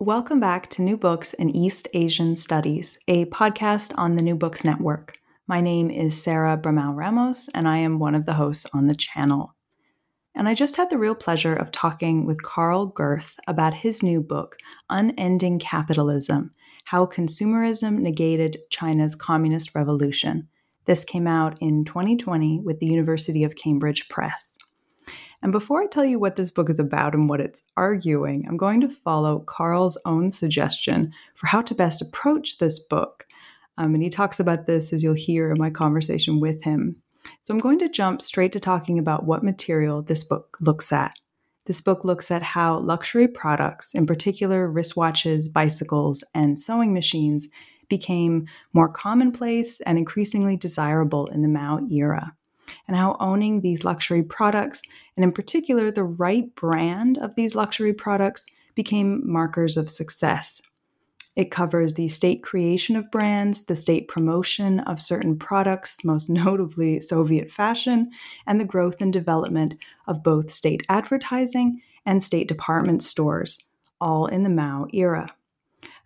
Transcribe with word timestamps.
Welcome 0.00 0.40
back 0.40 0.68
to 0.72 0.82
New 0.82 0.98
Books 0.98 1.32
in 1.32 1.48
East 1.48 1.88
Asian 1.94 2.36
Studies, 2.36 2.98
a 3.08 3.24
podcast 3.24 3.94
on 3.96 4.14
the 4.14 4.22
New 4.22 4.36
Books 4.36 4.62
Network. 4.62 5.16
My 5.46 5.62
name 5.62 5.88
is 5.88 6.22
Sarah 6.22 6.58
Bramao 6.58 6.94
Ramos, 6.94 7.48
and 7.54 7.66
I 7.66 7.78
am 7.78 7.98
one 7.98 8.14
of 8.14 8.26
the 8.26 8.34
hosts 8.34 8.66
on 8.74 8.88
the 8.88 8.94
channel. 8.94 9.54
And 10.34 10.50
I 10.50 10.52
just 10.52 10.76
had 10.76 10.90
the 10.90 10.98
real 10.98 11.14
pleasure 11.14 11.56
of 11.56 11.72
talking 11.72 12.26
with 12.26 12.42
Carl 12.42 12.92
Gerth 12.92 13.38
about 13.48 13.72
his 13.72 14.02
new 14.02 14.20
book, 14.20 14.58
Unending 14.90 15.58
Capitalism 15.58 16.52
How 16.84 17.06
Consumerism 17.06 17.98
Negated 17.98 18.58
China's 18.68 19.14
Communist 19.14 19.74
Revolution. 19.74 20.46
This 20.84 21.06
came 21.06 21.26
out 21.26 21.56
in 21.62 21.86
2020 21.86 22.60
with 22.60 22.80
the 22.80 22.86
University 22.86 23.44
of 23.44 23.56
Cambridge 23.56 24.10
Press. 24.10 24.56
And 25.42 25.52
before 25.52 25.82
I 25.82 25.86
tell 25.86 26.04
you 26.04 26.18
what 26.18 26.36
this 26.36 26.50
book 26.50 26.70
is 26.70 26.78
about 26.78 27.14
and 27.14 27.28
what 27.28 27.40
it's 27.40 27.62
arguing, 27.76 28.46
I'm 28.48 28.56
going 28.56 28.80
to 28.80 28.88
follow 28.88 29.40
Carl's 29.40 29.98
own 30.04 30.30
suggestion 30.30 31.12
for 31.34 31.46
how 31.46 31.62
to 31.62 31.74
best 31.74 32.02
approach 32.02 32.58
this 32.58 32.78
book. 32.78 33.26
Um, 33.78 33.94
and 33.94 34.02
he 34.02 34.08
talks 34.08 34.40
about 34.40 34.66
this 34.66 34.92
as 34.92 35.02
you'll 35.02 35.14
hear 35.14 35.50
in 35.50 35.58
my 35.58 35.70
conversation 35.70 36.40
with 36.40 36.62
him. 36.64 36.96
So 37.42 37.52
I'm 37.52 37.60
going 37.60 37.78
to 37.80 37.88
jump 37.88 38.22
straight 38.22 38.52
to 38.52 38.60
talking 38.60 38.98
about 38.98 39.24
what 39.24 39.44
material 39.44 40.02
this 40.02 40.24
book 40.24 40.56
looks 40.60 40.92
at. 40.92 41.14
This 41.66 41.80
book 41.80 42.04
looks 42.04 42.30
at 42.30 42.42
how 42.42 42.78
luxury 42.78 43.26
products, 43.26 43.94
in 43.94 44.06
particular 44.06 44.72
wristwatches, 44.72 45.52
bicycles, 45.52 46.22
and 46.32 46.58
sewing 46.60 46.94
machines, 46.94 47.48
became 47.88 48.46
more 48.72 48.88
commonplace 48.88 49.80
and 49.80 49.98
increasingly 49.98 50.56
desirable 50.56 51.26
in 51.26 51.42
the 51.42 51.48
Mao 51.48 51.80
era 51.90 52.35
and 52.86 52.96
how 52.96 53.16
owning 53.20 53.60
these 53.60 53.84
luxury 53.84 54.22
products, 54.22 54.82
and 55.16 55.24
in 55.24 55.32
particular 55.32 55.90
the 55.90 56.04
right 56.04 56.54
brand 56.54 57.18
of 57.18 57.34
these 57.34 57.54
luxury 57.54 57.92
products, 57.92 58.50
became 58.74 59.22
markers 59.24 59.76
of 59.76 59.88
success. 59.88 60.60
It 61.36 61.50
covers 61.50 61.94
the 61.94 62.08
state 62.08 62.42
creation 62.42 62.96
of 62.96 63.10
brands, 63.10 63.66
the 63.66 63.76
state 63.76 64.08
promotion 64.08 64.80
of 64.80 65.02
certain 65.02 65.38
products, 65.38 66.02
most 66.02 66.30
notably 66.30 66.98
Soviet 67.00 67.50
fashion, 67.50 68.10
and 68.46 68.58
the 68.58 68.64
growth 68.64 69.02
and 69.02 69.12
development 69.12 69.74
of 70.06 70.22
both 70.22 70.50
state 70.50 70.82
advertising 70.88 71.82
and 72.06 72.22
state 72.22 72.48
department 72.48 73.02
stores, 73.02 73.58
all 74.00 74.26
in 74.26 74.44
the 74.44 74.48
Mao 74.48 74.86
era. 74.94 75.35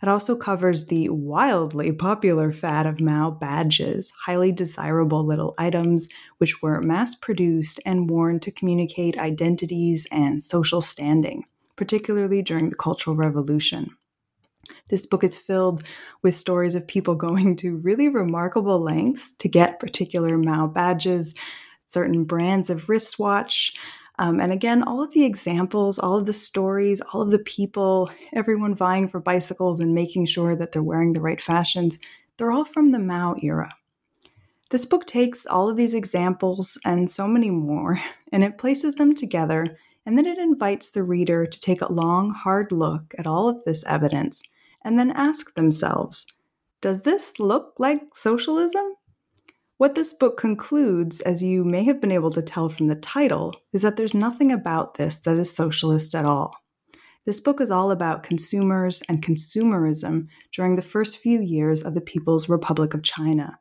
It 0.03 0.09
also 0.09 0.34
covers 0.34 0.87
the 0.87 1.11
wildly 1.11 1.93
popular 1.93 2.53
fad 2.53 2.87
of 2.87 3.00
Mao 3.00 3.31
badges, 3.31 4.12
highly 4.25 4.50
desirable 4.50 5.25
little 5.25 5.55
items 5.59 6.09
which 6.38 6.62
were 6.62 6.81
mass 6.81 7.15
produced 7.15 7.81
and 7.84 8.09
worn 8.09 8.41
to 8.41 8.50
communicate 8.50 9.19
identities 9.19 10.06
and 10.10 10.43
social 10.43 10.81
standing, 10.81 11.44
particularly 11.77 12.41
during 12.41 12.71
the 12.71 12.77
Cultural 12.77 13.15
Revolution. 13.15 13.94
This 14.89 15.06
book 15.06 15.22
is 15.22 15.37
filled 15.37 15.83
with 16.22 16.34
stories 16.34 16.75
of 16.75 16.87
people 16.87 17.15
going 17.15 17.56
to 17.56 17.77
really 17.78 18.09
remarkable 18.09 18.81
lengths 18.81 19.33
to 19.33 19.49
get 19.49 19.81
particular 19.81 20.39
Mao 20.39 20.66
badges, 20.66 21.34
certain 21.87 22.25
brands 22.25 22.71
of 22.71 22.89
wristwatch, 22.89 23.75
um, 24.20 24.38
and 24.38 24.53
again, 24.53 24.82
all 24.82 25.03
of 25.03 25.12
the 25.12 25.25
examples, 25.25 25.98
all 25.98 26.14
of 26.14 26.26
the 26.26 26.34
stories, 26.34 27.00
all 27.00 27.22
of 27.22 27.31
the 27.31 27.38
people, 27.38 28.10
everyone 28.34 28.75
vying 28.75 29.08
for 29.08 29.19
bicycles 29.19 29.81
and 29.81 29.94
making 29.94 30.26
sure 30.26 30.54
that 30.54 30.72
they're 30.72 30.82
wearing 30.82 31.14
the 31.14 31.22
right 31.22 31.41
fashions, 31.41 31.98
they're 32.36 32.53
all 32.53 32.66
from 32.66 32.91
the 32.91 32.98
Mao 32.98 33.34
era. 33.42 33.75
This 34.69 34.84
book 34.84 35.06
takes 35.06 35.47
all 35.47 35.70
of 35.70 35.76
these 35.78 35.94
examples 35.94 36.78
and 36.84 37.09
so 37.09 37.26
many 37.26 37.48
more, 37.48 37.98
and 38.32 38.44
it 38.44 38.59
places 38.59 38.97
them 38.97 39.14
together, 39.14 39.78
and 40.04 40.19
then 40.19 40.26
it 40.26 40.36
invites 40.36 40.91
the 40.91 41.03
reader 41.03 41.47
to 41.47 41.60
take 41.60 41.80
a 41.80 41.91
long, 41.91 42.28
hard 42.28 42.72
look 42.72 43.14
at 43.16 43.26
all 43.26 43.48
of 43.48 43.64
this 43.64 43.86
evidence 43.86 44.42
and 44.84 44.98
then 44.98 45.12
ask 45.12 45.54
themselves 45.54 46.26
Does 46.82 47.04
this 47.04 47.41
look 47.41 47.76
like 47.78 48.03
socialism? 48.14 48.97
What 49.80 49.94
this 49.94 50.12
book 50.12 50.36
concludes, 50.36 51.22
as 51.22 51.42
you 51.42 51.64
may 51.64 51.84
have 51.84 52.02
been 52.02 52.12
able 52.12 52.30
to 52.32 52.42
tell 52.42 52.68
from 52.68 52.88
the 52.88 52.94
title, 52.94 53.54
is 53.72 53.80
that 53.80 53.96
there's 53.96 54.12
nothing 54.12 54.52
about 54.52 54.96
this 54.96 55.16
that 55.20 55.38
is 55.38 55.56
socialist 55.56 56.14
at 56.14 56.26
all. 56.26 56.54
This 57.24 57.41
book 57.41 57.62
is 57.62 57.70
all 57.70 57.91
about 57.91 58.22
consumers 58.22 59.02
and 59.08 59.24
consumerism 59.24 60.26
during 60.52 60.74
the 60.74 60.82
first 60.82 61.16
few 61.16 61.41
years 61.41 61.82
of 61.82 61.94
the 61.94 62.02
People's 62.02 62.46
Republic 62.46 62.92
of 62.92 63.02
China. 63.02 63.58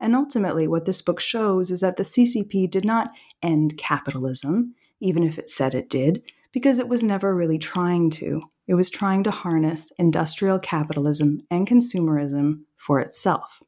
And 0.00 0.16
ultimately, 0.16 0.66
what 0.66 0.86
this 0.86 1.02
book 1.02 1.20
shows 1.20 1.70
is 1.70 1.80
that 1.80 1.98
the 1.98 2.02
CCP 2.02 2.70
did 2.70 2.86
not 2.86 3.10
end 3.42 3.76
capitalism, 3.76 4.74
even 5.00 5.22
if 5.22 5.38
it 5.38 5.50
said 5.50 5.74
it 5.74 5.90
did, 5.90 6.22
because 6.50 6.78
it 6.78 6.88
was 6.88 7.02
never 7.02 7.34
really 7.34 7.58
trying 7.58 8.08
to. 8.12 8.40
It 8.66 8.72
was 8.72 8.88
trying 8.88 9.22
to 9.24 9.30
harness 9.30 9.92
industrial 9.98 10.60
capitalism 10.60 11.42
and 11.50 11.68
consumerism 11.68 12.60
for 12.78 13.00
itself. 13.00 13.62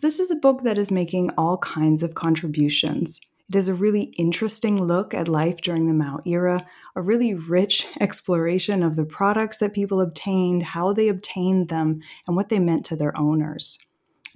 This 0.00 0.20
is 0.20 0.30
a 0.30 0.36
book 0.36 0.62
that 0.62 0.78
is 0.78 0.92
making 0.92 1.30
all 1.36 1.58
kinds 1.58 2.04
of 2.04 2.14
contributions. 2.14 3.20
It 3.48 3.56
is 3.56 3.66
a 3.66 3.74
really 3.74 4.14
interesting 4.16 4.80
look 4.80 5.12
at 5.12 5.26
life 5.26 5.60
during 5.60 5.88
the 5.88 5.92
Mao 5.92 6.20
era, 6.24 6.64
a 6.94 7.02
really 7.02 7.34
rich 7.34 7.84
exploration 8.00 8.84
of 8.84 8.94
the 8.94 9.04
products 9.04 9.58
that 9.58 9.72
people 9.72 10.00
obtained, 10.00 10.62
how 10.62 10.92
they 10.92 11.08
obtained 11.08 11.68
them, 11.68 12.00
and 12.28 12.36
what 12.36 12.48
they 12.48 12.60
meant 12.60 12.84
to 12.86 12.96
their 12.96 13.16
owners. 13.18 13.80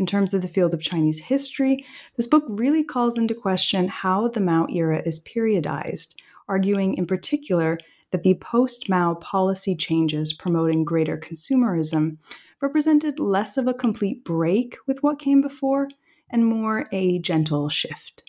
In 0.01 0.07
terms 0.07 0.35
of 0.35 0.43
the 0.43 0.49
field 0.49 0.75
of 0.75 0.83
Chinese 0.83 1.21
history, 1.21 1.87
this 2.17 2.27
book 2.27 2.45
really 2.49 2.83
calls 2.83 3.17
into 3.17 3.35
question 3.35 3.87
how 3.87 4.27
the 4.27 4.41
Mao 4.41 4.67
era 4.69 5.01
is 5.07 5.21
periodized, 5.21 6.17
arguing 6.49 6.95
in 6.95 7.07
particular 7.07 7.79
that 8.11 8.25
the 8.25 8.35
post 8.35 8.89
Mao 8.89 9.15
policy 9.15 9.77
changes 9.77 10.33
promoting 10.33 10.85
greater 10.85 11.17
consumerism 11.17 12.17
represented 12.63 13.19
less 13.19 13.57
of 13.59 13.67
a 13.67 13.75
complete 13.75 14.25
break 14.25 14.77
with 14.87 15.03
what 15.03 15.19
came 15.19 15.43
before 15.43 15.89
and 16.31 16.47
more 16.47 16.89
a 16.93 17.19
gentle 17.19 17.69
shift. 17.69 18.23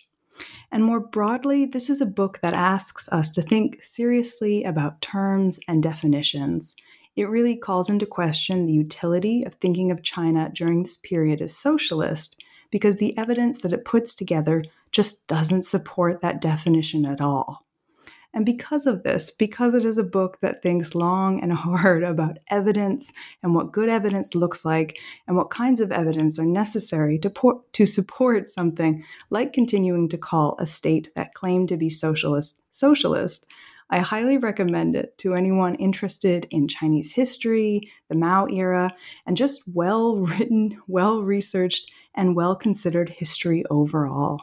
And 0.70 0.84
more 0.84 1.00
broadly, 1.00 1.64
this 1.64 1.88
is 1.88 2.00
a 2.00 2.06
book 2.06 2.40
that 2.42 2.52
asks 2.52 3.08
us 3.10 3.30
to 3.32 3.42
think 3.42 3.82
seriously 3.82 4.64
about 4.64 5.00
terms 5.00 5.60
and 5.68 5.82
definitions. 5.82 6.74
It 7.14 7.28
really 7.28 7.56
calls 7.56 7.88
into 7.88 8.06
question 8.06 8.66
the 8.66 8.72
utility 8.72 9.44
of 9.44 9.54
thinking 9.54 9.92
of 9.92 10.02
China 10.02 10.50
during 10.52 10.82
this 10.82 10.96
period 10.96 11.40
as 11.40 11.56
socialist 11.56 12.42
because 12.72 12.96
the 12.96 13.16
evidence 13.16 13.60
that 13.60 13.72
it 13.72 13.84
puts 13.84 14.16
together 14.16 14.64
just 14.90 15.28
doesn't 15.28 15.64
support 15.64 16.20
that 16.22 16.40
definition 16.40 17.06
at 17.06 17.20
all. 17.20 17.63
And 18.34 18.44
because 18.44 18.88
of 18.88 19.04
this, 19.04 19.30
because 19.30 19.74
it 19.74 19.84
is 19.84 19.96
a 19.96 20.04
book 20.04 20.40
that 20.40 20.60
thinks 20.60 20.94
long 20.94 21.40
and 21.40 21.52
hard 21.64 22.02
about 22.02 22.38
evidence 22.48 23.12
and 23.42 23.54
what 23.54 23.72
good 23.72 23.88
evidence 23.88 24.34
looks 24.34 24.64
like 24.64 24.98
and 25.28 25.36
what 25.36 25.50
kinds 25.50 25.80
of 25.80 25.92
evidence 25.92 26.38
are 26.38 26.44
necessary 26.44 27.16
to, 27.20 27.30
por- 27.30 27.62
to 27.72 27.86
support 27.86 28.48
something 28.48 29.04
like 29.30 29.52
continuing 29.52 30.08
to 30.08 30.18
call 30.18 30.56
a 30.58 30.66
state 30.66 31.10
that 31.14 31.34
claimed 31.34 31.68
to 31.68 31.76
be 31.76 31.88
socialist 31.88 32.60
socialist, 32.72 33.46
I 33.90 33.98
highly 33.98 34.38
recommend 34.38 34.96
it 34.96 35.16
to 35.18 35.34
anyone 35.34 35.76
interested 35.76 36.48
in 36.50 36.66
Chinese 36.66 37.12
history, 37.12 37.92
the 38.08 38.18
Mao 38.18 38.46
era, 38.46 38.96
and 39.26 39.36
just 39.36 39.62
well 39.72 40.16
written, 40.16 40.82
well 40.88 41.22
researched, 41.22 41.92
and 42.14 42.34
well 42.34 42.56
considered 42.56 43.10
history 43.10 43.64
overall. 43.70 44.42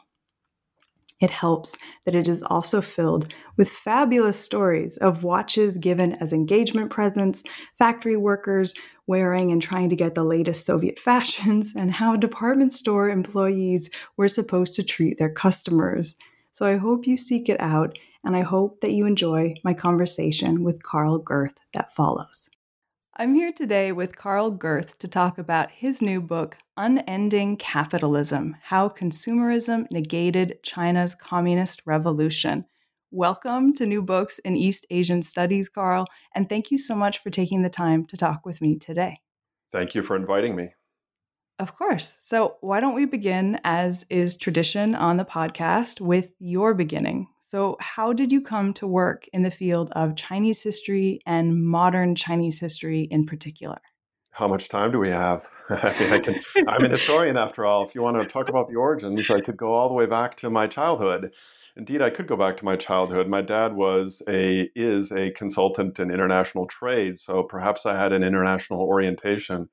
It 1.22 1.30
helps 1.30 1.78
that 2.06 2.16
it 2.16 2.28
is 2.28 2.42
also 2.42 2.82
filled 2.82 3.34
with 3.56 3.70
fabulous 3.70 4.40
stories 4.40 4.98
of 4.98 5.24
watches 5.24 5.78
given 5.78 6.14
as 6.14 6.34
engagement 6.34 6.90
presents, 6.90 7.44
factory 7.78 8.18
workers 8.18 8.74
wearing 9.06 9.52
and 9.52 9.62
trying 9.62 9.90
to 9.90 9.96
get 9.96 10.16
the 10.16 10.24
latest 10.24 10.66
Soviet 10.66 11.00
fashions, 11.08 11.74
and 11.76 11.92
how 11.92 12.16
department 12.16 12.72
store 12.72 13.10
employees 13.10 13.90
were 14.18 14.28
supposed 14.28 14.74
to 14.76 14.84
treat 14.84 15.20
their 15.20 15.32
customers. 15.32 16.16
So 16.54 16.66
I 16.66 16.78
hope 16.78 17.06
you 17.06 17.18
seek 17.18 17.50
it 17.50 17.62
out, 17.62 17.98
and 18.24 18.36
I 18.36 18.42
hope 18.42 18.82
that 18.82 18.92
you 18.92 19.06
enjoy 19.06 19.54
my 19.64 19.74
conversation 19.74 20.64
with 20.64 20.84
Carl 20.84 21.20
Gerth 21.20 21.58
that 21.74 21.94
follows. 21.94 22.50
I'm 23.22 23.36
here 23.36 23.52
today 23.52 23.92
with 23.92 24.18
Carl 24.18 24.50
Gerth 24.50 24.98
to 24.98 25.08
talk 25.08 25.38
about 25.38 25.70
his 25.70 26.02
new 26.02 26.20
book, 26.20 26.58
Unending 26.76 27.56
Capitalism 27.56 28.58
How 28.64 28.90
Consumerism 28.90 29.86
Negated 29.92 30.58
China's 30.64 31.14
Communist 31.14 31.84
Revolution. 31.86 32.66
Welcome 33.12 33.74
to 33.74 33.86
New 33.86 34.02
Books 34.02 34.40
in 34.40 34.56
East 34.56 34.88
Asian 34.90 35.22
Studies, 35.22 35.70
Carl, 35.70 36.08
and 36.34 36.50
thank 36.50 36.72
you 36.72 36.80
so 36.80 36.96
much 36.96 37.20
for 37.20 37.30
taking 37.30 37.62
the 37.62 37.70
time 37.70 38.06
to 38.08 38.18
talk 38.18 38.44
with 38.44 38.60
me 38.60 38.80
today. 38.80 39.20
Thank 39.72 39.94
you 39.94 40.02
for 40.02 40.16
inviting 40.16 40.56
me. 40.56 40.74
Of 41.60 41.78
course. 41.78 42.18
So, 42.22 42.56
why 42.62 42.80
don't 42.80 42.96
we 42.96 43.06
begin, 43.06 43.60
as 43.64 44.04
is 44.10 44.36
tradition 44.36 44.96
on 44.96 45.18
the 45.18 45.26
podcast, 45.26 46.02
with 46.02 46.32
your 46.40 46.74
beginning? 46.74 47.28
So, 47.52 47.76
how 47.82 48.14
did 48.14 48.32
you 48.32 48.40
come 48.40 48.72
to 48.76 48.88
work 48.88 49.28
in 49.34 49.42
the 49.42 49.52
field 49.52 49.92
of 49.92 50.16
Chinese 50.16 50.64
history 50.64 51.20
and 51.26 51.66
modern 51.66 52.16
Chinese 52.16 52.62
history 52.62 53.02
in 53.12 53.26
particular? 53.26 53.82
How 54.30 54.48
much 54.48 54.70
time 54.70 54.94
do 54.94 55.00
we 55.00 55.10
have? 55.10 55.46
I 55.70 55.94
mean, 56.00 56.14
I 56.14 56.20
can, 56.20 56.36
I'm 56.70 56.86
an 56.86 56.92
historian 56.98 57.36
after 57.36 57.66
all. 57.66 57.86
If 57.86 57.94
you 57.94 58.02
want 58.02 58.22
to 58.22 58.26
talk 58.30 58.48
about 58.48 58.70
the 58.70 58.78
origins, 58.78 59.30
I 59.30 59.42
could 59.42 59.58
go 59.58 59.74
all 59.74 59.90
the 59.90 59.94
way 59.94 60.06
back 60.06 60.38
to 60.38 60.50
my 60.50 60.66
childhood. 60.66 61.34
Indeed, 61.76 62.02
I 62.02 62.10
could 62.10 62.26
go 62.26 62.38
back 62.38 62.56
to 62.56 62.64
my 62.64 62.78
childhood. 62.78 63.28
My 63.28 63.42
dad 63.42 63.74
was 63.74 64.22
a 64.30 64.70
is 64.74 65.12
a 65.12 65.32
consultant 65.32 66.00
in 66.00 66.10
international 66.10 66.68
trade, 66.68 67.20
so 67.20 67.44
perhaps 67.44 67.86
I 67.86 68.02
had 68.02 68.14
an 68.14 68.24
international 68.24 68.80
orientation 68.80 69.68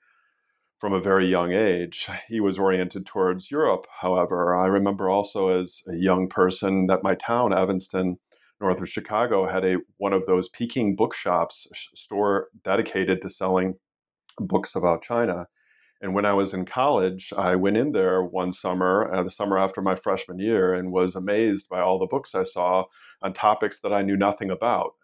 from 0.79 0.93
a 0.93 1.01
very 1.01 1.27
young 1.27 1.53
age. 1.53 2.09
He 2.29 2.41
was 2.41 2.59
oriented 2.59 3.07
towards 3.07 3.51
Europe, 3.51 3.87
however. 3.91 4.57
I 4.57 4.67
remember 4.67 5.09
also 5.09 5.49
as 5.49 5.83
a 5.89 5.97
young 5.97 6.29
person 6.29 6.87
that 6.87 7.03
my 7.03 7.15
town, 7.17 7.53
Evanston, 7.53 8.19
north 8.61 8.81
of 8.81 8.89
Chicago, 8.89 9.47
had 9.47 9.65
a 9.65 9.77
one 9.99 10.13
of 10.13 10.27
those 10.27 10.49
Peking 10.49 10.97
bookshops 10.97 11.67
store 11.95 12.49
dedicated 12.65 13.23
to 13.23 13.31
selling 13.31 13.75
books 14.39 14.77
about 14.77 15.03
China. 15.03 15.47
And 16.01 16.15
when 16.15 16.25
I 16.25 16.33
was 16.33 16.55
in 16.55 16.65
college, 16.65 17.33
I 17.37 17.57
went 17.57 17.77
in 17.77 17.91
there 17.91 18.23
one 18.23 18.53
summer, 18.53 19.13
uh, 19.13 19.25
the 19.25 19.33
summer 19.33 19.59
after 19.59 19.83
my 19.83 19.97
freshman 19.97 20.39
year, 20.39 20.75
and 20.75 20.93
was 20.93 21.17
amazed 21.17 21.69
by 21.69 21.81
all 21.81 21.99
the 21.99 22.07
books 22.07 22.37
I 22.37 22.45
saw 22.45 22.85
on 23.23 23.33
topics 23.33 23.81
that 23.81 23.93
I 23.93 24.03
knew 24.03 24.17
nothing 24.17 24.51
about. 24.51 24.95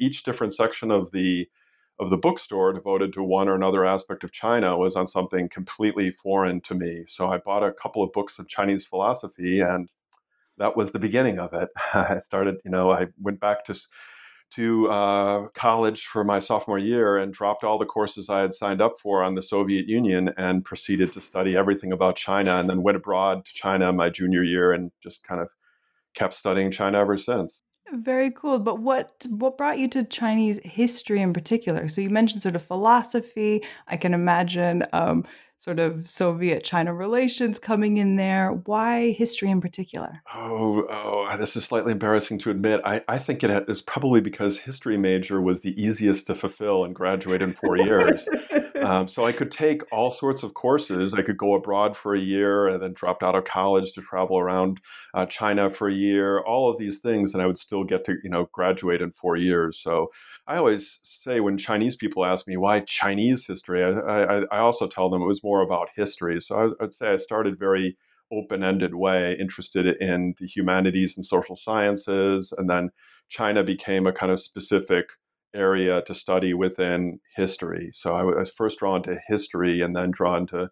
Each 0.00 0.22
different 0.22 0.54
section 0.54 0.90
of 0.90 1.10
the 1.12 1.46
of 2.00 2.10
the 2.10 2.16
bookstore 2.16 2.72
devoted 2.72 3.12
to 3.12 3.22
one 3.22 3.48
or 3.48 3.54
another 3.54 3.84
aspect 3.84 4.22
of 4.24 4.32
China 4.32 4.76
was 4.76 4.94
on 4.94 5.08
something 5.08 5.48
completely 5.48 6.12
foreign 6.12 6.60
to 6.62 6.74
me. 6.74 7.04
So 7.08 7.28
I 7.28 7.38
bought 7.38 7.64
a 7.64 7.72
couple 7.72 8.02
of 8.02 8.12
books 8.12 8.38
of 8.38 8.48
Chinese 8.48 8.86
philosophy, 8.86 9.60
and 9.60 9.88
that 10.58 10.76
was 10.76 10.92
the 10.92 10.98
beginning 10.98 11.38
of 11.38 11.52
it. 11.54 11.68
I 11.94 12.20
started, 12.20 12.56
you 12.64 12.70
know, 12.70 12.90
I 12.92 13.08
went 13.20 13.40
back 13.40 13.64
to 13.66 13.76
to 14.50 14.88
uh, 14.88 15.48
college 15.48 16.06
for 16.06 16.24
my 16.24 16.40
sophomore 16.40 16.78
year 16.78 17.18
and 17.18 17.34
dropped 17.34 17.64
all 17.64 17.78
the 17.78 17.84
courses 17.84 18.30
I 18.30 18.40
had 18.40 18.54
signed 18.54 18.80
up 18.80 18.96
for 18.98 19.22
on 19.22 19.34
the 19.34 19.42
Soviet 19.42 19.86
Union 19.86 20.30
and 20.38 20.64
proceeded 20.64 21.12
to 21.12 21.20
study 21.20 21.54
everything 21.54 21.92
about 21.92 22.16
China, 22.16 22.56
and 22.56 22.68
then 22.68 22.82
went 22.82 22.96
abroad 22.96 23.44
to 23.44 23.52
China 23.54 23.92
my 23.92 24.08
junior 24.08 24.42
year 24.42 24.72
and 24.72 24.90
just 25.02 25.22
kind 25.22 25.40
of 25.40 25.48
kept 26.14 26.34
studying 26.34 26.70
China 26.70 26.98
ever 26.98 27.18
since. 27.18 27.62
Very 27.92 28.30
cool. 28.30 28.58
But 28.58 28.80
what 28.80 29.26
what 29.30 29.56
brought 29.56 29.78
you 29.78 29.88
to 29.88 30.04
Chinese 30.04 30.58
history 30.62 31.22
in 31.22 31.32
particular? 31.32 31.88
So 31.88 32.00
you 32.00 32.10
mentioned 32.10 32.42
sort 32.42 32.54
of 32.54 32.62
philosophy. 32.62 33.64
I 33.86 33.96
can 33.96 34.12
imagine 34.12 34.84
um, 34.92 35.24
sort 35.58 35.80
of 35.80 36.08
Soviet 36.08 36.62
China 36.62 36.94
relations 36.94 37.58
coming 37.58 37.96
in 37.96 38.14
there. 38.14 38.52
Why 38.52 39.10
history 39.10 39.50
in 39.50 39.60
particular? 39.60 40.22
Oh, 40.32 40.86
oh, 40.88 41.36
this 41.36 41.56
is 41.56 41.64
slightly 41.64 41.92
embarrassing 41.92 42.38
to 42.40 42.50
admit. 42.50 42.80
I, 42.84 43.02
I 43.08 43.18
think 43.18 43.42
it 43.42 43.68
is 43.68 43.82
probably 43.82 44.20
because 44.20 44.58
history 44.58 44.96
major 44.96 45.42
was 45.42 45.60
the 45.60 45.80
easiest 45.80 46.26
to 46.26 46.36
fulfill 46.36 46.84
and 46.84 46.94
graduate 46.94 47.42
in 47.42 47.54
four 47.54 47.76
years. 47.76 48.26
Um, 48.78 49.08
so 49.08 49.24
I 49.24 49.32
could 49.32 49.50
take 49.50 49.82
all 49.92 50.10
sorts 50.10 50.42
of 50.42 50.54
courses. 50.54 51.14
I 51.14 51.22
could 51.22 51.36
go 51.36 51.54
abroad 51.54 51.96
for 51.96 52.14
a 52.14 52.18
year 52.18 52.68
and 52.68 52.82
then 52.82 52.92
dropped 52.92 53.22
out 53.22 53.34
of 53.34 53.44
college 53.44 53.92
to 53.92 54.02
travel 54.02 54.38
around 54.38 54.80
uh, 55.14 55.26
China 55.26 55.70
for 55.70 55.88
a 55.88 55.92
year. 55.92 56.40
All 56.40 56.70
of 56.70 56.78
these 56.78 56.98
things, 56.98 57.34
and 57.34 57.42
I 57.42 57.46
would 57.46 57.58
still 57.58 57.84
get 57.84 58.04
to 58.04 58.16
you 58.22 58.30
know 58.30 58.48
graduate 58.52 59.02
in 59.02 59.12
four 59.12 59.36
years. 59.36 59.80
So 59.82 60.08
I 60.46 60.56
always 60.56 61.00
say 61.02 61.40
when 61.40 61.58
Chinese 61.58 61.96
people 61.96 62.24
ask 62.24 62.46
me 62.46 62.56
why 62.56 62.80
Chinese 62.80 63.46
history, 63.46 63.84
I, 63.84 63.90
I, 63.90 64.44
I 64.50 64.58
also 64.58 64.86
tell 64.86 65.10
them 65.10 65.22
it 65.22 65.26
was 65.26 65.42
more 65.48 65.62
about 65.62 65.88
history. 66.02 66.40
So 66.46 66.52
I, 66.62 66.84
I'd 66.84 66.92
say 66.92 67.06
I 67.14 67.16
started 67.16 67.58
very 67.58 67.96
open-ended 68.30 68.94
way, 68.94 69.36
interested 69.44 69.84
in 70.10 70.34
the 70.38 70.46
humanities 70.46 71.12
and 71.16 71.24
social 71.24 71.56
sciences, 71.56 72.52
and 72.58 72.68
then 72.68 72.90
China 73.38 73.64
became 73.64 74.06
a 74.06 74.12
kind 74.20 74.32
of 74.32 74.40
specific 74.40 75.06
area 75.54 76.02
to 76.02 76.14
study 76.14 76.52
within 76.64 77.20
history. 77.34 77.90
So 77.94 78.12
I 78.12 78.22
was 78.24 78.50
first 78.60 78.78
drawn 78.80 79.02
to 79.04 79.16
history 79.26 79.80
and 79.84 79.96
then 79.96 80.10
drawn 80.10 80.46
to 80.48 80.70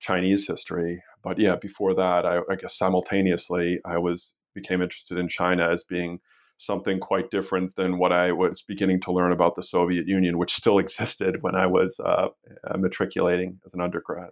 Chinese 0.00 0.46
history. 0.46 1.02
But 1.22 1.38
yeah, 1.38 1.56
before 1.56 1.94
that, 1.94 2.24
I, 2.24 2.36
I 2.50 2.56
guess 2.60 2.76
simultaneously 2.78 3.80
I 3.84 3.98
was 3.98 4.32
became 4.54 4.82
interested 4.82 5.18
in 5.18 5.28
China 5.28 5.64
as 5.74 5.84
being 5.84 6.20
something 6.56 7.00
quite 7.00 7.30
different 7.30 7.74
than 7.76 7.98
what 7.98 8.12
I 8.12 8.32
was 8.32 8.62
beginning 8.66 9.00
to 9.02 9.12
learn 9.12 9.32
about 9.32 9.56
the 9.56 9.62
Soviet 9.62 10.06
Union, 10.06 10.38
which 10.38 10.54
still 10.54 10.78
existed 10.84 11.42
when 11.42 11.54
I 11.54 11.66
was 11.66 11.98
uh, 12.00 12.28
uh, 12.68 12.76
matriculating 12.78 13.58
as 13.66 13.74
an 13.74 13.80
undergrad. 13.80 14.30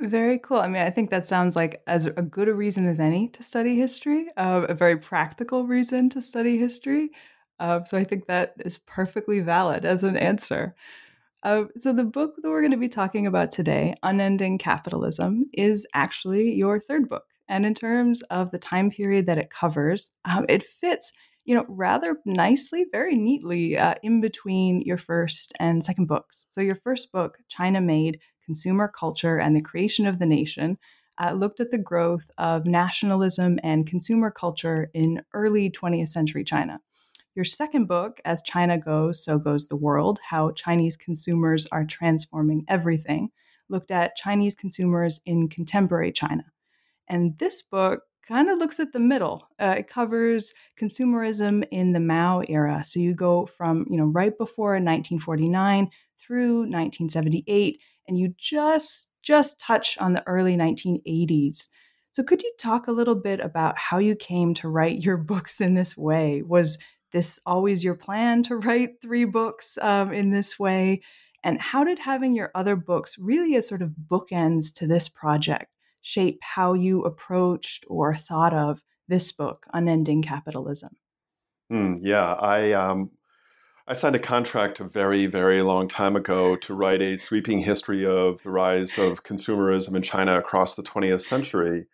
Very 0.00 0.38
cool. 0.38 0.58
I 0.58 0.66
mean, 0.66 0.82
I 0.82 0.90
think 0.90 1.10
that 1.10 1.28
sounds 1.28 1.54
like 1.54 1.80
as 1.86 2.06
a 2.06 2.22
good 2.22 2.48
a 2.48 2.54
reason 2.54 2.86
as 2.86 2.98
any 2.98 3.28
to 3.28 3.42
study 3.42 3.76
history, 3.76 4.26
uh, 4.36 4.66
a 4.68 4.74
very 4.74 4.96
practical 4.96 5.64
reason 5.64 6.08
to 6.10 6.22
study 6.22 6.58
history. 6.58 7.10
Uh, 7.60 7.84
so 7.84 7.96
I 7.96 8.02
think 8.02 8.26
that 8.26 8.54
is 8.64 8.78
perfectly 8.78 9.38
valid 9.40 9.84
as 9.84 10.02
an 10.02 10.16
answer. 10.16 10.74
Uh, 11.44 11.64
so 11.76 11.92
the 11.92 12.04
book 12.04 12.34
that 12.42 12.48
we're 12.48 12.62
going 12.62 12.72
to 12.72 12.76
be 12.76 12.88
talking 12.88 13.26
about 13.26 13.50
today, 13.50 13.94
Unending 14.02 14.58
Capitalism, 14.58 15.46
is 15.52 15.86
actually 15.94 16.52
your 16.52 16.80
third 16.80 17.08
book. 17.08 17.24
And 17.52 17.66
in 17.66 17.74
terms 17.74 18.22
of 18.22 18.50
the 18.50 18.58
time 18.58 18.90
period 18.90 19.26
that 19.26 19.36
it 19.36 19.50
covers, 19.50 20.08
um, 20.24 20.46
it 20.48 20.62
fits, 20.62 21.12
you 21.44 21.54
know, 21.54 21.66
rather 21.68 22.16
nicely, 22.24 22.86
very 22.90 23.14
neatly 23.14 23.76
uh, 23.76 23.92
in 24.02 24.22
between 24.22 24.80
your 24.80 24.96
first 24.96 25.52
and 25.60 25.84
second 25.84 26.06
books. 26.06 26.46
So 26.48 26.62
your 26.62 26.76
first 26.76 27.12
book, 27.12 27.36
China 27.48 27.82
Made: 27.82 28.20
Consumer 28.46 28.88
Culture 28.88 29.38
and 29.38 29.54
the 29.54 29.60
Creation 29.60 30.06
of 30.06 30.18
the 30.18 30.24
Nation, 30.24 30.78
uh, 31.18 31.32
looked 31.32 31.60
at 31.60 31.70
the 31.70 31.76
growth 31.76 32.30
of 32.38 32.64
nationalism 32.64 33.58
and 33.62 33.86
consumer 33.86 34.30
culture 34.30 34.90
in 34.94 35.20
early 35.34 35.70
20th 35.70 36.08
century 36.08 36.44
China. 36.44 36.80
Your 37.34 37.44
second 37.44 37.84
book, 37.84 38.18
As 38.24 38.40
China 38.40 38.78
Goes, 38.78 39.22
So 39.22 39.38
Goes 39.38 39.68
the 39.68 39.76
World 39.76 40.20
How 40.30 40.52
Chinese 40.52 40.96
Consumers 40.96 41.66
Are 41.70 41.84
Transforming 41.84 42.64
Everything, 42.66 43.28
looked 43.68 43.90
at 43.90 44.16
Chinese 44.16 44.54
consumers 44.54 45.20
in 45.26 45.50
contemporary 45.50 46.12
China. 46.12 46.44
And 47.08 47.38
this 47.38 47.62
book 47.62 48.02
kind 48.26 48.48
of 48.48 48.58
looks 48.58 48.78
at 48.80 48.92
the 48.92 49.00
middle. 49.00 49.48
Uh, 49.60 49.76
it 49.78 49.88
covers 49.88 50.54
consumerism 50.80 51.66
in 51.70 51.92
the 51.92 52.00
Mao 52.00 52.42
era. 52.48 52.82
So 52.84 53.00
you 53.00 53.14
go 53.14 53.46
from, 53.46 53.86
you 53.90 53.96
know, 53.96 54.06
right 54.06 54.36
before 54.36 54.72
1949 54.72 55.90
through 56.18 56.60
1978, 56.60 57.80
and 58.08 58.18
you 58.18 58.34
just 58.38 59.08
just 59.22 59.60
touch 59.60 59.96
on 59.98 60.14
the 60.14 60.26
early 60.26 60.56
1980s. 60.56 61.68
So 62.10 62.22
could 62.24 62.42
you 62.42 62.52
talk 62.58 62.88
a 62.88 62.92
little 62.92 63.14
bit 63.14 63.38
about 63.38 63.78
how 63.78 63.98
you 63.98 64.16
came 64.16 64.52
to 64.54 64.68
write 64.68 65.02
your 65.02 65.16
books 65.32 65.60
in 65.60 65.74
this 65.74 65.96
way? 65.96 66.42
Was 66.42 66.78
this 67.12 67.38
always 67.46 67.84
your 67.84 67.94
plan 67.94 68.42
to 68.44 68.56
write 68.56 69.00
three 69.00 69.24
books 69.24 69.78
um, 69.80 70.12
in 70.12 70.30
this 70.30 70.58
way? 70.58 71.02
And 71.44 71.60
how 71.60 71.84
did 71.84 71.98
having 71.98 72.34
your 72.34 72.50
other 72.54 72.76
books 72.76 73.18
really 73.18 73.56
as 73.56 73.66
sort 73.66 73.82
of 73.82 73.92
bookends 74.08 74.72
to 74.74 74.86
this 74.86 75.08
project 75.08 75.72
shape 76.02 76.40
how 76.42 76.74
you 76.74 77.02
approached 77.02 77.84
or 77.88 78.14
thought 78.14 78.52
of 78.52 78.82
this 79.08 79.32
book, 79.32 79.66
Unending 79.72 80.22
Capitalism? 80.22 80.96
Mm, 81.72 81.98
yeah, 82.02 82.34
I 82.34 82.72
um, 82.72 83.10
I 83.86 83.94
signed 83.94 84.14
a 84.14 84.20
contract 84.20 84.78
a 84.78 84.84
very, 84.84 85.26
very 85.26 85.62
long 85.62 85.88
time 85.88 86.14
ago 86.14 86.54
to 86.56 86.74
write 86.74 87.02
a 87.02 87.18
sweeping 87.18 87.58
history 87.58 88.06
of 88.06 88.42
the 88.42 88.50
rise 88.50 88.96
of 88.98 89.24
consumerism 89.24 89.96
in 89.96 90.02
China 90.02 90.38
across 90.38 90.76
the 90.76 90.82
20th 90.82 91.22
century. 91.22 91.86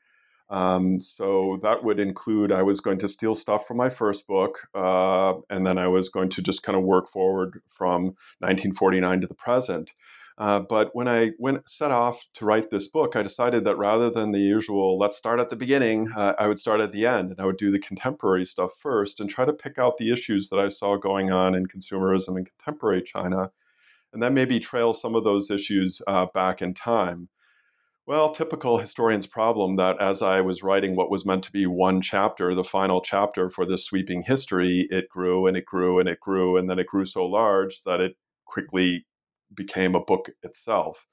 Um, 0.51 1.01
so 1.01 1.59
that 1.63 1.85
would 1.85 2.01
include 2.01 2.53
I 2.53 2.63
was 2.63 2.81
going 2.81 2.99
to 3.01 3.09
steal 3.09 3.35
stuff 3.35 3.67
from 3.67 3.77
my 3.77 3.91
first 3.91 4.27
book, 4.27 4.59
uh, 4.75 5.35
and 5.51 5.67
then 5.67 5.79
I 5.79 5.89
was 5.89 6.09
going 6.09 6.31
to 6.31 6.43
just 6.43 6.63
kind 6.63 6.77
of 6.77 6.85
work 6.85 7.11
forward 7.11 7.63
from 7.71 8.05
1949 8.41 9.23
to 9.23 9.27
the 9.27 9.35
present. 9.35 9.91
Uh, 10.39 10.61
but 10.61 10.95
when 10.95 11.09
I 11.09 11.33
went 11.39 11.69
set 11.69 11.91
off 11.91 12.25
to 12.35 12.45
write 12.45 12.71
this 12.71 12.87
book, 12.87 13.17
I 13.17 13.25
decided 13.25 13.65
that 13.65 13.77
rather 13.77 14.09
than 14.09 14.31
the 14.31 14.39
usual 14.39 14.97
"let's 14.97 15.17
start 15.17 15.41
at 15.41 15.51
the 15.51 15.57
beginning," 15.57 16.13
uh, 16.17 16.35
I 16.39 16.47
would 16.47 16.61
start 16.61 16.81
at 16.81 16.93
the 16.93 17.07
end, 17.07 17.31
and 17.31 17.41
I 17.41 17.45
would 17.45 17.57
do 17.57 17.73
the 17.73 17.81
contemporary 17.81 18.47
stuff 18.47 18.71
first, 18.79 19.19
and 19.19 19.29
try 19.29 19.45
to 19.45 19.53
pick 19.53 19.79
out 19.79 19.99
the 19.99 20.13
issues 20.13 20.49
that 20.51 20.61
I 20.61 20.69
saw 20.69 20.97
going 20.97 21.33
on 21.33 21.57
in 21.57 21.67
consumerism 21.67 22.39
in 22.39 22.45
contemporary 22.45 23.03
China, 23.03 23.51
and 24.13 24.23
then 24.23 24.33
maybe 24.33 24.61
trail 24.61 24.95
some 24.95 25.17
of 25.17 25.25
those 25.25 25.51
issues 25.51 26.01
uh, 26.07 26.27
back 26.27 26.63
in 26.63 26.73
time. 26.73 27.29
Well, 28.07 28.33
typical 28.33 28.79
historian's 28.79 29.27
problem 29.27 29.77
that 29.77 30.01
as 30.01 30.23
I 30.23 30.41
was 30.41 30.63
writing 30.63 30.97
what 30.97 31.11
was 31.11 31.27
meant 31.27 31.45
to 31.45 31.53
be 31.53 31.67
one 31.67 32.01
chapter, 32.01 32.55
the 32.55 32.65
final 32.65 33.01
chapter 33.01 33.51
for 33.51 33.67
this 33.67 33.85
sweeping 33.85 34.23
history, 34.23 34.87
it 34.91 35.09
grew 35.09 35.49
and 35.49 35.57
it 35.57 35.67
grew 35.67 35.99
and 35.99 36.09
it 36.09 36.21
grew, 36.21 36.57
and 36.57 36.71
then 36.71 36.79
it 36.79 36.87
grew 36.87 37.07
so 37.07 37.27
large 37.27 37.83
that 37.85 38.01
it 38.01 38.17
quickly 38.47 39.05
became 39.55 39.95
a 39.95 40.05
book 40.05 40.31
itself. 40.43 41.07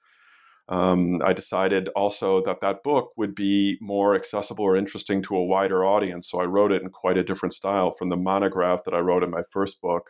Um, 0.67 1.21
I 1.23 1.33
decided 1.33 1.89
also 1.89 2.43
that 2.45 2.61
that 2.61 2.83
book 2.83 3.11
would 3.17 3.35
be 3.35 3.77
more 3.81 4.15
accessible 4.15 4.65
or 4.65 4.75
interesting 4.75 5.21
to 5.23 5.35
a 5.35 5.45
wider 5.45 5.85
audience. 5.85 6.29
So 6.29 6.39
I 6.39 6.45
wrote 6.45 6.71
it 6.71 6.81
in 6.81 6.89
quite 6.89 7.17
a 7.17 7.23
different 7.23 7.53
style 7.53 7.95
from 7.95 8.09
the 8.09 8.17
monograph 8.17 8.83
that 8.85 8.95
I 8.95 8.99
wrote 8.99 9.23
in 9.23 9.29
my 9.29 9.43
first 9.51 9.79
book 9.79 10.09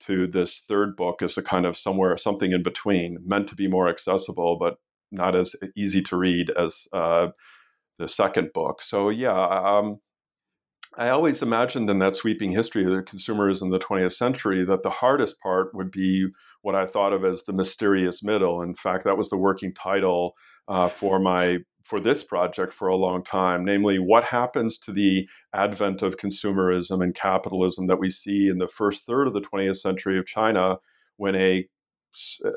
to 0.00 0.26
this 0.26 0.62
third 0.68 0.96
book 0.96 1.20
as 1.20 1.36
a 1.36 1.42
kind 1.42 1.66
of 1.66 1.76
somewhere, 1.76 2.16
something 2.16 2.52
in 2.52 2.62
between, 2.62 3.18
meant 3.26 3.48
to 3.48 3.54
be 3.54 3.68
more 3.68 3.88
accessible, 3.88 4.56
but 4.58 4.76
not 5.12 5.34
as 5.36 5.54
easy 5.76 6.02
to 6.02 6.16
read 6.16 6.48
as 6.50 6.86
uh, 6.94 7.28
the 7.98 8.08
second 8.08 8.52
book. 8.54 8.80
So 8.80 9.10
yeah, 9.10 9.38
um, 9.38 9.98
I 10.96 11.10
always 11.10 11.42
imagined 11.42 11.90
in 11.90 11.98
that 11.98 12.16
sweeping 12.16 12.50
history 12.50 12.84
of 12.84 12.90
the 12.90 13.02
consumerism 13.02 13.62
in 13.62 13.70
the 13.70 13.78
20th 13.78 14.14
century 14.14 14.64
that 14.64 14.82
the 14.82 14.90
hardest 14.90 15.38
part 15.40 15.74
would 15.74 15.90
be 15.90 16.26
what 16.62 16.74
I 16.74 16.86
thought 16.86 17.12
of 17.12 17.24
as 17.24 17.42
the 17.42 17.52
mysterious 17.52 18.22
middle. 18.22 18.62
In 18.62 18.74
fact, 18.74 19.04
that 19.04 19.16
was 19.16 19.28
the 19.30 19.36
working 19.36 19.72
title 19.74 20.34
uh, 20.68 20.88
for 20.88 21.18
my 21.18 21.58
for 21.84 21.98
this 21.98 22.22
project 22.22 22.72
for 22.72 22.88
a 22.88 22.96
long 22.96 23.24
time, 23.24 23.64
namely 23.64 23.98
what 23.98 24.22
happens 24.22 24.78
to 24.78 24.92
the 24.92 25.26
advent 25.54 26.02
of 26.02 26.16
consumerism 26.18 27.02
and 27.02 27.14
capitalism 27.14 27.86
that 27.88 27.98
we 27.98 28.10
see 28.10 28.48
in 28.48 28.58
the 28.58 28.68
first 28.68 29.04
third 29.06 29.26
of 29.26 29.32
the 29.32 29.40
20th 29.40 29.78
century 29.78 30.18
of 30.18 30.26
China 30.26 30.76
when 31.16 31.34
a 31.34 31.66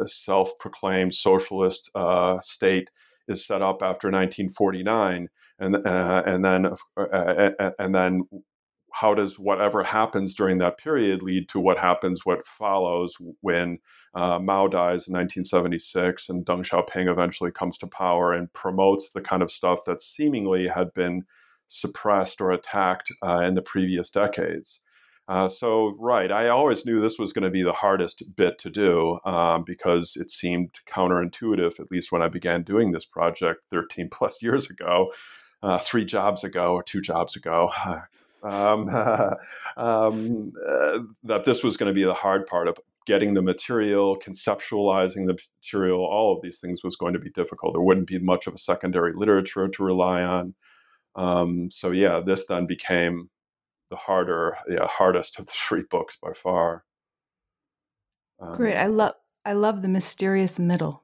self-proclaimed 0.05 1.13
socialist 1.13 1.89
uh, 1.95 2.38
state 2.41 2.89
is 3.27 3.45
set 3.45 3.62
up 3.62 3.81
after 3.81 4.10
1949 4.10 5.27
and 5.60 5.75
uh, 5.75 6.24
and 6.25 6.43
then 6.43 6.65
uh, 6.65 6.75
uh, 6.98 7.51
uh, 7.60 7.72
and 7.79 7.93
then 7.93 8.22
how 8.93 9.13
does 9.13 9.39
whatever 9.39 9.83
happens 9.83 10.35
during 10.35 10.59
that 10.59 10.77
period 10.77 11.21
lead 11.21 11.50
to 11.50 11.59
what 11.59 11.77
happens 11.77 12.25
what 12.25 12.45
follows 12.45 13.15
when 13.41 13.79
uh, 14.13 14.38
Mao 14.38 14.67
dies 14.67 15.07
in 15.07 15.13
1976 15.13 16.29
and 16.29 16.45
Deng 16.45 16.63
Xiaoping 16.63 17.12
eventually 17.12 17.51
comes 17.51 17.77
to 17.79 17.88
power 17.88 18.33
and 18.33 18.53
promotes 18.53 19.09
the 19.09 19.21
kind 19.21 19.41
of 19.41 19.51
stuff 19.51 19.79
that 19.88 20.01
seemingly 20.01 20.67
had 20.67 20.93
been 20.93 21.23
suppressed 21.67 22.39
or 22.39 22.51
attacked 22.51 23.12
uh, 23.25 23.41
in 23.45 23.55
the 23.55 23.62
previous 23.63 24.12
decades. 24.12 24.79
Uh, 25.27 25.50
so, 25.50 25.95
right, 26.00 26.31
I 26.31 26.50
always 26.50 26.85
knew 26.85 27.00
this 27.00 27.17
was 27.17 27.33
going 27.33 27.45
to 27.45 27.50
be 27.50 27.63
the 27.63 27.73
hardest 27.73 28.23
bit 28.35 28.59
to 28.59 28.69
do 28.69 29.17
um, 29.25 29.63
because 29.63 30.17
it 30.17 30.29
seemed 30.29 30.69
counterintuitive, 30.88 31.79
at 31.79 31.89
least 31.89 32.12
when 32.12 32.21
I 32.21 32.27
began 32.27 32.62
doing 32.62 32.91
this 32.91 33.05
project 33.05 33.62
13 33.71 34.09
plus 34.12 34.41
years 34.41 34.69
ago, 34.69 35.12
uh, 35.63 35.79
three 35.79 36.05
jobs 36.05 36.43
ago 36.43 36.73
or 36.73 36.83
two 36.83 37.01
jobs 37.01 37.35
ago. 37.35 37.71
Um, 38.43 38.89
um, 39.77 40.53
uh, 40.67 41.00
that 41.23 41.45
this 41.45 41.63
was 41.63 41.77
going 41.77 41.88
to 41.88 41.93
be 41.93 42.03
the 42.03 42.13
hard 42.13 42.45
part 42.47 42.67
of 42.67 42.77
getting 43.05 43.33
the 43.33 43.41
material, 43.41 44.17
conceptualizing 44.19 45.27
the 45.27 45.38
material, 45.62 46.00
all 46.00 46.35
of 46.35 46.41
these 46.41 46.59
things 46.59 46.83
was 46.83 46.95
going 46.95 47.13
to 47.13 47.19
be 47.19 47.29
difficult. 47.31 47.73
There 47.73 47.81
wouldn't 47.81 48.07
be 48.07 48.19
much 48.19 48.47
of 48.47 48.53
a 48.53 48.59
secondary 48.59 49.13
literature 49.13 49.67
to 49.67 49.83
rely 49.83 50.23
on. 50.23 50.53
Um, 51.15 51.69
so 51.69 51.91
yeah, 51.91 52.21
this 52.21 52.45
then 52.47 52.65
became 52.65 53.29
the 53.89 53.95
harder, 53.95 54.57
yeah, 54.69 54.88
hardest 54.88 55.39
of 55.39 55.45
the 55.45 55.51
three 55.67 55.83
books 55.89 56.17
by 56.21 56.31
far. 56.41 56.85
Um, 58.39 58.55
Great, 58.55 58.77
I 58.77 58.88
love 58.88 59.13
I 59.45 59.53
love 59.53 59.81
the 59.81 59.89
mysterious 59.89 60.57
middle 60.57 61.02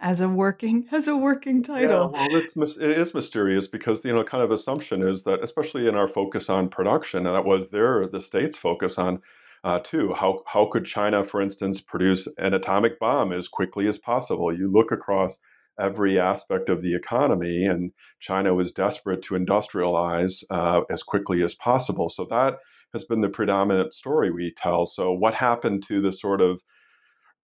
as 0.00 0.20
a 0.20 0.28
working 0.28 0.86
as 0.92 1.08
a 1.08 1.16
working 1.16 1.62
title. 1.62 2.12
Yeah, 2.14 2.28
well, 2.30 2.42
it's 2.42 2.76
it 2.76 2.90
is 2.90 3.14
mysterious 3.14 3.66
because 3.66 4.04
you 4.04 4.14
know, 4.14 4.24
kind 4.24 4.42
of 4.42 4.50
assumption 4.50 5.02
is 5.02 5.22
that, 5.24 5.42
especially 5.42 5.88
in 5.88 5.94
our 5.94 6.08
focus 6.08 6.48
on 6.48 6.68
production, 6.68 7.26
and 7.26 7.34
that 7.34 7.44
was 7.44 7.68
their 7.68 8.06
the 8.06 8.20
state's 8.20 8.56
focus 8.56 8.98
on 8.98 9.20
uh, 9.64 9.80
too. 9.80 10.14
How 10.14 10.42
how 10.46 10.66
could 10.66 10.84
China, 10.84 11.24
for 11.24 11.40
instance, 11.40 11.80
produce 11.80 12.28
an 12.38 12.54
atomic 12.54 12.98
bomb 12.98 13.32
as 13.32 13.48
quickly 13.48 13.88
as 13.88 13.98
possible? 13.98 14.56
You 14.56 14.70
look 14.70 14.92
across 14.92 15.38
every 15.80 16.18
aspect 16.18 16.68
of 16.68 16.82
the 16.82 16.94
economy, 16.94 17.64
and 17.64 17.92
China 18.20 18.54
was 18.54 18.72
desperate 18.72 19.22
to 19.22 19.34
industrialize 19.34 20.42
uh, 20.50 20.80
as 20.90 21.02
quickly 21.02 21.42
as 21.42 21.54
possible. 21.54 22.10
So 22.10 22.26
that 22.30 22.58
has 22.92 23.04
been 23.04 23.20
the 23.20 23.28
predominant 23.28 23.94
story 23.94 24.30
we 24.30 24.54
tell. 24.56 24.86
So 24.86 25.12
what 25.12 25.34
happened 25.34 25.84
to 25.88 26.00
the 26.00 26.12
sort 26.12 26.40
of 26.40 26.60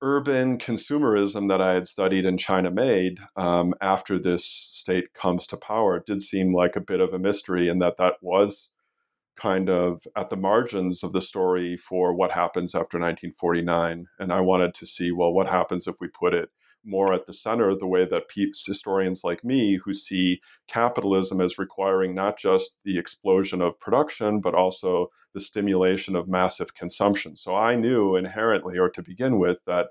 urban 0.02 0.58
consumerism 0.58 1.48
that 1.48 1.60
I 1.60 1.74
had 1.74 1.88
studied 1.88 2.24
in 2.26 2.38
China 2.38 2.70
made 2.70 3.18
um, 3.36 3.74
after 3.80 4.18
this 4.18 4.44
state 4.44 5.14
comes 5.14 5.46
to 5.48 5.56
power 5.56 6.02
did 6.06 6.22
seem 6.22 6.54
like 6.54 6.76
a 6.76 6.80
bit 6.80 7.00
of 7.00 7.14
a 7.14 7.18
mystery, 7.18 7.68
and 7.68 7.80
that 7.82 7.96
that 7.98 8.14
was 8.20 8.70
kind 9.36 9.68
of 9.68 10.02
at 10.16 10.30
the 10.30 10.36
margins 10.36 11.02
of 11.02 11.12
the 11.12 11.20
story 11.20 11.76
for 11.76 12.14
what 12.14 12.30
happens 12.32 12.74
after 12.74 12.98
1949. 12.98 14.06
And 14.18 14.32
I 14.32 14.40
wanted 14.40 14.74
to 14.74 14.86
see, 14.86 15.10
well, 15.12 15.32
what 15.32 15.48
happens 15.48 15.86
if 15.86 15.96
we 16.00 16.08
put 16.08 16.34
it 16.34 16.50
more 16.84 17.12
at 17.12 17.26
the 17.26 17.32
center 17.32 17.68
of 17.68 17.78
the 17.80 17.86
way 17.86 18.04
that 18.04 18.24
historians 18.66 19.22
like 19.24 19.42
me 19.44 19.78
who 19.84 19.94
see 19.94 20.40
capitalism 20.68 21.40
as 21.40 21.58
requiring 21.58 22.14
not 22.14 22.38
just 22.38 22.72
the 22.84 22.98
explosion 22.98 23.60
of 23.60 23.78
production 23.80 24.40
but 24.40 24.54
also 24.54 25.10
the 25.32 25.40
stimulation 25.40 26.14
of 26.14 26.28
massive 26.28 26.74
consumption. 26.74 27.36
So 27.36 27.54
i 27.54 27.74
knew 27.74 28.16
inherently 28.16 28.78
or 28.78 28.90
to 28.90 29.02
begin 29.02 29.38
with 29.38 29.58
that 29.66 29.88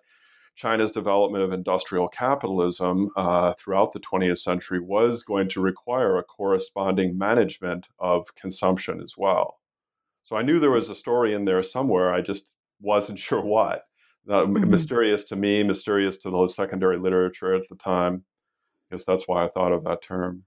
china's 0.55 0.91
development 0.91 1.43
of 1.43 1.51
industrial 1.51 2.07
capitalism 2.07 3.09
uh, 3.15 3.53
throughout 3.53 3.91
the 3.91 3.99
20th 3.99 4.39
century 4.39 4.79
was 4.79 5.23
going 5.23 5.49
to 5.49 5.61
require 5.61 6.17
a 6.17 6.23
corresponding 6.23 7.17
management 7.17 7.87
of 7.99 8.27
consumption 8.35 9.01
as 9.01 9.15
well. 9.17 9.59
So 10.23 10.35
i 10.35 10.41
knew 10.43 10.59
there 10.59 10.71
was 10.71 10.89
a 10.89 10.95
story 10.95 11.33
in 11.33 11.45
there 11.45 11.63
somewhere 11.63 12.13
i 12.13 12.21
just 12.21 12.51
wasn't 12.81 13.19
sure 13.27 13.41
what 13.41 13.83
uh, 14.29 14.43
mm-hmm. 14.43 14.69
mysterious 14.69 15.23
to 15.25 15.35
me, 15.35 15.63
mysterious 15.63 16.17
to 16.19 16.29
the 16.29 16.47
secondary 16.47 16.97
literature 16.97 17.53
at 17.53 17.63
the 17.69 17.75
time. 17.75 18.23
I 18.89 18.95
guess 18.95 19.05
that's 19.05 19.27
why 19.27 19.43
I 19.43 19.49
thought 19.49 19.71
of 19.71 19.83
that 19.85 20.01
term. 20.03 20.43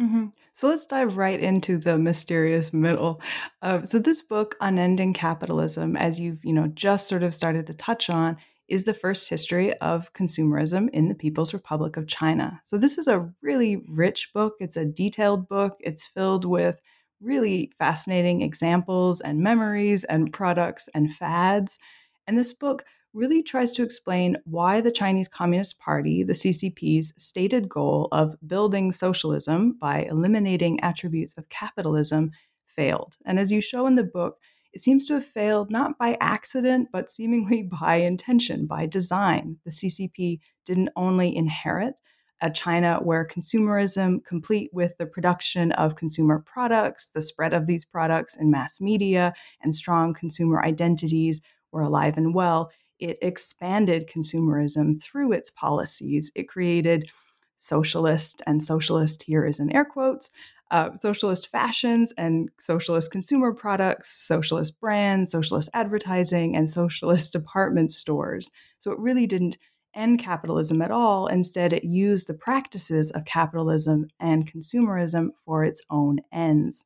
Mm-hmm. 0.00 0.26
So 0.52 0.68
let's 0.68 0.86
dive 0.86 1.16
right 1.16 1.38
into 1.38 1.78
the 1.78 1.98
mysterious 1.98 2.72
middle. 2.72 3.20
Uh, 3.62 3.82
so 3.82 3.98
this 3.98 4.22
book, 4.22 4.56
Unending 4.60 5.12
Capitalism, 5.12 5.96
as 5.96 6.18
you've 6.18 6.44
you 6.44 6.52
know 6.52 6.66
just 6.68 7.08
sort 7.08 7.22
of 7.22 7.34
started 7.34 7.66
to 7.68 7.74
touch 7.74 8.10
on, 8.10 8.36
is 8.68 8.84
the 8.84 8.94
first 8.94 9.28
history 9.28 9.72
of 9.78 10.12
consumerism 10.12 10.88
in 10.90 11.08
the 11.08 11.14
People's 11.14 11.54
Republic 11.54 11.96
of 11.96 12.08
China. 12.08 12.60
So 12.64 12.78
this 12.78 12.98
is 12.98 13.06
a 13.06 13.30
really 13.42 13.84
rich 13.88 14.32
book. 14.32 14.54
It's 14.58 14.76
a 14.76 14.84
detailed 14.84 15.48
book. 15.48 15.76
It's 15.80 16.04
filled 16.04 16.44
with 16.44 16.80
really 17.20 17.70
fascinating 17.78 18.42
examples 18.42 19.20
and 19.20 19.40
memories 19.40 20.04
and 20.04 20.32
products 20.32 20.88
and 20.94 21.14
fads. 21.14 21.78
And 22.26 22.36
this 22.38 22.52
book 22.52 22.84
really 23.12 23.42
tries 23.42 23.70
to 23.72 23.82
explain 23.82 24.36
why 24.44 24.80
the 24.80 24.90
Chinese 24.90 25.28
Communist 25.28 25.78
Party, 25.78 26.24
the 26.24 26.32
CCP's 26.32 27.14
stated 27.16 27.68
goal 27.68 28.08
of 28.10 28.34
building 28.46 28.90
socialism 28.90 29.76
by 29.80 30.02
eliminating 30.02 30.80
attributes 30.80 31.38
of 31.38 31.48
capitalism 31.48 32.32
failed. 32.66 33.16
And 33.24 33.38
as 33.38 33.52
you 33.52 33.60
show 33.60 33.86
in 33.86 33.94
the 33.94 34.04
book, 34.04 34.38
it 34.72 34.82
seems 34.82 35.06
to 35.06 35.14
have 35.14 35.24
failed 35.24 35.70
not 35.70 35.96
by 35.98 36.18
accident, 36.20 36.88
but 36.92 37.08
seemingly 37.08 37.62
by 37.80 37.96
intention, 37.96 38.66
by 38.66 38.86
design. 38.86 39.58
The 39.64 39.70
CCP 39.70 40.40
didn't 40.66 40.90
only 40.96 41.34
inherit 41.34 41.94
a 42.40 42.50
China 42.50 42.98
where 43.02 43.26
consumerism, 43.26 44.22
complete 44.24 44.68
with 44.72 44.98
the 44.98 45.06
production 45.06 45.72
of 45.72 45.94
consumer 45.94 46.40
products, 46.44 47.08
the 47.08 47.22
spread 47.22 47.54
of 47.54 47.66
these 47.66 47.84
products 47.84 48.36
in 48.36 48.50
mass 48.50 48.80
media, 48.80 49.32
and 49.62 49.74
strong 49.74 50.12
consumer 50.12 50.62
identities, 50.62 51.40
were 51.74 51.82
alive 51.82 52.16
and 52.16 52.34
well, 52.34 52.70
it 52.98 53.18
expanded 53.20 54.08
consumerism 54.08 54.98
through 55.02 55.32
its 55.32 55.50
policies. 55.50 56.30
It 56.34 56.48
created 56.48 57.10
socialist, 57.58 58.42
and 58.46 58.62
socialist 58.62 59.24
here 59.24 59.44
is 59.44 59.58
in 59.58 59.74
air 59.74 59.84
quotes, 59.84 60.30
uh, 60.70 60.94
socialist 60.94 61.50
fashions 61.50 62.12
and 62.16 62.48
socialist 62.58 63.10
consumer 63.10 63.52
products, 63.52 64.10
socialist 64.10 64.80
brands, 64.80 65.30
socialist 65.30 65.68
advertising, 65.74 66.56
and 66.56 66.68
socialist 66.68 67.32
department 67.38 67.90
stores. 67.90 68.50
So 68.78 68.90
it 68.90 68.98
really 68.98 69.26
didn't 69.26 69.58
end 69.94 70.18
capitalism 70.18 70.82
at 70.82 70.90
all. 70.90 71.26
Instead, 71.26 71.72
it 71.72 71.84
used 71.84 72.28
the 72.28 72.34
practices 72.34 73.10
of 73.12 73.24
capitalism 73.24 74.08
and 74.18 74.50
consumerism 74.50 75.28
for 75.44 75.64
its 75.64 75.82
own 75.90 76.18
ends. 76.32 76.84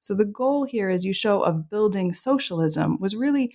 So 0.00 0.14
the 0.14 0.24
goal 0.24 0.64
here, 0.64 0.90
as 0.90 1.04
you 1.04 1.12
show, 1.12 1.42
of 1.42 1.70
building 1.70 2.12
socialism 2.12 2.98
was 3.00 3.14
really 3.14 3.52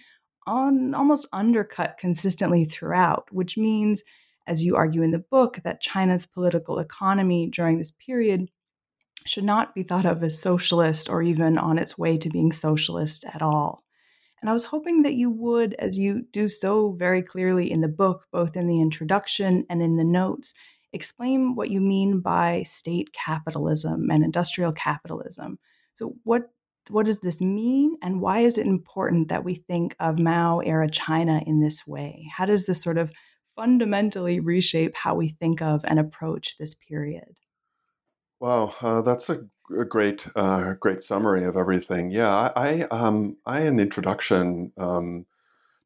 on 0.47 0.93
almost 0.93 1.27
undercut 1.33 1.97
consistently 1.97 2.65
throughout, 2.65 3.27
which 3.31 3.57
means 3.57 4.03
as 4.47 4.63
you 4.63 4.75
argue 4.75 5.01
in 5.01 5.11
the 5.11 5.19
book, 5.19 5.59
that 5.63 5.81
China's 5.81 6.25
political 6.25 6.79
economy 6.79 7.47
during 7.47 7.77
this 7.77 7.91
period 7.91 8.49
should 9.25 9.43
not 9.43 9.73
be 9.73 9.83
thought 9.83 10.05
of 10.05 10.21
as 10.23 10.39
socialist 10.39 11.09
or 11.09 11.23
even 11.23 11.57
on 11.57 11.79
its 11.79 11.97
way 11.97 12.17
to 12.17 12.29
being 12.29 12.51
socialist 12.51 13.25
at 13.33 13.41
all. 13.41 13.83
And 14.41 14.49
I 14.49 14.53
was 14.53 14.65
hoping 14.65 15.01
that 15.01 15.15
you 15.15 15.31
would, 15.31 15.73
as 15.79 15.97
you 15.97 16.25
do 16.31 16.49
so 16.49 16.91
very 16.91 17.23
clearly 17.23 17.71
in 17.71 17.81
the 17.81 17.87
book, 17.87 18.27
both 18.31 18.55
in 18.55 18.67
the 18.67 18.79
introduction 18.79 19.65
and 19.69 19.81
in 19.81 19.97
the 19.97 20.03
notes, 20.03 20.53
explain 20.93 21.55
what 21.55 21.71
you 21.71 21.81
mean 21.81 22.19
by 22.19 22.61
state 22.63 23.11
capitalism 23.13 24.11
and 24.11 24.23
industrial 24.23 24.73
capitalism. 24.73 25.57
So, 25.95 26.15
what 26.23 26.51
what 26.89 27.05
does 27.05 27.19
this 27.19 27.41
mean, 27.41 27.95
and 28.01 28.21
why 28.21 28.39
is 28.39 28.57
it 28.57 28.67
important 28.67 29.29
that 29.29 29.43
we 29.43 29.55
think 29.55 29.95
of 29.99 30.19
Mao 30.19 30.59
era 30.59 30.89
China 30.89 31.41
in 31.45 31.59
this 31.59 31.85
way? 31.87 32.27
How 32.35 32.45
does 32.45 32.65
this 32.65 32.81
sort 32.81 32.97
of 32.97 33.11
fundamentally 33.55 34.39
reshape 34.39 34.95
how 34.95 35.15
we 35.15 35.29
think 35.29 35.61
of 35.61 35.83
and 35.85 35.99
approach 35.99 36.57
this 36.57 36.75
period? 36.75 37.37
Wow, 38.39 38.75
uh, 38.81 39.01
that's 39.01 39.29
a, 39.29 39.39
a 39.79 39.85
great, 39.85 40.27
uh, 40.35 40.73
great 40.79 41.01
summary 41.01 41.45
of 41.45 41.55
everything. 41.57 42.11
Yeah, 42.11 42.51
I, 42.55 42.81
um, 42.91 43.37
I 43.45 43.61
in 43.61 43.77
the 43.77 43.83
introduction 43.83 44.71
um, 44.77 45.25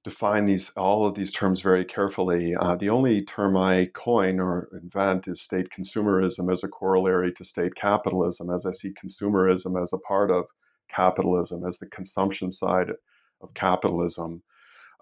define 0.04 0.46
these 0.46 0.72
all 0.76 1.06
of 1.06 1.16
these 1.16 1.32
terms 1.32 1.62
very 1.62 1.86
carefully. 1.86 2.56
Uh, 2.56 2.76
the 2.76 2.90
only 2.90 3.24
term 3.24 3.56
I 3.56 3.90
coin 3.94 4.40
or 4.40 4.70
invent 4.82 5.28
is 5.28 5.42
state 5.42 5.68
consumerism 5.70 6.52
as 6.52 6.64
a 6.64 6.68
corollary 6.68 7.34
to 7.34 7.46
state 7.46 7.76
capitalism, 7.76 8.50
as 8.50 8.66
I 8.66 8.72
see 8.72 8.92
consumerism 9.02 9.82
as 9.82 9.94
a 9.94 9.98
part 10.00 10.32
of 10.32 10.46
capitalism, 10.90 11.66
as 11.66 11.78
the 11.78 11.88
consumption 11.88 12.52
side 12.52 12.92
of 13.42 13.54
capitalism. 13.54 14.42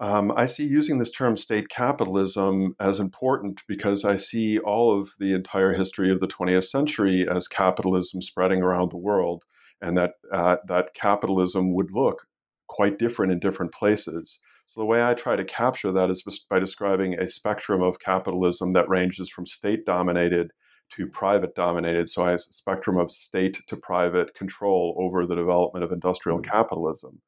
Um, 0.00 0.32
I 0.36 0.46
see 0.46 0.64
using 0.64 0.98
this 0.98 1.10
term 1.10 1.36
state 1.36 1.68
capitalism 1.68 2.76
as 2.78 3.00
important 3.00 3.62
because 3.66 4.04
I 4.04 4.16
see 4.16 4.60
all 4.60 4.96
of 4.98 5.08
the 5.18 5.34
entire 5.34 5.72
history 5.72 6.12
of 6.12 6.20
the 6.20 6.28
20th 6.28 6.68
century 6.68 7.26
as 7.28 7.48
capitalism 7.48 8.22
spreading 8.22 8.62
around 8.62 8.92
the 8.92 8.96
world, 8.96 9.42
and 9.82 9.96
that 9.98 10.12
uh, 10.32 10.56
that 10.68 10.94
capitalism 10.94 11.74
would 11.74 11.90
look 11.92 12.26
quite 12.68 12.98
different 12.98 13.32
in 13.32 13.40
different 13.40 13.72
places. 13.72 14.38
So 14.68 14.80
the 14.80 14.86
way 14.86 15.02
I 15.02 15.14
try 15.14 15.34
to 15.34 15.44
capture 15.44 15.90
that 15.92 16.10
is 16.10 16.22
by 16.48 16.60
describing 16.60 17.14
a 17.14 17.28
spectrum 17.28 17.82
of 17.82 17.98
capitalism 17.98 18.74
that 18.74 18.88
ranges 18.88 19.30
from 19.30 19.46
state-dominated 19.46 20.52
to 20.96 21.06
private 21.06 21.54
dominated. 21.54 22.08
So 22.08 22.22
I 22.22 22.30
have 22.32 22.40
a 22.40 22.52
spectrum 22.52 22.98
of 22.98 23.10
state 23.10 23.58
to 23.68 23.76
private 23.76 24.34
control 24.34 24.96
over 24.98 25.26
the 25.26 25.34
development 25.34 25.84
of 25.84 25.92
industrial 25.92 26.38
mm-hmm. 26.38 26.50
capitalism. 26.50 27.20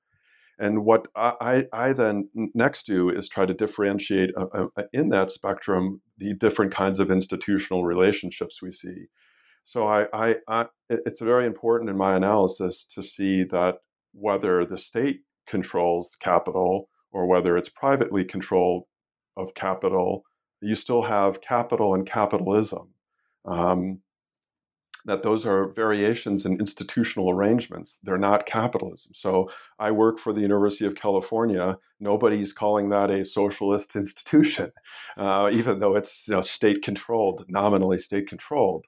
And 0.58 0.84
what 0.84 1.08
I, 1.16 1.66
I 1.72 1.94
then 1.94 2.28
next 2.34 2.84
do 2.84 3.08
is 3.08 3.30
try 3.30 3.46
to 3.46 3.54
differentiate 3.54 4.30
uh, 4.36 4.66
uh, 4.76 4.82
in 4.92 5.08
that 5.08 5.30
spectrum 5.30 6.02
the 6.18 6.34
different 6.34 6.74
kinds 6.74 6.98
of 6.98 7.10
institutional 7.10 7.86
relationships 7.86 8.60
we 8.60 8.70
see. 8.70 9.06
So 9.64 9.86
I, 9.86 10.06
I, 10.12 10.36
I, 10.48 10.66
it's 10.90 11.20
very 11.20 11.46
important 11.46 11.88
in 11.88 11.96
my 11.96 12.14
analysis 12.14 12.84
to 12.94 13.02
see 13.02 13.44
that 13.44 13.76
whether 14.12 14.66
the 14.66 14.76
state 14.76 15.20
controls 15.46 16.14
capital 16.20 16.88
or 17.10 17.26
whether 17.26 17.56
it's 17.56 17.70
privately 17.70 18.24
controlled 18.24 18.84
of 19.38 19.54
capital, 19.54 20.24
you 20.60 20.76
still 20.76 21.02
have 21.02 21.40
capital 21.40 21.94
and 21.94 22.06
capitalism. 22.06 22.88
Um, 23.44 24.00
that 25.06 25.22
those 25.22 25.46
are 25.46 25.68
variations 25.68 26.44
in 26.44 26.58
institutional 26.58 27.30
arrangements. 27.30 27.98
They're 28.02 28.18
not 28.18 28.46
capitalism. 28.46 29.12
So 29.14 29.50
I 29.78 29.90
work 29.90 30.18
for 30.18 30.32
the 30.32 30.42
University 30.42 30.84
of 30.84 30.94
California. 30.94 31.78
Nobody's 32.00 32.52
calling 32.52 32.90
that 32.90 33.10
a 33.10 33.24
socialist 33.24 33.96
institution, 33.96 34.72
uh, 35.16 35.50
even 35.52 35.80
though 35.80 35.96
it's 35.96 36.28
you 36.28 36.34
know, 36.34 36.42
state 36.42 36.82
controlled, 36.82 37.44
nominally 37.48 37.98
state 37.98 38.28
controlled. 38.28 38.84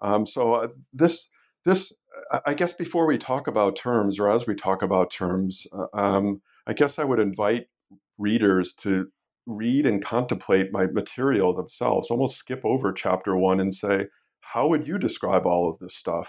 Um, 0.00 0.26
so 0.26 0.52
uh, 0.54 0.68
this 0.92 1.28
this 1.64 1.92
I 2.44 2.54
guess 2.54 2.72
before 2.72 3.06
we 3.06 3.18
talk 3.18 3.46
about 3.46 3.76
terms, 3.76 4.18
or 4.18 4.30
as 4.30 4.46
we 4.46 4.54
talk 4.54 4.82
about 4.82 5.10
terms, 5.10 5.66
uh, 5.72 5.86
um, 5.92 6.40
I 6.66 6.72
guess 6.72 6.98
I 6.98 7.04
would 7.04 7.18
invite 7.18 7.66
readers 8.18 8.72
to 8.82 9.08
read 9.46 9.86
and 9.86 10.04
contemplate 10.04 10.72
my 10.72 10.86
material 10.86 11.54
themselves. 11.54 12.08
Almost 12.10 12.36
skip 12.36 12.60
over 12.64 12.92
chapter 12.92 13.36
one 13.36 13.60
and 13.60 13.74
say, 13.74 14.06
how 14.40 14.68
would 14.68 14.86
you 14.86 14.98
describe 14.98 15.46
all 15.46 15.70
of 15.70 15.78
this 15.78 15.96
stuff? 15.96 16.28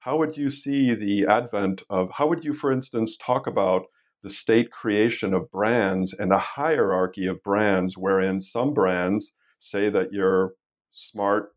How 0.00 0.16
would 0.18 0.36
you 0.36 0.50
see 0.50 0.94
the 0.94 1.26
advent 1.26 1.82
of, 1.90 2.10
how 2.12 2.28
would 2.28 2.44
you, 2.44 2.54
for 2.54 2.72
instance, 2.72 3.16
talk 3.16 3.46
about 3.46 3.86
the 4.22 4.30
state 4.30 4.70
creation 4.70 5.34
of 5.34 5.50
brands 5.50 6.14
and 6.18 6.32
a 6.32 6.38
hierarchy 6.38 7.26
of 7.26 7.42
brands 7.42 7.96
wherein 7.96 8.40
some 8.40 8.74
brands 8.74 9.32
say 9.60 9.88
that 9.90 10.12
you're 10.12 10.54
smart, 10.92 11.54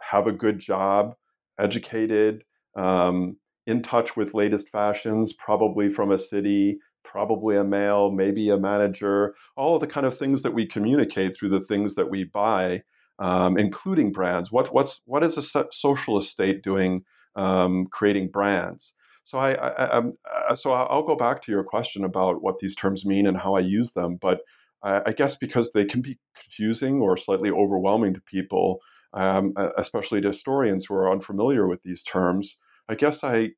have 0.00 0.26
a 0.26 0.32
good 0.32 0.58
job, 0.58 1.14
educated, 1.58 2.44
um, 2.76 3.36
in 3.66 3.82
touch 3.82 4.16
with 4.16 4.34
latest 4.34 4.68
fashions, 4.70 5.32
probably 5.32 5.92
from 5.92 6.10
a 6.10 6.18
city, 6.18 6.78
probably 7.04 7.56
a 7.56 7.64
male, 7.64 8.10
maybe 8.10 8.50
a 8.50 8.58
manager, 8.58 9.34
all 9.56 9.74
of 9.76 9.80
the 9.80 9.86
kind 9.86 10.06
of 10.06 10.18
things 10.18 10.42
that 10.42 10.54
we 10.54 10.66
communicate 10.66 11.36
through 11.36 11.50
the 11.50 11.64
things 11.66 11.94
that 11.94 12.10
we 12.10 12.24
buy 12.24 12.82
um, 13.18 13.56
including 13.56 14.12
brands. 14.12 14.50
What 14.50 14.72
what's 14.74 15.00
what 15.04 15.22
is 15.22 15.36
a 15.36 15.66
socialist 15.72 16.30
state 16.30 16.62
doing 16.62 17.04
um, 17.36 17.86
creating 17.90 18.30
brands? 18.30 18.92
So 19.24 19.38
I, 19.38 19.52
I, 19.52 19.98
I 19.98 20.02
uh, 20.34 20.56
so 20.56 20.72
I'll 20.72 21.04
go 21.04 21.16
back 21.16 21.42
to 21.44 21.52
your 21.52 21.62
question 21.62 22.04
about 22.04 22.42
what 22.42 22.58
these 22.58 22.74
terms 22.74 23.04
mean 23.04 23.26
and 23.26 23.36
how 23.36 23.54
I 23.54 23.60
use 23.60 23.92
them, 23.92 24.18
but 24.20 24.40
I, 24.82 25.02
I 25.06 25.12
guess 25.12 25.36
because 25.36 25.70
they 25.72 25.84
can 25.84 26.02
be 26.02 26.18
confusing 26.42 27.00
or 27.00 27.16
slightly 27.16 27.50
overwhelming 27.50 28.14
to 28.14 28.20
people, 28.22 28.80
um, 29.14 29.52
especially 29.76 30.20
to 30.22 30.28
historians 30.28 30.86
who 30.86 30.94
are 30.94 31.10
unfamiliar 31.10 31.68
with 31.68 31.82
these 31.84 32.02
terms. 32.02 32.56
I 32.88 32.96
guess 32.96 33.22
I 33.22 33.52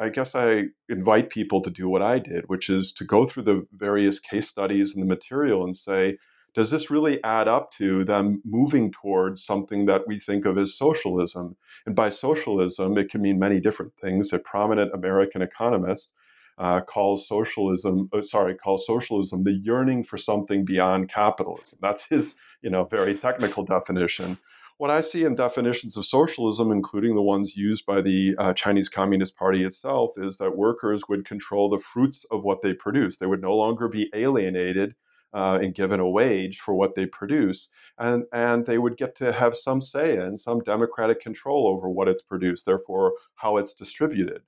I 0.00 0.08
guess 0.08 0.34
I 0.34 0.64
invite 0.88 1.28
people 1.28 1.60
to 1.60 1.70
do 1.70 1.88
what 1.88 2.00
I 2.00 2.18
did, 2.18 2.48
which 2.48 2.70
is 2.70 2.90
to 2.92 3.04
go 3.04 3.26
through 3.26 3.42
the 3.42 3.66
various 3.76 4.18
case 4.18 4.48
studies 4.48 4.94
and 4.94 5.02
the 5.02 5.06
material 5.06 5.64
and 5.64 5.76
say, 5.76 6.16
does 6.54 6.70
this 6.70 6.90
really 6.90 7.22
add 7.22 7.48
up 7.48 7.70
to 7.74 8.02
them 8.04 8.40
moving 8.44 8.92
towards 8.92 9.44
something 9.44 9.86
that 9.86 10.08
we 10.08 10.18
think 10.18 10.46
of 10.46 10.56
as 10.56 10.76
socialism? 10.76 11.54
And 11.86 11.94
by 11.94 12.08
socialism, 12.10 12.96
it 12.96 13.10
can 13.10 13.20
mean 13.20 13.38
many 13.38 13.60
different 13.60 13.92
things. 14.00 14.32
A 14.32 14.38
prominent 14.38 14.92
American 14.94 15.42
economist 15.42 16.10
uh, 16.58 16.80
calls 16.80 17.28
socialism, 17.28 18.08
uh, 18.12 18.22
sorry, 18.22 18.54
calls 18.54 18.86
socialism 18.86 19.44
the 19.44 19.52
yearning 19.52 20.02
for 20.02 20.18
something 20.18 20.64
beyond 20.64 21.10
capitalism. 21.10 21.78
That's 21.82 22.04
his, 22.08 22.34
you 22.62 22.70
know, 22.70 22.84
very 22.84 23.14
technical 23.14 23.64
definition. 23.64 24.38
What 24.80 24.88
I 24.90 25.02
see 25.02 25.24
in 25.24 25.34
definitions 25.34 25.98
of 25.98 26.06
socialism, 26.06 26.72
including 26.72 27.14
the 27.14 27.20
ones 27.20 27.54
used 27.54 27.84
by 27.84 28.00
the 28.00 28.34
uh, 28.38 28.54
Chinese 28.54 28.88
Communist 28.88 29.36
Party 29.36 29.62
itself, 29.62 30.12
is 30.16 30.38
that 30.38 30.56
workers 30.56 31.02
would 31.06 31.26
control 31.26 31.68
the 31.68 31.80
fruits 31.80 32.24
of 32.30 32.44
what 32.44 32.62
they 32.62 32.72
produce. 32.72 33.18
They 33.18 33.26
would 33.26 33.42
no 33.42 33.54
longer 33.54 33.88
be 33.88 34.08
alienated 34.14 34.94
uh, 35.34 35.58
and 35.60 35.74
given 35.74 36.00
a 36.00 36.08
wage 36.08 36.60
for 36.60 36.72
what 36.72 36.94
they 36.94 37.04
produce, 37.04 37.68
and 37.98 38.24
and 38.32 38.64
they 38.64 38.78
would 38.78 38.96
get 38.96 39.14
to 39.16 39.32
have 39.32 39.54
some 39.54 39.82
say 39.82 40.16
and 40.16 40.40
some 40.40 40.60
democratic 40.60 41.20
control 41.20 41.68
over 41.68 41.90
what 41.90 42.08
it's 42.08 42.22
produced, 42.22 42.64
therefore 42.64 43.12
how 43.34 43.58
it's 43.58 43.74
distributed. 43.74 44.40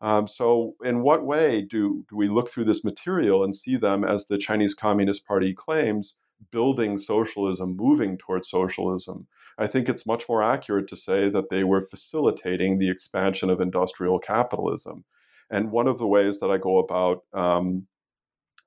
Um, 0.00 0.28
so, 0.28 0.76
in 0.84 1.02
what 1.02 1.26
way 1.26 1.62
do, 1.62 2.04
do 2.08 2.14
we 2.14 2.28
look 2.28 2.48
through 2.48 2.66
this 2.66 2.84
material 2.84 3.42
and 3.42 3.56
see 3.56 3.76
them, 3.76 4.04
as 4.04 4.24
the 4.24 4.38
Chinese 4.38 4.72
Communist 4.72 5.26
Party 5.26 5.52
claims, 5.52 6.14
building 6.52 6.96
socialism, 6.96 7.74
moving 7.76 8.16
towards 8.18 8.48
socialism? 8.48 9.26
I 9.60 9.66
think 9.66 9.88
it's 9.88 10.06
much 10.06 10.28
more 10.28 10.42
accurate 10.42 10.88
to 10.88 10.96
say 10.96 11.28
that 11.28 11.50
they 11.50 11.64
were 11.64 11.86
facilitating 11.86 12.78
the 12.78 12.90
expansion 12.90 13.50
of 13.50 13.60
industrial 13.60 14.18
capitalism. 14.18 15.04
And 15.50 15.70
one 15.70 15.86
of 15.86 15.98
the 15.98 16.06
ways 16.06 16.40
that 16.40 16.50
I 16.50 16.56
go 16.56 16.78
about 16.78 17.24
um, 17.34 17.86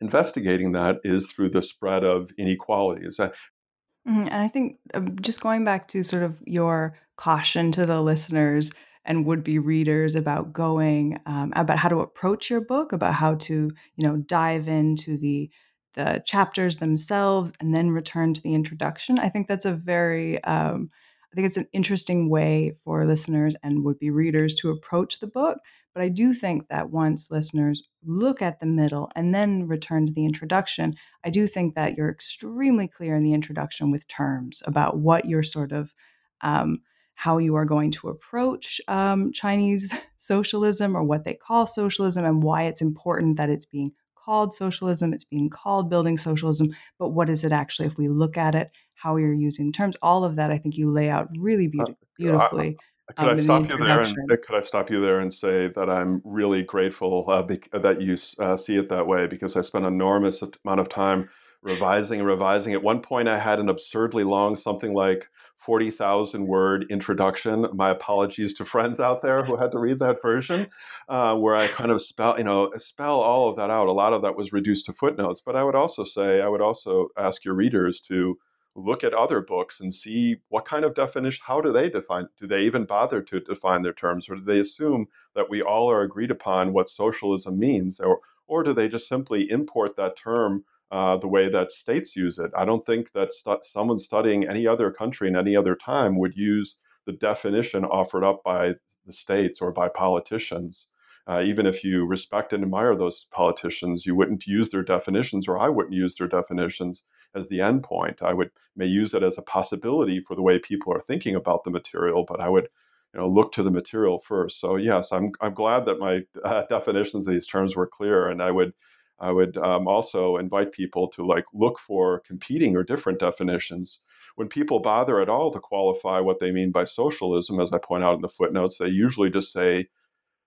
investigating 0.01 0.73
that 0.73 0.97
is 1.03 1.27
through 1.27 1.49
the 1.49 1.63
spread 1.63 2.03
of 2.03 2.29
inequalities. 2.37 3.17
Mm-hmm. 3.17 4.21
And 4.21 4.35
I 4.35 4.47
think 4.47 4.77
um, 4.93 5.17
just 5.19 5.41
going 5.41 5.65
back 5.65 5.87
to 5.89 6.03
sort 6.03 6.23
of 6.23 6.41
your 6.45 6.97
caution 7.17 7.71
to 7.71 7.85
the 7.85 8.01
listeners 8.01 8.71
and 9.05 9.25
would 9.25 9.43
be 9.43 9.59
readers 9.59 10.15
about 10.15 10.53
going 10.53 11.19
um, 11.25 11.51
about 11.55 11.77
how 11.77 11.89
to 11.89 11.99
approach 11.99 12.49
your 12.49 12.61
book, 12.61 12.91
about 12.91 13.15
how 13.15 13.35
to 13.35 13.71
you 13.95 14.07
know 14.07 14.17
dive 14.17 14.67
into 14.67 15.17
the 15.17 15.49
the 15.93 16.23
chapters 16.25 16.77
themselves 16.77 17.53
and 17.59 17.73
then 17.73 17.91
return 17.91 18.33
to 18.33 18.41
the 18.41 18.53
introduction. 18.53 19.19
I 19.19 19.29
think 19.29 19.47
that's 19.47 19.65
a 19.65 19.73
very 19.73 20.43
um, 20.43 20.89
I 21.31 21.35
think 21.35 21.47
it's 21.47 21.57
an 21.57 21.67
interesting 21.73 22.29
way 22.29 22.75
for 22.83 23.05
listeners 23.05 23.55
and 23.63 23.83
would 23.83 23.97
be 23.97 24.11
readers 24.11 24.53
to 24.55 24.69
approach 24.69 25.19
the 25.19 25.27
book 25.27 25.57
but 25.93 26.01
I 26.01 26.09
do 26.09 26.33
think 26.33 26.67
that 26.69 26.89
once 26.89 27.29
listeners 27.29 27.83
look 28.03 28.41
at 28.41 28.59
the 28.59 28.65
middle 28.65 29.11
and 29.15 29.33
then 29.33 29.67
return 29.67 30.07
to 30.07 30.13
the 30.13 30.25
introduction, 30.25 30.95
I 31.23 31.29
do 31.29 31.45
think 31.45 31.75
that 31.75 31.95
you're 31.95 32.09
extremely 32.09 32.87
clear 32.87 33.15
in 33.15 33.23
the 33.23 33.33
introduction 33.33 33.91
with 33.91 34.07
terms 34.07 34.63
about 34.65 34.97
what 34.97 35.25
you're 35.25 35.43
sort 35.43 35.71
of, 35.71 35.93
um, 36.41 36.79
how 37.15 37.37
you 37.37 37.53
are 37.55 37.65
going 37.65 37.91
to 37.91 38.09
approach 38.09 38.81
um, 38.87 39.31
Chinese 39.31 39.93
socialism 40.17 40.97
or 40.97 41.03
what 41.03 41.25
they 41.25 41.35
call 41.35 41.67
socialism 41.67 42.25
and 42.25 42.41
why 42.41 42.63
it's 42.63 42.81
important 42.81 43.37
that 43.37 43.49
it's 43.49 43.65
being 43.65 43.91
called 44.23 44.53
socialism, 44.53 45.13
it's 45.13 45.23
being 45.23 45.49
called 45.49 45.89
building 45.89 46.17
socialism, 46.17 46.69
but 46.99 47.09
what 47.09 47.29
is 47.29 47.43
it 47.43 47.51
actually 47.51 47.87
if 47.87 47.97
we 47.97 48.07
look 48.07 48.37
at 48.37 48.55
it, 48.55 48.71
how 48.95 49.17
you're 49.17 49.33
using 49.33 49.71
terms, 49.71 49.97
all 50.01 50.23
of 50.23 50.35
that 50.35 50.51
I 50.51 50.57
think 50.57 50.77
you 50.77 50.89
lay 50.89 51.09
out 51.09 51.27
really 51.39 51.67
be- 51.67 51.79
uh, 51.81 51.93
beautifully. 52.17 52.77
Could 53.17 53.27
um, 53.27 53.37
I 53.37 53.43
stop 53.43 53.69
you 53.69 53.77
there? 53.77 53.99
And, 53.99 54.15
could 54.27 54.55
I 54.55 54.61
stop 54.61 54.89
you 54.89 55.01
there 55.01 55.19
and 55.19 55.33
say 55.33 55.67
that 55.75 55.89
I'm 55.89 56.21
really 56.23 56.63
grateful 56.63 57.25
uh, 57.27 57.41
that 57.77 58.01
you 58.01 58.17
uh, 58.39 58.55
see 58.55 58.75
it 58.75 58.89
that 58.89 59.05
way 59.05 59.27
because 59.27 59.57
I 59.57 59.61
spent 59.61 59.85
an 59.85 59.93
enormous 59.93 60.41
amount 60.41 60.79
of 60.79 60.89
time 60.89 61.29
revising 61.61 62.19
and 62.19 62.27
revising. 62.27 62.73
At 62.73 62.81
one 62.81 63.01
point, 63.01 63.27
I 63.27 63.39
had 63.39 63.59
an 63.59 63.69
absurdly 63.69 64.23
long, 64.23 64.55
something 64.55 64.93
like 64.93 65.27
40,000 65.65 66.45
word 66.45 66.85
introduction. 66.89 67.67
My 67.73 67.91
apologies 67.91 68.53
to 68.55 68.65
friends 68.65 68.99
out 68.99 69.21
there 69.21 69.43
who 69.43 69.55
had 69.55 69.71
to 69.71 69.79
read 69.79 69.99
that 69.99 70.21
version, 70.21 70.67
uh, 71.09 71.35
where 71.37 71.55
I 71.55 71.67
kind 71.67 71.91
of 71.91 72.01
spell, 72.01 72.37
you 72.37 72.43
know, 72.43 72.71
spell 72.77 73.19
all 73.19 73.49
of 73.49 73.55
that 73.57 73.69
out. 73.69 73.87
A 73.87 73.93
lot 73.93 74.13
of 74.13 74.21
that 74.23 74.35
was 74.35 74.53
reduced 74.53 74.85
to 74.87 74.93
footnotes. 74.93 75.41
But 75.45 75.55
I 75.55 75.63
would 75.63 75.75
also 75.75 76.03
say, 76.03 76.41
I 76.41 76.47
would 76.47 76.61
also 76.61 77.09
ask 77.17 77.45
your 77.45 77.53
readers 77.53 77.99
to 78.09 78.37
look 78.75 79.03
at 79.03 79.13
other 79.13 79.39
books 79.39 79.79
and 79.79 79.93
see 79.93 80.37
what 80.49 80.65
kind 80.65 80.83
of 80.83 80.95
definition, 80.95 81.41
how 81.45 81.61
do 81.61 81.71
they 81.71 81.89
define, 81.89 82.27
do 82.39 82.47
they 82.47 82.61
even 82.63 82.85
bother 82.85 83.21
to 83.21 83.39
define 83.39 83.83
their 83.83 83.93
terms, 83.93 84.27
or 84.27 84.35
do 84.35 84.43
they 84.43 84.59
assume 84.59 85.07
that 85.35 85.49
we 85.49 85.61
all 85.61 85.89
are 85.91 86.01
agreed 86.01 86.31
upon 86.31 86.73
what 86.73 86.89
socialism 86.89 87.57
means, 87.57 87.99
or, 87.99 88.19
or 88.47 88.63
do 88.63 88.73
they 88.73 88.87
just 88.87 89.07
simply 89.07 89.49
import 89.51 89.95
that 89.95 90.17
term 90.17 90.63
uh, 90.93 91.17
the 91.17 91.27
way 91.27 91.49
that 91.49 91.73
states 91.73 92.15
use 92.15 92.39
it. 92.39 92.51
I 92.57 92.65
don't 92.65 92.85
think 92.87 93.11
that 93.13 93.33
st- 93.33 93.65
someone 93.65 93.99
studying 93.99 94.47
any 94.47 94.67
other 94.67 94.91
country 94.91 95.27
in 95.29 95.37
any 95.37 95.57
other 95.57 95.75
time 95.75 96.17
would 96.19 96.37
use 96.37 96.77
the 97.07 97.13
definition 97.13 97.85
offered 97.85 98.23
up 98.23 98.43
by 98.45 98.75
the 99.05 99.13
states 99.13 99.61
or 99.61 99.73
by 99.73 99.89
politicians. 99.89 100.87
Uh, 101.27 101.41
even 101.45 101.65
if 101.65 101.83
you 101.83 102.05
respect 102.05 102.53
and 102.53 102.63
admire 102.63 102.95
those 102.95 103.27
politicians, 103.31 104.05
you 104.05 104.15
wouldn't 104.15 104.47
use 104.47 104.69
their 104.71 104.83
definitions, 104.83 105.47
or 105.49 105.57
I 105.59 105.69
wouldn't 105.69 105.95
use 105.95 106.17
their 106.17 106.27
definitions 106.29 107.03
as 107.35 107.47
the 107.49 107.61
end 107.61 107.83
point. 107.83 108.21
I 108.21 108.33
would 108.33 108.51
may 108.75 108.85
use 108.87 109.13
it 109.15 109.23
as 109.23 109.37
a 109.37 109.41
possibility 109.43 110.21
for 110.21 110.35
the 110.35 110.41
way 110.43 110.59
people 110.59 110.93
are 110.93 111.03
thinking 111.07 111.35
about 111.35 111.63
the 111.65 111.71
material, 111.71 112.25
but 112.27 112.41
I 112.41 112.49
would 112.49 112.69
you 113.13 113.19
know 113.19 113.29
look 113.29 113.51
to 113.53 113.63
the 113.63 113.71
material 113.71 114.19
first. 114.19 114.59
So 114.59 114.75
yes, 114.77 115.11
I'm 115.11 115.31
I'm 115.41 115.53
glad 115.55 115.85
that 115.85 115.99
my 115.99 116.23
uh, 116.45 116.63
definitions 116.69 117.27
of 117.27 117.33
these 117.33 117.47
terms 117.47 117.75
were 117.75 117.87
clear, 117.87 118.29
and 118.29 118.41
I 118.43 118.51
would 118.51 118.73
I 119.19 119.31
would 119.31 119.57
um, 119.57 119.87
also 119.87 120.37
invite 120.37 120.71
people 120.71 121.07
to 121.09 121.25
like 121.25 121.45
look 121.53 121.79
for 121.79 122.21
competing 122.21 122.75
or 122.75 122.83
different 122.83 123.19
definitions. 123.19 123.99
When 124.35 124.47
people 124.47 124.79
bother 124.79 125.21
at 125.21 125.29
all 125.29 125.51
to 125.51 125.59
qualify 125.59 126.19
what 126.19 126.39
they 126.39 126.51
mean 126.51 126.71
by 126.71 126.85
socialism, 126.85 127.59
as 127.59 127.71
I 127.71 127.77
point 127.77 128.03
out 128.03 128.15
in 128.15 128.21
the 128.21 128.29
footnotes, 128.29 128.77
they 128.77 128.87
usually 128.87 129.29
just 129.29 129.53
say 129.53 129.87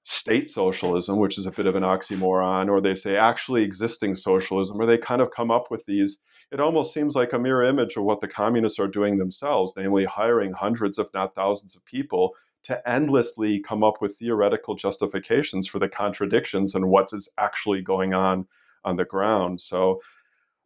state 0.02 0.50
socialism, 0.50 1.18
which 1.18 1.38
is 1.38 1.46
a 1.46 1.50
bit 1.50 1.66
of 1.66 1.74
an 1.74 1.82
oxymoron, 1.82 2.68
or 2.68 2.80
they 2.80 2.94
say 2.94 3.16
actually 3.16 3.62
existing 3.62 4.14
socialism, 4.14 4.80
or 4.80 4.86
they 4.86 4.98
kind 4.98 5.20
of 5.20 5.30
come 5.30 5.50
up 5.50 5.70
with 5.70 5.84
these. 5.86 6.18
It 6.52 6.60
almost 6.60 6.94
seems 6.94 7.14
like 7.14 7.32
a 7.32 7.38
mirror 7.38 7.64
image 7.64 7.96
of 7.96 8.04
what 8.04 8.20
the 8.20 8.28
communists 8.28 8.78
are 8.78 8.86
doing 8.86 9.18
themselves, 9.18 9.72
namely 9.76 10.04
hiring 10.04 10.52
hundreds, 10.52 10.98
if 10.98 11.08
not 11.12 11.34
thousands, 11.34 11.74
of 11.74 11.84
people 11.84 12.34
to 12.66 12.88
endlessly 12.88 13.60
come 13.60 13.84
up 13.84 14.00
with 14.00 14.18
theoretical 14.18 14.74
justifications 14.74 15.66
for 15.66 15.78
the 15.78 15.88
contradictions 15.88 16.74
and 16.74 16.88
what 16.88 17.08
is 17.12 17.28
actually 17.38 17.80
going 17.80 18.14
on 18.14 18.46
on 18.84 18.96
the 18.96 19.04
ground. 19.04 19.60
So 19.60 20.00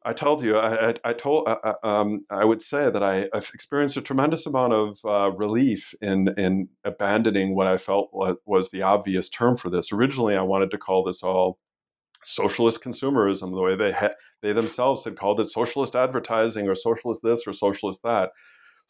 I 0.03 0.15
told 0.15 0.43
you, 0.43 0.57
I, 0.57 0.95
I, 1.05 1.13
told, 1.13 1.47
uh, 1.47 1.59
uh, 1.63 1.75
um, 1.83 2.25
I 2.31 2.43
would 2.43 2.63
say 2.63 2.89
that 2.91 3.03
I, 3.03 3.29
have 3.35 3.51
experienced 3.53 3.99
a 3.99 4.01
tremendous 4.01 4.47
amount 4.47 4.73
of 4.73 4.99
uh, 5.05 5.31
relief 5.37 5.95
in 6.01 6.29
in 6.39 6.71
abandoning 6.85 7.55
what 7.55 7.67
I 7.67 7.77
felt 7.77 8.11
was 8.47 8.71
the 8.71 8.81
obvious 8.81 9.29
term 9.29 9.59
for 9.59 9.69
this. 9.69 9.93
Originally, 9.93 10.37
I 10.37 10.43
wanted 10.43 10.71
to 10.71 10.79
call 10.79 11.05
this 11.05 11.23
all 11.23 11.59
socialist 12.25 12.83
consumerism, 12.83 13.55
the 13.55 13.61
way 13.61 13.77
they 13.77 13.93
ha- 13.93 14.15
they 14.41 14.55
themselves 14.55 15.05
had 15.05 15.19
called 15.19 15.41
it 15.41 15.49
socialist 15.49 15.95
advertising 15.95 16.67
or 16.67 16.75
socialist 16.75 17.23
this 17.23 17.43
or 17.47 17.53
socialist 17.53 18.03
that. 18.03 18.31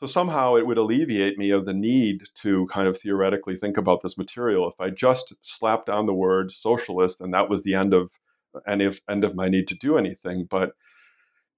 So 0.01 0.07
somehow 0.07 0.57
it 0.57 0.67
would 0.67 0.79
alleviate 0.79 1.37
me 1.37 1.51
of 1.51 1.67
the 1.67 1.75
need 1.75 2.23
to 2.37 2.67
kind 2.73 2.89
of 2.89 2.99
theoretically 2.99 3.57
think 3.57 3.77
about 3.77 4.01
this 4.03 4.17
material 4.17 4.67
if 4.67 4.81
I 4.81 4.89
just 4.89 5.35
slapped 5.43 5.87
down 5.87 6.07
the 6.07 6.15
word 6.15 6.53
socialist 6.53 7.21
and 7.21 7.35
that 7.35 7.51
was 7.51 7.63
the 7.63 7.75
end 7.75 7.93
of 7.93 8.11
uh, 8.55 8.61
any 8.67 8.87
of 8.87 8.99
end 9.11 9.25
of 9.25 9.35
my 9.35 9.49
need 9.49 9.69
to 9.69 9.75
do 9.75 9.99
anything. 9.99 10.47
But 10.49 10.73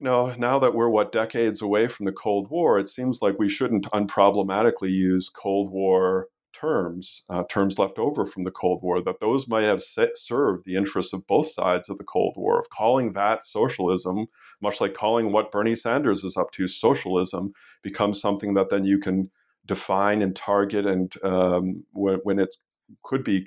you 0.01 0.07
know, 0.07 0.35
now 0.37 0.59
that 0.59 0.75
we're 0.75 0.89
what 0.89 1.13
decades 1.13 1.63
away 1.63 1.87
from 1.87 2.07
the 2.07 2.13
Cold 2.13 2.51
War, 2.51 2.81
it 2.81 2.89
seems 2.89 3.23
like 3.23 3.39
we 3.39 3.49
shouldn't 3.49 3.87
unproblematically 3.93 4.91
use 4.91 5.29
Cold 5.29 5.71
War 5.71 6.27
terms, 6.53 7.23
uh, 7.29 7.45
terms 7.51 7.79
left 7.79 7.99
over 7.99 8.27
from 8.27 8.45
the 8.45 8.51
Cold 8.51 8.83
War, 8.83 9.03
that 9.03 9.21
those 9.21 9.49
might 9.49 9.63
have 9.65 9.83
served 10.17 10.65
the 10.65 10.77
interests 10.77 11.13
of 11.13 11.27
both 11.27 11.51
sides 11.51 11.89
of 11.89 11.99
the 11.99 12.05
Cold 12.05 12.35
War. 12.37 12.61
Of 12.61 12.71
calling 12.71 13.13
that 13.13 13.47
socialism, 13.47 14.27
much 14.61 14.81
like 14.81 14.95
calling 14.95 15.33
what 15.33 15.53
Bernie 15.53 15.77
Sanders 15.77 16.25
is 16.25 16.37
up 16.37 16.51
to 16.53 16.69
socialism, 16.69 17.53
becomes 17.83 18.21
something 18.21 18.55
that 18.55 18.71
then 18.71 18.85
you 18.85 18.99
can 18.99 19.31
define 19.67 20.23
and 20.23 20.35
target, 20.35 20.87
and 20.87 21.13
um, 21.23 21.85
when, 21.93 22.17
when 22.25 22.39
it 22.39 22.55
could 23.03 23.25
be 23.25 23.47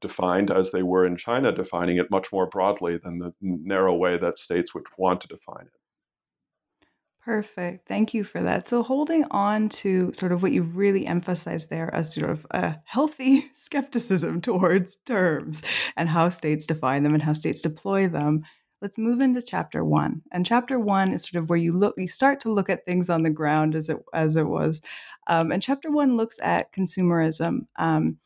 defined 0.00 0.50
as 0.50 0.72
they 0.72 0.82
were 0.82 1.06
in 1.06 1.16
China, 1.16 1.52
defining 1.52 1.96
it 1.96 2.10
much 2.10 2.32
more 2.32 2.46
broadly 2.46 2.98
than 2.98 3.18
the 3.18 3.32
narrow 3.40 3.94
way 3.94 4.18
that 4.18 4.38
states 4.38 4.74
would 4.74 4.84
want 4.98 5.20
to 5.20 5.28
define 5.28 5.64
it. 5.66 5.85
Perfect. 7.26 7.88
Thank 7.88 8.14
you 8.14 8.22
for 8.22 8.40
that. 8.44 8.68
So, 8.68 8.84
holding 8.84 9.24
on 9.32 9.68
to 9.70 10.12
sort 10.12 10.30
of 10.30 10.44
what 10.44 10.52
you've 10.52 10.76
really 10.76 11.04
emphasized 11.08 11.70
there 11.70 11.92
as 11.92 12.14
sort 12.14 12.30
of 12.30 12.46
a 12.52 12.76
healthy 12.84 13.50
skepticism 13.54 14.40
towards 14.40 14.94
terms 15.06 15.60
and 15.96 16.08
how 16.08 16.28
states 16.28 16.68
define 16.68 17.02
them 17.02 17.14
and 17.14 17.22
how 17.24 17.32
states 17.32 17.62
deploy 17.62 18.06
them, 18.06 18.44
let's 18.80 18.96
move 18.96 19.20
into 19.20 19.42
chapter 19.42 19.84
one. 19.84 20.22
And 20.30 20.46
chapter 20.46 20.78
one 20.78 21.12
is 21.14 21.24
sort 21.24 21.42
of 21.42 21.50
where 21.50 21.58
you 21.58 21.72
look, 21.72 21.94
you 21.98 22.06
start 22.06 22.38
to 22.42 22.52
look 22.52 22.70
at 22.70 22.84
things 22.84 23.10
on 23.10 23.24
the 23.24 23.30
ground 23.30 23.74
as 23.74 23.88
it 23.88 23.96
as 24.14 24.36
it 24.36 24.46
was. 24.46 24.80
Um, 25.26 25.50
and 25.50 25.60
chapter 25.60 25.90
one 25.90 26.16
looks 26.16 26.38
at 26.40 26.72
consumerism. 26.72 27.66
Um, 27.74 28.18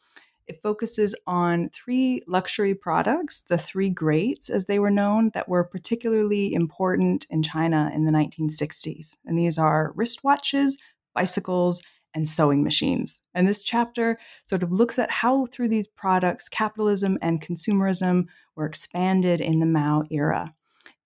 it 0.50 0.60
focuses 0.60 1.14
on 1.28 1.68
three 1.68 2.22
luxury 2.26 2.74
products, 2.74 3.42
the 3.42 3.56
three 3.56 3.88
greats, 3.88 4.50
as 4.50 4.66
they 4.66 4.80
were 4.80 4.90
known, 4.90 5.30
that 5.32 5.48
were 5.48 5.62
particularly 5.62 6.52
important 6.52 7.24
in 7.30 7.40
China 7.40 7.88
in 7.94 8.04
the 8.04 8.10
1960s. 8.10 9.16
And 9.24 9.38
these 9.38 9.58
are 9.58 9.94
wristwatches, 9.96 10.72
bicycles, 11.14 11.82
and 12.14 12.26
sewing 12.26 12.64
machines. 12.64 13.20
And 13.32 13.46
this 13.46 13.62
chapter 13.62 14.18
sort 14.44 14.64
of 14.64 14.72
looks 14.72 14.98
at 14.98 15.12
how, 15.12 15.46
through 15.46 15.68
these 15.68 15.86
products, 15.86 16.48
capitalism 16.48 17.16
and 17.22 17.40
consumerism 17.40 18.24
were 18.56 18.66
expanded 18.66 19.40
in 19.40 19.60
the 19.60 19.66
Mao 19.66 20.02
era. 20.10 20.52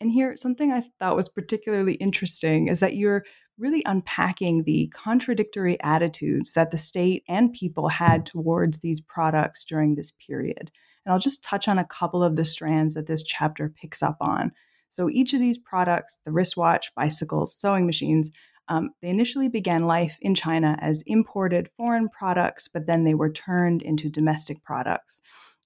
And 0.00 0.10
here, 0.10 0.36
something 0.36 0.72
I 0.72 0.84
thought 0.98 1.16
was 1.16 1.28
particularly 1.28 1.94
interesting 1.94 2.68
is 2.68 2.80
that 2.80 2.96
you're 2.96 3.26
really 3.58 3.82
unpacking 3.86 4.64
the 4.64 4.90
contradictory 4.94 5.80
attitudes 5.82 6.54
that 6.54 6.70
the 6.70 6.78
state 6.78 7.22
and 7.28 7.52
people 7.52 7.88
had 7.88 8.26
towards 8.26 8.78
these 8.78 9.00
products 9.00 9.64
during 9.64 9.94
this 9.94 10.12
period. 10.26 10.70
And 11.04 11.12
I'll 11.12 11.18
just 11.18 11.44
touch 11.44 11.68
on 11.68 11.78
a 11.78 11.84
couple 11.84 12.22
of 12.22 12.36
the 12.36 12.44
strands 12.44 12.94
that 12.94 13.06
this 13.06 13.22
chapter 13.22 13.68
picks 13.68 14.02
up 14.02 14.16
on. 14.20 14.52
So 14.90 15.10
each 15.10 15.34
of 15.34 15.40
these 15.40 15.58
products, 15.58 16.18
the 16.24 16.32
wristwatch, 16.32 16.94
bicycles, 16.94 17.56
sewing 17.56 17.86
machines, 17.86 18.30
um, 18.68 18.90
they 19.02 19.08
initially 19.08 19.48
began 19.48 19.86
life 19.86 20.16
in 20.20 20.34
China 20.34 20.78
as 20.80 21.02
imported 21.06 21.68
foreign 21.76 22.08
products, 22.08 22.68
but 22.68 22.86
then 22.86 23.04
they 23.04 23.14
were 23.14 23.30
turned 23.30 23.82
into 23.82 24.08
domestic 24.08 24.62
products. 24.64 25.20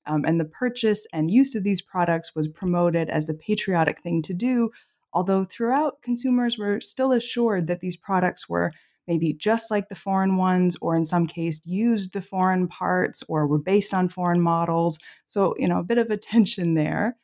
Um, 0.07 0.24
and 0.24 0.40
the 0.40 0.46
purchase 0.46 1.07
and 1.12 1.31
use 1.31 1.55
of 1.55 1.64
these 1.64 1.83
products 1.83 2.35
was 2.35 2.48
promoted 2.48 3.11
as 3.11 3.29
a 3.29 3.35
patriotic 3.35 4.01
thing 4.01 4.22
to 4.22 4.35
do 4.35 4.70
although 5.12 5.44
throughout 5.44 6.03
consumers 6.03 6.59
were 6.59 6.81
still 6.81 7.12
assured 7.12 7.66
that 7.66 7.81
these 7.81 7.97
products 7.97 8.49
were 8.49 8.73
maybe 9.09 9.33
just 9.33 9.71
like 9.71 9.88
the 9.88 9.94
foreign 9.94 10.37
ones, 10.37 10.77
or 10.83 10.94
in 10.94 11.05
some 11.05 11.27
case 11.27 11.61
used 11.64 12.12
the 12.12 12.21
foreign 12.21 12.68
parts 12.68 13.23
or 13.29 13.47
were 13.47 13.59
based 13.59 13.94
on 13.94 14.09
foreign 14.09 14.40
models. 14.40 14.99
So, 15.25 15.55
you 15.59 15.66
know, 15.66 15.79
a 15.79 15.85
bit 15.85 15.99
of 15.99 16.11
a 16.11 16.16
tension 16.18 16.75
there. 16.75 17.16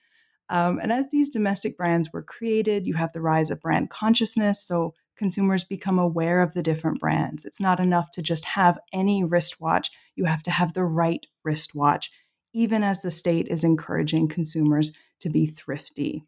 Um, 0.48 0.78
and 0.82 0.92
as 0.92 1.10
these 1.10 1.28
domestic 1.28 1.76
brands 1.76 2.12
were 2.12 2.22
created, 2.22 2.86
you 2.86 2.94
have 2.94 3.12
the 3.12 3.20
rise 3.20 3.50
of 3.50 3.60
brand 3.60 3.90
consciousness. 3.90 4.66
So 4.66 4.94
consumers 5.16 5.64
become 5.64 5.98
aware 5.98 6.42
of 6.42 6.54
the 6.54 6.62
different 6.62 7.00
brands. 7.00 7.44
It's 7.44 7.60
not 7.60 7.80
enough 7.80 8.10
to 8.12 8.22
just 8.22 8.44
have 8.46 8.78
any 8.92 9.22
wristwatch, 9.22 9.90
you 10.16 10.24
have 10.24 10.42
to 10.42 10.50
have 10.50 10.72
the 10.72 10.84
right 10.84 11.26
wristwatch, 11.44 12.10
even 12.52 12.82
as 12.82 13.00
the 13.00 13.10
state 13.10 13.48
is 13.48 13.64
encouraging 13.64 14.28
consumers 14.28 14.92
to 15.20 15.30
be 15.30 15.46
thrifty 15.46 16.24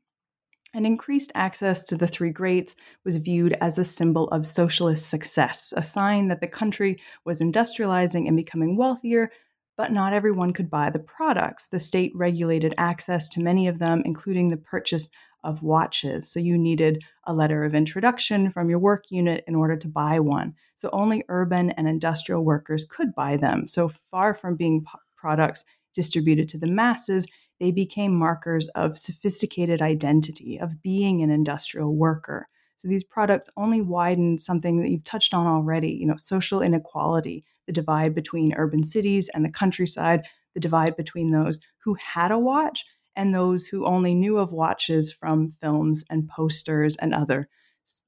and 0.77 0.87
increased 0.87 1.33
access 1.35 1.83
to 1.83 1.97
the 1.97 2.07
three 2.07 2.31
greats 2.31 2.77
was 3.03 3.17
viewed 3.17 3.57
as 3.63 3.79
a 3.79 3.85
symbol 3.85 4.29
of 4.29 4.47
socialist 4.47 5.09
success, 5.09 5.73
a 5.75 5.83
sign 5.83 6.29
that 6.29 6.43
the 6.43 6.47
country 6.47 6.99
was 7.25 7.41
industrializing 7.41 8.29
and 8.29 8.37
becoming 8.37 8.77
wealthier, 8.77 9.33
but 9.79 9.91
not 9.91 10.13
everyone 10.13 10.53
could 10.53 10.69
buy 10.69 10.91
the 10.91 10.99
products. 10.99 11.69
The 11.69 11.79
state 11.79 12.13
regulated 12.15 12.75
access 12.77 13.27
to 13.31 13.41
many 13.41 13.67
of 13.69 13.79
them, 13.79 14.03
including 14.05 14.51
the 14.51 14.59
purchase 14.59 15.09
of 15.43 15.63
watches. 15.63 16.31
So 16.31 16.41
you 16.41 16.59
needed 16.59 17.03
a 17.25 17.33
letter 17.33 17.65
of 17.65 17.75
introduction 17.75 18.51
from 18.51 18.69
your 18.69 18.79
work 18.79 19.05
unit 19.11 19.45
in 19.47 19.55
order 19.55 19.77
to 19.79 19.89
buy 19.89 20.21
one. 20.21 20.55
So 20.75 20.91
only 20.93 21.25
urban 21.31 21.71
and 21.71 21.89
industrial 21.89 22.45
workers 22.45 22.85
could 22.85 23.15
buy 23.15 23.39
them. 23.39 23.67
So 23.67 23.89
far 23.89 24.35
from 24.35 24.57
being 24.57 24.85
products 25.17 25.65
distributed 25.95 26.51
to 26.51 26.59
the 26.59 26.67
masses, 26.67 27.27
they 27.61 27.71
became 27.71 28.15
markers 28.15 28.69
of 28.69 28.99
sophisticated 28.99 29.81
identity, 29.81 30.59
of 30.59 30.83
being 30.83 31.23
an 31.23 31.31
industrial 31.31 31.97
worker. 31.97 32.49
So 32.77 32.89
these 32.89 33.05
products 33.05 33.49
only 33.57 33.81
widen 33.81 34.39
something 34.39 34.81
that 34.81 34.91
you've 34.91 35.05
touched 35.05 35.33
on 35.33 35.47
already, 35.47 35.91
you 35.91 36.07
know, 36.07 36.17
social 36.17 36.61
inequality, 36.61 37.45
the 37.67 37.73
divide 37.73 38.15
between 38.15 38.55
urban 38.55 38.85
cities 38.85 39.31
and 39.33 39.45
the 39.45 39.51
countryside, 39.51 40.23
the 40.55 40.61
divide 40.61 40.97
between 40.97 41.31
those 41.31 41.59
who 41.85 41.95
had 41.95 42.31
a 42.31 42.39
watch 42.39 42.85
and 43.17 43.35
those 43.35 43.67
who 43.67 43.87
only 43.87 44.15
knew 44.15 44.37
of 44.37 44.53
watches 44.53 45.11
from 45.11 45.49
films 45.49 46.05
and 46.11 46.29
posters 46.29 46.97
and 46.97 47.15
other 47.15 47.49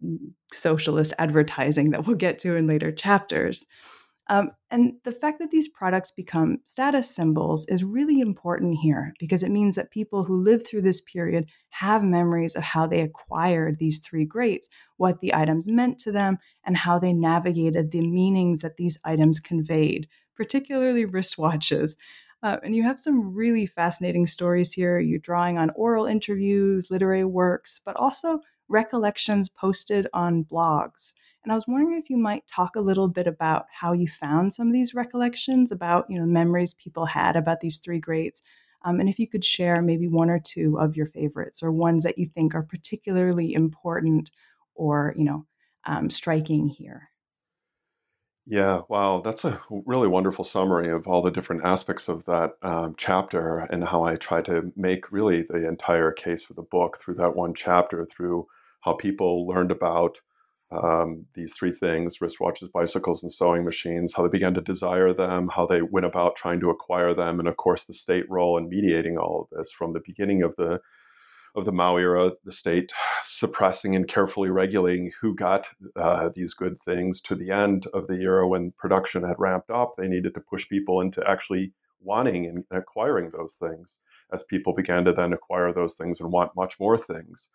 mm, 0.04 0.18
socialist 0.52 1.14
advertising 1.18 1.90
that 1.90 2.06
we'll 2.06 2.16
get 2.16 2.38
to 2.40 2.54
in 2.56 2.66
later 2.66 2.92
chapters. 2.92 3.64
Um, 4.30 4.50
and 4.70 4.92
the 5.04 5.12
fact 5.12 5.38
that 5.38 5.50
these 5.50 5.68
products 5.68 6.10
become 6.10 6.58
status 6.64 7.14
symbols 7.14 7.66
is 7.66 7.82
really 7.82 8.20
important 8.20 8.76
here 8.76 9.14
because 9.18 9.42
it 9.42 9.50
means 9.50 9.74
that 9.76 9.90
people 9.90 10.24
who 10.24 10.36
lived 10.36 10.66
through 10.66 10.82
this 10.82 11.00
period 11.00 11.48
have 11.70 12.04
memories 12.04 12.54
of 12.54 12.62
how 12.62 12.86
they 12.86 13.00
acquired 13.00 13.78
these 13.78 14.00
three 14.00 14.26
greats, 14.26 14.68
what 14.98 15.20
the 15.20 15.34
items 15.34 15.66
meant 15.66 15.98
to 16.00 16.12
them, 16.12 16.36
and 16.64 16.76
how 16.76 16.98
they 16.98 17.12
navigated 17.12 17.90
the 17.90 18.06
meanings 18.06 18.60
that 18.60 18.76
these 18.76 18.98
items 19.04 19.40
conveyed, 19.40 20.06
particularly 20.36 21.06
wristwatches. 21.06 21.96
Uh, 22.42 22.58
and 22.62 22.76
you 22.76 22.82
have 22.82 23.00
some 23.00 23.34
really 23.34 23.66
fascinating 23.66 24.26
stories 24.26 24.72
here. 24.72 25.00
You're 25.00 25.18
drawing 25.18 25.56
on 25.56 25.70
oral 25.74 26.04
interviews, 26.04 26.88
literary 26.90 27.24
works, 27.24 27.80
but 27.84 27.96
also 27.96 28.40
recollections 28.68 29.48
posted 29.48 30.06
on 30.12 30.44
blogs. 30.44 31.14
And 31.48 31.52
I 31.54 31.56
was 31.56 31.66
wondering 31.66 31.98
if 31.98 32.10
you 32.10 32.18
might 32.18 32.46
talk 32.46 32.76
a 32.76 32.80
little 32.82 33.08
bit 33.08 33.26
about 33.26 33.64
how 33.72 33.94
you 33.94 34.06
found 34.06 34.52
some 34.52 34.66
of 34.66 34.74
these 34.74 34.92
recollections 34.92 35.72
about, 35.72 36.04
you 36.10 36.18
know, 36.18 36.26
memories 36.26 36.74
people 36.74 37.06
had 37.06 37.36
about 37.36 37.60
these 37.60 37.78
three 37.78 37.98
greats. 37.98 38.42
Um, 38.82 39.00
and 39.00 39.08
if 39.08 39.18
you 39.18 39.26
could 39.26 39.42
share 39.42 39.80
maybe 39.80 40.08
one 40.08 40.28
or 40.28 40.38
two 40.38 40.78
of 40.78 40.94
your 40.94 41.06
favorites 41.06 41.62
or 41.62 41.72
ones 41.72 42.04
that 42.04 42.18
you 42.18 42.26
think 42.26 42.54
are 42.54 42.62
particularly 42.62 43.54
important 43.54 44.30
or, 44.74 45.14
you 45.16 45.24
know, 45.24 45.46
um, 45.86 46.10
striking 46.10 46.68
here. 46.68 47.08
Yeah, 48.44 48.82
wow, 48.90 49.22
that's 49.24 49.44
a 49.46 49.58
really 49.86 50.06
wonderful 50.06 50.44
summary 50.44 50.90
of 50.90 51.08
all 51.08 51.22
the 51.22 51.30
different 51.30 51.64
aspects 51.64 52.08
of 52.08 52.26
that 52.26 52.58
um, 52.60 52.94
chapter 52.98 53.60
and 53.60 53.82
how 53.82 54.02
I 54.02 54.16
try 54.16 54.42
to 54.42 54.70
make 54.76 55.10
really 55.10 55.46
the 55.48 55.66
entire 55.66 56.12
case 56.12 56.42
for 56.42 56.52
the 56.52 56.60
book 56.60 56.98
through 57.00 57.14
that 57.14 57.34
one 57.34 57.54
chapter, 57.54 58.06
through 58.14 58.46
how 58.82 58.92
people 58.92 59.46
learned 59.46 59.70
about 59.70 60.18
um, 60.70 61.24
these 61.34 61.52
three 61.54 61.72
things 61.72 62.18
wristwatches, 62.18 62.70
bicycles, 62.72 63.22
and 63.22 63.32
sewing 63.32 63.64
machines, 63.64 64.12
how 64.14 64.22
they 64.22 64.28
began 64.28 64.54
to 64.54 64.60
desire 64.60 65.14
them, 65.14 65.48
how 65.48 65.66
they 65.66 65.82
went 65.82 66.06
about 66.06 66.36
trying 66.36 66.60
to 66.60 66.70
acquire 66.70 67.14
them, 67.14 67.38
and 67.38 67.48
of 67.48 67.56
course, 67.56 67.84
the 67.84 67.94
state 67.94 68.28
role 68.28 68.58
in 68.58 68.68
mediating 68.68 69.16
all 69.16 69.42
of 69.42 69.58
this 69.58 69.72
from 69.72 69.92
the 69.92 70.02
beginning 70.04 70.42
of 70.42 70.54
the 70.56 70.80
of 71.54 71.64
the 71.64 71.72
Mao 71.72 71.96
era, 71.96 72.32
the 72.44 72.52
state 72.52 72.92
suppressing 73.24 73.96
and 73.96 74.06
carefully 74.06 74.50
regulating 74.50 75.10
who 75.20 75.34
got 75.34 75.66
uh, 75.96 76.28
these 76.34 76.54
good 76.54 76.80
things 76.82 77.20
to 77.22 77.34
the 77.34 77.50
end 77.50 77.86
of 77.94 78.06
the 78.06 78.14
era 78.14 78.46
when 78.46 78.72
production 78.78 79.24
had 79.24 79.38
ramped 79.38 79.70
up. 79.70 79.94
They 79.96 80.08
needed 80.08 80.34
to 80.34 80.40
push 80.40 80.68
people 80.68 81.00
into 81.00 81.26
actually 81.28 81.72
wanting 82.00 82.46
and 82.46 82.64
acquiring 82.70 83.30
those 83.30 83.54
things 83.54 83.98
as 84.32 84.44
people 84.44 84.74
began 84.74 85.04
to 85.04 85.12
then 85.12 85.32
acquire 85.32 85.72
those 85.72 85.94
things 85.94 86.20
and 86.20 86.30
want 86.30 86.54
much 86.54 86.74
more 86.78 86.98
things 86.98 87.46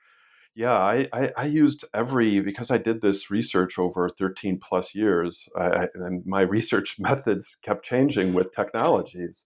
yeah, 0.56 0.78
I, 0.78 1.08
I, 1.12 1.32
I, 1.36 1.46
used 1.46 1.84
every 1.94 2.40
because 2.40 2.70
I 2.70 2.78
did 2.78 3.02
this 3.02 3.32
research 3.32 3.80
over 3.80 4.08
13 4.10 4.60
plus 4.60 4.94
years, 4.94 5.48
I, 5.58 5.88
and 5.96 6.24
my 6.26 6.42
research 6.58 6.98
methods 7.00 7.58
kept 7.64 7.84
changing 7.84 8.34
with 8.34 8.54
technologies. 8.54 9.46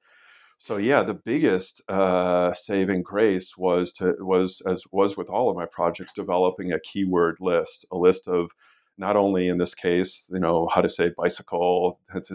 So 0.60 0.78
yeah, 0.78 1.04
the 1.04 1.14
biggest 1.14 1.82
uh, 1.88 2.54
saving 2.56 3.04
grace 3.04 3.54
was 3.58 3.94
to 3.94 4.16
was 4.20 4.62
as 4.68 4.84
was 4.92 5.16
with 5.16 5.30
all 5.30 5.50
of 5.50 5.56
my 5.56 5.66
projects 5.66 6.14
developing 6.14 6.74
a 6.74 6.80
keyword 6.80 7.38
list, 7.40 7.86
a 7.92 7.98
list 7.98 8.28
of 8.28 8.50
not 8.98 9.16
only 9.16 9.48
in 9.48 9.60
this 9.60 9.76
case, 9.76 10.26
you 10.30 10.40
know, 10.40 10.68
how 10.74 10.82
to 10.82 10.90
say 10.90 11.12
bicycle, 11.16 12.00
and 12.14 12.26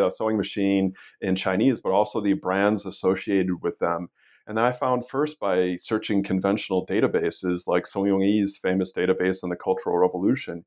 uh, 0.00 0.10
sewing 0.10 0.36
machine 0.36 0.92
in 1.20 1.36
Chinese, 1.36 1.80
but 1.80 1.92
also 1.92 2.20
the 2.20 2.32
brands 2.34 2.84
associated 2.84 3.62
with 3.62 3.78
them 3.78 4.08
and 4.48 4.56
then 4.56 4.64
I 4.64 4.72
found 4.72 5.06
first 5.08 5.38
by 5.38 5.76
searching 5.76 6.22
conventional 6.22 6.86
databases 6.86 7.66
like 7.66 7.86
Song 7.86 8.06
Yong-yi's 8.06 8.56
famous 8.56 8.94
database 8.94 9.44
on 9.44 9.50
the 9.50 9.56
Cultural 9.56 9.98
Revolution, 9.98 10.64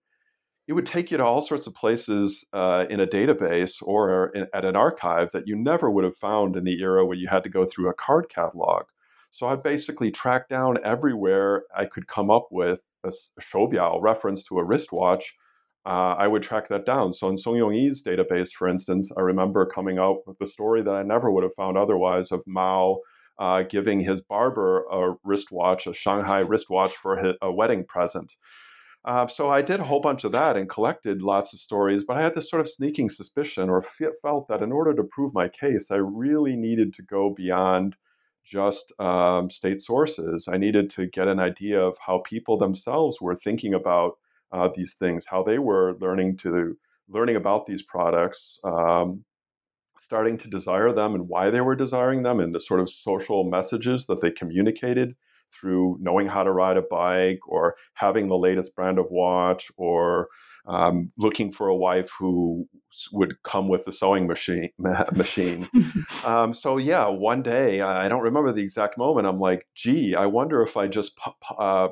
it 0.67 0.73
would 0.73 0.85
take 0.85 1.09
you 1.09 1.17
to 1.17 1.25
all 1.25 1.41
sorts 1.41 1.65
of 1.65 1.73
places 1.73 2.45
uh, 2.53 2.85
in 2.91 2.99
a 2.99 3.07
database 3.07 3.77
or 3.81 4.27
in, 4.35 4.45
at 4.53 4.65
an 4.65 4.75
archive 4.75 5.29
that 5.33 5.47
you 5.47 5.55
never 5.55 5.89
would 5.89 6.03
have 6.03 6.15
found 6.17 6.55
in 6.55 6.63
the 6.63 6.79
era 6.79 7.03
where 7.03 7.17
you 7.17 7.27
had 7.27 7.41
to 7.43 7.49
go 7.49 7.65
through 7.65 7.89
a 7.89 7.93
card 7.95 8.27
catalog. 8.29 8.83
So 9.31 9.47
I 9.47 9.55
basically 9.55 10.11
tracked 10.11 10.49
down 10.51 10.77
everywhere 10.83 11.63
I 11.75 11.85
could 11.85 12.07
come 12.07 12.29
up 12.29 12.49
with 12.51 12.81
a, 13.03 13.11
shoubiao 13.41 13.99
reference 13.99 14.43
to 14.45 14.59
a 14.59 14.63
wristwatch. 14.63 15.33
Uh, 15.87 16.13
I 16.19 16.27
would 16.27 16.43
track 16.43 16.67
that 16.67 16.85
down. 16.85 17.13
So 17.13 17.29
in 17.29 17.37
Song 17.37 17.55
Yong-yi's 17.55 18.03
database, 18.03 18.51
for 18.51 18.67
instance, 18.67 19.11
I 19.17 19.21
remember 19.21 19.65
coming 19.65 19.97
out 19.97 20.19
with 20.27 20.39
a 20.39 20.45
story 20.45 20.83
that 20.83 20.93
I 20.93 21.01
never 21.01 21.31
would 21.31 21.43
have 21.43 21.55
found 21.55 21.79
otherwise 21.79 22.31
of 22.31 22.43
Mao 22.45 22.99
uh, 23.41 23.63
giving 23.63 23.99
his 23.99 24.21
barber 24.21 24.85
a 24.91 25.15
wristwatch, 25.23 25.87
a 25.87 25.93
Shanghai 25.95 26.41
wristwatch 26.41 26.95
for 26.95 27.33
a 27.41 27.51
wedding 27.51 27.83
present. 27.83 28.31
Uh, 29.03 29.25
so 29.25 29.49
I 29.49 29.63
did 29.63 29.79
a 29.79 29.83
whole 29.83 29.99
bunch 29.99 30.23
of 30.23 30.31
that 30.33 30.55
and 30.55 30.69
collected 30.69 31.23
lots 31.23 31.51
of 31.51 31.59
stories, 31.59 32.03
but 32.07 32.17
I 32.17 32.21
had 32.21 32.35
this 32.35 32.51
sort 32.51 32.61
of 32.61 32.69
sneaking 32.69 33.09
suspicion 33.09 33.67
or 33.67 33.83
felt 34.21 34.47
that 34.47 34.61
in 34.61 34.71
order 34.71 34.93
to 34.93 35.03
prove 35.03 35.33
my 35.33 35.47
case, 35.49 35.89
I 35.89 35.95
really 35.95 36.55
needed 36.55 36.93
to 36.93 37.01
go 37.01 37.31
beyond 37.31 37.95
just 38.45 38.93
um, 38.99 39.49
state 39.49 39.81
sources. 39.81 40.47
I 40.47 40.57
needed 40.57 40.91
to 40.91 41.07
get 41.07 41.27
an 41.27 41.39
idea 41.39 41.81
of 41.81 41.97
how 42.05 42.19
people 42.19 42.59
themselves 42.59 43.19
were 43.19 43.39
thinking 43.43 43.73
about 43.73 44.19
uh, 44.51 44.69
these 44.75 44.93
things, 44.99 45.25
how 45.27 45.41
they 45.41 45.57
were 45.57 45.95
learning 45.99 46.37
to 46.43 46.77
learning 47.09 47.37
about 47.37 47.65
these 47.65 47.81
products, 47.81 48.59
um, 48.63 49.25
starting 50.01 50.37
to 50.39 50.49
desire 50.49 50.93
them 50.93 51.13
and 51.15 51.27
why 51.27 51.49
they 51.49 51.61
were 51.61 51.75
desiring 51.75 52.23
them 52.23 52.39
and 52.39 52.53
the 52.53 52.59
sort 52.59 52.79
of 52.79 52.89
social 52.89 53.43
messages 53.43 54.05
that 54.07 54.21
they 54.21 54.31
communicated 54.31 55.15
through 55.53 55.97
knowing 56.01 56.27
how 56.27 56.43
to 56.43 56.51
ride 56.51 56.77
a 56.77 56.81
bike 56.81 57.39
or 57.47 57.75
having 57.93 58.27
the 58.27 58.37
latest 58.37 58.75
brand 58.75 58.97
of 58.97 59.05
watch 59.09 59.71
or 59.77 60.27
um, 60.67 61.11
looking 61.17 61.51
for 61.51 61.67
a 61.67 61.75
wife 61.75 62.09
who 62.17 62.67
would 63.11 63.41
come 63.43 63.67
with 63.67 63.83
the 63.85 63.91
sewing 63.91 64.27
machine 64.27 64.69
machine. 65.13 65.67
Um, 66.25 66.53
so 66.53 66.77
yeah 66.77 67.07
one 67.07 67.41
day 67.41 67.81
i 67.81 68.07
don't 68.07 68.21
remember 68.21 68.51
the 68.51 68.61
exact 68.61 68.97
moment 68.97 69.25
i'm 69.25 69.39
like 69.39 69.67
gee 69.75 70.13
i 70.13 70.25
wonder 70.25 70.61
if 70.61 70.77
i 70.77 70.87
just 70.87 71.13
uh, 71.57 71.87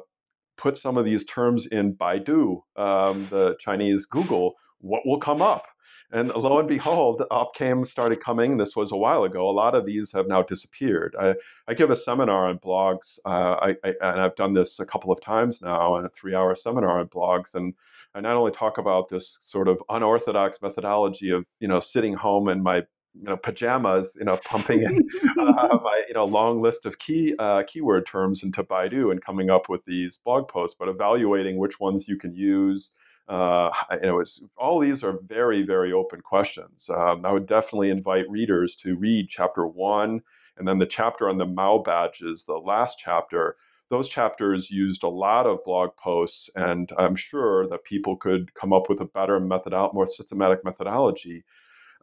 put 0.55 0.77
some 0.77 0.97
of 0.97 1.05
these 1.05 1.25
terms 1.25 1.65
in 1.71 1.95
baidu 1.95 2.61
um, 2.75 3.25
the 3.29 3.55
chinese 3.59 4.05
google 4.05 4.53
what 4.81 5.01
will 5.05 5.19
come 5.19 5.41
up 5.41 5.65
and 6.11 6.33
lo 6.33 6.59
and 6.59 6.67
behold, 6.67 7.23
up 7.29 7.53
came 7.53 7.85
started 7.85 8.19
coming. 8.19 8.57
This 8.57 8.75
was 8.75 8.91
a 8.91 8.97
while 8.97 9.25
ago. 9.25 9.47
A 9.47 9.51
lot 9.51 9.75
of 9.75 9.85
these 9.85 10.11
have 10.11 10.27
now 10.27 10.41
disappeared. 10.41 11.15
I, 11.19 11.35
I 11.67 11.75
give 11.75 11.91
a 11.91 11.95
seminar 11.95 12.47
on 12.47 12.57
blogs, 12.59 13.19
uh, 13.25 13.55
I, 13.61 13.75
I, 13.83 13.93
and 14.01 14.21
I've 14.21 14.35
done 14.35 14.53
this 14.53 14.79
a 14.79 14.85
couple 14.85 15.11
of 15.11 15.21
times 15.21 15.61
now, 15.61 15.95
and 15.95 16.05
a 16.07 16.09
three-hour 16.09 16.55
seminar 16.55 16.99
on 16.99 17.07
blogs. 17.07 17.53
And 17.53 17.75
I 18.15 18.21
not 18.21 18.37
only 18.37 18.51
talk 18.51 18.79
about 18.79 19.09
this 19.09 19.37
sort 19.41 19.67
of 19.67 19.81
unorthodox 19.89 20.59
methodology 20.61 21.29
of 21.29 21.45
you 21.59 21.67
know 21.67 21.79
sitting 21.79 22.15
home 22.15 22.49
in 22.49 22.63
my 22.63 22.77
you 23.13 23.25
know 23.25 23.37
pajamas, 23.37 24.15
you 24.17 24.25
know 24.25 24.37
pumping 24.37 24.81
in 24.81 25.07
uh, 25.39 25.77
my 25.83 26.03
you 26.07 26.15
know 26.15 26.25
long 26.25 26.59
list 26.59 26.87
of 26.87 26.97
key 26.97 27.35
uh, 27.37 27.61
keyword 27.67 28.07
terms 28.07 28.41
into 28.41 28.63
Baidu 28.63 29.11
and 29.11 29.23
coming 29.23 29.51
up 29.51 29.69
with 29.69 29.85
these 29.85 30.19
blog 30.25 30.47
posts, 30.47 30.75
but 30.79 30.89
evaluating 30.89 31.57
which 31.57 31.79
ones 31.79 32.07
you 32.07 32.17
can 32.17 32.33
use 32.33 32.89
uh, 33.29 33.71
you 33.93 34.07
know, 34.07 34.19
it's, 34.19 34.41
all 34.57 34.79
these 34.79 35.03
are 35.03 35.19
very, 35.27 35.63
very 35.63 35.93
open 35.93 36.19
questions. 36.21 36.89
Um, 36.89 37.25
I 37.25 37.31
would 37.31 37.47
definitely 37.47 37.91
invite 37.91 38.29
readers 38.29 38.75
to 38.77 38.95
read 38.95 39.29
chapter 39.29 39.67
one 39.67 40.21
and 40.57 40.67
then 40.67 40.77
the 40.77 40.85
chapter 40.85 41.29
on 41.29 41.37
the 41.37 41.45
Mao 41.45 41.77
badges, 41.77 42.43
the 42.45 42.53
last 42.53 42.97
chapter. 42.97 43.55
Those 43.89 44.09
chapters 44.09 44.69
used 44.69 45.03
a 45.03 45.07
lot 45.07 45.47
of 45.47 45.63
blog 45.63 45.91
posts, 45.95 46.49
and 46.55 46.91
I'm 46.97 47.15
sure 47.15 47.67
that 47.69 47.83
people 47.85 48.17
could 48.17 48.53
come 48.53 48.73
up 48.73 48.89
with 48.89 48.99
a 48.99 49.05
better 49.05 49.39
method, 49.39 49.73
more 49.93 50.05
systematic 50.05 50.65
methodology 50.65 51.43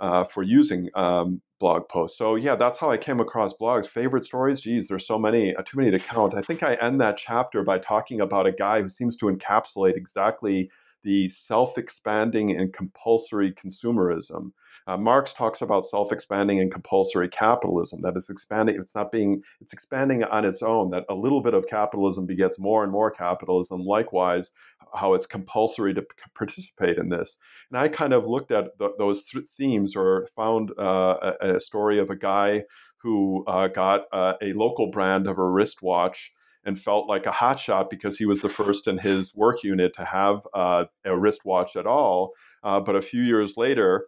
uh, 0.01 0.25
for 0.25 0.43
using 0.43 0.89
um, 0.95 1.41
blog 1.61 1.89
posts. 1.89 2.19
So 2.19 2.35
yeah, 2.35 2.57
that's 2.57 2.79
how 2.79 2.91
I 2.91 2.97
came 2.97 3.21
across 3.21 3.55
blogs. 3.55 3.89
Favorite 3.89 4.25
stories? 4.25 4.61
Geez, 4.61 4.89
there's 4.89 5.07
so 5.07 5.19
many, 5.19 5.55
uh, 5.55 5.63
too 5.63 5.79
many 5.79 5.91
to 5.91 5.99
count. 5.99 6.35
I 6.35 6.43
think 6.43 6.63
I 6.63 6.75
end 6.77 7.01
that 7.01 7.19
chapter 7.19 7.63
by 7.63 7.79
talking 7.79 8.21
about 8.21 8.47
a 8.47 8.53
guy 8.53 8.83
who 8.83 8.89
seems 8.89 9.17
to 9.19 9.27
encapsulate 9.27 9.97
exactly 9.97 10.71
the 11.03 11.29
self 11.31 11.79
expanding 11.79 12.57
and 12.57 12.73
compulsory 12.73 13.53
consumerism. 13.53 14.53
Uh, 14.89 14.97
Marx 14.97 15.33
talks 15.33 15.63
about 15.63 15.85
self 15.87 16.13
expanding 16.13 16.61
and 16.61 16.71
compulsory 16.71 17.29
capitalism, 17.29 18.01
that 18.03 18.17
it's 18.17 18.31
expanding, 18.31 18.77
it's 18.79 18.95
not 18.95 19.11
being, 19.11 19.43
it's 19.61 19.73
expanding 19.73 20.23
on 20.25 20.45
its 20.45 20.63
own, 20.63 20.91
that 20.91 21.05
a 21.09 21.15
little 21.15 21.41
bit 21.41 21.55
of 21.55 21.67
capitalism 21.67 22.25
begets 22.25 22.59
more 22.59 22.85
and 22.85 22.93
more 22.93 23.11
capitalism. 23.11 23.85
Likewise, 23.85 24.53
how 24.95 25.15
it's 25.15 25.27
compulsory 25.27 25.93
to 25.93 26.03
p- 26.03 26.09
participate 26.37 26.99
in 26.99 27.09
this. 27.09 27.37
And 27.71 27.79
I 27.79 27.89
kind 27.89 28.13
of 28.13 28.27
looked 28.27 28.53
at 28.53 28.79
th- 28.79 28.93
those 28.99 29.25
th- 29.25 29.45
themes 29.57 29.97
or 29.97 30.29
found 30.37 30.71
uh, 30.79 31.35
a, 31.41 31.57
a 31.57 31.61
story 31.61 31.99
of 31.99 32.11
a 32.11 32.17
guy 32.17 32.63
who 32.99 33.45
uh, 33.47 33.69
got 33.69 34.07
uh, 34.13 34.35
a 34.41 34.53
local 34.53 34.91
brand 34.91 35.27
of 35.27 35.39
a 35.39 35.45
wristwatch 35.45 36.33
and 36.67 36.81
felt 36.81 37.09
like 37.09 37.27
a 37.27 37.31
hotshot 37.31 37.89
because 37.89 38.19
he 38.19 38.27
was 38.27 38.43
the 38.43 38.49
first 38.49 38.89
in 38.89 38.99
his 38.99 39.35
work 39.35 39.63
unit 39.63 39.95
to 39.95 40.05
have 40.05 40.41
uh, 40.53 40.85
a 41.05 41.17
wristwatch 41.17 41.77
at 41.77 41.87
all. 41.87 42.33
Uh, 42.63 42.81
but 42.81 42.97
a 42.97 43.03
few 43.03 43.23
years 43.23 43.57
later, 43.57 44.07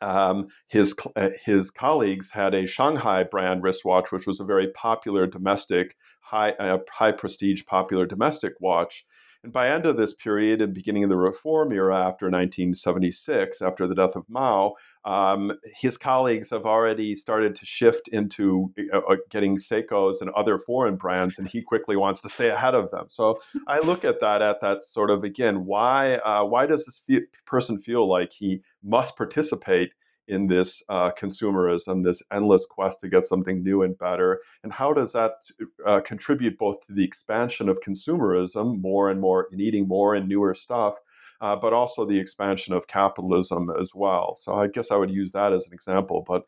um, 0.00 0.48
his 0.68 0.94
uh, 1.16 1.30
his 1.44 1.70
colleagues 1.70 2.30
had 2.30 2.54
a 2.54 2.66
Shanghai 2.66 3.24
brand 3.24 3.62
wristwatch, 3.62 4.12
which 4.12 4.26
was 4.26 4.40
a 4.40 4.44
very 4.44 4.68
popular 4.68 5.26
domestic, 5.26 5.96
high 6.20 6.52
uh, 6.52 6.78
high 6.90 7.12
prestige, 7.12 7.64
popular 7.66 8.06
domestic 8.06 8.54
watch. 8.60 9.04
And 9.46 9.52
by 9.52 9.68
end 9.68 9.86
of 9.86 9.96
this 9.96 10.12
period 10.12 10.60
and 10.60 10.74
beginning 10.74 11.04
of 11.04 11.08
the 11.08 11.16
reform 11.16 11.70
era 11.70 11.94
after 11.96 12.26
1976, 12.26 13.62
after 13.62 13.86
the 13.86 13.94
death 13.94 14.16
of 14.16 14.28
Mao, 14.28 14.74
um, 15.04 15.52
his 15.72 15.96
colleagues 15.96 16.50
have 16.50 16.66
already 16.66 17.14
started 17.14 17.54
to 17.54 17.64
shift 17.64 18.08
into 18.08 18.74
uh, 18.92 18.98
uh, 19.08 19.16
getting 19.30 19.56
Seiko's 19.56 20.20
and 20.20 20.30
other 20.30 20.58
foreign 20.58 20.96
brands, 20.96 21.38
and 21.38 21.46
he 21.46 21.62
quickly 21.62 21.94
wants 21.94 22.20
to 22.22 22.28
stay 22.28 22.48
ahead 22.48 22.74
of 22.74 22.90
them. 22.90 23.04
So 23.08 23.38
I 23.68 23.78
look 23.78 24.04
at 24.04 24.20
that 24.20 24.42
at 24.42 24.60
that 24.62 24.82
sort 24.82 25.10
of 25.10 25.22
again, 25.22 25.64
why 25.64 26.16
uh, 26.16 26.42
why 26.44 26.66
does 26.66 26.84
this 26.84 27.02
fe- 27.06 27.28
person 27.46 27.78
feel 27.78 28.08
like 28.08 28.32
he 28.32 28.62
must 28.82 29.14
participate 29.14 29.92
in 30.28 30.46
this 30.46 30.82
uh, 30.88 31.10
consumerism, 31.20 32.04
this 32.04 32.22
endless 32.32 32.66
quest 32.66 33.00
to 33.00 33.08
get 33.08 33.24
something 33.24 33.62
new 33.62 33.82
and 33.82 33.98
better? 33.98 34.40
And 34.62 34.72
how 34.72 34.92
does 34.92 35.12
that 35.12 35.32
uh, 35.86 36.00
contribute 36.00 36.58
both 36.58 36.86
to 36.86 36.92
the 36.92 37.04
expansion 37.04 37.68
of 37.68 37.80
consumerism, 37.80 38.80
more 38.80 39.10
and 39.10 39.20
more 39.20 39.48
needing 39.52 39.88
more 39.88 40.14
and 40.14 40.28
newer 40.28 40.54
stuff, 40.54 40.96
uh, 41.40 41.56
but 41.56 41.72
also 41.72 42.04
the 42.04 42.18
expansion 42.18 42.74
of 42.74 42.86
capitalism 42.86 43.70
as 43.80 43.94
well? 43.94 44.38
So 44.42 44.54
I 44.54 44.66
guess 44.68 44.90
I 44.90 44.96
would 44.96 45.10
use 45.10 45.32
that 45.32 45.52
as 45.52 45.66
an 45.66 45.72
example. 45.72 46.24
But 46.26 46.44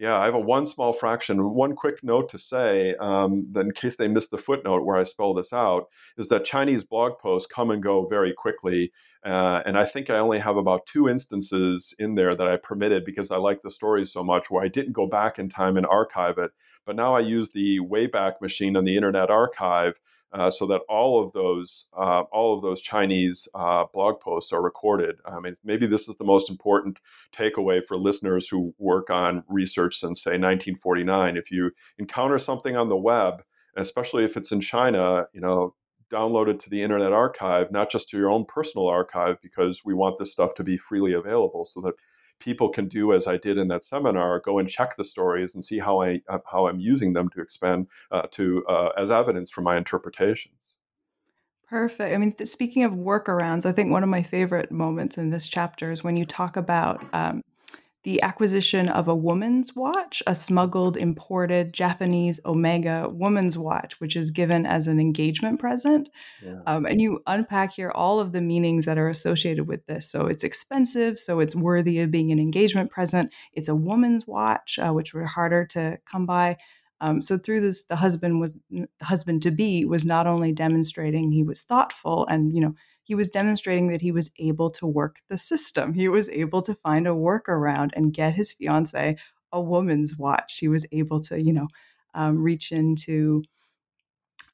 yeah, 0.00 0.18
I 0.18 0.24
have 0.24 0.34
a 0.34 0.40
one 0.40 0.66
small 0.66 0.94
fraction. 0.94 1.50
One 1.50 1.76
quick 1.76 2.02
note 2.02 2.30
to 2.30 2.38
say, 2.38 2.94
um, 2.94 3.46
that 3.52 3.60
in 3.60 3.72
case 3.72 3.96
they 3.96 4.08
missed 4.08 4.30
the 4.30 4.38
footnote 4.38 4.86
where 4.86 4.96
I 4.96 5.04
spell 5.04 5.34
this 5.34 5.52
out, 5.52 5.88
is 6.16 6.28
that 6.28 6.46
Chinese 6.46 6.84
blog 6.84 7.18
posts 7.18 7.46
come 7.54 7.70
and 7.70 7.82
go 7.82 8.06
very 8.06 8.32
quickly. 8.32 8.92
Uh, 9.22 9.60
and 9.66 9.76
I 9.76 9.84
think 9.84 10.08
I 10.08 10.18
only 10.18 10.38
have 10.38 10.56
about 10.56 10.86
two 10.86 11.10
instances 11.10 11.94
in 11.98 12.14
there 12.14 12.34
that 12.34 12.48
I 12.48 12.56
permitted 12.56 13.04
because 13.04 13.30
I 13.30 13.36
like 13.36 13.60
the 13.60 13.70
story 13.70 14.06
so 14.06 14.24
much 14.24 14.50
where 14.50 14.64
I 14.64 14.68
didn't 14.68 14.94
go 14.94 15.06
back 15.06 15.38
in 15.38 15.50
time 15.50 15.76
and 15.76 15.84
archive 15.84 16.38
it. 16.38 16.50
But 16.86 16.96
now 16.96 17.14
I 17.14 17.20
use 17.20 17.50
the 17.50 17.80
Wayback 17.80 18.40
Machine 18.40 18.78
on 18.78 18.84
the 18.84 18.96
Internet 18.96 19.28
Archive 19.28 20.00
uh, 20.32 20.50
so 20.50 20.66
that 20.66 20.82
all 20.88 21.22
of 21.22 21.32
those 21.32 21.86
uh, 21.96 22.22
all 22.32 22.56
of 22.56 22.62
those 22.62 22.80
Chinese 22.80 23.48
uh, 23.54 23.84
blog 23.92 24.20
posts 24.20 24.52
are 24.52 24.62
recorded. 24.62 25.16
I 25.24 25.40
mean, 25.40 25.56
maybe 25.64 25.86
this 25.86 26.08
is 26.08 26.16
the 26.18 26.24
most 26.24 26.50
important 26.50 26.98
takeaway 27.36 27.84
for 27.86 27.96
listeners 27.96 28.48
who 28.48 28.74
work 28.78 29.10
on 29.10 29.42
research 29.48 29.98
since 29.98 30.22
say 30.22 30.30
1949. 30.30 31.36
If 31.36 31.50
you 31.50 31.70
encounter 31.98 32.38
something 32.38 32.76
on 32.76 32.88
the 32.88 32.96
web, 32.96 33.42
especially 33.76 34.24
if 34.24 34.36
it's 34.36 34.52
in 34.52 34.60
China, 34.60 35.26
you 35.32 35.40
know, 35.40 35.74
download 36.12 36.48
it 36.48 36.60
to 36.60 36.70
the 36.70 36.82
Internet 36.82 37.12
Archive, 37.12 37.70
not 37.70 37.90
just 37.90 38.08
to 38.08 38.16
your 38.16 38.30
own 38.30 38.44
personal 38.44 38.88
archive, 38.88 39.36
because 39.42 39.84
we 39.84 39.94
want 39.94 40.18
this 40.18 40.32
stuff 40.32 40.54
to 40.56 40.64
be 40.64 40.76
freely 40.76 41.12
available 41.12 41.64
so 41.64 41.80
that 41.80 41.94
people 42.40 42.68
can 42.68 42.88
do 42.88 43.12
as 43.12 43.26
I 43.26 43.36
did 43.36 43.58
in 43.58 43.68
that 43.68 43.84
seminar, 43.84 44.40
go 44.40 44.58
and 44.58 44.68
check 44.68 44.96
the 44.96 45.04
stories 45.04 45.54
and 45.54 45.64
see 45.64 45.78
how 45.78 46.02
I 46.02 46.20
uh, 46.28 46.38
how 46.50 46.66
I'm 46.66 46.80
using 46.80 47.12
them 47.12 47.28
to 47.30 47.40
expand 47.40 47.86
uh, 48.10 48.22
to 48.32 48.64
uh, 48.66 48.88
as 48.96 49.10
evidence 49.10 49.50
for 49.50 49.60
my 49.60 49.76
interpretations. 49.76 50.54
Perfect. 51.68 52.12
I 52.12 52.18
mean, 52.18 52.32
th- 52.32 52.50
speaking 52.50 52.82
of 52.82 52.92
workarounds, 52.94 53.64
I 53.64 53.70
think 53.70 53.92
one 53.92 54.02
of 54.02 54.08
my 54.08 54.24
favorite 54.24 54.72
moments 54.72 55.16
in 55.16 55.30
this 55.30 55.46
chapter 55.46 55.92
is 55.92 56.02
when 56.02 56.16
you 56.16 56.24
talk 56.24 56.56
about 56.56 57.04
um, 57.14 57.42
the 58.02 58.22
acquisition 58.22 58.88
of 58.88 59.08
a 59.08 59.14
woman's 59.14 59.76
watch, 59.76 60.22
a 60.26 60.34
smuggled, 60.34 60.96
imported 60.96 61.74
Japanese 61.74 62.40
Omega 62.46 63.08
woman's 63.10 63.58
watch, 63.58 64.00
which 64.00 64.16
is 64.16 64.30
given 64.30 64.64
as 64.64 64.86
an 64.86 64.98
engagement 64.98 65.60
present. 65.60 66.08
Yeah. 66.42 66.60
Um, 66.66 66.86
and 66.86 67.00
you 67.00 67.20
unpack 67.26 67.72
here 67.72 67.90
all 67.90 68.18
of 68.18 68.32
the 68.32 68.40
meanings 68.40 68.86
that 68.86 68.98
are 68.98 69.08
associated 69.08 69.68
with 69.68 69.84
this. 69.86 70.10
So 70.10 70.26
it's 70.26 70.44
expensive, 70.44 71.18
so 71.18 71.40
it's 71.40 71.54
worthy 71.54 72.00
of 72.00 72.10
being 72.10 72.32
an 72.32 72.38
engagement 72.38 72.90
present. 72.90 73.32
It's 73.52 73.68
a 73.68 73.74
woman's 73.74 74.26
watch, 74.26 74.78
uh, 74.78 74.92
which 74.92 75.12
were 75.12 75.26
harder 75.26 75.66
to 75.66 75.98
come 76.06 76.24
by. 76.24 76.56
Um, 77.02 77.20
so 77.20 77.38
through 77.38 77.60
this, 77.60 77.84
the 77.84 77.96
husband 77.96 78.40
was 78.40 78.58
the 78.70 78.86
husband 79.02 79.42
to 79.42 79.50
be 79.50 79.84
was 79.84 80.04
not 80.04 80.26
only 80.26 80.52
demonstrating 80.52 81.30
he 81.30 81.42
was 81.42 81.62
thoughtful 81.62 82.26
and 82.26 82.54
you 82.54 82.60
know 82.60 82.74
he 83.02 83.14
was 83.14 83.30
demonstrating 83.30 83.88
that 83.88 84.00
he 84.00 84.12
was 84.12 84.30
able 84.38 84.70
to 84.70 84.86
work 84.86 85.16
the 85.28 85.38
system. 85.38 85.94
He 85.94 86.08
was 86.08 86.28
able 86.28 86.62
to 86.62 86.74
find 86.74 87.06
a 87.06 87.10
workaround 87.10 87.90
and 87.94 88.12
get 88.12 88.34
his 88.34 88.52
fiance 88.52 89.16
a 89.52 89.60
woman's 89.60 90.16
watch. 90.16 90.58
He 90.58 90.68
was 90.68 90.86
able 90.92 91.20
to, 91.22 91.42
you 91.42 91.52
know, 91.52 91.68
um, 92.14 92.42
reach 92.42 92.72
into, 92.72 93.42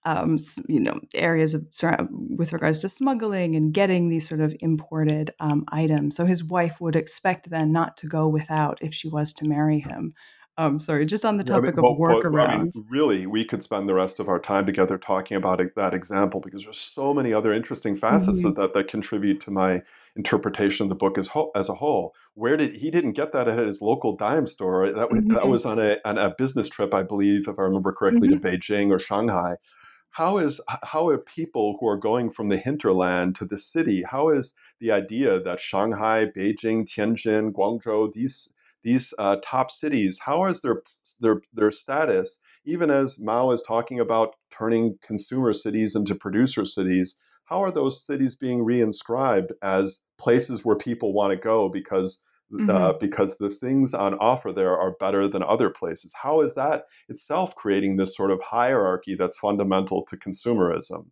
um, 0.04 0.36
you 0.68 0.80
know, 0.80 1.00
areas 1.14 1.54
of 1.54 1.66
with 2.10 2.52
regards 2.52 2.80
to 2.80 2.88
smuggling 2.88 3.56
and 3.56 3.74
getting 3.74 4.08
these 4.08 4.28
sort 4.28 4.40
of 4.40 4.54
imported 4.60 5.32
um, 5.40 5.64
items. 5.68 6.16
So 6.16 6.24
his 6.24 6.44
wife 6.44 6.80
would 6.80 6.96
expect 6.96 7.50
then 7.50 7.72
not 7.72 7.96
to 7.98 8.06
go 8.06 8.28
without 8.28 8.78
if 8.80 8.94
she 8.94 9.08
was 9.08 9.32
to 9.34 9.44
marry 9.46 9.80
him. 9.80 10.14
Um, 10.58 10.78
sorry, 10.78 11.04
just 11.04 11.26
on 11.26 11.36
the 11.36 11.44
topic 11.44 11.74
I 11.76 11.82
mean, 11.82 11.92
of 11.92 11.98
workarounds. 11.98 12.48
I 12.48 12.58
mean, 12.58 12.86
really, 12.88 13.26
we 13.26 13.44
could 13.44 13.62
spend 13.62 13.86
the 13.86 13.94
rest 13.94 14.20
of 14.20 14.28
our 14.28 14.38
time 14.38 14.64
together 14.64 14.96
talking 14.96 15.36
about 15.36 15.60
that 15.76 15.92
example 15.92 16.40
because 16.40 16.64
there's 16.64 16.78
so 16.78 17.12
many 17.12 17.34
other 17.34 17.52
interesting 17.52 17.96
facets 17.96 18.38
mm-hmm. 18.38 18.58
that, 18.60 18.72
that 18.72 18.88
contribute 18.88 19.42
to 19.42 19.50
my 19.50 19.82
interpretation 20.16 20.84
of 20.84 20.88
the 20.88 20.94
book 20.94 21.18
as 21.18 21.28
whole, 21.28 21.50
as 21.54 21.68
a 21.68 21.74
whole. 21.74 22.14
Where 22.34 22.56
did 22.56 22.74
he 22.74 22.90
didn't 22.90 23.12
get 23.12 23.32
that 23.32 23.48
at 23.48 23.58
his 23.58 23.82
local 23.82 24.16
dime 24.16 24.46
store? 24.46 24.90
That 24.92 25.10
was 25.10 25.22
mm-hmm. 25.22 25.34
that 25.34 25.46
was 25.46 25.66
on 25.66 25.78
a 25.78 25.96
on 26.06 26.16
a 26.16 26.34
business 26.38 26.70
trip, 26.70 26.94
I 26.94 27.02
believe, 27.02 27.48
if 27.48 27.58
I 27.58 27.62
remember 27.62 27.92
correctly, 27.92 28.28
mm-hmm. 28.28 28.40
to 28.40 28.58
Beijing 28.58 28.90
or 28.90 28.98
Shanghai. 28.98 29.56
How 30.10 30.38
is 30.38 30.58
how 30.84 31.08
are 31.08 31.18
people 31.18 31.76
who 31.78 31.86
are 31.86 31.98
going 31.98 32.30
from 32.30 32.48
the 32.48 32.56
hinterland 32.56 33.36
to 33.36 33.44
the 33.44 33.58
city? 33.58 34.02
How 34.08 34.30
is 34.30 34.54
the 34.80 34.90
idea 34.90 35.38
that 35.42 35.60
Shanghai, 35.60 36.24
Beijing, 36.34 36.88
Tianjin, 36.88 37.52
Guangzhou, 37.52 38.14
these 38.14 38.48
these 38.86 39.12
uh, 39.18 39.36
top 39.44 39.70
cities, 39.70 40.16
how 40.24 40.46
is 40.46 40.60
their 40.60 40.82
their 41.20 41.42
their 41.52 41.72
status? 41.72 42.38
Even 42.64 42.88
as 42.90 43.18
Mao 43.18 43.50
is 43.50 43.62
talking 43.62 43.98
about 44.00 44.36
turning 44.56 44.96
consumer 45.02 45.52
cities 45.52 45.96
into 45.96 46.14
producer 46.14 46.64
cities, 46.64 47.16
how 47.46 47.62
are 47.62 47.72
those 47.72 48.06
cities 48.06 48.36
being 48.36 48.60
reinscribed 48.60 49.50
as 49.60 49.98
places 50.18 50.64
where 50.64 50.76
people 50.76 51.12
want 51.12 51.32
to 51.32 51.36
go 51.36 51.68
because 51.68 52.20
uh, 52.54 52.56
mm-hmm. 52.58 52.70
uh, 52.70 52.92
because 52.92 53.36
the 53.38 53.50
things 53.50 53.92
on 53.92 54.14
offer 54.14 54.52
there 54.52 54.78
are 54.78 54.92
better 55.00 55.26
than 55.28 55.42
other 55.42 55.68
places? 55.68 56.12
How 56.14 56.42
is 56.42 56.54
that 56.54 56.84
itself 57.08 57.56
creating 57.56 57.96
this 57.96 58.14
sort 58.16 58.30
of 58.30 58.40
hierarchy 58.40 59.16
that's 59.18 59.36
fundamental 59.36 60.06
to 60.10 60.16
consumerism? 60.16 61.06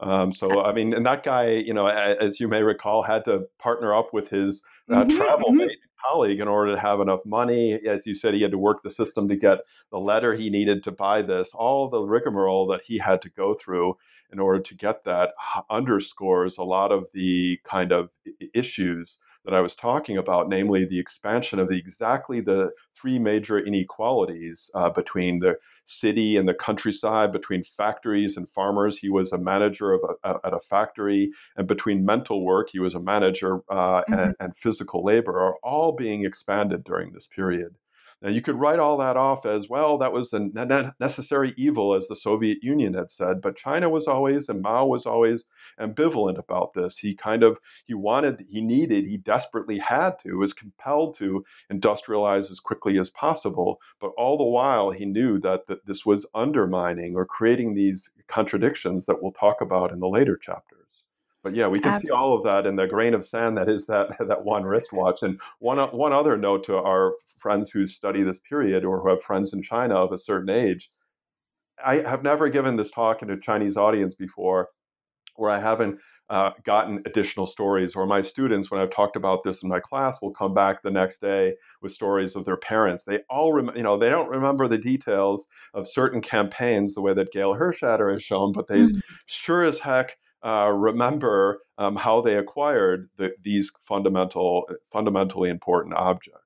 Um, 0.00 0.32
so 0.32 0.64
I 0.64 0.72
mean, 0.72 0.92
and 0.92 1.06
that 1.06 1.22
guy, 1.22 1.50
you 1.50 1.72
know, 1.72 1.86
as 1.86 2.40
you 2.40 2.48
may 2.48 2.64
recall, 2.64 3.02
had 3.02 3.24
to 3.26 3.46
partner 3.60 3.94
up 3.94 4.12
with 4.12 4.28
his 4.28 4.64
uh, 4.90 5.04
mm-hmm, 5.04 5.16
travel 5.16 5.50
mm-hmm. 5.50 5.58
mate 5.58 5.75
colleague 6.08 6.40
in 6.40 6.48
order 6.48 6.74
to 6.74 6.80
have 6.80 7.00
enough 7.00 7.20
money. 7.24 7.72
As 7.72 8.06
you 8.06 8.14
said, 8.14 8.34
he 8.34 8.42
had 8.42 8.50
to 8.50 8.58
work 8.58 8.82
the 8.82 8.90
system 8.90 9.28
to 9.28 9.36
get 9.36 9.58
the 9.90 9.98
letter 9.98 10.34
he 10.34 10.50
needed 10.50 10.82
to 10.84 10.92
buy 10.92 11.22
this. 11.22 11.50
All 11.54 11.88
the 11.88 12.02
rigmarole 12.02 12.66
that 12.68 12.82
he 12.82 12.98
had 12.98 13.22
to 13.22 13.30
go 13.30 13.54
through 13.54 13.96
in 14.32 14.38
order 14.38 14.60
to 14.60 14.74
get 14.74 15.04
that 15.04 15.34
underscores 15.70 16.58
a 16.58 16.62
lot 16.64 16.92
of 16.92 17.06
the 17.14 17.58
kind 17.64 17.92
of 17.92 18.10
issues 18.54 19.18
that 19.46 19.54
I 19.54 19.60
was 19.60 19.74
talking 19.74 20.18
about, 20.18 20.48
namely 20.48 20.84
the 20.84 20.98
expansion 20.98 21.58
of 21.58 21.68
the, 21.68 21.78
exactly 21.78 22.40
the 22.40 22.70
three 23.00 23.18
major 23.18 23.58
inequalities 23.58 24.70
uh, 24.74 24.90
between 24.90 25.38
the 25.38 25.54
city 25.84 26.36
and 26.36 26.48
the 26.48 26.54
countryside, 26.54 27.32
between 27.32 27.62
factories 27.76 28.36
and 28.36 28.48
farmers. 28.50 28.98
He 28.98 29.08
was 29.08 29.32
a 29.32 29.38
manager 29.38 29.92
of 29.92 30.00
a, 30.24 30.34
at 30.44 30.52
a 30.52 30.60
factory, 30.68 31.30
and 31.56 31.66
between 31.66 32.04
mental 32.04 32.44
work, 32.44 32.68
he 32.70 32.80
was 32.80 32.94
a 32.94 33.00
manager 33.00 33.60
uh, 33.70 34.02
mm-hmm. 34.02 34.14
and, 34.14 34.34
and 34.40 34.56
physical 34.56 35.04
labor, 35.04 35.38
are 35.40 35.56
all 35.62 35.92
being 35.92 36.24
expanded 36.24 36.84
during 36.84 37.12
this 37.12 37.28
period. 37.28 37.74
Now, 38.22 38.30
you 38.30 38.40
could 38.40 38.58
write 38.58 38.78
all 38.78 38.96
that 38.96 39.18
off 39.18 39.44
as 39.44 39.68
well, 39.68 39.98
that 39.98 40.12
was 40.12 40.32
a 40.32 40.38
necessary 40.98 41.52
evil, 41.58 41.94
as 41.94 42.08
the 42.08 42.16
Soviet 42.16 42.62
Union 42.62 42.94
had 42.94 43.10
said. 43.10 43.42
But 43.42 43.56
China 43.56 43.90
was 43.90 44.06
always, 44.06 44.48
and 44.48 44.62
Mao 44.62 44.86
was 44.86 45.04
always 45.04 45.44
ambivalent 45.78 46.38
about 46.38 46.72
this. 46.72 46.96
He 46.96 47.14
kind 47.14 47.42
of, 47.42 47.58
he 47.84 47.92
wanted, 47.92 48.46
he 48.48 48.62
needed, 48.62 49.06
he 49.06 49.18
desperately 49.18 49.78
had 49.78 50.18
to, 50.20 50.38
was 50.38 50.54
compelled 50.54 51.16
to 51.18 51.44
industrialize 51.70 52.50
as 52.50 52.58
quickly 52.58 52.98
as 52.98 53.10
possible. 53.10 53.80
But 54.00 54.12
all 54.16 54.38
the 54.38 54.44
while, 54.44 54.90
he 54.90 55.04
knew 55.04 55.38
that, 55.40 55.66
that 55.66 55.84
this 55.86 56.06
was 56.06 56.24
undermining 56.34 57.16
or 57.16 57.26
creating 57.26 57.74
these 57.74 58.08
contradictions 58.28 59.04
that 59.06 59.22
we'll 59.22 59.32
talk 59.32 59.60
about 59.60 59.92
in 59.92 60.00
the 60.00 60.08
later 60.08 60.38
chapters. 60.38 61.04
But 61.42 61.54
yeah, 61.54 61.68
we 61.68 61.78
can 61.78 61.92
Absolutely. 61.92 62.08
see 62.08 62.12
all 62.12 62.36
of 62.36 62.44
that 62.44 62.66
in 62.66 62.74
the 62.74 62.88
grain 62.88 63.14
of 63.14 63.24
sand 63.24 63.56
that 63.58 63.68
is 63.68 63.86
that 63.86 64.16
that 64.26 64.44
one 64.44 64.64
wristwatch. 64.64 65.22
And 65.22 65.38
one 65.60 65.78
one 65.96 66.12
other 66.12 66.36
note 66.36 66.64
to 66.64 66.76
our 66.76 67.12
friends 67.46 67.70
who 67.70 67.86
study 67.86 68.24
this 68.24 68.40
period 68.40 68.84
or 68.84 69.00
who 69.00 69.08
have 69.08 69.22
friends 69.22 69.52
in 69.52 69.62
China 69.62 69.94
of 69.94 70.10
a 70.10 70.18
certain 70.18 70.50
age. 70.50 70.90
I 71.84 71.96
have 71.98 72.24
never 72.24 72.48
given 72.48 72.74
this 72.76 72.90
talk 72.90 73.22
in 73.22 73.30
a 73.30 73.38
Chinese 73.38 73.76
audience 73.76 74.16
before, 74.16 74.70
where 75.36 75.52
I 75.52 75.60
haven't 75.60 76.00
uh, 76.28 76.50
gotten 76.64 77.02
additional 77.06 77.46
stories, 77.46 77.94
or 77.94 78.04
my 78.04 78.20
students, 78.20 78.68
when 78.68 78.80
I've 78.80 78.90
talked 78.90 79.14
about 79.14 79.44
this 79.44 79.62
in 79.62 79.68
my 79.68 79.78
class, 79.78 80.16
will 80.20 80.32
come 80.32 80.54
back 80.54 80.82
the 80.82 80.90
next 80.90 81.20
day 81.20 81.54
with 81.82 81.92
stories 81.92 82.34
of 82.34 82.44
their 82.44 82.56
parents. 82.56 83.04
They 83.04 83.20
all, 83.30 83.52
rem- 83.52 83.76
you 83.76 83.84
know, 83.84 83.96
they 83.96 84.10
don't 84.10 84.28
remember 84.28 84.66
the 84.66 84.78
details 84.92 85.46
of 85.72 85.88
certain 85.88 86.20
campaigns 86.20 86.94
the 86.94 87.00
way 87.00 87.14
that 87.14 87.32
Gail 87.32 87.54
Hershatter 87.54 88.12
has 88.12 88.24
shown, 88.24 88.52
but 88.52 88.66
they 88.66 88.80
mm-hmm. 88.80 88.98
sure 89.26 89.62
as 89.62 89.78
heck 89.78 90.16
uh, 90.42 90.72
remember 90.74 91.60
um, 91.78 91.94
how 91.94 92.20
they 92.20 92.36
acquired 92.36 93.08
the, 93.18 93.30
these 93.42 93.70
fundamental, 93.86 94.68
fundamentally 94.92 95.50
important 95.50 95.94
objects. 95.94 96.45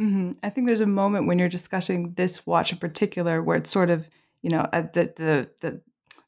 Mm-hmm. 0.00 0.32
I 0.42 0.50
think 0.50 0.66
there's 0.66 0.80
a 0.80 0.86
moment 0.86 1.26
when 1.26 1.38
you're 1.38 1.48
discussing 1.48 2.14
this 2.14 2.46
watch 2.46 2.72
in 2.72 2.78
particular 2.78 3.42
where 3.42 3.58
it's 3.58 3.70
sort 3.70 3.90
of, 3.90 4.08
you 4.42 4.50
know, 4.50 4.66
uh, 4.72 4.82
the 4.92 5.12
the 5.16 5.50
the 5.60 5.82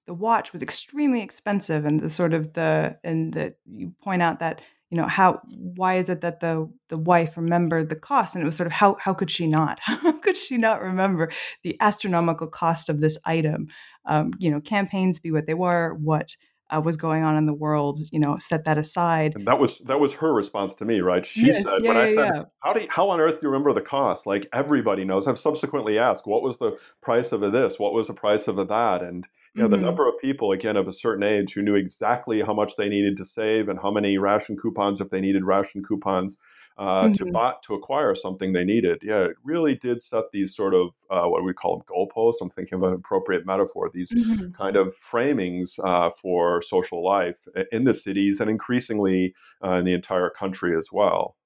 the 0.07 0.15
watch 0.15 0.53
was 0.53 0.63
extremely 0.63 1.23
expensive 1.23 1.87
and 1.87 2.01
the 2.01 2.11
sort 2.11 2.35
of 2.35 2.53
the 2.53 2.99
and 3.03 3.33
that 3.35 3.57
you 3.65 3.95
point 4.03 4.21
out 4.21 4.41
that 4.41 4.61
you 4.91 4.97
know 4.99 5.07
how 5.07 5.41
why 5.57 5.95
is 5.95 6.11
it 6.11 6.21
that 6.21 6.41
the 6.41 6.69
the 6.89 6.99
wife 6.99 7.39
remembered 7.39 7.89
the 7.89 7.97
cost? 7.97 8.35
And 8.35 8.43
it 8.43 8.45
was 8.45 8.57
sort 8.57 8.67
of 8.67 8.73
how 8.73 8.97
how 9.01 9.15
could 9.15 9.31
she 9.31 9.47
not? 9.47 9.79
How 10.03 10.13
could 10.13 10.37
she 10.37 10.59
not 10.59 10.83
remember 10.83 11.31
the 11.63 11.77
astronomical 11.81 12.47
cost 12.47 12.89
of 12.89 13.01
this 13.01 13.19
item? 13.25 13.69
Um, 14.05 14.33
you 14.39 14.51
know 14.51 14.61
campaigns 14.61 15.19
be 15.19 15.31
what 15.31 15.47
they 15.47 15.55
were 15.55 15.95
what 15.95 16.37
uh, 16.75 16.81
was 16.81 16.97
going 16.97 17.23
on 17.23 17.37
in 17.37 17.47
the 17.47 17.53
world 17.53 17.99
you 18.11 18.19
know 18.19 18.37
set 18.39 18.65
that 18.65 18.79
aside. 18.79 19.35
And 19.35 19.47
that 19.47 19.59
was 19.59 19.81
that 19.87 20.01
was 20.01 20.13
her 20.15 20.33
response 20.33 20.75
to 20.77 20.85
me 20.85 21.01
right? 21.01 21.25
She 21.25 21.47
yes, 21.47 21.63
said 21.63 21.83
yeah, 21.83 21.89
when 21.89 21.97
yeah, 21.97 22.03
i 22.03 22.15
said 22.15 22.35
yeah. 22.35 22.43
how 22.61 22.73
do 22.73 22.81
you, 22.81 22.89
how 22.91 23.09
on 23.09 23.21
earth 23.21 23.41
do 23.41 23.47
you 23.47 23.49
remember 23.49 23.73
the 23.73 23.81
cost? 23.81 24.27
Like 24.27 24.49
everybody 24.53 25.05
knows. 25.05 25.27
I've 25.27 25.39
subsequently 25.39 25.99
asked 25.99 26.27
what 26.27 26.43
was 26.43 26.59
the 26.59 26.79
price 27.01 27.33
of 27.33 27.41
this? 27.53 27.79
What 27.79 27.93
was 27.93 28.07
the 28.07 28.15
price 28.15 28.49
of 28.49 28.57
that? 28.57 29.03
And 29.03 29.27
you 29.55 29.61
know, 29.61 29.69
mm-hmm. 29.69 29.81
the 29.81 29.87
number 29.87 30.09
of 30.09 30.15
people, 30.19 30.53
again, 30.53 30.77
of 30.77 30.89
a 30.89 30.93
certain 30.93 31.23
age 31.23 31.53
who 31.53 31.61
knew 31.61 31.75
exactly 31.75 32.41
how 32.41 32.55
much 32.55 32.77
they 32.77 32.89
needed 32.89 33.19
to 33.19 33.25
save 33.25 33.69
and 33.69 33.79
how 33.79 33.91
many 33.91 34.17
ration 34.17 34.57
coupons, 34.57 35.01
if 35.01 35.11
they 35.11 35.21
needed 35.21 35.45
ration 35.45 35.83
coupons, 35.85 36.39
uh, 36.79 37.05
mm-hmm. 37.05 37.13
to 37.15 37.33
buy, 37.33 37.55
to 37.67 37.75
acquire 37.75 38.15
something 38.15 38.53
they 38.53 38.65
needed. 38.65 38.99
Yeah, 39.03 39.25
it 39.25 39.37
really 39.45 39.77
did 39.77 40.03
set 40.03 40.25
these 40.33 40.55
sort 40.55 40.75
of 40.75 40.91
uh, 41.11 41.29
what 41.29 41.45
we 41.45 41.53
call 41.53 41.77
them 41.77 41.87
goalposts. 41.87 42.37
I'm 42.41 42.51
thinking 42.51 42.77
of 42.77 42.83
an 42.83 42.95
appropriate 42.95 43.47
metaphor. 43.47 43.91
These 43.93 44.11
mm-hmm. 44.11 44.53
kind 44.53 44.77
of 44.77 44.95
framings 45.11 45.79
uh, 45.85 46.11
for 46.21 46.63
social 46.63 47.05
life 47.05 47.37
in 47.71 47.85
the 47.85 47.95
cities 47.95 48.41
and 48.41 48.51
increasingly 48.51 49.35
uh, 49.65 49.75
in 49.75 49.85
the 49.85 49.95
entire 49.95 50.31
country 50.31 50.77
as 50.79 50.89
well. 50.93 51.37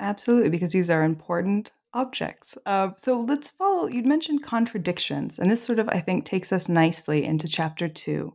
Absolutely, 0.00 0.50
because 0.50 0.72
these 0.72 0.90
are 0.90 1.02
important 1.02 1.72
objects. 1.94 2.56
Uh, 2.66 2.90
so 2.96 3.20
let's 3.20 3.50
follow. 3.52 3.88
You'd 3.88 4.06
mentioned 4.06 4.42
contradictions, 4.42 5.38
and 5.38 5.50
this 5.50 5.62
sort 5.62 5.78
of, 5.78 5.88
I 5.88 6.00
think, 6.00 6.24
takes 6.24 6.52
us 6.52 6.68
nicely 6.68 7.24
into 7.24 7.48
chapter 7.48 7.88
two 7.88 8.34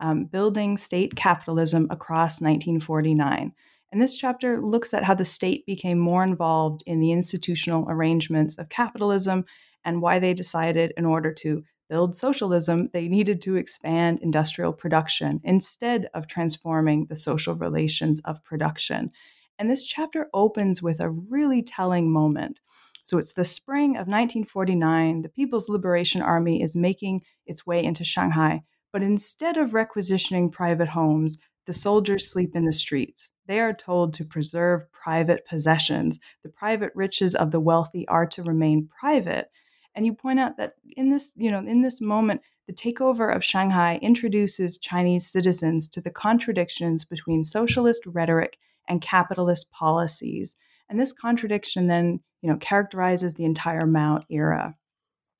um, 0.00 0.24
building 0.24 0.76
state 0.76 1.14
capitalism 1.14 1.86
across 1.90 2.40
1949. 2.40 3.52
And 3.94 4.02
this 4.02 4.16
chapter 4.16 4.60
looks 4.60 4.92
at 4.92 5.04
how 5.04 5.14
the 5.14 5.24
state 5.24 5.64
became 5.66 6.00
more 6.00 6.24
involved 6.24 6.82
in 6.84 6.98
the 6.98 7.12
institutional 7.12 7.88
arrangements 7.88 8.58
of 8.58 8.68
capitalism 8.68 9.44
and 9.84 10.02
why 10.02 10.18
they 10.18 10.34
decided, 10.34 10.92
in 10.96 11.04
order 11.04 11.32
to 11.34 11.62
build 11.88 12.16
socialism, 12.16 12.88
they 12.92 13.06
needed 13.06 13.40
to 13.42 13.54
expand 13.54 14.18
industrial 14.20 14.72
production 14.72 15.40
instead 15.44 16.08
of 16.12 16.26
transforming 16.26 17.06
the 17.06 17.14
social 17.14 17.54
relations 17.54 18.20
of 18.24 18.42
production. 18.42 19.12
And 19.60 19.70
this 19.70 19.86
chapter 19.86 20.26
opens 20.34 20.82
with 20.82 20.98
a 20.98 21.10
really 21.10 21.62
telling 21.62 22.10
moment. 22.10 22.58
So 23.04 23.18
it's 23.18 23.34
the 23.34 23.44
spring 23.44 23.90
of 23.90 24.08
1949. 24.08 25.22
The 25.22 25.28
People's 25.28 25.68
Liberation 25.68 26.20
Army 26.20 26.60
is 26.60 26.74
making 26.74 27.22
its 27.46 27.64
way 27.64 27.84
into 27.84 28.02
Shanghai. 28.02 28.64
But 28.92 29.04
instead 29.04 29.56
of 29.56 29.72
requisitioning 29.72 30.50
private 30.50 30.88
homes, 30.88 31.38
the 31.66 31.72
soldiers 31.72 32.28
sleep 32.28 32.56
in 32.56 32.64
the 32.64 32.72
streets. 32.72 33.30
They 33.46 33.60
are 33.60 33.74
told 33.74 34.14
to 34.14 34.24
preserve 34.24 34.90
private 34.90 35.46
possessions. 35.46 36.18
The 36.42 36.48
private 36.48 36.92
riches 36.94 37.34
of 37.34 37.50
the 37.50 37.60
wealthy 37.60 38.06
are 38.08 38.26
to 38.26 38.42
remain 38.42 38.88
private. 38.88 39.50
And 39.94 40.06
you 40.06 40.12
point 40.12 40.40
out 40.40 40.56
that 40.56 40.74
in 40.96 41.10
this, 41.10 41.32
you 41.36 41.50
know, 41.50 41.58
in 41.58 41.82
this 41.82 42.00
moment, 42.00 42.40
the 42.66 42.72
takeover 42.72 43.34
of 43.34 43.44
Shanghai 43.44 43.98
introduces 44.00 44.78
Chinese 44.78 45.26
citizens 45.26 45.88
to 45.90 46.00
the 46.00 46.10
contradictions 46.10 47.04
between 47.04 47.44
socialist 47.44 48.02
rhetoric 48.06 48.56
and 48.88 49.02
capitalist 49.02 49.70
policies. 49.70 50.56
And 50.88 50.98
this 50.98 51.12
contradiction 51.12 51.86
then, 51.86 52.20
you 52.42 52.50
know, 52.50 52.56
characterizes 52.56 53.34
the 53.34 53.44
entire 53.44 53.86
Mao 53.86 54.22
era. 54.30 54.76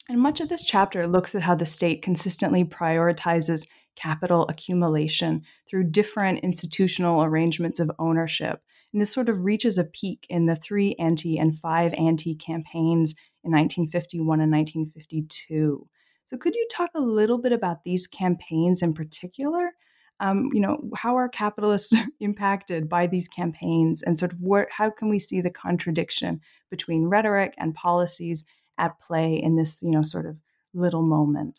And 0.09 0.21
much 0.21 0.41
of 0.41 0.51
this 0.51 0.65
chapter 0.65 1.07
looks 1.07 1.35
at 1.35 1.43
how 1.43 1.55
the 1.55 1.67
state 1.67 2.03
consistently 2.03 2.63
prioritizes 2.63 3.67
capital 3.97 4.47
accumulation 4.49 5.43
through 5.69 5.85
different 5.85 6.41
institutional 6.41 7.23
arrangements 7.23 7.81
of 7.81 7.91
ownership. 7.99 8.61
And 8.93 9.01
this 9.01 9.13
sort 9.13 9.29
of 9.29 9.45
reaches 9.45 9.79
a 9.79 9.85
peak 9.85 10.27
in 10.29 10.47
the 10.47 10.57
three 10.57 10.95
anti 10.99 11.39
and 11.39 11.57
five 11.57 11.93
anti 11.95 12.35
campaigns 12.35 13.15
in 13.43 13.53
1951 13.53 14.41
and 14.41 14.53
1952. 14.53 15.89
So, 16.25 16.37
could 16.37 16.55
you 16.55 16.67
talk 16.71 16.91
a 16.95 17.01
little 17.01 17.39
bit 17.39 17.53
about 17.53 17.85
these 17.85 18.07
campaigns 18.07 18.83
in 18.83 18.95
particular 18.95 19.73
um, 20.21 20.51
you 20.53 20.61
know, 20.61 20.91
how 20.97 21.17
are 21.17 21.29
capitalists 21.29 21.95
impacted 22.21 22.89
by 22.89 23.07
these 23.07 23.29
campaigns, 23.29 24.03
and 24.03 24.19
sort 24.19 24.33
of 24.33 24.41
where, 24.41 24.69
how 24.71 24.91
can 24.91 25.09
we 25.09 25.19
see 25.19 25.41
the 25.41 25.51
contradiction 25.51 26.41
between 26.71 27.07
rhetoric 27.07 27.55
and 27.59 27.75
policies 27.75 28.45
at 28.79 28.99
play 29.01 29.35
in 29.35 29.57
this, 29.57 29.83
you 29.83 29.91
know, 29.91 30.03
sort 30.03 30.27
of 30.27 30.37
little 30.73 31.05
moment? 31.05 31.59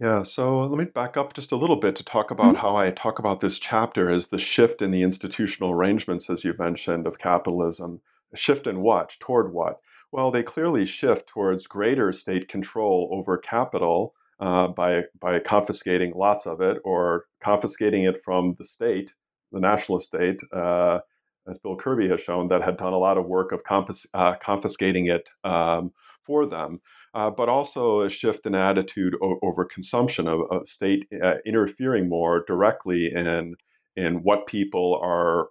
Yeah, 0.00 0.22
so 0.22 0.60
let 0.60 0.78
me 0.78 0.84
back 0.84 1.16
up 1.16 1.34
just 1.34 1.50
a 1.50 1.56
little 1.56 1.76
bit 1.76 1.96
to 1.96 2.04
talk 2.04 2.30
about 2.30 2.54
mm-hmm. 2.54 2.62
how 2.62 2.76
I 2.76 2.92
talk 2.92 3.18
about 3.18 3.40
this 3.40 3.58
chapter 3.58 4.08
as 4.10 4.28
the 4.28 4.38
shift 4.38 4.80
in 4.80 4.92
the 4.92 5.02
institutional 5.02 5.72
arrangements 5.72 6.30
as 6.30 6.44
you 6.44 6.54
mentioned 6.56 7.06
of 7.06 7.18
capitalism. 7.18 8.00
A 8.32 8.36
shift 8.36 8.68
in 8.68 8.80
what? 8.80 9.10
Toward 9.18 9.52
what? 9.52 9.80
Well, 10.12 10.30
they 10.30 10.44
clearly 10.44 10.86
shift 10.86 11.26
towards 11.26 11.66
greater 11.66 12.12
state 12.12 12.48
control 12.48 13.08
over 13.12 13.36
capital 13.38 14.14
uh, 14.38 14.68
by 14.68 15.02
by 15.20 15.40
confiscating 15.40 16.12
lots 16.14 16.46
of 16.46 16.60
it 16.60 16.78
or 16.84 17.26
confiscating 17.42 18.04
it 18.04 18.22
from 18.22 18.54
the 18.56 18.64
state, 18.64 19.14
the 19.50 19.60
national 19.60 19.98
state, 19.98 20.40
uh, 20.52 21.00
as 21.48 21.58
Bill 21.58 21.76
Kirby 21.76 22.08
has 22.08 22.20
shown, 22.20 22.48
that 22.48 22.62
had 22.62 22.76
done 22.76 22.92
a 22.92 22.98
lot 22.98 23.18
of 23.18 23.26
work 23.26 23.50
of 23.50 23.64
confis- 23.64 24.06
uh, 24.14 24.36
confiscating 24.36 25.06
it 25.06 25.28
um, 25.42 25.92
for 26.28 26.46
them. 26.46 26.80
Uh, 27.14 27.30
but 27.30 27.48
also 27.48 28.02
a 28.02 28.10
shift 28.10 28.46
in 28.46 28.54
attitude 28.54 29.16
o- 29.22 29.38
over 29.42 29.64
consumption 29.64 30.28
of, 30.28 30.40
state 30.68 31.08
uh, 31.24 31.36
interfering 31.46 32.08
more 32.08 32.44
directly 32.46 33.10
in 33.12 33.56
in 33.96 34.22
what 34.22 34.46
people 34.46 35.00
are 35.02 35.48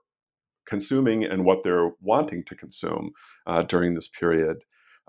consuming 0.67 1.23
and 1.23 1.43
what 1.43 1.63
they're 1.63 1.89
wanting 1.99 2.43
to 2.45 2.55
consume 2.55 3.11
uh, 3.47 3.63
during 3.63 3.95
this 3.95 4.07
period. 4.07 4.57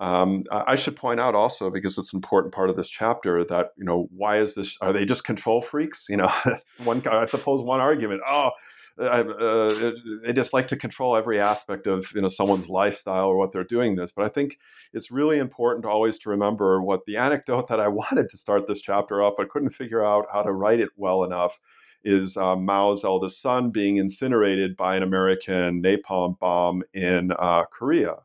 Um, 0.00 0.44
I 0.50 0.76
should 0.76 0.94
point 0.96 1.18
out 1.18 1.34
also, 1.34 1.70
because 1.70 1.98
it's 1.98 2.12
an 2.12 2.18
important 2.18 2.54
part 2.54 2.70
of 2.70 2.76
this 2.76 2.88
chapter, 2.88 3.44
that 3.44 3.70
you 3.76 3.84
know 3.84 4.08
why 4.16 4.38
is 4.38 4.54
this? 4.54 4.76
Are 4.80 4.92
they 4.92 5.04
just 5.04 5.24
control 5.24 5.60
freaks? 5.60 6.06
You 6.08 6.18
know, 6.18 6.32
one 6.84 7.02
I 7.08 7.26
suppose 7.26 7.64
one 7.64 7.80
argument. 7.80 8.22
Oh, 8.26 8.52
uh, 9.00 9.92
they 10.24 10.32
just 10.32 10.52
like 10.52 10.68
to 10.68 10.76
control 10.76 11.16
every 11.16 11.40
aspect 11.40 11.86
of 11.86 12.06
you 12.14 12.20
know 12.20 12.28
someone's 12.28 12.68
lifestyle 12.68 13.26
or 13.26 13.36
what 13.36 13.52
they're 13.52 13.64
doing 13.64 13.94
this. 13.96 14.12
But 14.14 14.24
I 14.24 14.28
think 14.28 14.58
it's 14.92 15.10
really 15.10 15.38
important 15.38 15.86
always 15.86 16.18
to 16.20 16.30
remember 16.30 16.82
what 16.82 17.04
the 17.06 17.16
anecdote 17.16 17.68
that 17.68 17.80
I 17.80 17.88
wanted 18.00 18.28
to 18.30 18.36
start 18.36 18.66
this 18.66 18.80
chapter 18.80 19.22
up, 19.22 19.36
but 19.36 19.50
couldn't 19.50 19.70
figure 19.70 20.04
out 20.04 20.26
how 20.32 20.42
to 20.42 20.52
write 20.52 20.80
it 20.80 20.90
well 20.96 21.24
enough, 21.24 21.58
is 22.04 22.36
uh, 22.36 22.56
Mao's 22.56 23.04
eldest 23.04 23.40
son 23.40 23.70
being 23.70 23.96
incinerated 23.96 24.76
by 24.76 24.96
an 24.96 25.02
American 25.02 25.82
napalm 25.82 26.38
bomb 26.38 26.82
in 26.94 27.32
uh, 27.38 27.64
Korea. 27.70 28.16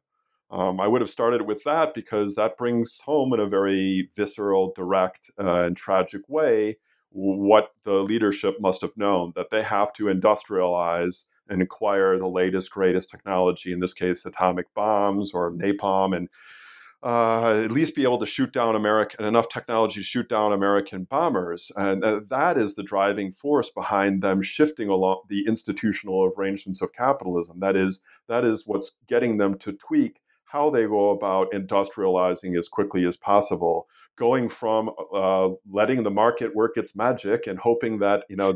Um, 0.52 0.80
I 0.80 0.88
would 0.88 1.02
have 1.02 1.10
started 1.10 1.42
with 1.42 1.64
that 1.64 1.96
because 1.96 2.36
that 2.36 2.58
brings 2.58 3.00
home 3.04 3.34
in 3.34 3.40
a 3.40 3.48
very 3.48 4.10
visceral, 4.16 4.72
direct, 4.76 5.32
uh, 5.40 5.64
and 5.64 5.76
tragic 5.76 6.22
way 6.30 6.78
what 7.14 7.72
the 7.86 7.94
leadership 7.94 8.60
must 8.60 8.82
have 8.82 8.96
known 8.98 9.32
that 9.36 9.52
they 9.52 9.64
have 9.64 9.94
to 9.94 10.06
industrialize 10.06 11.24
and 11.50 11.62
acquire 11.62 12.18
the 12.18 12.28
latest, 12.28 12.72
greatest 12.72 13.10
technology, 13.10 13.72
in 13.72 13.80
this 13.80 13.94
case, 13.94 14.26
atomic 14.26 14.74
bombs 14.74 15.32
or 15.34 15.52
napalm. 15.52 16.16
And 16.16 16.30
uh, 17.04 17.62
at 17.64 17.72
least 17.72 17.96
be 17.96 18.04
able 18.04 18.18
to 18.18 18.26
shoot 18.26 18.54
down 18.54 18.76
American 18.76 19.26
enough 19.26 19.50
technology 19.50 20.00
to 20.00 20.06
shoot 20.06 20.30
down 20.30 20.54
American 20.54 21.04
bombers, 21.04 21.70
and 21.76 22.02
uh, 22.04 22.22
that 22.30 22.58
is 22.58 22.76
the 22.76 22.84
driving 22.84 23.34
force 23.34 23.70
behind 23.70 24.24
them 24.24 24.42
shifting 24.42 24.88
along 24.88 25.22
the 25.28 25.44
institutional 25.46 26.32
arrangements 26.34 26.82
of 26.82 26.94
capitalism. 26.94 27.60
That 27.60 27.76
is 27.76 28.00
that 28.30 28.46
is 28.46 28.64
what's 28.66 28.94
getting 29.10 29.38
them 29.38 29.58
to 29.60 29.74
tweak 29.74 30.22
how 30.46 30.70
they 30.70 30.86
go 30.86 31.10
about 31.10 31.52
industrializing 31.52 32.58
as 32.58 32.70
quickly 32.70 33.06
as 33.06 33.18
possible 33.18 33.88
going 34.16 34.48
from 34.48 34.92
uh, 35.14 35.50
letting 35.72 36.04
the 36.04 36.12
market 36.12 36.56
work 36.56 36.78
its 36.78 36.96
magic 36.96 37.48
and 37.48 37.58
hoping 37.58 38.00
that 38.00 38.26
you 38.30 38.36
know 38.36 38.54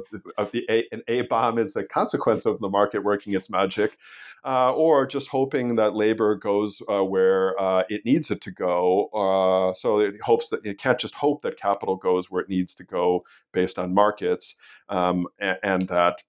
the 0.51 0.65
a, 0.69 0.85
an 0.91 1.01
A 1.07 1.21
bomb 1.23 1.57
is 1.57 1.75
a 1.75 1.83
consequence 1.83 2.45
of 2.45 2.59
the 2.59 2.69
market 2.69 3.03
working 3.03 3.33
its 3.33 3.49
magic, 3.49 3.97
uh, 4.45 4.73
or 4.73 5.07
just 5.07 5.27
hoping 5.27 5.75
that 5.75 5.95
labor 5.95 6.35
goes 6.35 6.79
uh, 6.89 7.03
where 7.03 7.59
uh, 7.59 7.83
it 7.89 8.05
needs 8.05 8.29
it 8.29 8.41
to 8.41 8.51
go. 8.51 9.07
Uh, 9.07 9.73
so 9.73 9.99
it 9.99 10.21
hopes 10.21 10.49
that 10.49 10.65
it 10.65 10.79
can't 10.79 10.99
just 10.99 11.15
hope 11.15 11.41
that 11.41 11.59
capital 11.59 11.95
goes 11.95 12.29
where 12.29 12.43
it 12.43 12.49
needs 12.49 12.75
to 12.75 12.83
go 12.83 13.23
based 13.51 13.79
on 13.79 13.93
markets, 13.93 14.55
um, 14.89 15.27
and, 15.39 15.57
and, 15.63 15.87
that. 15.87 16.21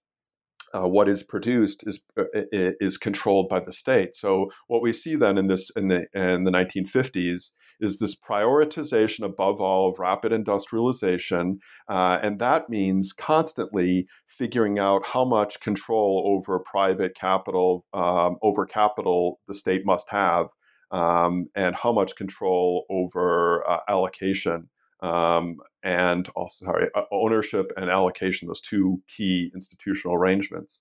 Uh, 0.74 0.86
what 0.86 1.08
is 1.08 1.22
produced 1.22 1.82
is 1.86 1.98
is 2.42 2.98
controlled 2.98 3.48
by 3.48 3.58
the 3.58 3.72
state. 3.72 4.14
So 4.14 4.52
what 4.66 4.82
we 4.82 4.92
see 4.92 5.14
then 5.14 5.38
in 5.38 5.46
this 5.46 5.70
in 5.76 5.88
the 5.88 6.04
in 6.12 6.44
the 6.44 6.50
1950s 6.50 7.48
is 7.80 7.98
this 7.98 8.16
prioritization 8.16 9.24
above 9.24 9.60
all 9.60 9.90
of 9.90 9.98
rapid 9.98 10.32
industrialization. 10.32 11.58
Uh, 11.88 12.18
and 12.22 12.38
that 12.38 12.68
means 12.68 13.12
constantly 13.12 14.06
figuring 14.38 14.78
out 14.78 15.04
how 15.04 15.24
much 15.24 15.60
control 15.60 16.22
over 16.26 16.60
private 16.60 17.16
capital, 17.16 17.84
um, 17.92 18.36
over 18.42 18.64
capital 18.66 19.40
the 19.48 19.54
state 19.54 19.82
must 19.84 20.06
have, 20.08 20.46
um, 20.90 21.46
and 21.54 21.74
how 21.74 21.92
much 21.92 22.16
control 22.16 22.86
over 22.88 23.68
uh, 23.68 23.78
allocation. 23.88 24.68
Um, 25.00 25.56
and 25.84 26.28
also, 26.34 26.64
sorry, 26.64 26.88
uh, 26.94 27.02
ownership 27.12 27.66
and 27.76 27.88
allocation, 27.90 28.48
those 28.48 28.60
two 28.60 29.00
key 29.16 29.50
institutional 29.54 30.16
arrangements. 30.16 30.80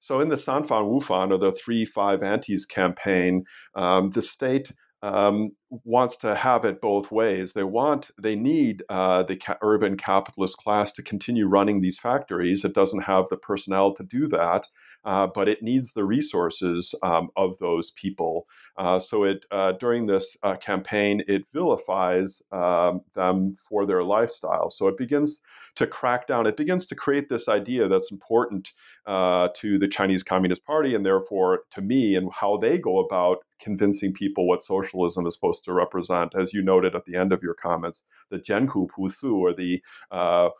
So 0.00 0.20
in 0.20 0.28
the 0.28 0.36
Sanfan 0.36 0.68
Wufan, 0.68 1.32
or 1.32 1.38
the 1.38 1.52
Three 1.52 1.84
Five 1.84 2.22
Antis 2.22 2.64
campaign, 2.64 3.44
um, 3.74 4.10
the 4.14 4.22
state 4.22 4.72
um, 5.02 5.52
wants 5.84 6.16
to 6.16 6.34
have 6.34 6.64
it 6.64 6.80
both 6.80 7.10
ways. 7.10 7.52
They 7.52 7.64
want, 7.64 8.10
they 8.20 8.34
need 8.36 8.82
uh, 8.88 9.22
the 9.22 9.36
ca- 9.36 9.58
urban 9.62 9.96
capitalist 9.96 10.56
class 10.58 10.92
to 10.92 11.02
continue 11.02 11.46
running 11.46 11.80
these 11.80 11.98
factories. 11.98 12.64
It 12.64 12.74
doesn't 12.74 13.02
have 13.02 13.26
the 13.30 13.36
personnel 13.36 13.94
to 13.94 14.02
do 14.04 14.28
that, 14.28 14.66
uh, 15.04 15.26
but 15.26 15.48
it 15.48 15.62
needs 15.62 15.92
the 15.92 16.04
resources 16.04 16.94
um, 17.02 17.28
of 17.36 17.58
those 17.60 17.92
people. 17.92 18.46
Uh, 18.76 18.98
so 18.98 19.24
it 19.24 19.44
uh, 19.50 19.72
during 19.72 20.06
this 20.06 20.36
uh, 20.42 20.56
campaign, 20.56 21.22
it 21.28 21.44
vilifies 21.52 22.42
um, 22.52 23.00
them 23.14 23.56
for 23.68 23.86
their 23.86 24.02
lifestyle. 24.02 24.70
So 24.70 24.88
it 24.88 24.98
begins 24.98 25.40
to 25.76 25.86
crack 25.86 26.26
down. 26.26 26.46
It 26.46 26.56
begins 26.56 26.86
to 26.88 26.94
create 26.94 27.28
this 27.28 27.48
idea 27.48 27.88
that's 27.88 28.10
important 28.10 28.70
uh, 29.06 29.48
to 29.56 29.78
the 29.78 29.88
Chinese 29.88 30.22
Communist 30.22 30.64
Party 30.64 30.94
and 30.94 31.06
therefore 31.06 31.60
to 31.72 31.80
me 31.80 32.16
and 32.16 32.30
how 32.32 32.56
they 32.56 32.78
go 32.78 32.98
about 32.98 33.38
convincing 33.60 34.12
people 34.12 34.46
what 34.46 34.62
socialism 34.62 35.26
is 35.26 35.34
supposed 35.34 35.64
to 35.64 35.72
represent. 35.72 36.32
As 36.36 36.52
you 36.52 36.62
noted 36.62 36.94
at 36.94 37.04
the 37.04 37.16
end 37.16 37.32
of 37.32 37.42
your 37.42 37.54
comments, 37.54 38.02
the 38.30 38.38
Jianku 38.38 38.88
Pusu, 38.96 39.34
or 39.34 39.52
the 39.52 39.80
uh, 40.10 40.50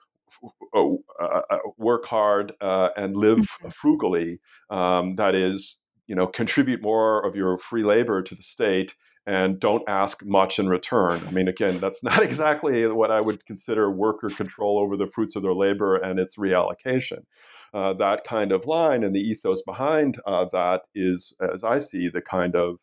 work 1.76 2.04
hard 2.06 2.52
uh, 2.60 2.90
and 2.96 3.16
live 3.16 3.38
mm-hmm. 3.38 3.68
frugally. 3.70 4.40
Um, 4.70 5.16
that 5.16 5.34
is, 5.34 5.76
you 6.06 6.14
know, 6.14 6.26
contribute 6.26 6.82
more 6.82 7.24
of 7.26 7.36
your 7.36 7.58
free 7.58 7.82
labor 7.82 8.22
to 8.22 8.34
the 8.34 8.42
state 8.42 8.92
and 9.26 9.60
don't 9.60 9.82
ask 9.86 10.24
much 10.24 10.58
in 10.58 10.68
return. 10.68 11.20
I 11.28 11.30
mean, 11.32 11.48
again, 11.48 11.78
that's 11.78 12.02
not 12.02 12.22
exactly 12.22 12.86
what 12.86 13.10
I 13.10 13.20
would 13.20 13.44
consider 13.44 13.90
worker 13.90 14.30
control 14.30 14.78
over 14.78 14.96
the 14.96 15.06
fruits 15.06 15.36
of 15.36 15.42
their 15.42 15.54
labor 15.54 15.96
and 15.96 16.18
its 16.18 16.36
reallocation. 16.36 17.24
Uh, 17.74 17.92
that 17.92 18.24
kind 18.24 18.52
of 18.52 18.64
line 18.64 19.04
and 19.04 19.14
the 19.14 19.20
ethos 19.20 19.60
behind 19.62 20.18
uh, 20.26 20.46
that 20.52 20.82
is, 20.94 21.34
as 21.54 21.62
I 21.62 21.78
see, 21.80 22.08
the 22.08 22.22
kind 22.22 22.56
of 22.56 22.78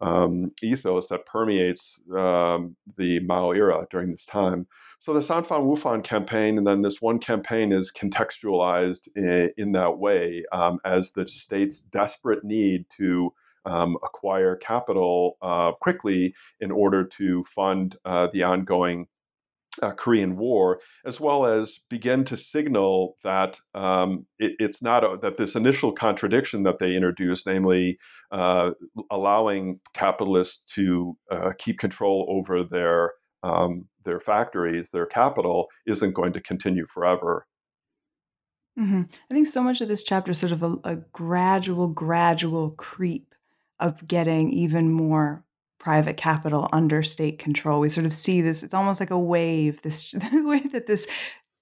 um, 0.00 0.52
ethos 0.62 1.08
that 1.08 1.26
permeates 1.26 2.00
um, 2.16 2.74
the 2.96 3.20
Mao 3.20 3.52
era 3.52 3.86
during 3.90 4.10
this 4.10 4.24
time. 4.24 4.66
So 5.04 5.12
the 5.12 5.20
Sanfan 5.20 5.66
Wufan 5.66 6.02
campaign, 6.02 6.56
and 6.56 6.66
then 6.66 6.80
this 6.80 7.02
one 7.02 7.18
campaign 7.18 7.72
is 7.72 7.92
contextualized 7.92 9.06
in, 9.14 9.50
in 9.58 9.72
that 9.72 9.98
way 9.98 10.44
um, 10.50 10.78
as 10.86 11.10
the 11.10 11.28
state's 11.28 11.82
desperate 11.82 12.42
need 12.42 12.86
to 12.96 13.30
um, 13.66 13.98
acquire 14.02 14.56
capital 14.56 15.36
uh, 15.42 15.72
quickly 15.72 16.34
in 16.60 16.70
order 16.70 17.04
to 17.04 17.44
fund 17.54 17.96
uh, 18.06 18.28
the 18.32 18.44
ongoing 18.44 19.06
uh, 19.82 19.90
Korean 19.90 20.38
War, 20.38 20.80
as 21.04 21.20
well 21.20 21.44
as 21.44 21.80
begin 21.90 22.24
to 22.24 22.36
signal 22.38 23.18
that 23.24 23.58
um, 23.74 24.24
it, 24.38 24.52
it's 24.58 24.80
not 24.80 25.04
a, 25.04 25.18
that 25.18 25.36
this 25.36 25.54
initial 25.54 25.92
contradiction 25.92 26.62
that 26.62 26.78
they 26.78 26.96
introduced, 26.96 27.44
namely 27.46 27.98
uh, 28.30 28.70
allowing 29.10 29.80
capitalists 29.92 30.62
to 30.76 31.14
uh, 31.30 31.50
keep 31.58 31.78
control 31.78 32.26
over 32.30 32.64
their 32.64 33.12
um, 33.44 33.86
their 34.04 34.20
factories, 34.20 34.88
their 34.90 35.06
capital, 35.06 35.68
isn't 35.86 36.14
going 36.14 36.32
to 36.32 36.40
continue 36.40 36.86
forever. 36.92 37.46
Mm-hmm. 38.78 39.02
I 39.30 39.34
think 39.34 39.46
so 39.46 39.62
much 39.62 39.80
of 39.80 39.88
this 39.88 40.02
chapter 40.02 40.32
is 40.32 40.38
sort 40.38 40.52
of 40.52 40.62
a, 40.62 40.76
a 40.84 40.96
gradual, 41.12 41.88
gradual 41.88 42.70
creep 42.70 43.34
of 43.78 44.04
getting 44.06 44.50
even 44.50 44.90
more 44.90 45.44
private 45.78 46.16
capital 46.16 46.68
under 46.72 47.02
state 47.02 47.38
control. 47.38 47.78
We 47.78 47.88
sort 47.88 48.06
of 48.06 48.12
see 48.12 48.40
this, 48.40 48.62
it's 48.62 48.74
almost 48.74 49.00
like 49.00 49.10
a 49.10 49.18
wave, 49.18 49.82
this 49.82 50.10
the 50.32 50.42
way 50.44 50.60
that 50.60 50.86
this 50.86 51.06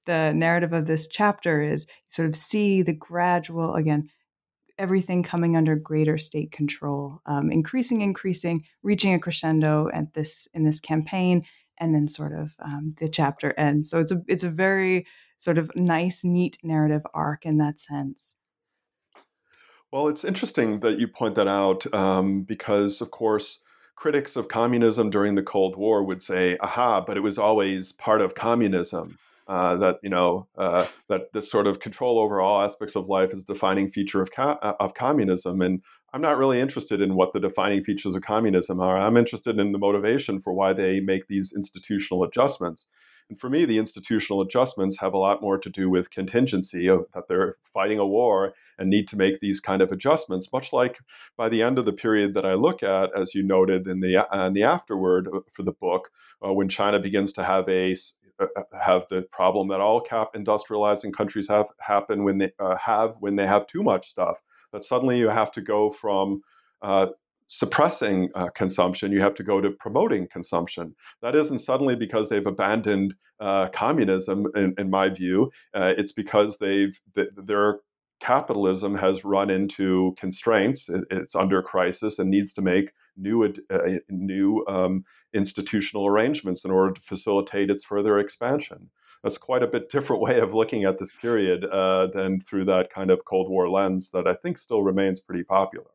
the 0.07 0.33
narrative 0.33 0.73
of 0.73 0.87
this 0.87 1.07
chapter 1.07 1.63
is 1.63 1.87
you 1.87 2.09
sort 2.09 2.29
of 2.29 2.37
see 2.37 2.83
the 2.83 2.93
gradual 2.93 3.75
again 3.75 4.09
everything 4.79 5.23
coming 5.23 5.57
under 5.57 5.77
greater 5.77 6.19
state 6.19 6.51
control 6.51 7.21
um, 7.27 7.53
increasing 7.53 8.01
increasing 8.01 8.65
reaching 8.83 9.15
a 9.15 9.19
crescendo 9.19 9.89
at 9.93 10.13
this 10.15 10.49
in 10.55 10.65
this 10.65 10.81
campaign 10.81 11.45
and 11.83 11.95
then 11.95 12.07
sort 12.07 12.33
of 12.33 12.55
um, 12.65 12.95
the 13.01 13.09
chapter 13.09 13.53
ends 13.59 13.91
so 13.91 13.99
it's 13.99 14.13
a 14.13 14.23
it's 14.29 14.45
a 14.45 14.49
very 14.49 15.05
sort 15.39 15.59
of 15.59 15.71
nice 15.75 16.23
neat 16.23 16.57
narrative 16.63 17.03
arc 17.13 17.45
in 17.45 17.59
that 17.59 17.81
sense 17.81 18.37
well 19.91 20.07
it's 20.09 20.25
interesting 20.25 20.81
that 20.81 20.99
you 20.99 21.09
point 21.09 21.35
that 21.35 21.49
out 21.49 21.93
um, 21.93 22.43
because 22.43 23.01
of 23.01 23.11
course 23.11 23.59
critics 24.03 24.35
of 24.35 24.49
communism 24.49 25.11
during 25.11 25.37
the 25.37 25.43
Cold 25.45 25.77
War 25.77 26.03
would 26.03 26.25
say, 26.25 26.57
aha, 26.61 27.01
but 27.01 27.17
it 27.17 27.21
was 27.21 27.39
always 27.39 27.93
part 27.93 28.21
of 28.21 28.35
communism. 28.35 29.17
Uh, 29.49 29.77
that 29.77 29.97
you 30.03 30.09
know 30.09 30.47
uh, 30.57 30.87
that 31.09 31.33
this 31.33 31.51
sort 31.51 31.67
of 31.67 31.81
control 31.81 32.19
over 32.19 32.41
all 32.41 32.63
aspects 32.63 32.95
of 32.95 33.09
life 33.09 33.31
is 33.33 33.43
defining 33.43 33.91
feature 33.91 34.23
of 34.23 34.31
uh, 34.39 34.73
of 34.79 34.95
communism, 34.95 35.61
and 35.61 35.83
I'm 36.13 36.21
not 36.21 36.37
really 36.37 36.61
interested 36.61 37.01
in 37.01 37.15
what 37.15 37.33
the 37.33 37.41
defining 37.41 37.85
features 37.85 38.15
of 38.15 38.23
communism 38.23 38.81
are. 38.81 38.99
I'm 38.99 39.17
interested 39.17 39.59
in 39.59 39.73
the 39.73 39.79
motivation 39.79 40.41
for 40.43 40.53
why 40.53 40.75
they 40.75 41.01
make 41.01 41.27
these 41.27 41.53
institutional 41.57 42.25
adjustments. 42.25 42.87
And 43.31 43.41
for 43.41 43.49
me, 43.49 43.65
the 43.65 43.79
institutional 43.79 44.43
adjustments 44.43 44.99
have 44.99 45.15
a 45.15 45.19
lot 45.19 45.41
more 45.41 45.57
to 45.57 45.71
do 45.71 45.89
with 45.89 46.11
contingency 46.11 46.87
of 46.87 47.07
that 47.15 47.29
they're 47.29 47.57
fighting 47.73 47.99
a 47.99 48.07
war 48.07 48.53
and 48.79 48.91
need 48.91 49.09
to 49.09 49.17
make 49.17 49.41
these 49.41 49.61
kind 49.61 49.81
of 49.81 49.91
adjustments. 49.91 50.53
Much 50.53 50.71
like 50.73 50.99
by 51.39 51.49
the 51.49 51.63
end 51.63 51.79
of 51.79 51.87
the 51.87 51.95
period 51.95 52.35
that 52.35 52.45
I 52.45 52.55
look 52.55 52.83
at, 52.83 53.11
as 53.17 53.35
you 53.35 53.43
noted 53.43 53.87
in 53.87 54.01
the 54.01 54.19
uh, 54.19 54.47
in 54.47 54.53
the 54.53 54.65
afterword 54.65 55.31
for 55.55 55.63
the 55.63 55.73
book, 55.73 56.11
uh, 56.47 56.53
when 56.53 56.69
China 56.69 57.01
begins 57.01 57.33
to 57.35 57.45
have 57.45 57.67
a 57.71 57.97
uh, 58.39 58.47
uh, 58.57 58.63
have 58.79 59.05
the 59.09 59.23
problem 59.33 59.69
that 59.69 59.81
all 59.81 60.01
cap 60.01 60.35
industrializing 60.35 61.15
countries 61.15 61.49
have 61.49 61.67
happen 61.81 62.25
when 62.25 62.39
they 62.39 62.53
uh, 62.59 62.77
have 62.77 63.15
when 63.21 63.37
they 63.37 63.47
have 63.47 63.67
too 63.67 63.83
much 63.83 64.11
stuff. 64.11 64.39
That 64.73 64.85
suddenly 64.85 65.19
you 65.19 65.29
have 65.29 65.53
to 65.53 65.61
go 65.61 65.91
from 65.91 66.43
uh, 66.83 67.09
suppressing 67.49 68.31
uh, 68.35 68.49
consumption, 68.49 69.13
you 69.13 69.21
have 69.21 69.35
to 69.35 69.43
go 69.43 69.61
to 69.61 69.71
promoting 69.73 70.27
consumption. 70.33 70.95
That 71.21 71.37
isn't 71.37 71.59
suddenly 71.59 71.95
because 71.95 72.29
they've 72.29 72.47
abandoned 72.47 73.15
uh, 73.41 73.69
communism, 73.69 74.47
in, 74.55 74.75
in, 74.79 74.89
my 74.89 75.09
view. 75.09 75.51
Uh, 75.75 75.93
it's 75.99 76.13
because 76.13 76.57
they've 76.59 76.99
th- 77.15 77.29
their 77.37 77.81
capitalism 78.21 78.97
has 78.97 79.25
run 79.25 79.51
into 79.51 80.15
constraints. 80.19 80.89
It, 80.89 81.05
it's 81.11 81.35
under 81.35 81.61
crisis 81.61 82.19
and 82.19 82.31
needs 82.31 82.53
to 82.55 82.63
make 82.63 82.91
new 83.17 83.45
uh, 83.45 83.79
new 84.09 84.65
um, 84.69 85.05
institutional 85.35 86.07
arrangements 86.07 86.65
in 86.65 86.71
order 86.71 86.95
to 86.95 87.01
facilitate 87.03 87.69
its 87.69 87.85
further 87.85 88.19
expansion. 88.19 88.89
That's 89.23 89.39
quite 89.39 89.63
a 89.63 89.69
bit 89.69 89.91
different 89.91 90.23
way 90.23 90.41
of 90.41 90.55
looking 90.55 90.85
at 90.85 90.99
this 90.99 91.11
period 91.21 91.65
uh, 91.65 92.09
than 92.09 92.41
through 92.41 92.65
that 92.67 92.93
kind 92.93 93.11
of 93.11 93.25
Cold 93.25 93.49
War 93.49 93.69
lens 93.69 94.11
that 94.13 94.27
I 94.27 94.35
think 94.35 94.59
still 94.59 94.83
remains 94.83 95.21
pretty 95.21 95.45
popular. 95.45 95.87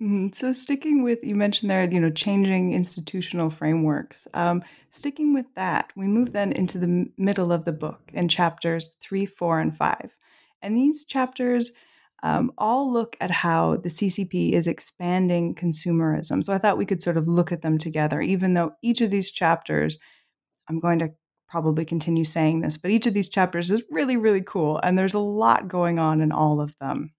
Mm-hmm. 0.00 0.28
So 0.32 0.52
sticking 0.52 1.02
with 1.02 1.20
you 1.22 1.34
mentioned 1.34 1.70
there, 1.70 1.88
you 1.88 2.00
know, 2.00 2.10
changing 2.10 2.72
institutional 2.72 3.50
frameworks. 3.50 4.26
Um, 4.34 4.64
sticking 4.90 5.32
with 5.32 5.46
that, 5.54 5.92
we 5.94 6.06
move 6.06 6.32
then 6.32 6.52
into 6.52 6.78
the 6.78 7.10
middle 7.16 7.52
of 7.52 7.64
the 7.64 7.72
book 7.72 8.00
in 8.12 8.28
chapters 8.28 8.94
three, 9.00 9.26
four, 9.26 9.60
and 9.60 9.76
five, 9.76 10.16
and 10.60 10.76
these 10.76 11.04
chapters 11.04 11.72
um, 12.24 12.52
all 12.56 12.92
look 12.92 13.16
at 13.20 13.30
how 13.30 13.76
the 13.76 13.88
CCP 13.88 14.52
is 14.52 14.66
expanding 14.66 15.54
consumerism. 15.54 16.44
So 16.44 16.52
I 16.52 16.58
thought 16.58 16.78
we 16.78 16.86
could 16.86 17.02
sort 17.02 17.16
of 17.16 17.28
look 17.28 17.52
at 17.52 17.62
them 17.62 17.78
together, 17.78 18.20
even 18.20 18.54
though 18.54 18.72
each 18.82 19.00
of 19.00 19.10
these 19.10 19.30
chapters, 19.30 19.98
I'm 20.68 20.78
going 20.78 21.00
to 21.00 21.10
probably 21.52 21.84
continue 21.84 22.24
saying 22.24 22.62
this, 22.62 22.78
but 22.78 22.90
each 22.90 23.06
of 23.06 23.12
these 23.12 23.28
chapters 23.28 23.70
is 23.70 23.84
really, 23.90 24.16
really 24.16 24.40
cool. 24.40 24.80
And 24.82 24.98
there's 24.98 25.12
a 25.12 25.18
lot 25.18 25.68
going 25.68 25.98
on 25.98 26.22
in 26.22 26.32
all 26.32 26.62
of 26.62 26.74
them. 26.78 27.12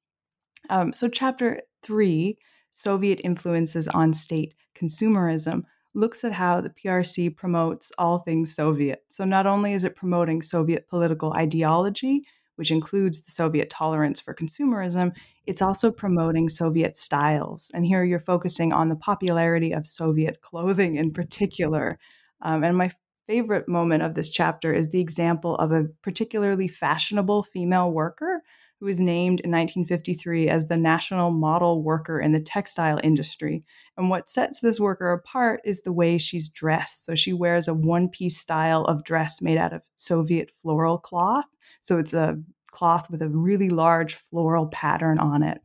Um, 0.72 0.92
so, 0.92 1.08
chapter 1.08 1.62
three 1.84 2.40
Soviet 2.72 3.22
influences 3.24 3.88
on 3.88 4.12
state 4.12 4.56
consumerism 4.76 5.62
looks 5.94 6.24
at 6.24 6.32
how 6.32 6.62
the 6.62 6.72
PRC 6.72 7.36
promotes 7.36 7.92
all 8.00 8.18
things 8.18 8.56
Soviet. 8.56 9.04
So, 9.10 9.24
not 9.24 9.46
only 9.46 9.74
is 9.74 9.86
it 9.86 9.96
promoting 9.96 10.42
Soviet 10.42 10.88
political 10.88 11.34
ideology, 11.34 12.26
which 12.56 12.72
includes 12.72 13.22
the 13.22 13.32
Soviet 13.32 13.70
tolerance 13.70 14.20
for 14.20 14.34
consumerism, 14.34 15.12
it's 15.46 15.62
also 15.62 15.92
promoting 15.92 16.50
Soviet 16.50 16.98
styles. 16.98 17.70
And 17.76 17.86
here 17.86 18.04
you're 18.04 18.18
focusing 18.18 18.74
on 18.74 18.90
the 18.90 18.96
popularity 18.96 19.74
of 19.74 19.86
Soviet 19.86 20.42
clothing 20.42 20.96
in 20.96 21.12
particular. 21.14 22.00
Um, 22.42 22.64
and 22.64 22.76
my 22.76 22.90
favorite 23.26 23.68
moment 23.68 24.04
of 24.04 24.16
this 24.16 24.30
chapter 24.30 24.74
is 24.74 24.90
the 24.90 25.00
example 25.00 25.56
of 25.56 25.72
a 25.72 25.86
particularly 26.02 26.68
fashionable 26.68 27.44
female 27.44 27.92
worker 27.92 28.42
who 28.80 28.88
was 28.88 29.00
named 29.00 29.40
in 29.40 29.50
1953 29.50 30.50
as 30.50 30.68
the 30.68 30.76
national 30.76 31.32
model 31.32 31.82
worker 31.84 32.20
in 32.20 32.34
the 32.34 32.42
textile 32.42 33.00
industry. 33.02 33.64
And 33.96 34.10
what 34.10 34.28
sets 34.28 34.60
this 34.60 34.80
worker 34.80 35.12
apart 35.14 35.62
is 35.64 35.82
the 35.82 35.94
way 35.94 36.18
she's 36.18 36.50
dressed. 36.50 37.06
So 37.06 37.16
she 37.16 37.32
wears 37.32 37.70
a 37.70 37.74
one 37.74 38.10
piece 38.10 38.38
style 38.38 38.84
of 38.86 39.06
dress 39.06 39.42
made 39.42 39.58
out 39.58 39.72
of 39.72 39.84
Soviet 39.96 40.52
floral 40.62 40.98
cloth. 40.98 41.46
So 41.80 41.98
it's 41.98 42.14
a 42.14 42.38
cloth 42.72 43.10
with 43.10 43.22
a 43.22 43.30
really 43.30 43.70
large 43.70 44.16
floral 44.16 44.68
pattern 44.68 45.18
on 45.18 45.44
it. 45.44 45.62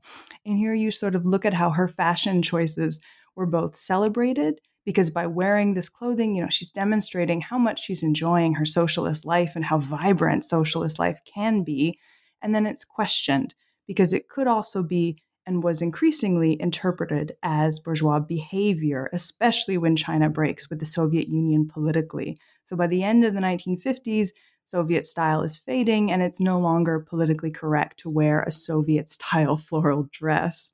And 0.46 0.56
here 0.56 0.74
you 0.74 0.90
sort 0.90 1.16
of 1.16 1.26
look 1.26 1.44
at 1.44 1.54
how 1.54 1.70
her 1.70 1.88
fashion 1.88 2.40
choices 2.42 3.00
were 3.34 3.46
both 3.46 3.74
celebrated 3.74 4.60
because 4.88 5.10
by 5.10 5.26
wearing 5.26 5.74
this 5.74 5.90
clothing, 5.90 6.34
you 6.34 6.40
know, 6.40 6.48
she's 6.48 6.70
demonstrating 6.70 7.42
how 7.42 7.58
much 7.58 7.84
she's 7.84 8.02
enjoying 8.02 8.54
her 8.54 8.64
socialist 8.64 9.26
life 9.26 9.52
and 9.54 9.66
how 9.66 9.76
vibrant 9.76 10.46
socialist 10.46 10.98
life 10.98 11.20
can 11.26 11.62
be. 11.62 11.98
And 12.40 12.54
then 12.54 12.64
it's 12.64 12.86
questioned 12.86 13.54
because 13.86 14.14
it 14.14 14.30
could 14.30 14.46
also 14.46 14.82
be 14.82 15.18
and 15.44 15.62
was 15.62 15.82
increasingly 15.82 16.58
interpreted 16.58 17.36
as 17.42 17.80
bourgeois 17.80 18.18
behavior, 18.18 19.10
especially 19.12 19.76
when 19.76 19.94
China 19.94 20.30
breaks 20.30 20.70
with 20.70 20.78
the 20.78 20.86
Soviet 20.86 21.28
Union 21.28 21.68
politically. 21.68 22.38
So 22.64 22.74
by 22.74 22.86
the 22.86 23.02
end 23.02 23.26
of 23.26 23.34
the 23.34 23.42
1950s, 23.42 24.30
Soviet 24.64 25.04
style 25.04 25.42
is 25.42 25.58
fading, 25.58 26.10
and 26.10 26.22
it's 26.22 26.40
no 26.40 26.58
longer 26.58 26.98
politically 26.98 27.50
correct 27.50 28.00
to 28.00 28.08
wear 28.08 28.40
a 28.40 28.50
Soviet 28.50 29.10
style 29.10 29.56
floral 29.68 30.08
dress. 30.10 30.72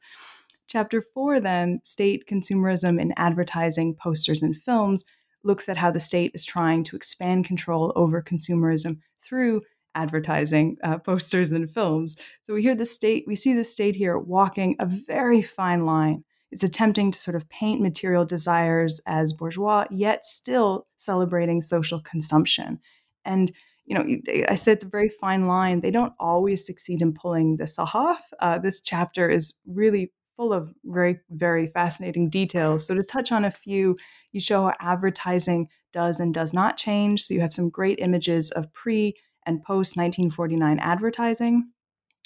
Chapter 0.67 1.03
four, 1.03 1.41
then, 1.41 1.81
State 1.85 2.25
Consumerism 2.29 3.01
in 3.01 3.12
Advertising, 3.17 3.95
Posters, 3.95 4.43
and 4.43 4.57
Films, 4.57 5.05
looks 5.45 5.69
at 5.69 5.77
how 5.77 5.91
the 5.91 6.01
state 6.01 6.33
is 6.35 6.45
trying 6.45 6.83
to 6.85 6.97
expand 6.97 7.45
control 7.45 7.93
over 7.95 8.23
consumerism 8.23 8.99
through 9.23 9.62
advertising, 9.95 10.77
uh, 10.83 10.99
posters, 11.05 11.53
and 11.53 11.71
films. 11.71 12.17
So 12.43 12.55
we 12.55 12.62
hear 12.62 12.75
the 12.75 12.87
state, 12.87 13.25
we 13.27 13.37
see 13.37 13.55
the 13.55 13.65
state 13.65 13.95
here 13.95 14.19
walking 14.19 14.77
a 14.79 14.87
very 14.87 15.43
fine 15.43 15.85
line. 15.85 16.25
It's 16.51 16.62
attempting 16.62 17.11
to 17.11 17.19
sort 17.19 17.35
of 17.35 17.49
paint 17.49 17.81
material 17.81 18.25
desires 18.25 19.01
as 19.07 19.33
bourgeois, 19.33 19.87
yet 19.91 20.25
still 20.25 20.87
celebrating 20.97 21.61
social 21.61 22.01
consumption. 22.01 22.79
And 23.25 23.53
you 23.87 23.95
know, 23.95 24.45
I 24.49 24.55
said 24.55 24.75
it's 24.75 24.85
a 24.85 24.89
very 24.89 25.11
fine 25.11 25.47
line. 25.47 25.81
They 25.81 25.91
don't 25.91 26.15
always 26.19 26.65
succeed 26.65 27.03
in 27.03 27.12
pulling 27.12 27.59
this 27.59 27.79
off. 27.79 28.23
Uh, 28.41 28.59
this 28.59 28.81
chapter 28.81 29.29
is 29.29 29.55
really 29.67 30.12
full 30.37 30.53
of 30.53 30.72
very, 30.85 31.20
very 31.30 31.66
fascinating 31.66 32.30
details. 32.30 32.87
So, 32.87 32.95
to 32.95 33.03
touch 33.03 33.32
on 33.32 33.45
a 33.45 33.51
few, 33.51 33.97
you 34.32 34.41
show 34.41 34.62
how 34.62 34.74
advertising 34.80 35.68
does 35.93 36.20
and 36.20 36.35
does 36.35 36.53
not 36.53 36.76
change. 36.76 37.22
So, 37.22 37.35
you 37.35 37.41
have 37.41 37.53
some 37.53 37.70
great 37.70 37.99
images 38.01 38.51
of 38.51 38.72
pre 38.72 39.14
and 39.47 39.62
post 39.62 39.97
1949 39.97 40.78
advertising. 40.78 41.70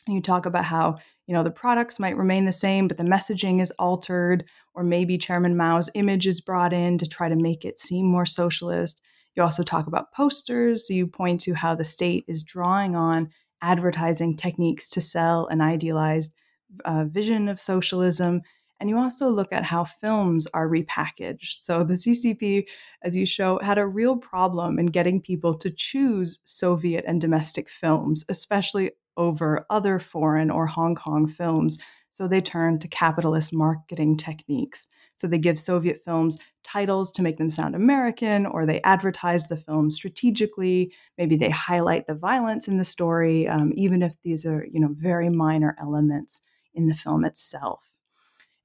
And 0.07 0.15
you 0.15 0.23
talk 0.23 0.47
about 0.47 0.65
how 0.65 0.97
you 1.27 1.35
know 1.35 1.43
the 1.43 1.51
products 1.51 1.99
might 1.99 2.17
remain 2.17 2.47
the 2.47 2.53
same, 2.53 2.89
but 2.89 2.97
the 2.97 3.05
messaging 3.05 3.61
is 3.61 3.71
altered, 3.73 4.45
or 4.75 4.83
maybe 4.83 5.19
Chairman 5.19 5.57
Mao's 5.57 5.91
image 5.95 6.27
is 6.27 6.41
brought 6.41 6.73
in 6.73 6.97
to 6.99 7.07
try 7.09 7.29
to 7.29 7.37
make 7.37 7.65
it 7.65 7.79
seem 7.79 8.07
more 8.07 8.27
socialist. 8.27 9.01
You 9.35 9.43
also 9.43 9.63
talk 9.63 9.87
about 9.87 10.13
posters. 10.13 10.89
So 10.89 10.95
you 10.95 11.07
point 11.07 11.41
to 11.43 11.55
how 11.55 11.75
the 11.75 11.85
state 11.85 12.25
is 12.27 12.43
drawing 12.43 12.97
on 12.97 13.31
advertising 13.63 14.35
techniques 14.35 14.89
to 14.91 15.01
sell 15.01 15.47
an 15.47 15.61
idealized 15.61 16.33
uh, 16.85 17.05
vision 17.05 17.49
of 17.49 17.61
socialism. 17.61 18.43
And 18.81 18.89
you 18.89 18.99
also 18.99 19.29
look 19.29 19.53
at 19.53 19.65
how 19.65 19.85
films 19.85 20.47
are 20.55 20.69
repackaged. 20.69 21.63
So 21.63 21.83
the 21.83 21.95
CCP, 21.95 22.67
as 23.03 23.17
you 23.17 23.27
show, 23.27 23.59
had 23.59 23.79
a 23.79 23.87
real 23.87 24.17
problem 24.17 24.79
in 24.79 24.87
getting 24.87 25.21
people 25.21 25.55
to 25.59 25.71
choose 25.71 26.39
Soviet 26.45 27.05
and 27.07 27.21
domestic 27.21 27.69
films, 27.69 28.25
especially 28.29 28.93
over 29.17 29.67
other 29.69 29.99
foreign 29.99 30.51
or 30.51 30.67
Hong 30.67 30.95
Kong 30.95 31.27
films. 31.27 31.79
So 32.11 32.29
they 32.29 32.41
turn 32.41 32.79
to 32.79 32.89
capitalist 32.89 33.53
marketing 33.53 34.17
techniques. 34.17 34.89
So 35.15 35.27
they 35.27 35.39
give 35.39 35.59
Soviet 35.59 36.01
films 36.05 36.39
titles 36.63 37.11
to 37.13 37.23
make 37.23 37.37
them 37.37 37.51
sound 37.51 37.75
American, 37.75 38.47
or 38.47 38.65
they 38.65 38.81
advertise 38.83 39.49
the 39.49 39.57
film 39.57 39.91
strategically. 39.91 40.93
Maybe 41.17 41.35
they 41.35 41.51
highlight 41.51 42.07
the 42.07 42.15
violence 42.15 42.69
in 42.69 42.79
the 42.79 42.85
story, 42.85 43.49
um, 43.49 43.73
even 43.75 44.03
if 44.03 44.15
these 44.23 44.47
are, 44.47 44.65
you 44.71 44.79
know, 44.79 44.91
very 44.93 45.29
minor 45.29 45.77
elements 45.81 46.41
in 46.79 46.87
the 46.87 46.95
film 46.95 47.25
itself. 47.25 47.91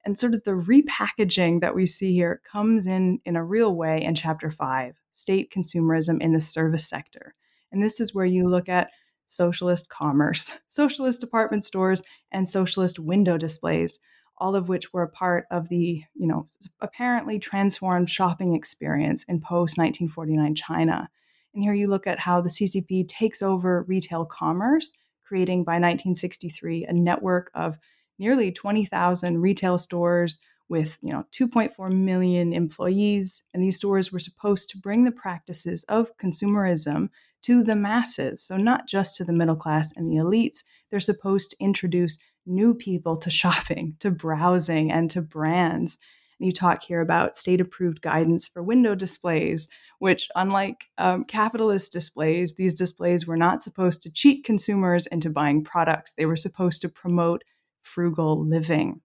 And 0.04 0.18
sort 0.18 0.34
of 0.34 0.44
the 0.44 0.52
repackaging 0.52 1.60
that 1.60 1.74
we 1.74 1.86
see 1.86 2.12
here 2.12 2.40
comes 2.50 2.86
in 2.86 3.20
in 3.24 3.36
a 3.36 3.44
real 3.44 3.74
way 3.74 4.02
in 4.02 4.14
chapter 4.14 4.50
five 4.50 4.96
state 5.12 5.52
consumerism 5.52 6.20
in 6.20 6.32
the 6.32 6.40
service 6.40 6.88
sector. 6.88 7.34
And 7.70 7.82
this 7.82 8.00
is 8.00 8.14
where 8.14 8.26
you 8.26 8.48
look 8.48 8.68
at 8.68 8.90
socialist 9.26 9.88
commerce, 9.88 10.52
socialist 10.68 11.20
department 11.20 11.64
stores, 11.64 12.02
and 12.32 12.48
socialist 12.48 12.98
window 12.98 13.36
displays 13.36 13.98
all 14.38 14.54
of 14.56 14.68
which 14.68 14.92
were 14.92 15.02
a 15.02 15.08
part 15.08 15.46
of 15.50 15.68
the, 15.68 16.02
you 16.14 16.26
know, 16.26 16.46
apparently 16.80 17.38
transformed 17.38 18.10
shopping 18.10 18.54
experience 18.54 19.24
in 19.24 19.40
post 19.40 19.78
1949 19.78 20.54
China. 20.54 21.08
And 21.54 21.62
here 21.62 21.74
you 21.74 21.86
look 21.86 22.06
at 22.06 22.18
how 22.18 22.40
the 22.40 22.48
CCP 22.48 23.08
takes 23.08 23.42
over 23.42 23.84
retail 23.86 24.24
commerce, 24.24 24.92
creating 25.24 25.64
by 25.64 25.74
1963 25.74 26.86
a 26.88 26.92
network 26.92 27.50
of 27.54 27.78
nearly 28.18 28.52
20,000 28.52 29.40
retail 29.40 29.78
stores 29.78 30.38
with 30.68 30.98
you 31.02 31.12
know 31.12 31.24
2.4 31.32 31.92
million 31.92 32.52
employees 32.52 33.42
and 33.52 33.62
these 33.62 33.76
stores 33.76 34.10
were 34.10 34.18
supposed 34.18 34.70
to 34.70 34.78
bring 34.78 35.04
the 35.04 35.12
practices 35.12 35.84
of 35.88 36.16
consumerism 36.16 37.08
to 37.42 37.62
the 37.62 37.76
masses 37.76 38.42
so 38.42 38.56
not 38.56 38.88
just 38.88 39.16
to 39.16 39.24
the 39.24 39.32
middle 39.32 39.56
class 39.56 39.92
and 39.94 40.10
the 40.10 40.16
elites 40.16 40.64
they're 40.90 41.00
supposed 41.00 41.50
to 41.50 41.56
introduce 41.60 42.16
new 42.46 42.74
people 42.74 43.16
to 43.16 43.30
shopping, 43.42 43.96
to 44.00 44.10
browsing, 44.10 44.92
and 44.92 45.10
to 45.10 45.22
brands. 45.22 45.98
And 46.38 46.46
you 46.46 46.52
talk 46.52 46.82
here 46.82 47.00
about 47.00 47.36
state 47.36 47.60
approved 47.60 48.02
guidance 48.02 48.48
for 48.48 48.62
window 48.62 48.94
displays, 48.94 49.68
which, 49.98 50.28
unlike 50.34 50.84
um, 50.98 51.24
capitalist 51.24 51.92
displays, 51.92 52.56
these 52.56 52.74
displays 52.74 53.26
were 53.26 53.36
not 53.36 53.62
supposed 53.62 54.02
to 54.02 54.10
cheat 54.10 54.44
consumers 54.44 55.06
into 55.06 55.30
buying 55.30 55.62
products. 55.62 56.12
They 56.16 56.26
were 56.26 56.36
supposed 56.36 56.80
to 56.82 56.88
promote 56.88 57.44
frugal 57.84 58.44
living. 58.44 59.00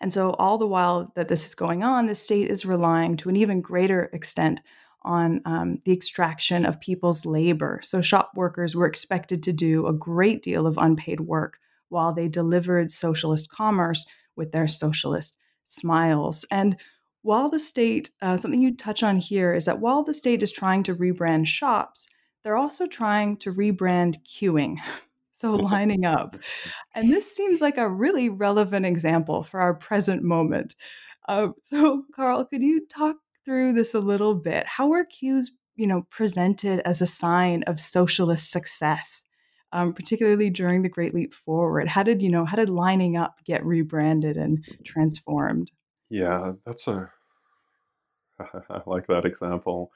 And 0.00 0.12
so, 0.12 0.30
all 0.32 0.58
the 0.58 0.66
while 0.66 1.12
that 1.14 1.28
this 1.28 1.46
is 1.46 1.54
going 1.54 1.84
on, 1.84 2.06
the 2.06 2.14
state 2.14 2.50
is 2.50 2.66
relying 2.66 3.16
to 3.18 3.28
an 3.28 3.36
even 3.36 3.60
greater 3.60 4.10
extent 4.12 4.60
on 5.02 5.40
um, 5.44 5.78
the 5.84 5.92
extraction 5.92 6.64
of 6.64 6.80
people's 6.80 7.24
labor. 7.24 7.80
So, 7.82 8.00
shop 8.00 8.32
workers 8.34 8.74
were 8.74 8.86
expected 8.86 9.42
to 9.44 9.52
do 9.52 9.86
a 9.86 9.92
great 9.92 10.42
deal 10.42 10.66
of 10.66 10.76
unpaid 10.76 11.20
work 11.20 11.58
while 11.88 12.12
they 12.12 12.26
delivered 12.28 12.90
socialist 12.90 13.50
commerce 13.50 14.06
with 14.34 14.50
their 14.50 14.66
socialist 14.66 15.36
smiles. 15.66 16.44
And 16.50 16.76
while 17.22 17.48
the 17.48 17.60
state, 17.60 18.10
uh, 18.20 18.36
something 18.36 18.60
you 18.60 18.74
touch 18.74 19.02
on 19.02 19.18
here 19.18 19.54
is 19.54 19.66
that 19.66 19.78
while 19.78 20.02
the 20.02 20.14
state 20.14 20.42
is 20.42 20.50
trying 20.50 20.82
to 20.84 20.94
rebrand 20.94 21.46
shops, 21.46 22.08
they're 22.42 22.56
also 22.56 22.86
trying 22.86 23.36
to 23.38 23.52
rebrand 23.52 24.16
queuing. 24.24 24.78
So 25.42 25.56
lining 25.56 26.04
up. 26.04 26.36
And 26.94 27.12
this 27.12 27.34
seems 27.34 27.60
like 27.60 27.76
a 27.76 27.88
really 27.88 28.28
relevant 28.28 28.86
example 28.86 29.42
for 29.42 29.60
our 29.60 29.74
present 29.74 30.22
moment. 30.22 30.76
Uh, 31.26 31.48
so, 31.62 32.04
Karl, 32.14 32.44
could 32.44 32.62
you 32.62 32.86
talk 32.86 33.16
through 33.44 33.72
this 33.72 33.92
a 33.92 33.98
little 33.98 34.36
bit? 34.36 34.64
How 34.68 34.92
are 34.92 35.04
queues, 35.04 35.50
you 35.74 35.88
know, 35.88 36.06
presented 36.10 36.80
as 36.84 37.02
a 37.02 37.08
sign 37.08 37.64
of 37.64 37.80
socialist 37.80 38.52
success? 38.52 39.24
um, 39.72 39.94
particularly 39.94 40.50
during 40.50 40.82
the 40.82 40.88
Great 40.88 41.14
Leap 41.14 41.32
Forward? 41.32 41.88
How 41.88 42.02
did 42.02 42.22
you 42.22 42.28
know? 42.28 42.44
How 42.44 42.56
did 42.56 42.68
lining 42.68 43.16
up 43.16 43.38
get 43.44 43.64
rebranded 43.64 44.36
and 44.36 44.62
transformed? 44.84 45.70
Yeah, 46.10 46.52
that's 46.66 46.86
a. 46.86 47.10
I 48.38 48.82
like 48.86 49.06
that 49.06 49.24
example. 49.24 49.90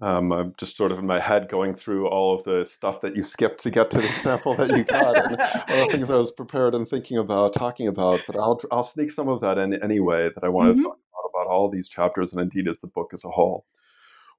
Um, 0.00 0.32
I'm 0.32 0.54
just 0.58 0.76
sort 0.76 0.90
of 0.90 0.98
in 0.98 1.06
my 1.06 1.20
head 1.20 1.48
going 1.48 1.74
through 1.74 2.08
all 2.08 2.36
of 2.36 2.42
the 2.44 2.64
stuff 2.64 3.00
that 3.02 3.14
you 3.14 3.22
skipped 3.22 3.62
to 3.62 3.70
get 3.70 3.90
to 3.90 3.98
the 3.98 4.08
sample 4.08 4.54
that 4.56 4.76
you 4.76 4.82
got, 4.84 5.16
and 5.16 5.40
all 5.40 5.86
the 5.86 5.92
things 5.92 6.10
I 6.10 6.16
was 6.16 6.32
prepared 6.32 6.74
and 6.74 6.88
thinking 6.88 7.18
about 7.18 7.54
talking 7.54 7.86
about. 7.86 8.22
But 8.26 8.36
I'll 8.36 8.60
I'll 8.70 8.84
sneak 8.84 9.10
some 9.10 9.28
of 9.28 9.40
that 9.42 9.58
in 9.58 9.74
anyway 9.82 10.30
that 10.34 10.42
I 10.42 10.48
want 10.48 10.70
mm-hmm. 10.70 10.78
to 10.78 10.84
talk 10.88 10.94
about 10.94 11.12
about 11.32 11.50
all 11.50 11.68
these 11.68 11.88
chapters, 11.88 12.32
and 12.32 12.40
indeed 12.40 12.68
as 12.68 12.78
the 12.80 12.86
book 12.86 13.10
as 13.12 13.24
a 13.24 13.30
whole. 13.30 13.64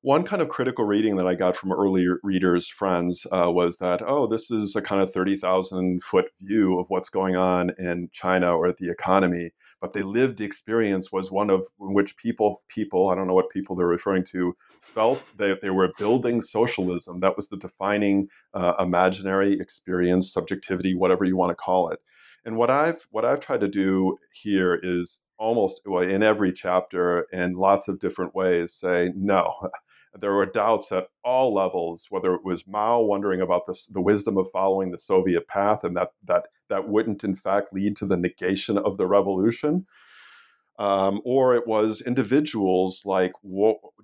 One 0.01 0.26
kind 0.26 0.41
of 0.41 0.49
critical 0.49 0.84
reading 0.84 1.16
that 1.16 1.28
I 1.28 1.36
got 1.36 1.56
from 1.56 1.72
early 1.72 2.06
readers, 2.24 2.68
friends, 2.68 3.26
uh, 3.32 3.49
was 3.49 3.78
that 3.78 4.01
oh, 4.06 4.28
this 4.28 4.51
is 4.51 4.76
a 4.76 4.82
kind 4.82 5.01
of 5.01 5.14
thirty 5.14 5.38
thousand 5.38 6.04
foot 6.04 6.26
view 6.41 6.80
of 6.80 6.88
what's 6.89 7.10
going 7.10 7.36
on 7.36 7.72
in 7.78 8.10
China 8.12 8.56
or 8.56 8.74
the 8.74 8.89
economy 8.89 9.51
but 9.84 9.91
the 9.91 10.01
lived 10.01 10.39
experience 10.39 11.11
was 11.11 11.29
one 11.29 11.49
of 11.49 11.63
which 11.77 12.15
people 12.15 12.63
people 12.69 13.09
i 13.09 13.15
don't 13.15 13.27
know 13.27 13.34
what 13.34 13.49
people 13.49 13.75
they're 13.75 13.86
referring 13.86 14.23
to 14.23 14.55
felt 14.81 15.21
that 15.38 15.61
they 15.61 15.69
were 15.69 15.91
building 15.97 16.41
socialism. 16.41 17.19
That 17.19 17.36
was 17.36 17.49
the 17.49 17.57
defining 17.57 18.27
uh, 18.53 18.73
imaginary 18.79 19.59
experience 19.59 20.31
subjectivity 20.31 20.93
whatever 20.95 21.25
you 21.25 21.36
want 21.36 21.49
to 21.51 21.55
call 21.55 21.89
it. 21.89 21.99
And 22.45 22.57
what 22.57 22.69
i've 22.69 23.05
what 23.11 23.25
i've 23.25 23.41
tried 23.41 23.61
to 23.61 23.67
do 23.67 24.17
here 24.31 24.79
is 24.81 25.17
almost 25.38 25.81
well, 25.86 26.03
in 26.03 26.23
every 26.23 26.53
chapter 26.53 27.27
in 27.34 27.53
lots 27.53 27.89
of 27.89 27.99
different 27.99 28.34
ways 28.34 28.73
say 28.73 29.11
no 29.15 29.53
there 30.20 30.34
were 30.34 30.45
doubts 30.45 30.91
at 30.91 31.07
all 31.24 31.53
levels, 31.53 32.05
whether 32.09 32.34
it 32.36 32.45
was 32.45 32.68
Mao 32.68 33.01
wondering 33.01 33.41
about 33.41 33.66
the, 33.66 33.80
the 33.91 34.01
wisdom 34.01 34.38
of 34.38 34.47
following 34.51 34.91
the 34.91 34.97
Soviet 34.97 35.47
path 35.47 35.84
and 35.84 35.97
that, 35.97 36.11
that 36.26 36.47
that 36.70 36.88
wouldn't, 36.88 37.24
in 37.24 37.36
fact, 37.36 37.74
lead 37.74 37.95
to 37.97 38.05
the 38.05 38.18
negation 38.18 38.78
of 38.78 38.97
the 38.97 39.07
revolution, 39.07 39.86
um, 40.80 41.22
or 41.24 41.55
it 41.55 41.68
was 41.68 42.01
individuals 42.01 43.01
like, 43.05 43.32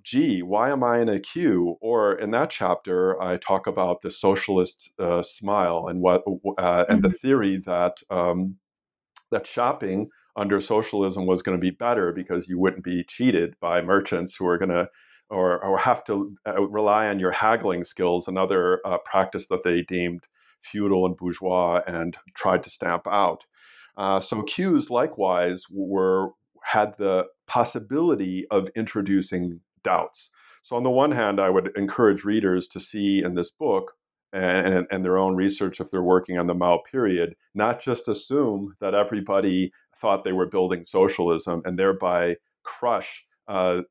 gee, 0.04 0.42
why 0.42 0.70
am 0.70 0.84
I 0.84 1.00
in 1.00 1.08
a 1.08 1.18
queue? 1.20 1.76
Or 1.80 2.14
in 2.14 2.30
that 2.32 2.50
chapter, 2.50 3.20
I 3.20 3.38
talk 3.38 3.66
about 3.66 4.02
the 4.02 4.10
socialist 4.10 4.92
uh, 4.98 5.22
smile 5.22 5.86
and 5.88 6.00
what 6.00 6.22
uh, 6.58 6.84
and 6.88 7.02
the 7.02 7.08
mm-hmm. 7.08 7.16
theory 7.16 7.62
that 7.66 7.98
um, 8.10 8.56
that 9.30 9.46
shopping 9.46 10.10
under 10.36 10.60
socialism 10.60 11.26
was 11.26 11.42
going 11.42 11.56
to 11.56 11.60
be 11.60 11.70
better 11.70 12.12
because 12.12 12.48
you 12.48 12.58
wouldn't 12.58 12.84
be 12.84 13.04
cheated 13.04 13.54
by 13.60 13.82
merchants 13.82 14.34
who 14.36 14.46
are 14.46 14.58
going 14.58 14.70
to 14.70 14.88
or, 15.30 15.64
or 15.64 15.78
have 15.78 16.04
to 16.04 16.36
uh, 16.46 16.60
rely 16.62 17.08
on 17.08 17.18
your 17.18 17.30
haggling 17.30 17.84
skills, 17.84 18.28
another 18.28 18.80
uh, 18.84 18.98
practice 18.98 19.46
that 19.48 19.62
they 19.64 19.82
deemed 19.82 20.24
feudal 20.62 21.06
and 21.06 21.16
bourgeois 21.16 21.80
and 21.86 22.16
tried 22.34 22.62
to 22.64 22.70
stamp 22.70 23.06
out. 23.06 23.44
Uh, 23.96 24.20
so 24.20 24.42
queues 24.42 24.90
likewise 24.90 25.64
were 25.70 26.30
had 26.62 26.94
the 26.98 27.26
possibility 27.46 28.46
of 28.50 28.68
introducing 28.76 29.60
doubts. 29.82 30.28
So 30.62 30.76
on 30.76 30.82
the 30.82 30.90
one 30.90 31.10
hand, 31.10 31.40
I 31.40 31.50
would 31.50 31.70
encourage 31.76 32.24
readers 32.24 32.68
to 32.68 32.80
see 32.80 33.22
in 33.24 33.34
this 33.34 33.50
book 33.50 33.92
and, 34.32 34.86
and, 34.90 35.04
their 35.04 35.18
own 35.18 35.34
research 35.34 35.80
if 35.80 35.90
they're 35.90 36.02
working 36.02 36.38
on 36.38 36.46
the 36.46 36.54
Mao 36.54 36.78
period, 36.90 37.34
not 37.54 37.80
just 37.80 38.06
assume 38.06 38.76
that 38.80 38.94
everybody 38.94 39.72
thought 40.00 40.22
they 40.22 40.32
were 40.32 40.46
building 40.46 40.84
socialism 40.84 41.62
and 41.64 41.78
thereby 41.78 42.36
crush 42.62 43.24
uh, 43.50 43.82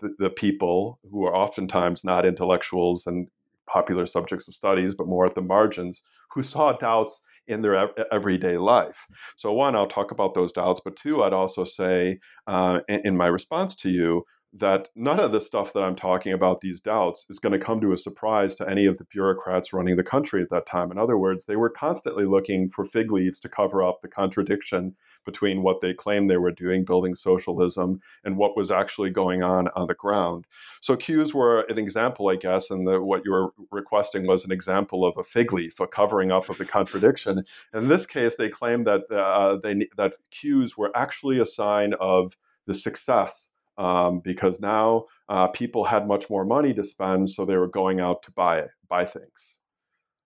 the, 0.00 0.14
the, 0.20 0.30
people 0.30 1.00
who 1.10 1.26
are 1.26 1.34
oftentimes 1.34 2.04
not 2.04 2.24
intellectuals 2.24 3.04
and 3.04 3.26
popular 3.66 4.06
subjects 4.06 4.46
of 4.46 4.54
studies, 4.54 4.94
but 4.94 5.08
more 5.08 5.26
at 5.26 5.34
the 5.34 5.42
margins, 5.42 6.02
who 6.32 6.42
saw 6.42 6.72
doubts 6.72 7.20
in 7.48 7.60
their 7.60 7.90
everyday 8.12 8.56
life. 8.56 8.96
So, 9.36 9.52
one, 9.52 9.74
I'll 9.74 9.88
talk 9.88 10.12
about 10.12 10.34
those 10.34 10.52
doubts, 10.52 10.80
but 10.84 10.94
two, 10.94 11.24
I'd 11.24 11.32
also 11.32 11.64
say 11.64 12.20
uh, 12.46 12.80
in, 12.88 13.00
in 13.04 13.16
my 13.16 13.26
response 13.26 13.74
to 13.76 13.90
you 13.90 14.22
that 14.52 14.88
none 14.94 15.18
of 15.18 15.32
the 15.32 15.40
stuff 15.40 15.72
that 15.72 15.82
I'm 15.82 15.96
talking 15.96 16.32
about, 16.32 16.60
these 16.60 16.80
doubts, 16.80 17.26
is 17.28 17.40
going 17.40 17.52
to 17.52 17.58
come 17.58 17.80
to 17.80 17.92
a 17.92 17.98
surprise 17.98 18.54
to 18.56 18.68
any 18.68 18.86
of 18.86 18.98
the 18.98 19.06
bureaucrats 19.12 19.72
running 19.72 19.96
the 19.96 20.04
country 20.04 20.42
at 20.42 20.50
that 20.50 20.68
time. 20.68 20.92
In 20.92 20.98
other 20.98 21.18
words, 21.18 21.44
they 21.44 21.56
were 21.56 21.70
constantly 21.70 22.24
looking 22.24 22.70
for 22.70 22.84
fig 22.84 23.10
leaves 23.10 23.40
to 23.40 23.48
cover 23.48 23.82
up 23.82 24.00
the 24.00 24.08
contradiction 24.08 24.94
between 25.24 25.62
what 25.62 25.80
they 25.80 25.92
claimed 25.94 26.30
they 26.30 26.36
were 26.36 26.50
doing, 26.50 26.84
building 26.84 27.14
socialism, 27.14 28.00
and 28.24 28.36
what 28.36 28.56
was 28.56 28.70
actually 28.70 29.10
going 29.10 29.42
on 29.42 29.68
on 29.76 29.86
the 29.86 29.94
ground. 29.94 30.46
So 30.80 30.96
queues 30.96 31.34
were 31.34 31.62
an 31.68 31.78
example, 31.78 32.28
I 32.28 32.36
guess, 32.36 32.70
and 32.70 32.86
the, 32.86 33.00
what 33.00 33.22
you 33.24 33.32
were 33.32 33.52
requesting 33.70 34.26
was 34.26 34.44
an 34.44 34.52
example 34.52 35.04
of 35.04 35.16
a 35.18 35.24
fig 35.24 35.52
leaf, 35.52 35.78
a 35.80 35.86
covering 35.86 36.32
up 36.32 36.48
of 36.48 36.58
the 36.58 36.64
contradiction. 36.64 37.44
In 37.74 37.88
this 37.88 38.06
case, 38.06 38.36
they 38.36 38.48
claimed 38.48 38.86
that 38.86 39.10
uh, 39.10 39.56
they 39.62 39.86
that 39.96 40.14
queues 40.30 40.76
were 40.76 40.90
actually 40.96 41.40
a 41.40 41.46
sign 41.46 41.94
of 42.00 42.36
the 42.66 42.74
success 42.74 43.48
um, 43.78 44.20
because 44.20 44.60
now 44.60 45.04
uh, 45.28 45.46
people 45.48 45.84
had 45.84 46.06
much 46.06 46.28
more 46.28 46.44
money 46.44 46.74
to 46.74 46.84
spend, 46.84 47.30
so 47.30 47.44
they 47.44 47.56
were 47.56 47.68
going 47.68 48.00
out 48.00 48.22
to 48.24 48.30
buy 48.32 48.64
buy 48.88 49.04
things. 49.04 49.54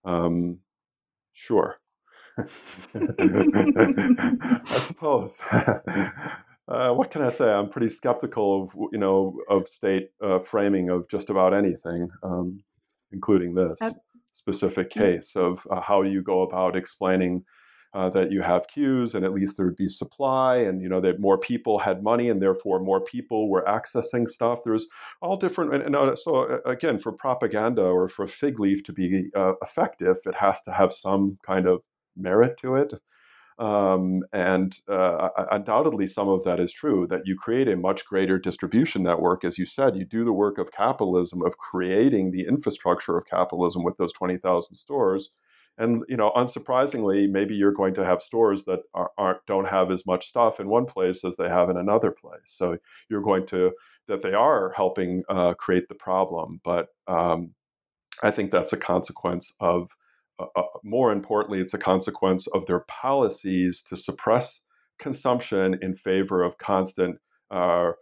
Um, 0.04 0.58
sure, 1.32 1.78
I 2.38 2.46
suppose. 4.64 5.32
Uh, 6.68 6.92
what 6.92 7.10
can 7.10 7.22
I 7.22 7.32
say? 7.32 7.52
I'm 7.52 7.68
pretty 7.68 7.88
skeptical 7.88 8.62
of 8.62 8.70
you 8.92 8.98
know 8.98 9.36
of 9.50 9.68
state 9.68 10.10
uh, 10.24 10.38
framing 10.38 10.90
of 10.90 11.08
just 11.08 11.28
about 11.28 11.54
anything, 11.54 12.08
um, 12.22 12.62
including 13.10 13.54
this 13.54 13.76
specific 14.32 14.90
case 14.90 15.32
of 15.34 15.58
uh, 15.70 15.80
how 15.80 16.02
you 16.02 16.22
go 16.22 16.42
about 16.42 16.76
explaining 16.76 17.44
uh, 17.94 18.08
that 18.08 18.32
you 18.32 18.40
have 18.40 18.66
queues 18.68 19.14
and 19.14 19.24
at 19.24 19.34
least 19.34 19.56
there 19.56 19.66
would 19.66 19.76
be 19.76 19.88
supply 19.88 20.56
and 20.56 20.80
you 20.80 20.88
know 20.88 21.00
that 21.00 21.20
more 21.20 21.38
people 21.38 21.78
had 21.78 22.02
money 22.02 22.30
and 22.30 22.40
therefore 22.40 22.80
more 22.80 23.02
people 23.02 23.50
were 23.50 23.64
accessing 23.64 24.26
stuff 24.26 24.60
there's 24.64 24.86
all 25.20 25.36
different 25.36 25.74
and, 25.74 25.82
and 25.82 25.94
uh, 25.94 26.16
so 26.16 26.36
uh, 26.36 26.58
again 26.64 26.98
for 26.98 27.12
propaganda 27.12 27.82
or 27.82 28.08
for 28.08 28.26
fig 28.26 28.58
leaf 28.58 28.82
to 28.82 28.92
be 28.92 29.28
uh, 29.34 29.52
effective 29.60 30.16
it 30.24 30.34
has 30.34 30.62
to 30.62 30.72
have 30.72 30.92
some 30.92 31.38
kind 31.44 31.66
of 31.66 31.82
merit 32.16 32.58
to 32.58 32.76
it 32.76 32.92
um, 33.58 34.22
and 34.32 34.76
uh, 34.88 35.28
undoubtedly, 35.50 36.08
some 36.08 36.28
of 36.28 36.44
that 36.44 36.58
is 36.58 36.72
true 36.72 37.06
that 37.10 37.26
you 37.26 37.36
create 37.36 37.68
a 37.68 37.76
much 37.76 38.04
greater 38.06 38.38
distribution 38.38 39.02
network. 39.02 39.44
As 39.44 39.58
you 39.58 39.66
said, 39.66 39.96
you 39.96 40.04
do 40.04 40.24
the 40.24 40.32
work 40.32 40.58
of 40.58 40.72
capitalism, 40.72 41.42
of 41.42 41.58
creating 41.58 42.30
the 42.30 42.46
infrastructure 42.46 43.16
of 43.16 43.26
capitalism 43.26 43.84
with 43.84 43.96
those 43.98 44.12
20,000 44.14 44.74
stores. 44.74 45.30
And 45.78 46.02
you 46.08 46.16
know, 46.16 46.32
unsurprisingly, 46.32 47.30
maybe 47.30 47.54
you're 47.54 47.72
going 47.72 47.94
to 47.94 48.04
have 48.04 48.20
stores 48.22 48.64
that 48.64 48.80
are, 48.94 49.10
not 49.18 49.46
don't 49.46 49.68
have 49.68 49.90
as 49.90 50.04
much 50.06 50.28
stuff 50.28 50.60
in 50.60 50.68
one 50.68 50.86
place 50.86 51.24
as 51.24 51.36
they 51.36 51.48
have 51.48 51.70
in 51.70 51.76
another 51.76 52.10
place. 52.10 52.40
So 52.46 52.76
you're 53.08 53.22
going 53.22 53.46
to 53.48 53.72
that 54.08 54.22
they 54.22 54.34
are 54.34 54.72
helping 54.76 55.22
uh, 55.28 55.54
create 55.54 55.88
the 55.88 55.94
problem. 55.94 56.60
But 56.64 56.88
um, 57.06 57.54
I 58.22 58.30
think 58.30 58.50
that's 58.50 58.72
a 58.72 58.76
consequence 58.76 59.52
of, 59.60 59.88
uh, 60.42 60.60
uh, 60.60 60.62
more 60.84 61.12
importantly, 61.12 61.60
it's 61.60 61.74
a 61.74 61.78
consequence 61.78 62.46
of 62.48 62.66
their 62.66 62.84
policies 62.88 63.82
to 63.88 63.96
suppress 63.96 64.60
consumption 64.98 65.78
in 65.82 65.94
favor 65.94 66.42
of 66.42 66.56
constant 66.58 67.16
uh, 67.50 67.92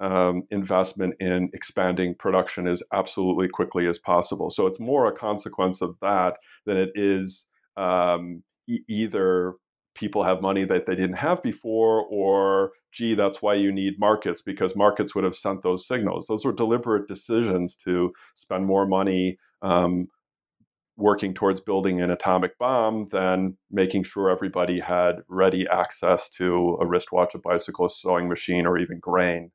um, 0.00 0.42
in 0.50 1.50
expanding 1.52 2.14
production 2.18 2.68
as 2.68 2.82
absolutely 2.92 3.48
quickly 3.48 3.86
as 3.86 3.98
possible. 3.98 4.50
So 4.50 4.66
it's 4.66 4.80
more 4.80 5.06
a 5.06 5.16
consequence 5.16 5.82
of 5.82 5.96
that 6.00 6.36
than 6.66 6.76
it 6.76 6.90
is 6.94 7.44
um, 7.76 8.42
e- 8.68 8.84
either 8.88 9.54
people 9.94 10.22
have 10.22 10.40
money 10.40 10.64
that 10.64 10.86
they 10.86 10.94
didn't 10.94 11.16
have 11.16 11.42
before 11.42 12.04
or 12.08 12.70
gee 12.92 13.14
that's 13.14 13.42
why 13.42 13.54
you 13.54 13.72
need 13.72 13.98
markets 13.98 14.42
because 14.42 14.76
markets 14.76 15.14
would 15.14 15.24
have 15.24 15.34
sent 15.34 15.62
those 15.62 15.86
signals 15.86 16.26
those 16.28 16.44
were 16.44 16.52
deliberate 16.52 17.08
decisions 17.08 17.76
to 17.76 18.12
spend 18.36 18.64
more 18.64 18.86
money 18.86 19.36
um, 19.62 20.06
working 20.98 21.32
towards 21.34 21.60
building 21.62 22.02
an 22.02 22.10
atomic 22.10 22.58
bomb 22.58 23.08
than 23.12 23.56
making 23.70 24.04
sure 24.04 24.30
everybody 24.30 24.80
had 24.80 25.22
ready 25.28 25.66
access 25.70 26.28
to 26.30 26.76
a 26.80 26.86
wristwatch 26.86 27.34
a 27.34 27.38
bicycle 27.38 27.86
a 27.86 27.90
sewing 27.90 28.28
machine 28.28 28.66
or 28.66 28.78
even 28.78 28.98
grain 29.00 29.50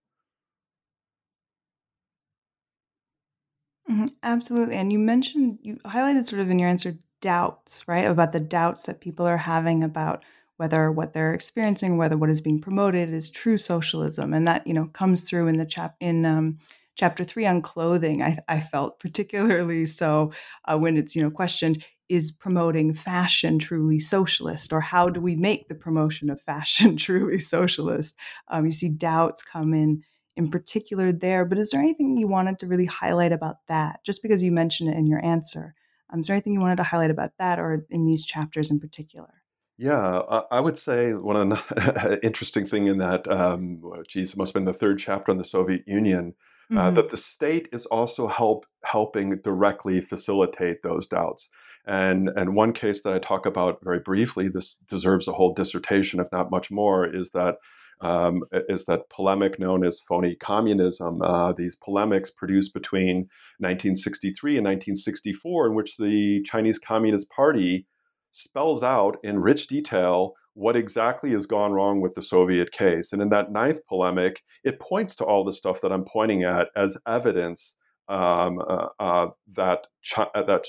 Mhm, 3.89 4.10
absolutely. 4.24 4.76
And 4.76 4.91
you 4.91 5.00
mentioned, 5.00 5.60
you 5.62 5.76
highlighted 5.86 6.24
sort 6.24 6.41
of 6.41 6.50
in 6.50 6.60
your 6.60 6.70
answer 6.70 6.98
doubts, 7.22 7.88
right? 7.88 8.06
About 8.06 8.32
the 8.32 8.39
doubts 8.39 8.84
that 8.84 9.02
people 9.02 9.28
are 9.28 9.38
having 9.38 9.84
about 9.84 10.24
whether 10.58 10.91
what 10.91 11.14
they're 11.14 11.34
experiencing, 11.34 11.98
whether 11.98 12.18
what 12.18 12.30
is 12.30 12.41
being 12.41 12.62
promoted 12.62 13.14
is 13.14 13.30
true 13.30 13.58
socialism. 13.58 14.34
And 14.34 14.48
that, 14.48 14.66
you 14.68 14.74
know, 14.74 14.86
comes 14.94 15.28
through 15.30 15.48
in 15.48 15.58
the 15.58 15.66
chap 15.66 15.96
in 16.00 16.26
um, 16.26 16.60
chapter 16.96 17.24
three 17.24 17.46
on 17.46 17.62
clothing. 17.62 18.22
I, 18.22 18.38
I 18.48 18.60
felt 18.60 19.00
particularly 19.00 19.86
so 19.86 20.32
uh, 20.66 20.78
when 20.78 20.98
it's, 20.98 21.16
you 21.16 21.22
know, 21.22 21.32
questioned, 21.32 21.86
is 22.10 22.32
promoting 22.32 22.94
fashion 22.94 23.60
truly 23.60 24.00
socialist? 24.00 24.74
Or 24.74 24.82
how 24.82 25.10
do 25.10 25.20
we 25.20 25.36
make 25.36 25.68
the 25.68 25.76
promotion 25.76 26.30
of 26.30 26.41
fashion 26.41 26.98
truly 26.98 27.39
socialist? 27.39 28.16
Um, 28.50 28.66
you 28.66 28.72
see 28.72 28.89
doubts 28.89 29.41
come 29.41 29.74
in 29.74 30.04
in 30.36 30.50
particular 30.50 31.12
there. 31.12 31.46
But 31.46 31.58
is 31.58 31.72
there 31.72 31.82
anything 31.82 32.18
you 32.18 32.28
wanted 32.28 32.60
to 32.60 32.68
really 32.68 32.86
highlight 32.86 33.32
about 33.32 33.58
that? 33.68 34.04
Just 34.04 34.22
because 34.22 34.41
you 34.41 34.52
mentioned 34.52 34.89
it 34.89 34.98
in 34.98 35.08
your 35.08 35.24
answer, 35.24 35.76
um, 36.12 36.20
is 36.20 36.28
there 36.28 36.36
anything 36.36 36.54
you 36.54 36.62
wanted 36.62 36.78
to 36.78 36.84
highlight 36.84 37.12
about 37.12 37.32
that 37.39 37.60
or 37.60 37.86
in 37.89 38.06
these 38.06 38.26
chapters 38.26 38.70
in 38.70 38.80
particular? 38.80 39.30
Yeah, 39.78 40.20
I 40.52 40.60
would 40.60 40.78
say 40.78 41.14
one 41.14 41.60
interesting 42.24 42.68
thing 42.68 42.88
in 42.88 43.00
that, 43.00 43.30
um, 43.30 43.82
geez, 44.08 44.32
it 44.32 44.38
must 44.38 44.50
have 44.50 44.54
been 44.54 44.72
the 44.72 44.78
third 44.78 45.00
chapter 45.00 45.32
on 45.32 45.39
the 45.39 45.44
Soviet 45.44 45.88
Union. 45.88 46.36
Mm-hmm. 46.74 46.95
that 46.95 47.11
the 47.11 47.17
state 47.17 47.69
is 47.71 47.86
also 47.88 48.28
help 48.28 48.65
helping 48.84 49.39
directly 49.43 50.01
facilitate 50.01 50.82
those 50.84 51.07
doubts. 51.07 51.47
And 51.86 52.30
and 52.30 52.55
one 52.55 52.74
case 52.74 53.01
that 53.03 53.13
I 53.13 53.19
talk 53.19 53.45
about 53.45 53.80
very 53.84 53.99
briefly, 53.99 54.47
this 54.47 54.76
deserves 54.88 55.28
a 55.28 55.34
whole 55.34 55.53
dissertation, 55.53 56.19
if 56.19 56.28
not 56.32 56.51
much 56.51 56.71
more, 56.71 57.05
is 57.05 57.30
that 57.34 57.57
um, 58.01 58.43
is 58.67 58.84
that 58.86 59.09
polemic 59.09 59.59
known 59.59 59.86
as 59.86 60.01
phony 60.07 60.36
communism. 60.36 61.21
Uh, 61.21 61.53
these 61.53 61.76
polemics 61.76 62.30
produced 62.30 62.74
between 62.74 63.30
1963 63.59 64.57
and 64.57 64.65
1964, 64.65 65.67
in 65.67 65.76
which 65.76 65.95
the 65.97 66.43
Chinese 66.43 66.80
Communist 66.80 67.30
Party 67.30 67.86
spells 68.32 68.84
out 68.84 69.17
in 69.24 69.39
rich 69.39 69.67
detail 69.67 70.34
what 70.54 70.76
exactly 70.76 71.32
has 71.32 71.45
gone 71.45 71.72
wrong 71.72 72.01
with 72.01 72.14
the 72.16 72.22
Soviet 72.22 72.72
case. 72.72 73.12
And 73.12 73.22
in 73.22 73.30
that 73.30 73.51
ninth 73.51 73.80
polemic, 73.88 74.41
it 74.64 74.80
points 74.80 75.16
to 75.16 75.26
all 75.26 75.43
the 75.43 75.54
stuff 75.54 75.82
that 75.82 75.91
I'm 75.91 76.06
pointing 76.06 76.43
at 76.43 76.68
as 76.76 76.97
evidence 77.08 77.74
um, 78.10 78.60
uh, 78.60 78.89
uh, 78.99 79.28
that 79.56 79.88
uh, 80.18 80.43
that 80.43 80.66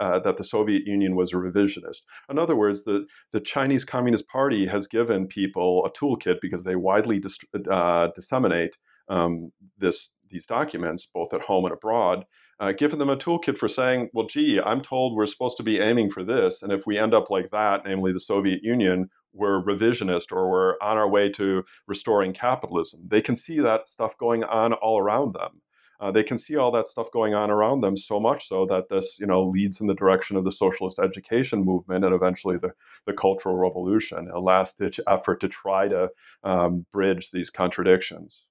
uh, 0.00 0.18
that 0.20 0.38
the 0.38 0.44
Soviet 0.44 0.86
Union 0.86 1.16
was 1.16 1.32
a 1.32 1.36
revisionist. 1.36 1.98
In 2.30 2.38
other 2.38 2.56
words, 2.56 2.84
the 2.84 3.06
the 3.32 3.40
Chinese 3.40 3.84
Communist 3.84 4.26
Party 4.28 4.66
has 4.66 4.86
given 4.86 5.26
people 5.26 5.84
a 5.84 5.92
toolkit 5.92 6.36
because 6.40 6.64
they 6.64 6.76
widely 6.76 7.22
uh, 7.70 8.08
disseminate 8.14 8.76
um, 9.08 9.52
this 9.76 10.10
these 10.30 10.46
documents 10.46 11.06
both 11.12 11.32
at 11.34 11.42
home 11.42 11.64
and 11.64 11.74
abroad. 11.74 12.24
Uh, 12.60 12.72
given 12.72 12.98
them 12.98 13.08
a 13.08 13.16
toolkit 13.16 13.56
for 13.56 13.68
saying, 13.68 14.10
well, 14.12 14.26
gee, 14.26 14.60
I'm 14.60 14.80
told 14.80 15.14
we're 15.14 15.26
supposed 15.26 15.56
to 15.58 15.62
be 15.62 15.78
aiming 15.78 16.10
for 16.10 16.24
this, 16.24 16.60
and 16.62 16.72
if 16.72 16.86
we 16.86 16.98
end 16.98 17.14
up 17.14 17.30
like 17.30 17.50
that, 17.52 17.82
namely 17.86 18.12
the 18.12 18.18
Soviet 18.18 18.64
Union, 18.64 19.08
we're 19.32 19.62
revisionist 19.62 20.32
or 20.32 20.50
we're 20.50 20.74
on 20.80 20.96
our 20.96 21.08
way 21.08 21.28
to 21.30 21.64
restoring 21.86 22.32
capitalism. 22.32 23.00
They 23.06 23.22
can 23.22 23.36
see 23.36 23.60
that 23.60 23.88
stuff 23.88 24.16
going 24.18 24.44
on 24.44 24.72
all 24.72 24.98
around 24.98 25.34
them 25.34 25.60
uh, 26.00 26.12
they 26.12 26.22
can 26.22 26.38
see 26.38 26.56
all 26.56 26.70
that 26.70 26.88
stuff 26.88 27.10
going 27.12 27.34
on 27.34 27.50
around 27.50 27.80
them 27.80 27.96
so 27.96 28.20
much 28.20 28.48
so 28.48 28.66
that 28.66 28.88
this 28.88 29.18
you 29.18 29.26
know 29.26 29.44
leads 29.44 29.80
in 29.80 29.86
the 29.86 29.94
direction 29.94 30.36
of 30.36 30.44
the 30.44 30.52
socialist 30.52 30.98
education 30.98 31.64
movement 31.64 32.04
and 32.04 32.14
eventually 32.14 32.56
the, 32.56 32.72
the 33.06 33.12
cultural 33.12 33.56
revolution 33.56 34.28
a 34.32 34.38
last 34.38 34.78
ditch 34.78 35.00
effort 35.08 35.40
to 35.40 35.48
try 35.48 35.88
to 35.88 36.08
um, 36.44 36.84
bridge 36.92 37.30
these 37.32 37.50
contradictions 37.50 38.44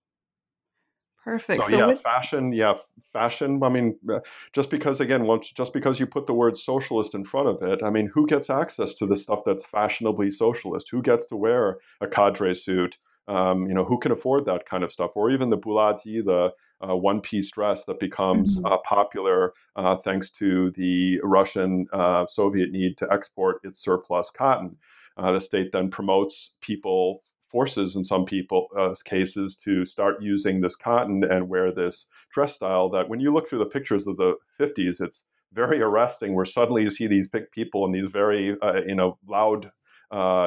perfect 1.27 1.65
so, 1.65 1.71
so 1.71 1.77
yeah 1.77 1.85
with- 1.87 2.01
fashion 2.01 2.53
yeah 2.53 2.73
fashion 3.11 3.61
i 3.61 3.69
mean 3.69 3.97
uh, 4.13 4.19
just 4.53 4.69
because 4.69 5.01
again 5.01 5.25
once 5.25 5.51
just 5.51 5.73
because 5.73 5.99
you 5.99 6.07
put 6.07 6.25
the 6.25 6.33
word 6.33 6.57
socialist 6.57 7.13
in 7.13 7.25
front 7.25 7.47
of 7.47 7.61
it 7.61 7.83
i 7.83 7.89
mean 7.89 8.09
who 8.13 8.25
gets 8.25 8.49
access 8.49 8.93
to 8.93 9.05
the 9.05 9.17
stuff 9.17 9.39
that's 9.45 9.65
fashionably 9.65 10.31
socialist 10.31 10.87
who 10.89 11.01
gets 11.01 11.25
to 11.25 11.35
wear 11.35 11.79
a 12.01 12.07
cadre 12.07 12.55
suit 12.55 12.97
um, 13.27 13.67
you 13.67 13.73
know 13.73 13.83
who 13.83 13.99
can 13.99 14.13
afford 14.13 14.45
that 14.45 14.65
kind 14.69 14.83
of 14.85 14.91
stuff 14.91 15.11
or 15.15 15.29
even 15.29 15.49
the 15.49 15.57
bulaji 15.57 16.23
the 16.23 16.51
uh, 16.87 16.95
one 16.95 17.19
piece 17.19 17.49
dress 17.51 17.83
that 17.87 17.99
becomes 17.99 18.57
mm-hmm. 18.57 18.65
uh, 18.65 18.77
popular 18.87 19.53
uh, 19.75 19.95
thanks 19.97 20.29
to 20.29 20.71
the 20.71 21.19
Russian 21.23 21.87
uh, 21.91 22.25
Soviet 22.27 22.71
need 22.71 22.97
to 22.97 23.11
export 23.11 23.59
its 23.63 23.79
surplus 23.79 24.29
cotton. 24.29 24.75
Uh, 25.17 25.31
the 25.31 25.41
state 25.41 25.71
then 25.71 25.89
promotes 25.89 26.53
people, 26.61 27.23
forces 27.51 27.95
in 27.95 28.03
some 28.03 28.25
people 28.25 28.67
uh, 28.77 28.93
cases, 29.05 29.55
to 29.63 29.85
start 29.85 30.21
using 30.21 30.61
this 30.61 30.75
cotton 30.75 31.23
and 31.23 31.49
wear 31.49 31.71
this 31.71 32.05
dress 32.33 32.55
style 32.55 32.89
that 32.89 33.09
when 33.09 33.19
you 33.19 33.33
look 33.33 33.49
through 33.49 33.59
the 33.59 33.65
pictures 33.65 34.07
of 34.07 34.17
the 34.17 34.35
50s, 34.59 35.01
it's 35.01 35.23
very 35.53 35.81
arresting 35.81 36.35
where 36.35 36.45
suddenly 36.45 36.83
you 36.83 36.91
see 36.91 37.07
these 37.07 37.27
big 37.27 37.49
people 37.51 37.85
in 37.85 37.91
these 37.91 38.09
very, 38.11 38.57
you 38.85 38.95
know, 38.95 39.17
loud 39.27 39.71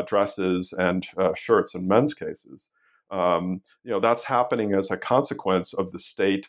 dresses 0.07 0.74
and 0.78 1.07
shirts 1.36 1.74
in 1.74 1.88
men's 1.88 2.14
cases. 2.14 2.68
Um, 3.11 3.62
you 3.82 3.90
know, 3.90 4.01
that's 4.01 4.22
happening 4.22 4.74
as 4.74 4.90
a 4.90 4.96
consequence 4.96 5.72
of 5.72 5.90
the 5.92 5.98
state 5.98 6.48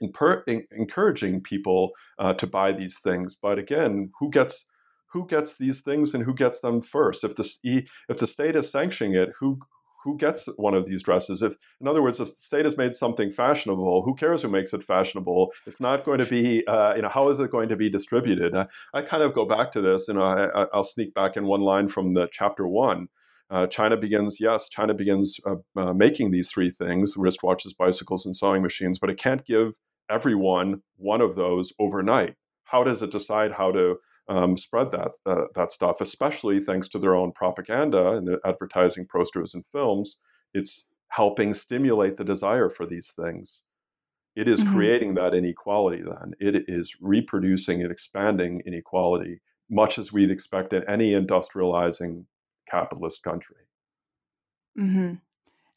encouraging 0.00 1.40
people 1.42 1.92
uh, 2.18 2.34
to 2.34 2.46
buy 2.46 2.72
these 2.72 2.98
things. 3.02 3.36
But 3.40 3.58
again, 3.58 4.10
who 4.18 4.30
gets 4.30 4.64
who 5.12 5.26
gets 5.26 5.56
these 5.56 5.80
things 5.80 6.14
and 6.14 6.24
who 6.24 6.34
gets 6.34 6.60
them 6.60 6.82
first? 6.82 7.24
If 7.24 7.36
the 7.36 7.84
if 8.08 8.18
the 8.18 8.26
state 8.26 8.56
is 8.56 8.70
sanctioning 8.70 9.14
it, 9.14 9.30
who 9.38 9.58
who 10.02 10.16
gets 10.16 10.46
one 10.56 10.72
of 10.72 10.86
these 10.86 11.02
dresses? 11.02 11.42
If, 11.42 11.52
in 11.78 11.86
other 11.86 12.02
words, 12.02 12.16
the 12.16 12.26
state 12.26 12.64
has 12.64 12.78
made 12.78 12.94
something 12.94 13.30
fashionable, 13.30 14.02
who 14.02 14.14
cares 14.14 14.40
who 14.40 14.48
makes 14.48 14.72
it 14.72 14.82
fashionable? 14.82 15.50
It's 15.66 15.78
not 15.78 16.06
going 16.06 16.20
to 16.20 16.24
be, 16.24 16.66
uh, 16.66 16.94
you 16.94 17.02
know, 17.02 17.10
how 17.10 17.28
is 17.28 17.38
it 17.38 17.50
going 17.50 17.68
to 17.68 17.76
be 17.76 17.90
distributed? 17.90 18.54
I, 18.54 18.66
I, 18.94 19.02
kind 19.02 19.22
of 19.22 19.34
go 19.34 19.44
back 19.44 19.72
to 19.72 19.82
this, 19.82 20.08
you 20.08 20.14
know, 20.14 20.22
I, 20.22 20.66
I'll 20.72 20.84
sneak 20.84 21.12
back 21.12 21.36
in 21.36 21.44
one 21.44 21.60
line 21.60 21.90
from 21.90 22.14
the 22.14 22.30
chapter 22.32 22.66
one 22.66 23.08
uh, 23.50 23.66
China 23.66 23.96
begins, 23.96 24.38
yes, 24.38 24.68
China 24.68 24.94
begins 24.94 25.38
uh, 25.44 25.56
uh, 25.76 25.92
making 25.92 26.30
these 26.30 26.48
three 26.50 26.70
things 26.70 27.16
wristwatches, 27.16 27.76
bicycles, 27.76 28.24
and 28.24 28.36
sewing 28.36 28.62
machines, 28.62 28.98
but 28.98 29.10
it 29.10 29.18
can't 29.18 29.44
give 29.44 29.72
everyone 30.08 30.82
one 30.96 31.20
of 31.20 31.34
those 31.34 31.72
overnight. 31.80 32.36
How 32.64 32.84
does 32.84 33.02
it 33.02 33.10
decide 33.10 33.50
how 33.50 33.72
to 33.72 33.96
um, 34.30 34.56
spread 34.56 34.92
that, 34.92 35.10
uh, 35.26 35.44
that 35.54 35.72
stuff, 35.72 36.00
especially 36.00 36.60
thanks 36.60 36.88
to 36.88 36.98
their 36.98 37.14
own 37.14 37.32
propaganda 37.32 38.12
and 38.12 38.26
the 38.26 38.38
advertising 38.46 39.06
posters 39.10 39.52
and 39.54 39.64
films? 39.72 40.16
It's 40.54 40.84
helping 41.08 41.52
stimulate 41.52 42.16
the 42.16 42.24
desire 42.24 42.70
for 42.70 42.86
these 42.86 43.12
things. 43.20 43.60
It 44.36 44.48
is 44.48 44.60
mm-hmm. 44.60 44.74
creating 44.74 45.14
that 45.14 45.34
inequality 45.34 46.02
then. 46.02 46.32
It 46.38 46.64
is 46.68 46.92
reproducing 47.00 47.82
and 47.82 47.90
expanding 47.90 48.62
inequality, 48.64 49.40
much 49.68 49.98
as 49.98 50.12
we'd 50.12 50.30
expect 50.30 50.72
in 50.72 50.88
any 50.88 51.12
industrializing 51.12 52.24
capitalist 52.70 53.22
country. 53.22 53.56
Mm-hmm. 54.78 55.14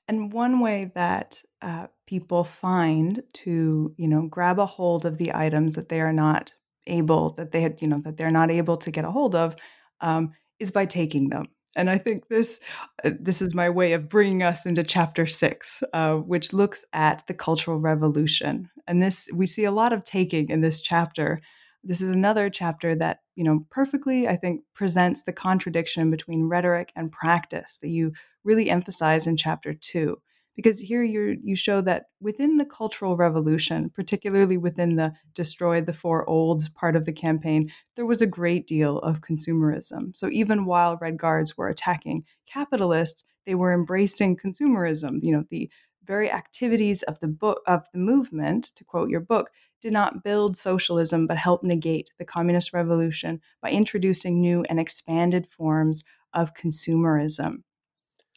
And 0.08 0.32
one 0.32 0.60
way 0.60 0.92
that 0.94 1.42
uh, 1.62 1.88
people 2.06 2.44
find 2.44 3.24
to, 3.34 3.96
you 3.98 4.08
know, 4.08 4.28
grab 4.28 4.60
a 4.60 4.66
hold 4.66 5.06
of 5.06 5.18
the 5.18 5.34
items 5.34 5.74
that 5.74 5.90
they 5.90 6.02
are 6.02 6.14
not 6.14 6.54
able, 6.88 7.32
that 7.32 7.52
they 7.52 7.62
had, 7.62 7.82
you 7.82 7.88
know, 7.88 7.98
that 8.04 8.18
they're 8.18 8.32
not 8.32 8.52
able 8.52 8.78
to 8.78 8.92
get 8.92 9.06
a 9.06 9.12
hold 9.12 9.36
of, 9.36 9.56
um, 10.02 10.32
is 10.60 10.72
by 10.72 10.86
taking 10.86 11.30
them. 11.30 11.48
And 11.76 11.90
I 11.90 11.98
think 11.98 12.28
this 12.28 12.60
uh, 13.04 13.12
this 13.20 13.42
is 13.42 13.56
my 13.56 13.70
way 13.70 13.94
of 13.94 14.08
bringing 14.08 14.44
us 14.44 14.66
into 14.66 14.84
chapter 14.84 15.26
six, 15.26 15.84
uh, 15.94 16.16
which 16.16 16.54
looks 16.54 16.86
at 16.94 17.24
the 17.28 17.34
Cultural 17.34 17.80
Revolution. 17.80 18.70
And 18.88 19.02
this 19.02 19.28
we 19.34 19.48
see 19.48 19.64
a 19.64 19.72
lot 19.72 19.94
of 19.94 20.04
taking 20.04 20.50
in 20.50 20.62
this 20.62 20.82
chapter. 20.82 21.42
This 21.84 22.02
is 22.02 22.16
another 22.16 22.50
chapter 22.50 22.96
that 22.96 23.20
you 23.36 23.44
know, 23.44 23.66
perfectly, 23.70 24.28
I 24.28 24.36
think, 24.36 24.62
presents 24.74 25.24
the 25.24 25.34
contradiction 25.34 26.12
between 26.12 26.48
rhetoric 26.48 26.92
and 26.96 27.12
practice 27.12 27.80
that 27.82 27.90
you 27.90 28.14
really 28.44 28.70
emphasize 28.70 29.28
in 29.28 29.38
chapter 29.38 29.74
two. 29.74 30.22
Because 30.56 30.80
here 30.80 31.04
you 31.04 31.38
you 31.44 31.56
show 31.56 31.82
that 31.82 32.06
within 32.22 32.58
the 32.58 32.66
Cultural 32.66 33.18
Revolution, 33.18 33.90
particularly 33.90 34.58
within 34.58 34.96
the 34.96 35.14
destroy 35.34 35.82
the 35.82 35.94
four 35.94 36.30
olds 36.30 36.70
part 36.70 36.96
of 36.96 37.06
the 37.06 37.14
campaign, 37.14 37.72
there 37.96 38.06
was 38.06 38.22
a 38.22 38.28
great 38.28 38.68
deal 38.68 39.00
of 39.00 39.22
consumerism. 39.22 40.16
So 40.16 40.30
even 40.32 40.66
while 40.66 40.98
Red 41.02 41.18
Guards 41.18 41.58
were 41.58 41.70
attacking 41.70 42.24
capitalists, 42.46 43.24
they 43.46 43.56
were 43.56 43.74
embracing 43.74 44.38
consumerism. 44.38 45.20
You 45.22 45.38
know, 45.38 45.44
the 45.50 45.70
very 46.06 46.32
activities 46.32 47.02
of 47.04 47.20
the 47.20 47.28
book 47.28 47.62
of 47.66 47.86
the 47.94 48.00
movement, 48.00 48.66
to 48.76 48.84
quote 48.84 49.10
your 49.10 49.22
book, 49.22 49.50
did 49.82 49.94
not 49.94 50.24
build 50.24 50.56
socialism 50.56 51.28
but 51.28 51.38
helped 51.38 51.64
negate 51.64 52.12
the 52.20 52.26
communist 52.26 52.74
revolution 52.74 53.42
by 53.62 53.70
introducing 53.72 54.40
new 54.40 54.64
and 54.70 54.80
expanded 54.80 55.48
forms 55.50 56.04
of 56.34 56.54
consumerism. 56.54 57.64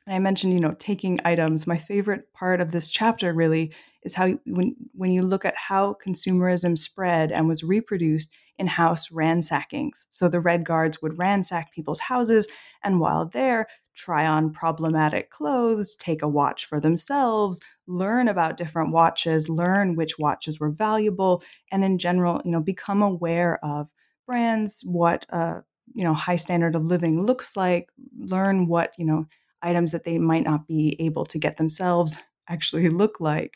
And 0.06 0.14
I 0.14 0.18
mentioned, 0.20 0.52
you 0.52 0.60
know, 0.60 0.74
taking 0.78 1.18
items. 1.24 1.66
My 1.66 1.78
favorite 1.78 2.32
part 2.32 2.60
of 2.60 2.70
this 2.70 2.90
chapter 2.90 3.32
really 3.32 3.72
is 4.02 4.14
how 4.14 4.32
when 4.46 4.76
when 4.92 5.10
you 5.10 5.22
look 5.22 5.44
at 5.44 5.56
how 5.56 5.94
consumerism 6.04 6.78
spread 6.78 7.32
and 7.32 7.48
was 7.48 7.64
reproduced 7.64 8.30
in 8.56 8.68
house 8.68 9.08
ransackings. 9.08 10.04
So 10.10 10.28
the 10.28 10.40
Red 10.40 10.64
Guards 10.64 11.02
would 11.02 11.18
ransack 11.18 11.72
people's 11.72 11.98
houses, 11.98 12.46
and 12.84 13.00
while 13.00 13.26
there, 13.26 13.66
try 13.94 14.26
on 14.26 14.52
problematic 14.52 15.30
clothes, 15.30 15.96
take 15.96 16.22
a 16.22 16.28
watch 16.28 16.66
for 16.66 16.78
themselves, 16.78 17.60
learn 17.88 18.28
about 18.28 18.56
different 18.58 18.92
watches, 18.92 19.48
learn 19.48 19.96
which 19.96 20.18
watches 20.20 20.60
were 20.60 20.70
valuable, 20.70 21.42
and 21.72 21.82
in 21.82 21.98
general, 21.98 22.40
you 22.44 22.52
know, 22.52 22.60
become 22.60 23.02
aware 23.02 23.58
of 23.64 23.90
brands, 24.24 24.82
what 24.86 25.26
uh, 25.30 25.60
you 25.94 26.04
know, 26.04 26.14
high 26.14 26.36
standard 26.36 26.74
of 26.74 26.84
living 26.84 27.20
looks 27.22 27.56
like, 27.56 27.88
learn 28.18 28.66
what, 28.66 28.92
you 28.98 29.04
know, 29.04 29.26
items 29.66 29.92
that 29.92 30.04
they 30.04 30.18
might 30.18 30.44
not 30.44 30.66
be 30.66 30.96
able 31.00 31.24
to 31.26 31.38
get 31.38 31.56
themselves 31.56 32.18
actually 32.48 32.88
look 33.02 33.20
like. 33.20 33.54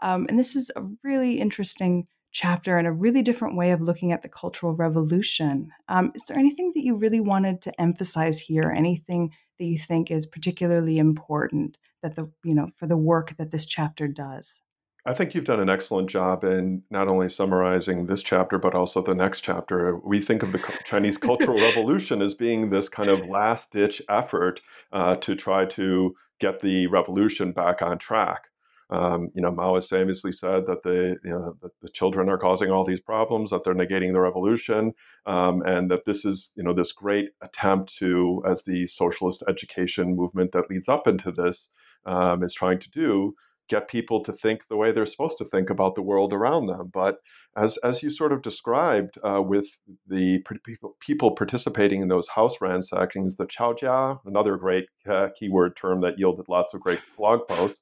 Um, 0.00 0.26
and 0.28 0.38
this 0.38 0.56
is 0.56 0.70
a 0.76 0.82
really 1.02 1.40
interesting 1.40 2.06
chapter 2.32 2.76
and 2.76 2.86
a 2.86 2.92
really 2.92 3.22
different 3.22 3.56
way 3.56 3.70
of 3.70 3.80
looking 3.80 4.10
at 4.10 4.22
the 4.22 4.28
Cultural 4.28 4.74
Revolution. 4.74 5.70
Um, 5.88 6.10
is 6.16 6.24
there 6.24 6.36
anything 6.36 6.72
that 6.74 6.84
you 6.84 6.96
really 6.96 7.20
wanted 7.20 7.62
to 7.62 7.80
emphasize 7.80 8.40
here? 8.40 8.72
Anything 8.74 9.32
that 9.58 9.64
you 9.64 9.78
think 9.78 10.10
is 10.10 10.26
particularly 10.26 10.98
important 10.98 11.78
that 12.02 12.16
the 12.16 12.30
you 12.44 12.54
know 12.54 12.70
for 12.76 12.88
the 12.88 12.96
work 12.96 13.36
that 13.38 13.52
this 13.52 13.66
chapter 13.66 14.08
does? 14.08 14.60
I 15.06 15.12
think 15.12 15.34
you've 15.34 15.44
done 15.44 15.60
an 15.60 15.68
excellent 15.68 16.08
job 16.08 16.44
in 16.44 16.82
not 16.90 17.08
only 17.08 17.28
summarizing 17.28 18.06
this 18.06 18.22
chapter, 18.22 18.58
but 18.58 18.74
also 18.74 19.02
the 19.02 19.14
next 19.14 19.42
chapter. 19.42 19.98
We 19.98 20.22
think 20.22 20.42
of 20.42 20.52
the 20.52 20.80
Chinese 20.86 21.18
Cultural 21.18 21.58
Revolution 21.58 22.22
as 22.22 22.32
being 22.32 22.70
this 22.70 22.88
kind 22.88 23.10
of 23.10 23.26
last 23.26 23.70
ditch 23.70 24.00
effort 24.08 24.62
uh, 24.92 25.16
to 25.16 25.34
try 25.34 25.66
to 25.66 26.14
get 26.40 26.62
the 26.62 26.86
revolution 26.86 27.52
back 27.52 27.82
on 27.82 27.98
track. 27.98 28.44
Um, 28.90 29.30
you 29.34 29.42
know, 29.42 29.50
Mao 29.50 29.74
has 29.74 29.88
famously 29.88 30.32
said 30.32 30.66
that 30.66 30.82
the 30.82 31.16
you 31.24 31.30
know 31.30 31.56
that 31.62 31.72
the 31.82 31.88
children 31.88 32.28
are 32.28 32.38
causing 32.38 32.70
all 32.70 32.84
these 32.84 33.00
problems, 33.00 33.50
that 33.50 33.64
they're 33.64 33.74
negating 33.74 34.12
the 34.12 34.20
revolution, 34.20 34.92
um, 35.26 35.62
and 35.66 35.90
that 35.90 36.04
this 36.06 36.24
is 36.24 36.50
you 36.54 36.62
know 36.62 36.72
this 36.72 36.92
great 36.92 37.30
attempt 37.42 37.94
to, 37.96 38.42
as 38.46 38.62
the 38.62 38.86
socialist 38.86 39.42
education 39.48 40.16
movement 40.16 40.52
that 40.52 40.70
leads 40.70 40.88
up 40.88 41.06
into 41.06 41.32
this 41.32 41.68
um, 42.06 42.42
is 42.42 42.54
trying 42.54 42.78
to 42.78 42.90
do, 42.90 43.34
get 43.68 43.88
people 43.88 44.22
to 44.24 44.32
think 44.32 44.62
the 44.68 44.76
way 44.76 44.92
they're 44.92 45.06
supposed 45.06 45.38
to 45.38 45.44
think 45.46 45.70
about 45.70 45.94
the 45.94 46.02
world 46.02 46.32
around 46.32 46.66
them. 46.66 46.90
But 46.92 47.18
as 47.56 47.76
as 47.78 48.02
you 48.02 48.10
sort 48.10 48.32
of 48.32 48.42
described 48.42 49.18
uh, 49.26 49.42
with 49.42 49.66
the 50.06 50.42
people, 50.64 50.96
people 51.00 51.34
participating 51.34 52.00
in 52.00 52.08
those 52.08 52.28
house 52.28 52.56
ransackings, 52.60 53.36
the 53.36 53.46
chaojia, 53.46 54.18
another 54.26 54.56
great 54.56 54.86
uh, 55.08 55.28
keyword 55.38 55.76
term 55.76 56.00
that 56.02 56.18
yielded 56.18 56.46
lots 56.48 56.74
of 56.74 56.80
great 56.80 57.00
blog 57.16 57.46
posts. 57.48 57.80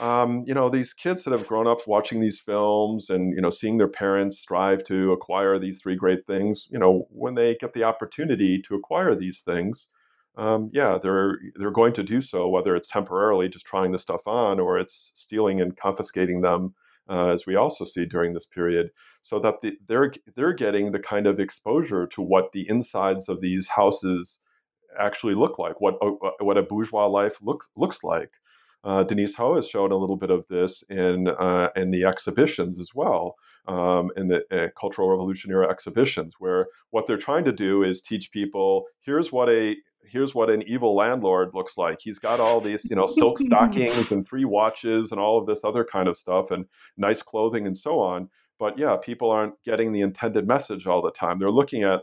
Um, 0.00 0.44
you 0.46 0.54
know, 0.54 0.70
these 0.70 0.94
kids 0.94 1.22
that 1.24 1.32
have 1.32 1.46
grown 1.46 1.66
up 1.66 1.86
watching 1.86 2.20
these 2.20 2.40
films 2.40 3.10
and 3.10 3.34
you 3.34 3.42
know 3.42 3.50
seeing 3.50 3.76
their 3.78 3.88
parents 3.88 4.38
strive 4.38 4.84
to 4.84 5.12
acquire 5.12 5.58
these 5.58 5.80
three 5.82 5.96
great 5.96 6.26
things. 6.26 6.66
You 6.70 6.78
know, 6.78 7.06
when 7.10 7.34
they 7.34 7.56
get 7.60 7.74
the 7.74 7.84
opportunity 7.84 8.62
to 8.68 8.74
acquire 8.74 9.14
these 9.14 9.42
things, 9.44 9.86
um, 10.36 10.70
yeah, 10.72 10.98
they're 11.02 11.38
they're 11.56 11.70
going 11.70 11.92
to 11.94 12.02
do 12.02 12.22
so, 12.22 12.48
whether 12.48 12.74
it's 12.74 12.88
temporarily 12.88 13.48
just 13.48 13.66
trying 13.66 13.92
the 13.92 13.98
stuff 13.98 14.22
on 14.26 14.58
or 14.58 14.78
it's 14.78 15.12
stealing 15.14 15.60
and 15.60 15.76
confiscating 15.76 16.40
them, 16.40 16.74
uh, 17.08 17.28
as 17.28 17.44
we 17.46 17.56
also 17.56 17.84
see 17.84 18.06
during 18.06 18.32
this 18.32 18.46
period, 18.46 18.90
so 19.20 19.38
that 19.40 19.60
the, 19.60 19.76
they're 19.88 20.12
they're 20.34 20.54
getting 20.54 20.90
the 20.90 20.98
kind 20.98 21.26
of 21.26 21.38
exposure 21.38 22.06
to 22.06 22.22
what 22.22 22.50
the 22.52 22.66
insides 22.68 23.28
of 23.28 23.40
these 23.40 23.68
houses 23.68 24.38
actually 24.98 25.34
look 25.34 25.58
like, 25.58 25.80
what 25.80 25.96
uh, 26.02 26.12
uh, 26.24 26.30
what 26.40 26.56
a 26.58 26.62
bourgeois 26.62 27.06
life 27.06 27.36
looks 27.42 27.68
looks 27.76 28.02
like. 28.02 28.30
Uh, 28.84 29.04
Denise 29.04 29.34
Ho 29.34 29.54
has 29.54 29.68
shown 29.68 29.92
a 29.92 29.96
little 29.96 30.16
bit 30.16 30.30
of 30.30 30.44
this 30.48 30.82
in 30.88 31.28
uh, 31.28 31.68
in 31.76 31.90
the 31.90 32.04
exhibitions 32.04 32.80
as 32.80 32.90
well, 32.94 33.36
um, 33.68 34.10
in 34.16 34.28
the 34.28 34.42
uh, 34.50 34.68
Cultural 34.78 35.10
Revolution 35.10 35.50
era 35.50 35.68
exhibitions, 35.68 36.34
where 36.38 36.66
what 36.90 37.06
they're 37.06 37.18
trying 37.18 37.44
to 37.44 37.52
do 37.52 37.82
is 37.82 38.00
teach 38.02 38.32
people 38.32 38.84
here's 39.04 39.30
what 39.30 39.48
a 39.50 39.76
here's 40.04 40.34
what 40.34 40.50
an 40.50 40.62
evil 40.66 40.94
landlord 40.94 41.50
looks 41.54 41.76
like. 41.76 41.98
He's 42.00 42.18
got 42.18 42.40
all 42.40 42.60
these, 42.60 42.84
you 42.88 42.96
know, 42.96 43.06
silk 43.06 43.38
stockings 43.46 44.12
and 44.12 44.26
three 44.26 44.44
watches 44.44 45.12
and 45.12 45.20
all 45.20 45.38
of 45.38 45.46
this 45.46 45.60
other 45.64 45.84
kind 45.84 46.08
of 46.08 46.16
stuff 46.16 46.50
and 46.50 46.66
nice 46.96 47.22
clothing 47.22 47.66
and 47.66 47.76
so 47.76 47.98
on. 47.98 48.28
But 48.58 48.78
yeah, 48.78 48.96
people 48.96 49.30
aren't 49.30 49.54
getting 49.64 49.92
the 49.92 50.02
intended 50.02 50.46
message 50.46 50.86
all 50.86 51.02
the 51.02 51.10
time. 51.10 51.38
They're 51.38 51.50
looking 51.50 51.82
at 51.82 52.02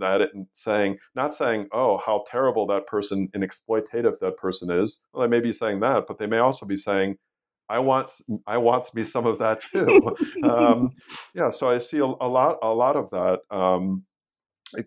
at 0.00 0.20
it 0.20 0.30
and 0.34 0.46
saying, 0.52 0.98
not 1.16 1.34
saying, 1.34 1.66
"Oh, 1.72 1.98
how 1.98 2.24
terrible 2.30 2.64
that 2.68 2.86
person 2.86 3.28
and 3.34 3.42
exploitative 3.42 4.20
that 4.20 4.36
person 4.36 4.70
is." 4.70 4.98
Well, 5.12 5.22
they 5.22 5.28
may 5.28 5.40
be 5.40 5.52
saying 5.52 5.80
that, 5.80 6.04
but 6.06 6.18
they 6.18 6.26
may 6.26 6.38
also 6.38 6.64
be 6.64 6.76
saying, 6.76 7.16
I 7.68 7.78
want 7.80 8.10
I 8.46 8.58
want 8.58 8.84
to 8.84 8.94
be 8.94 9.04
some 9.04 9.26
of 9.26 9.38
that 9.40 9.62
too. 9.62 10.16
um, 10.48 10.92
yeah, 11.34 11.50
so 11.50 11.68
I 11.68 11.78
see 11.78 11.98
a, 11.98 12.04
a, 12.04 12.28
lot 12.28 12.58
a 12.62 12.72
lot 12.72 12.96
of 12.96 13.10
that 13.10 13.40
um, 13.56 14.04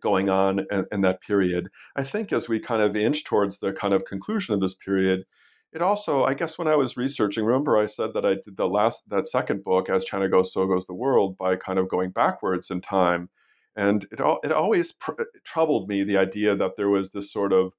going 0.02 0.30
on 0.30 0.60
in, 0.72 0.86
in, 0.92 1.02
that 1.02 1.22
period. 1.22 1.70
I 1.96 2.04
think 2.04 2.34
as 2.34 2.50
we 2.50 2.60
kind 2.60 2.82
of 2.82 2.96
inch 2.96 3.24
towards 3.24 3.60
the 3.60 3.72
kind 3.72 3.94
of 3.94 4.06
conclusion 4.06 4.54
of 4.54 4.62
this 4.62 4.76
period, 4.76 5.26
it 5.72 5.82
also, 5.82 6.24
I 6.24 6.34
guess, 6.34 6.58
when 6.58 6.68
I 6.68 6.76
was 6.76 6.98
researching, 6.98 7.46
remember 7.46 7.78
I 7.78 7.86
said 7.86 8.14
that 8.14 8.26
I 8.26 8.36
did 8.36 8.58
the 8.58 8.68
last, 8.68 9.02
that 9.10 9.28
second 9.28 9.64
book, 9.64 9.90
As 9.90 10.04
China 10.04 10.28
Goes, 10.28 10.52
So 10.52 10.66
Goes 10.66 10.86
the 10.88 10.94
World, 10.94 11.38
by 11.38 11.56
kind 11.56 11.78
of 11.78 11.90
going 11.90 12.10
backwards 12.10 12.72
in 12.72 12.82
time. 12.82 13.30
And 13.76 14.08
it, 14.12 14.20
all, 14.20 14.40
it 14.44 14.52
always 14.52 14.94
pr- 14.94 15.12
uh, 15.20 15.26
troubled 15.46 15.88
me 15.88 16.04
the 16.04 16.18
idea 16.18 16.56
that 16.56 16.76
there 16.76 16.90
was 16.90 17.12
this 17.12 17.32
sort 17.32 17.54
of 17.54 17.72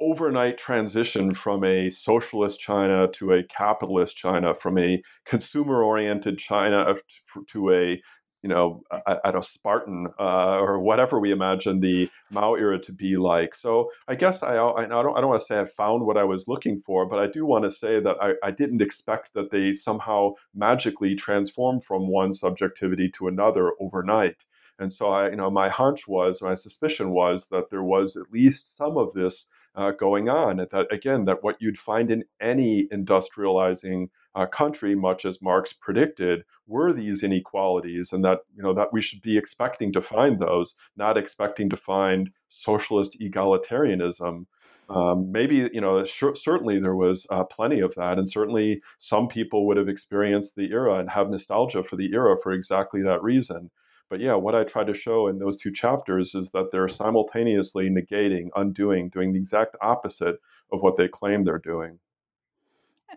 overnight 0.00 0.58
transition 0.58 1.34
from 1.34 1.64
a 1.64 1.90
socialist 1.90 2.58
China 2.60 3.08
to 3.12 3.32
a 3.32 3.44
capitalist 3.44 4.16
China, 4.16 4.54
from 4.54 4.78
a 4.78 5.00
consumer 5.26 5.82
oriented 5.82 6.38
China 6.38 6.78
uh, 6.80 6.94
to 7.52 7.72
a 7.72 8.02
you 8.42 8.48
know, 8.48 8.82
at 9.06 9.34
a 9.34 9.42
Spartan 9.42 10.08
uh, 10.18 10.58
or 10.58 10.78
whatever 10.78 11.18
we 11.18 11.32
imagine 11.32 11.80
the 11.80 12.08
Mao 12.30 12.54
era 12.54 12.78
to 12.78 12.92
be 12.92 13.16
like. 13.16 13.54
So 13.54 13.90
I 14.06 14.14
guess 14.14 14.42
I, 14.42 14.52
I 14.52 14.86
don't 14.86 15.16
I 15.16 15.20
don't 15.20 15.30
want 15.30 15.40
to 15.42 15.46
say 15.46 15.60
I 15.60 15.66
found 15.66 16.04
what 16.04 16.16
I 16.16 16.24
was 16.24 16.46
looking 16.46 16.80
for, 16.86 17.06
but 17.06 17.18
I 17.18 17.26
do 17.26 17.44
want 17.44 17.64
to 17.64 17.70
say 17.70 18.00
that 18.00 18.16
I, 18.20 18.34
I 18.42 18.50
didn't 18.50 18.82
expect 18.82 19.34
that 19.34 19.50
they 19.50 19.74
somehow 19.74 20.34
magically 20.54 21.14
transformed 21.16 21.84
from 21.84 22.08
one 22.08 22.32
subjectivity 22.32 23.10
to 23.12 23.28
another 23.28 23.72
overnight. 23.80 24.36
And 24.78 24.92
so 24.92 25.06
I, 25.08 25.30
you 25.30 25.36
know, 25.36 25.50
my 25.50 25.68
hunch 25.68 26.06
was, 26.06 26.40
my 26.40 26.54
suspicion 26.54 27.10
was 27.10 27.46
that 27.50 27.68
there 27.70 27.82
was 27.82 28.16
at 28.16 28.30
least 28.32 28.76
some 28.76 28.96
of 28.96 29.12
this 29.12 29.46
uh, 29.78 29.92
going 29.92 30.28
on. 30.28 30.56
That 30.56 30.86
again, 30.90 31.24
that 31.26 31.42
what 31.42 31.56
you'd 31.60 31.78
find 31.78 32.10
in 32.10 32.24
any 32.40 32.88
industrializing 32.92 34.08
uh, 34.34 34.46
country, 34.46 34.94
much 34.96 35.24
as 35.24 35.40
Marx 35.40 35.72
predicted, 35.72 36.44
were 36.66 36.92
these 36.92 37.22
inequalities, 37.22 38.12
and 38.12 38.24
that 38.24 38.40
you 38.56 38.62
know 38.62 38.74
that 38.74 38.92
we 38.92 39.00
should 39.00 39.22
be 39.22 39.38
expecting 39.38 39.92
to 39.92 40.02
find 40.02 40.40
those, 40.40 40.74
not 40.96 41.16
expecting 41.16 41.70
to 41.70 41.76
find 41.76 42.30
socialist 42.48 43.16
egalitarianism. 43.20 44.46
Um, 44.90 45.30
maybe 45.30 45.70
you 45.72 45.80
know 45.80 46.04
certainly 46.06 46.80
there 46.80 46.96
was 46.96 47.24
uh, 47.30 47.44
plenty 47.44 47.78
of 47.78 47.94
that, 47.94 48.18
and 48.18 48.28
certainly 48.28 48.82
some 48.98 49.28
people 49.28 49.64
would 49.68 49.76
have 49.76 49.88
experienced 49.88 50.56
the 50.56 50.72
era 50.72 50.98
and 50.98 51.08
have 51.08 51.30
nostalgia 51.30 51.84
for 51.84 51.94
the 51.94 52.12
era 52.12 52.36
for 52.42 52.50
exactly 52.50 53.02
that 53.02 53.22
reason. 53.22 53.70
But 54.10 54.20
yeah, 54.20 54.34
what 54.34 54.54
I 54.54 54.64
try 54.64 54.84
to 54.84 54.94
show 54.94 55.28
in 55.28 55.38
those 55.38 55.58
two 55.58 55.72
chapters 55.72 56.34
is 56.34 56.50
that 56.52 56.70
they're 56.72 56.88
simultaneously 56.88 57.90
negating, 57.90 58.48
undoing, 58.56 59.10
doing 59.10 59.32
the 59.32 59.38
exact 59.38 59.76
opposite 59.82 60.36
of 60.72 60.80
what 60.80 60.96
they 60.96 61.08
claim 61.08 61.44
they're 61.44 61.58
doing. 61.58 61.98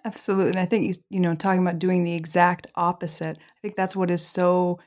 Absolutely. 0.04 0.52
And 0.52 0.60
I 0.60 0.66
think, 0.66 0.88
you, 0.88 1.02
you 1.10 1.20
know, 1.20 1.36
talking 1.36 1.62
about 1.62 1.80
doing 1.80 2.04
the 2.04 2.14
exact 2.14 2.68
opposite, 2.76 3.38
I 3.38 3.60
think 3.62 3.76
that's 3.76 3.96
what 3.96 4.10
is 4.12 4.26
so. 4.26 4.80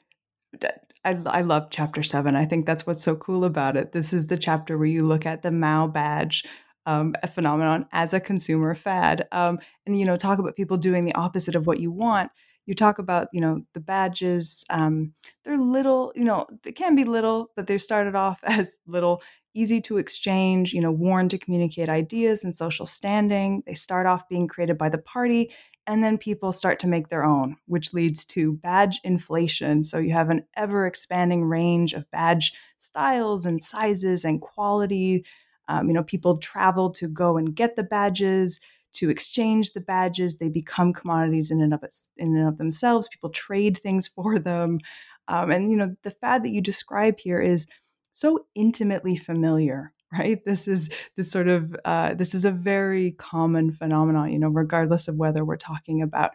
I, 1.07 1.19
I 1.27 1.43
love 1.43 1.69
chapter 1.71 2.03
seven. 2.03 2.35
I 2.35 2.47
think 2.47 2.65
that's 2.65 2.87
what's 2.87 3.03
so 3.03 3.15
cool 3.17 3.45
about 3.45 3.77
it. 3.77 3.93
This 3.93 4.15
is 4.15 4.29
the 4.29 4.39
chapter 4.39 4.79
where 4.79 4.87
you 4.87 5.05
look 5.05 5.27
at 5.27 5.43
the 5.43 5.51
Mao 5.51 5.87
badge 5.87 6.45
um, 6.87 7.15
a 7.23 7.27
phenomenon 7.27 7.87
as 7.93 8.13
a 8.13 8.21
consumer 8.21 8.75
fad 8.75 9.27
um, 9.33 9.59
and 9.87 9.99
you 9.99 10.05
know 10.05 10.17
talk 10.17 10.39
about 10.39 10.57
people 10.57 10.77
doing 10.77 11.05
the 11.05 11.15
opposite 11.15 11.55
of 11.55 11.67
what 11.67 11.81
you 11.81 11.91
want 11.91 12.31
you 12.67 12.75
talk 12.75 12.99
about 12.99 13.29
you 13.33 13.41
know 13.41 13.63
the 13.73 13.81
badges 13.81 14.65
um, 14.71 15.13
they're 15.45 15.59
little 15.59 16.13
you 16.15 16.25
know 16.25 16.47
they 16.63 16.73
can 16.73 16.95
be 16.95 17.05
little 17.05 17.51
but 17.57 17.67
they 17.67 17.79
started 17.79 18.15
off 18.15 18.41
as 18.45 18.77
little 18.87 19.23
easy 19.55 19.81
to 19.81 19.99
exchange 19.99 20.73
you 20.73 20.81
know 20.81 20.91
worn 20.91 21.29
to 21.29 21.39
communicate 21.39 21.89
ideas 21.89 22.45
and 22.45 22.55
social 22.57 22.87
standing. 22.87 23.63
They 23.67 23.75
start 23.75 24.07
off 24.07 24.29
being 24.29 24.49
created 24.49 24.79
by 24.79 24.89
the 24.89 24.99
party 24.99 25.53
and 25.87 26.03
then 26.03 26.17
people 26.17 26.51
start 26.51 26.79
to 26.81 26.87
make 26.87 27.09
their 27.09 27.25
own 27.25 27.57
which 27.67 27.93
leads 27.93 28.25
to 28.27 28.55
badge 28.55 29.01
inflation. 29.05 29.85
So 29.85 29.99
you 29.99 30.13
have 30.13 30.31
an 30.31 30.45
ever 30.57 30.87
expanding 30.87 31.45
range 31.45 31.93
of 31.93 32.11
badge 32.11 32.53
styles 32.79 33.47
and 33.47 33.63
sizes 33.63 34.25
and 34.25 34.41
quality. 34.41 35.25
Um, 35.69 35.89
you 35.89 35.95
know 35.95 36.03
people 36.05 36.39
travel 36.39 36.91
to 36.93 37.09
go 37.09 37.37
and 37.37 37.55
get 37.55 37.77
the 37.77 37.85
badges 37.85 38.61
to 38.95 39.11
exchange 39.11 39.73
the 39.73 39.81
badges. 39.81 40.39
They 40.39 40.49
become 40.49 40.93
commodities 40.93 41.51
in 41.51 41.61
and 41.61 41.75
of 41.75 41.85
in 42.17 42.37
and 42.37 42.49
of 42.49 42.59
themselves. 42.59 43.09
People 43.09 43.31
trade 43.31 43.79
things 43.79 44.09
for 44.15 44.39
them, 44.39 44.81
um, 45.29 45.51
and 45.51 45.71
you 45.71 45.77
know 45.77 45.95
the 46.03 46.11
fad 46.11 46.45
that 46.45 46.51
you 46.51 46.61
describe 46.61 47.19
here 47.19 47.41
is 47.41 47.67
so 48.13 48.47
intimately 48.55 49.17
familiar. 49.17 49.93
Right. 50.17 50.45
This 50.45 50.69
is 50.69 50.91
this 51.17 51.29
sort 51.29 51.49
of 51.49 51.75
uh, 51.85 52.15
this 52.15 52.37
is 52.37 52.45
a 52.45 52.53
very 52.53 53.13
common 53.19 53.73
phenomenon. 53.73 54.31
You 54.31 54.39
know, 54.39 54.49
regardless 54.49 55.09
of 55.09 55.17
whether 55.17 55.45
we're 55.45 55.57
talking 55.57 56.03
about 56.03 56.31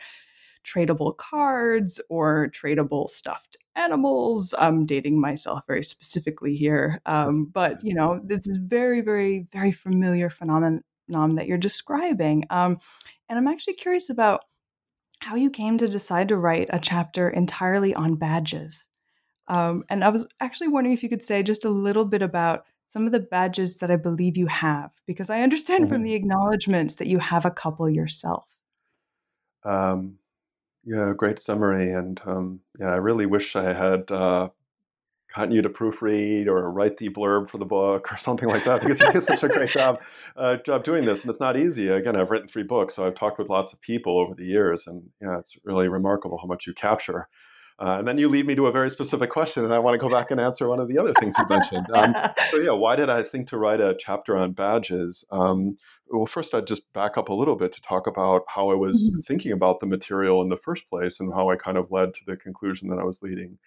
tradable 0.66 1.16
cards 1.16 2.02
or 2.10 2.50
tradable 2.50 3.10
stuffed 3.10 3.58
animals. 3.76 4.54
I'm 4.58 4.86
dating 4.86 5.20
myself 5.20 5.62
very 5.68 5.84
specifically 5.84 6.56
here, 6.56 7.02
um, 7.06 7.46
but 7.46 7.84
you 7.84 7.94
know, 7.94 8.20
this 8.24 8.48
is 8.48 8.58
very, 8.58 9.02
very, 9.02 9.48
very 9.52 9.72
familiar 9.72 10.30
phenomenon 10.30 10.82
Nam, 11.10 11.36
that 11.36 11.48
you're 11.48 11.58
describing. 11.58 12.46
Um, 12.50 12.80
and 13.28 13.38
I'm 13.38 13.48
actually 13.48 13.76
curious 13.76 14.10
about 14.10 14.46
how 15.22 15.36
you 15.36 15.50
came 15.50 15.78
to 15.78 15.88
decide 15.88 16.30
to 16.30 16.38
write 16.38 16.70
a 16.72 16.80
chapter 16.80 17.30
entirely 17.30 17.94
on 17.94 18.16
badges. 18.16 18.86
Um, 19.48 19.84
and 19.90 20.04
I 20.04 20.10
was 20.10 20.28
actually 20.40 20.70
wondering 20.70 20.94
if 20.94 21.04
you 21.04 21.10
could 21.10 21.22
say 21.22 21.44
just 21.44 21.66
a 21.66 21.70
little 21.70 22.06
bit 22.06 22.22
about 22.22 22.66
some 22.88 23.06
of 23.06 23.12
the 23.12 23.20
badges 23.20 23.78
that 23.78 23.92
I 23.92 23.98
believe 23.98 24.38
you 24.38 24.48
have, 24.48 24.92
because 25.06 25.30
I 25.30 25.42
understand 25.42 25.86
mm-hmm. 25.86 25.94
from 25.94 26.04
the 26.04 26.14
acknowledgments 26.14 26.96
that 26.96 27.08
you 27.08 27.20
have 27.20 27.46
a 27.46 27.52
couple 27.52 27.90
yourself. 27.90 28.46
Um, 29.64 30.16
yeah, 30.84 31.14
great 31.16 31.40
summary. 31.40 31.92
And 31.92 32.20
um, 32.26 32.62
yeah, 32.80 32.92
I 32.92 32.96
really 32.96 33.26
wish 33.26 33.56
I 33.56 33.74
had 33.74 34.10
uh, 34.12 34.50
gotten 35.36 35.52
you 35.52 35.62
to 35.62 35.70
proofread 35.70 36.48
or 36.48 36.72
write 36.72 36.98
the 36.98 37.10
blurb 37.10 37.50
for 37.50 37.58
the 37.58 37.66
book 37.66 38.12
or 38.12 38.18
something 38.28 38.50
like 38.50 38.64
that 38.64 38.82
because 38.82 39.00
you 39.00 39.12
do 39.12 39.22
such 39.22 39.44
a 39.44 39.48
great 39.48 39.70
job 39.70 40.00
uh, 40.38 40.58
job 40.66 40.84
doing 40.84 41.06
this 41.06 41.22
and 41.22 41.30
it's 41.30 41.40
not 41.40 41.58
easy 41.58 41.90
again 41.90 42.16
i've 42.16 42.32
written 42.32 42.48
three 42.48 42.64
books 42.64 42.96
so 42.96 43.06
i've 43.06 43.16
talked 43.16 43.38
with 43.38 43.50
lots 43.50 43.74
of 43.74 43.80
people 43.82 44.20
over 44.20 44.34
the 44.36 44.46
years 44.46 44.88
and 44.88 45.04
yeah 45.22 45.38
it's 45.40 45.56
really 45.64 45.88
remarkable 45.88 46.38
how 46.38 46.48
much 46.48 46.66
you 46.68 46.74
capture 46.74 47.28
Uh, 47.80 47.96
and 48.00 48.08
then 48.08 48.18
you 48.18 48.28
lead 48.28 48.46
me 48.46 48.56
to 48.56 48.68
a 48.68 48.72
very 48.74 48.90
specific 48.90 49.30
question, 49.30 49.64
and 49.64 49.74
I 49.74 49.80
want 49.80 49.94
to 49.96 50.06
go 50.06 50.10
back 50.10 50.32
and 50.32 50.40
answer 50.40 50.68
one 50.68 50.82
of 50.82 50.90
the 50.90 50.98
other 50.98 51.14
things 51.14 51.34
you 51.38 51.46
mentioned. 51.48 51.88
Um, 51.94 52.14
so, 52.50 52.58
yeah, 52.60 52.74
why 52.74 52.98
did 52.98 53.10
I 53.10 53.24
think 53.24 53.48
to 53.50 53.58
write 53.58 53.80
a 53.80 53.96
chapter 53.98 54.36
on 54.36 54.52
badges? 54.52 55.24
Um, 55.32 55.78
well, 56.10 56.26
first, 56.26 56.54
I'd 56.54 56.68
just 56.68 56.92
back 56.92 57.18
up 57.18 57.30
a 57.30 57.34
little 57.34 57.56
bit 57.56 57.74
to 57.74 57.82
talk 57.82 58.06
about 58.06 58.44
how 58.48 58.70
I 58.70 58.76
was 58.76 59.02
mm-hmm. 59.02 59.22
thinking 59.22 59.54
about 59.54 59.80
the 59.80 59.86
material 59.86 60.42
in 60.42 60.50
the 60.50 60.58
first 60.58 60.90
place 60.90 61.22
and 61.22 61.34
how 61.34 61.50
I 61.50 61.56
kind 61.56 61.78
of 61.78 61.90
led 61.90 62.14
to 62.16 62.20
the 62.28 62.36
conclusion 62.36 62.90
that 62.90 63.00
I 63.00 63.06
was 63.06 63.20
leading. 63.22 63.58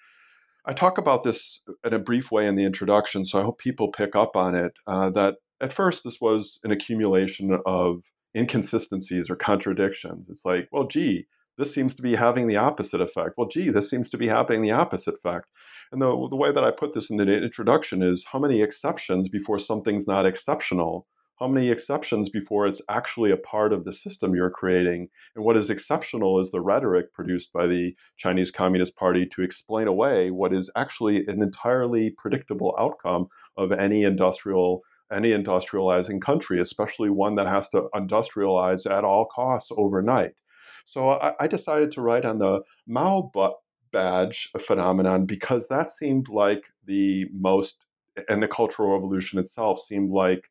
I 0.65 0.73
talk 0.73 0.99
about 0.99 1.25
this 1.25 1.61
in 1.85 1.93
a 1.93 1.99
brief 1.99 2.31
way 2.31 2.47
in 2.47 2.55
the 2.55 2.65
introduction, 2.65 3.25
so 3.25 3.41
I 3.41 3.43
hope 3.43 3.59
people 3.59 3.91
pick 3.91 4.15
up 4.15 4.37
on 4.37 4.55
it. 4.55 4.73
Uh, 4.87 5.11
that 5.11 5.37
at 5.61 5.73
first, 5.73 6.05
this 6.05 6.21
was 6.21 6.61
an 6.63 6.71
accumulation 6.71 7.59
of 7.67 8.03
inconsistencies 8.37 9.29
or 9.29 9.37
contradictions. 9.37 10.29
It's 10.29 10.45
like, 10.45 10.69
well, 10.71 10.87
gee, 10.87 11.27
this 11.59 11.75
seems 11.75 11.95
to 11.97 12.03
be 12.03 12.15
having 12.15 12.47
the 12.47 12.57
opposite 12.57 13.01
effect. 13.01 13.35
Well, 13.37 13.49
gee, 13.49 13.71
this 13.71 13.91
seems 13.91 14.09
to 14.11 14.19
be 14.19 14.29
having 14.29 14.63
the 14.63 14.71
opposite 14.71 15.15
effect. 15.15 15.47
And 15.91 16.01
the, 16.01 16.29
the 16.31 16.37
way 16.37 16.53
that 16.53 16.65
I 16.65 16.71
put 16.71 16.95
this 16.95 17.11
in 17.11 17.17
the 17.17 17.43
introduction 17.43 18.03
is 18.03 18.25
how 18.31 18.39
many 18.39 18.63
exceptions 18.63 19.29
before 19.29 19.59
something's 19.59 20.07
not 20.07 20.27
exceptional? 20.27 21.07
How 21.39 21.49
many 21.49 21.71
exceptions 21.71 22.29
before 22.29 22.67
it's 22.67 22.81
actually 22.89 23.33
a 23.33 23.37
part 23.37 23.73
of 23.73 23.85
the 23.85 23.93
system 23.93 24.35
you're 24.35 24.51
creating? 24.51 25.09
And 25.35 25.45
what 25.45 25.57
is 25.57 25.71
exceptional 25.71 26.41
is 26.41 26.51
the 26.51 26.61
rhetoric 26.61 27.13
produced 27.13 27.53
by 27.53 27.67
the 27.67 27.97
Chinese 28.17 28.51
Communist 28.51 28.95
Party 28.97 29.27
to 29.35 29.43
explain 29.43 29.89
away 29.89 30.31
what 30.31 30.55
is 30.55 30.71
actually 30.77 31.27
an 31.27 31.43
entirely 31.43 32.11
predictable 32.11 32.77
outcome 32.79 33.27
of 33.57 33.73
any 33.73 34.05
industrial 34.05 34.83
any 35.13 35.31
industrializing 35.31 36.23
country, 36.23 36.61
especially 36.61 37.11
one 37.11 37.35
that 37.35 37.47
has 37.47 37.69
to 37.71 37.89
industrialize 37.95 38.91
at 38.91 39.05
all 39.05 39.27
costs 39.27 39.71
overnight. 39.77 40.33
So 40.87 41.11
I, 41.11 41.35
I 41.41 41.47
decided 41.47 41.93
to 41.93 42.01
write 42.01 42.25
on 42.25 42.39
the 42.39 42.63
Mao 42.87 43.31
butt 43.35 43.55
badge 43.93 44.51
phenomenon 44.67 45.27
because 45.27 45.67
that 45.69 45.91
seemed 45.91 46.29
like 46.29 46.65
the 46.87 47.27
most, 47.33 47.85
and 48.29 48.43
the 48.43 48.49
Cultural 48.49 48.93
Revolution 48.93 49.39
itself 49.39 49.81
seemed 49.87 50.11
like 50.11 50.45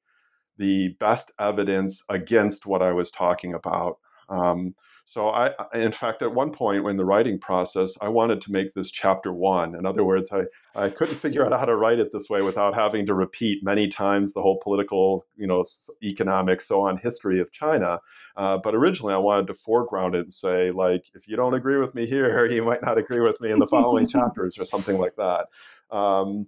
the 0.61 0.89
best 0.99 1.31
evidence 1.39 2.03
against 2.09 2.67
what 2.67 2.83
I 2.83 2.91
was 2.91 3.09
talking 3.09 3.55
about. 3.55 3.97
Um, 4.29 4.75
so 5.05 5.29
I, 5.29 5.51
in 5.73 5.91
fact, 5.91 6.21
at 6.21 6.33
one 6.33 6.53
point 6.53 6.87
in 6.87 6.95
the 6.95 7.03
writing 7.03 7.39
process, 7.39 7.95
I 7.99 8.07
wanted 8.09 8.41
to 8.43 8.51
make 8.51 8.73
this 8.75 8.91
chapter 8.91 9.33
one. 9.33 9.73
In 9.75 9.87
other 9.87 10.03
words, 10.03 10.29
I, 10.31 10.43
I 10.75 10.89
couldn't 10.89 11.15
figure 11.25 11.43
out 11.43 11.59
how 11.59 11.65
to 11.65 11.75
write 11.75 11.97
it 11.97 12.11
this 12.13 12.29
way 12.29 12.43
without 12.43 12.75
having 12.75 13.07
to 13.07 13.15
repeat 13.15 13.63
many 13.63 13.87
times 13.87 14.33
the 14.33 14.41
whole 14.41 14.59
political, 14.63 15.25
you 15.35 15.47
know, 15.47 15.65
economic, 16.03 16.61
so 16.61 16.81
on 16.81 16.95
history 16.97 17.39
of 17.41 17.51
China. 17.51 17.99
Uh, 18.37 18.59
but 18.63 18.75
originally, 18.75 19.15
I 19.15 19.17
wanted 19.17 19.47
to 19.47 19.55
foreground 19.55 20.13
it 20.13 20.21
and 20.21 20.33
say, 20.33 20.69
like, 20.69 21.05
if 21.15 21.27
you 21.27 21.35
don't 21.35 21.55
agree 21.55 21.79
with 21.79 21.95
me 21.95 22.05
here, 22.05 22.45
you 22.51 22.63
might 22.63 22.83
not 22.83 22.99
agree 22.99 23.21
with 23.21 23.41
me 23.41 23.49
in 23.49 23.57
the 23.57 23.67
following 23.67 24.07
chapters 24.15 24.59
or 24.59 24.65
something 24.65 24.99
like 24.99 25.15
that. 25.15 25.47
Um, 25.89 26.47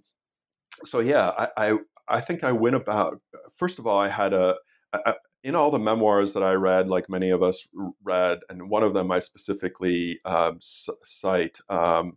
so 0.84 1.00
yeah, 1.00 1.30
I, 1.36 1.48
I 1.56 1.78
I 2.08 2.20
think 2.20 2.44
I 2.44 2.52
went 2.52 2.76
about. 2.76 3.20
First 3.56 3.78
of 3.78 3.86
all, 3.86 3.98
I 3.98 4.08
had 4.08 4.32
a, 4.32 4.56
a 4.92 5.14
in 5.42 5.54
all 5.54 5.70
the 5.70 5.78
memoirs 5.78 6.32
that 6.32 6.42
I 6.42 6.52
read, 6.52 6.88
like 6.88 7.10
many 7.10 7.30
of 7.30 7.42
us 7.42 7.66
read, 8.02 8.38
and 8.48 8.70
one 8.70 8.82
of 8.82 8.94
them 8.94 9.10
I 9.10 9.20
specifically 9.20 10.18
um, 10.24 10.58
cite, 10.60 11.58
um, 11.68 12.16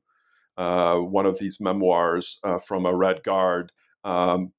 uh, 0.58 0.98
one 0.98 1.26
of 1.26 1.38
these 1.38 1.60
memoirs 1.60 2.40
uh, 2.46 2.60
from 2.60 2.86
a 2.86 2.96
Red 2.96 3.24
Guard 3.24 3.72
um, 4.06 4.54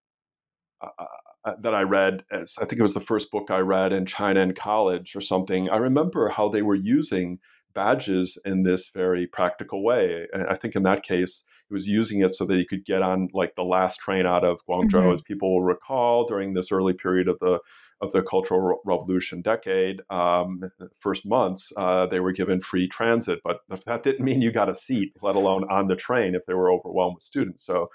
uh, 0.83 1.05
uh, 1.45 1.55
that 1.63 1.75
I 1.75 1.83
read. 1.83 2.25
As, 2.31 2.55
I 2.59 2.67
think 2.67 2.79
it 2.79 2.83
was 2.83 2.95
the 2.95 3.01
first 3.01 3.31
book 3.31 3.51
I 3.51 3.61
read 3.61 3.95
in 3.95 4.05
China 4.05 4.41
in 4.41 4.53
college 4.55 5.17
or 5.17 5.23
something. 5.23 5.71
I 5.71 5.77
remember 5.79 6.29
how 6.29 6.51
they 6.51 6.63
were 6.63 6.75
using 6.75 7.39
badges 7.75 8.37
in 8.45 8.63
this 8.65 8.91
very 8.93 9.27
practical 9.27 9.83
way. 9.83 10.27
And 10.33 10.47
I 10.49 10.57
think 10.57 10.77
in 10.77 10.83
that 10.83 11.03
case, 11.03 11.43
he 11.69 11.75
was 11.75 11.87
using 11.87 12.23
it 12.23 12.35
so 12.35 12.45
that 12.47 12.57
he 12.57 12.65
could 12.65 12.85
get 12.85 13.03
on 13.03 13.29
like 13.33 13.55
the 13.55 13.63
last 13.63 13.99
train 14.01 14.27
out 14.27 14.45
of 14.45 14.59
Guangzhou, 14.69 14.93
mm-hmm. 14.93 15.13
as 15.15 15.23
people 15.23 15.55
will 15.55 15.63
recall 15.63 16.27
during 16.27 16.55
this 16.55 16.73
early 16.73 16.95
period 16.95 17.29
of 17.29 17.39
the 17.41 17.59
of 18.01 18.13
the 18.13 18.23
Cultural 18.23 18.81
Revolution 18.85 19.43
decade, 19.43 20.03
um, 20.09 20.71
first 21.01 21.27
months, 21.27 21.73
uh, 21.77 22.07
they 22.07 22.21
were 22.21 22.33
given 22.33 22.61
free 22.61 22.87
transit, 22.87 23.41
but 23.43 23.61
that 23.87 24.05
didn't 24.05 24.25
mean 24.25 24.41
you 24.41 24.53
got 24.53 24.69
a 24.69 24.75
seat, 24.75 25.13
let 25.21 25.35
alone 25.35 25.65
on 25.69 25.89
the 25.89 25.97
train 25.97 26.37
if 26.37 26.47
they 26.47 26.55
were 26.55 26.71
overwhelmed 26.71 27.17
with 27.17 27.25
students. 27.25 27.67
So 27.67 27.91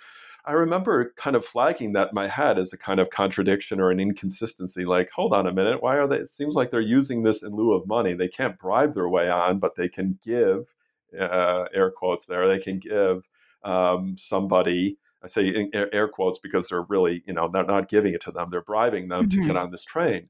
I 0.45 0.51
remember 0.51 1.13
kind 1.15 1.37
of 1.37 1.45
flagging 1.45 1.93
that 1.93 2.09
in 2.09 2.15
my 2.15 2.27
head 2.27 2.57
as 2.57 2.73
a 2.73 2.77
kind 2.77 2.99
of 2.99 3.11
contradiction 3.11 3.79
or 3.79 3.91
an 3.91 3.99
inconsistency. 4.01 4.83
Like, 4.83 5.09
hold 5.09 5.33
on 5.33 5.47
a 5.47 5.53
minute, 5.53 5.81
why 5.81 5.95
are 5.95 6.07
they? 6.07 6.17
It 6.17 6.29
seems 6.29 6.55
like 6.55 6.69
they're 6.69 6.81
using 6.81 7.23
this 7.23 7.41
in 7.41 7.55
lieu 7.55 7.71
of 7.71 7.87
money. 7.87 8.13
They 8.13 8.27
can't 8.27 8.59
bribe 8.59 8.95
their 8.95 9.07
way 9.07 9.29
on, 9.29 9.59
but 9.59 9.75
they 9.77 9.87
can 9.87 10.19
give, 10.21 10.73
uh, 11.17 11.65
air 11.73 11.91
quotes 11.91 12.25
there, 12.25 12.49
they 12.49 12.59
can 12.59 12.79
give 12.79 13.23
um, 13.63 14.15
somebody 14.17 14.97
I 15.23 15.27
say 15.27 15.47
in 15.47 15.71
air 15.73 16.07
quotes 16.09 16.39
because 16.39 16.67
they're 16.67 16.83
really, 16.83 17.23
you 17.25 17.33
know, 17.33 17.49
they're 17.51 17.63
not 17.63 17.89
giving 17.89 18.13
it 18.13 18.21
to 18.23 18.31
them; 18.31 18.49
they're 18.51 18.61
bribing 18.61 19.07
them 19.07 19.23
mm-hmm. 19.23 19.29
to 19.29 19.47
get 19.47 19.55
mm-hmm. 19.55 19.57
on 19.57 19.71
this 19.71 19.85
train. 19.85 20.29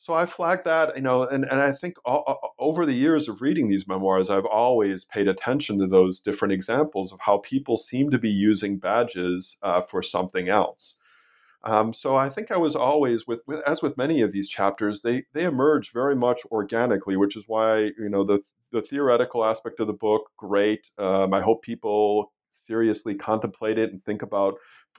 So 0.00 0.14
I 0.14 0.26
flagged 0.26 0.64
that, 0.64 0.94
you 0.94 1.02
know, 1.02 1.24
and, 1.24 1.44
and 1.44 1.60
I 1.60 1.72
think 1.72 1.96
all, 2.04 2.54
over 2.60 2.86
the 2.86 2.94
years 2.94 3.28
of 3.28 3.42
reading 3.42 3.68
these 3.68 3.88
memoirs, 3.88 4.30
I've 4.30 4.44
always 4.44 5.04
paid 5.04 5.26
attention 5.26 5.76
to 5.80 5.88
those 5.88 6.20
different 6.20 6.52
examples 6.52 7.12
of 7.12 7.18
how 7.20 7.38
people 7.38 7.76
seem 7.76 8.10
to 8.12 8.18
be 8.18 8.30
using 8.30 8.78
badges 8.78 9.56
uh, 9.60 9.82
for 9.82 10.00
something 10.00 10.48
else. 10.48 10.94
Um, 11.64 11.92
so 11.92 12.16
I 12.16 12.28
think 12.28 12.52
I 12.52 12.56
was 12.56 12.76
always 12.76 13.26
with, 13.26 13.40
with, 13.48 13.60
as 13.66 13.82
with 13.82 13.96
many 13.96 14.20
of 14.20 14.30
these 14.30 14.48
chapters, 14.48 15.02
they 15.02 15.24
they 15.32 15.44
emerge 15.44 15.92
very 15.92 16.14
much 16.14 16.42
organically, 16.52 17.16
which 17.16 17.36
is 17.36 17.42
why 17.48 17.90
you 17.98 18.08
know 18.08 18.22
the 18.22 18.40
the 18.70 18.82
theoretical 18.82 19.44
aspect 19.44 19.80
of 19.80 19.88
the 19.88 19.92
book, 19.92 20.30
great. 20.36 20.86
Um, 20.98 21.34
I 21.34 21.40
hope 21.40 21.62
people 21.62 22.32
seriously 22.66 23.14
contemplate 23.14 23.78
it 23.78 23.92
and 23.92 24.04
think 24.04 24.22
about 24.22 24.54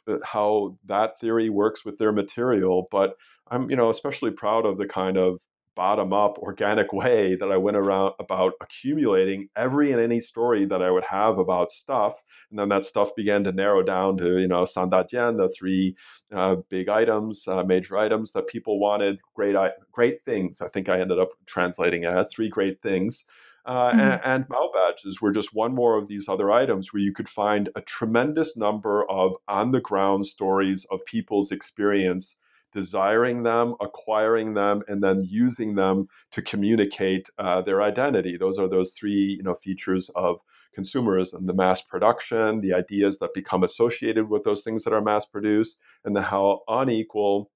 uh, 0.07 0.18
how 0.24 0.78
that 0.86 1.20
theory 1.20 1.49
works 1.49 1.86
with 1.86 1.97
their 1.97 2.12
material. 2.12 2.88
But 2.91 3.16
I'm, 3.51 3.70
you 3.70 3.76
know, 3.76 3.89
especially 3.89 4.32
proud 4.32 4.66
of 4.66 4.78
the 4.78 4.88
kind 4.88 5.18
of 5.18 5.39
bottom 5.76 6.12
up 6.12 6.38
organic 6.39 6.91
way 6.91 7.36
that 7.36 7.51
I 7.51 7.57
went 7.57 7.78
around 7.78 8.14
about 8.20 8.51
accumulating 8.62 9.47
every 9.55 9.93
and 9.93 10.01
any 10.01 10.20
story 10.20 10.66
that 10.66 10.82
I 10.82 10.91
would 10.91 11.05
have 11.05 11.38
about 11.38 11.72
stuff. 11.72 12.16
And 12.49 12.60
then 12.60 12.68
that 12.70 12.84
stuff 12.84 13.16
began 13.16 13.45
to 13.45 13.53
narrow 13.53 13.82
down 13.82 14.18
to, 14.18 14.39
you 14.39 14.47
know, 14.47 14.64
Sandajian, 14.64 15.38
the 15.38 15.49
three 15.57 15.95
uh, 16.34 16.57
big 16.70 16.89
items, 16.89 17.47
uh, 17.47 17.64
major 17.64 17.97
items 17.97 18.34
that 18.34 18.47
people 18.47 18.78
wanted, 18.80 19.20
great, 19.34 19.55
great 19.91 20.20
things. 20.26 20.60
I 20.60 20.68
think 20.68 20.89
I 20.89 20.99
ended 20.99 21.18
up 21.18 21.30
translating 21.45 22.03
it 22.03 22.12
as 22.12 22.28
three 22.28 22.49
great 22.49 22.82
things. 22.82 23.24
Uh, 23.66 23.91
mm-hmm. 23.91 23.99
and, 23.99 24.22
and 24.24 24.49
Mao 24.49 24.72
badges 24.74 25.22
were 25.22 25.32
just 25.32 25.53
one 25.53 25.74
more 25.74 25.97
of 25.97 26.07
these 26.07 26.28
other 26.28 26.51
items 26.51 26.91
where 26.91 27.01
you 27.01 27.14
could 27.14 27.30
find 27.30 27.70
a 27.76 27.82
tremendous 27.82 28.57
number 28.57 29.10
of 29.10 29.34
on 29.47 29.72
the 29.72 29.82
ground 29.82 30.26
stories 30.26 30.86
of 30.91 31.03
people's 31.05 31.51
experience 31.51 32.36
desiring 32.74 33.43
them, 33.43 33.74
acquiring 33.82 34.53
them, 34.53 34.84
and 34.88 35.01
then 35.03 35.22
using 35.26 35.74
them 35.76 36.07
to 36.32 36.41
communicate 36.41 37.28
uh, 37.39 37.62
their 37.62 37.82
identity. 37.82 38.38
Those 38.38 38.60
are 38.60 38.68
those 38.68 38.93
three 38.93 39.36
you 39.38 39.43
know, 39.43 39.55
features 39.55 40.10
of 40.16 40.39
consumerism 40.78 41.47
the 41.47 41.53
mass 41.53 41.82
production, 41.82 42.62
the 42.62 42.74
ideas 42.74 43.18
that 43.18 43.34
become 43.34 43.64
associated 43.64 44.30
with 44.30 44.43
those 44.43 44.64
things 44.64 44.84
that 44.84 44.93
are 44.93 45.01
mass 45.01 45.26
produced, 45.26 45.78
and 46.05 46.16
the 46.16 46.22
how 46.22 46.62
unequal 46.68 47.49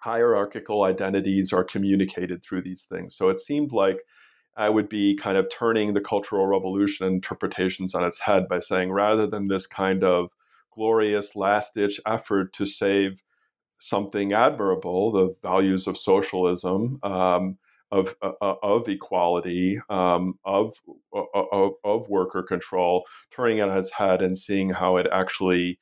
hierarchical 0.00 0.84
identities 0.84 1.52
are 1.52 1.64
communicated 1.64 2.42
through 2.42 2.62
these 2.62 2.86
things. 2.88 3.16
So 3.16 3.28
it 3.28 3.40
seemed 3.40 3.72
like 3.72 3.98
I 4.58 4.68
would 4.68 4.88
be 4.88 5.14
kind 5.14 5.38
of 5.38 5.48
turning 5.50 5.94
the 5.94 6.00
Cultural 6.00 6.44
Revolution 6.48 7.06
interpretations 7.06 7.94
on 7.94 8.04
its 8.04 8.18
head 8.18 8.48
by 8.48 8.58
saying 8.58 8.90
rather 8.90 9.24
than 9.24 9.46
this 9.46 9.68
kind 9.68 10.02
of 10.02 10.30
glorious 10.74 11.36
last 11.36 11.74
ditch 11.74 12.00
effort 12.06 12.52
to 12.54 12.66
save 12.66 13.22
something 13.78 14.32
admirable, 14.32 15.12
the 15.12 15.36
values 15.42 15.86
of 15.86 15.96
socialism, 15.96 16.98
um, 17.04 17.56
of, 17.92 18.16
uh, 18.20 18.32
uh 18.42 18.56
of 18.64 18.88
equality, 18.88 19.80
um, 19.90 20.36
of, 20.44 20.74
uh, 21.14 21.22
uh, 21.34 21.46
of, 21.52 21.72
of 21.84 22.08
worker 22.08 22.42
control, 22.42 23.04
turning 23.30 23.58
it 23.58 23.68
on 23.68 23.78
its 23.78 23.92
head 23.92 24.22
and 24.22 24.36
seeing 24.36 24.70
how 24.70 24.96
it 24.96 25.06
actually 25.12 25.78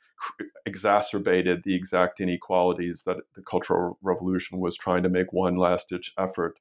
exacerbated 0.67 1.63
the 1.65 1.75
exact 1.75 2.21
inequalities 2.21 3.03
that 3.07 3.17
the 3.35 3.43
Cultural 3.43 3.99
Revolution 4.03 4.61
was 4.61 4.77
trying 4.77 5.03
to 5.03 5.09
make 5.09 5.33
one 5.33 5.57
last 5.57 5.89
ditch 5.89 6.13
effort 6.19 6.59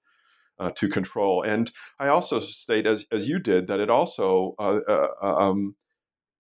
uh, 0.60 0.72
to 0.76 0.88
control. 0.88 1.44
And 1.44 1.72
I 1.99 2.07
also 2.07 2.40
state, 2.40 2.86
as, 2.86 3.06
as 3.11 3.27
you 3.27 3.40
did, 3.40 3.68
that 3.68 3.80
it 3.80 3.90
also 3.90 4.56
uh, 4.60 4.80
uh, 4.88 5.07
uh, 5.22 5.36
um, 5.36 5.76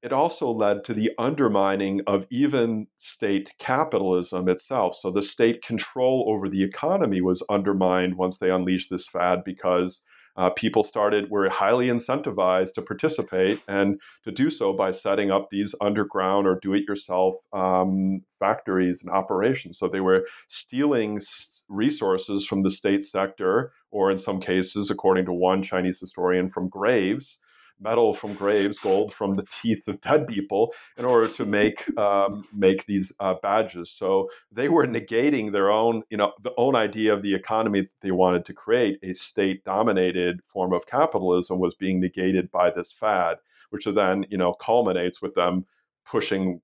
it 0.01 0.13
also 0.13 0.51
led 0.51 0.83
to 0.85 0.93
the 0.93 1.11
undermining 1.17 2.01
of 2.05 2.27
even 2.29 2.85
state 2.99 3.51
capitalism 3.57 4.47
itself. 4.47 4.97
So 5.01 5.11
the 5.11 5.23
state 5.23 5.63
control 5.63 6.25
over 6.27 6.47
the 6.47 6.63
economy 6.63 7.21
was 7.21 7.41
undermined 7.49 8.15
once 8.15 8.37
they 8.37 8.51
unleashed 8.51 8.91
this 8.91 9.07
fad 9.07 9.43
because 9.43 10.01
uh, 10.37 10.49
people 10.51 10.83
started 10.83 11.29
were 11.29 11.49
highly 11.49 11.87
incentivized 11.87 12.73
to 12.73 12.81
participate 12.81 13.61
and 13.67 13.99
to 14.23 14.31
do 14.31 14.49
so 14.49 14.73
by 14.73 14.91
setting 14.91 15.31
up 15.31 15.49
these 15.49 15.73
underground 15.81 16.45
or 16.47 16.59
do-it-yourself 16.61 17.35
um, 17.53 18.21
factories 18.39 19.01
and 19.01 19.09
operations. 19.11 19.79
So 19.79 19.87
they 19.87 20.01
were 20.01 20.25
stealing 20.49 21.21
resources 21.69 22.45
from 22.45 22.63
the 22.63 22.71
state 22.71 23.05
sector, 23.05 23.71
or 23.91 24.11
in 24.11 24.19
some 24.19 24.39
cases, 24.39 24.91
according 24.91 25.25
to 25.25 25.33
one 25.33 25.63
Chinese 25.63 25.99
historian, 25.99 26.49
from 26.49 26.69
graves. 26.69 27.37
Metal 27.79 28.15
from 28.15 28.33
graves, 28.33 28.79
gold 28.79 29.13
from 29.13 29.35
the 29.35 29.45
teeth 29.61 29.87
of 29.87 29.99
dead 30.01 30.27
people, 30.27 30.73
in 30.97 31.05
order 31.05 31.27
to 31.27 31.45
make 31.45 31.85
um, 31.97 32.45
make 32.53 32.85
these 32.85 33.11
uh, 33.19 33.35
badges. 33.41 33.93
So 33.97 34.29
they 34.51 34.69
were 34.69 34.87
negating 34.87 35.51
their 35.51 35.69
own, 35.71 36.03
you 36.09 36.17
know, 36.17 36.33
the 36.43 36.53
own 36.57 36.75
idea 36.75 37.13
of 37.13 37.21
the 37.21 37.35
economy 37.35 37.81
that 37.81 37.89
they 38.01 38.11
wanted 38.11 38.45
to 38.45 38.53
create. 38.53 38.99
A 39.03 39.13
state-dominated 39.13 40.39
form 40.47 40.73
of 40.73 40.85
capitalism 40.87 41.59
was 41.59 41.75
being 41.75 41.99
negated 41.99 42.49
by 42.51 42.69
this 42.69 42.93
fad, 42.99 43.37
which 43.71 43.85
then, 43.85 44.25
you 44.29 44.37
know, 44.37 44.53
culminates 44.53 45.21
with 45.21 45.35
them 45.35 45.65
pushing 46.05 46.61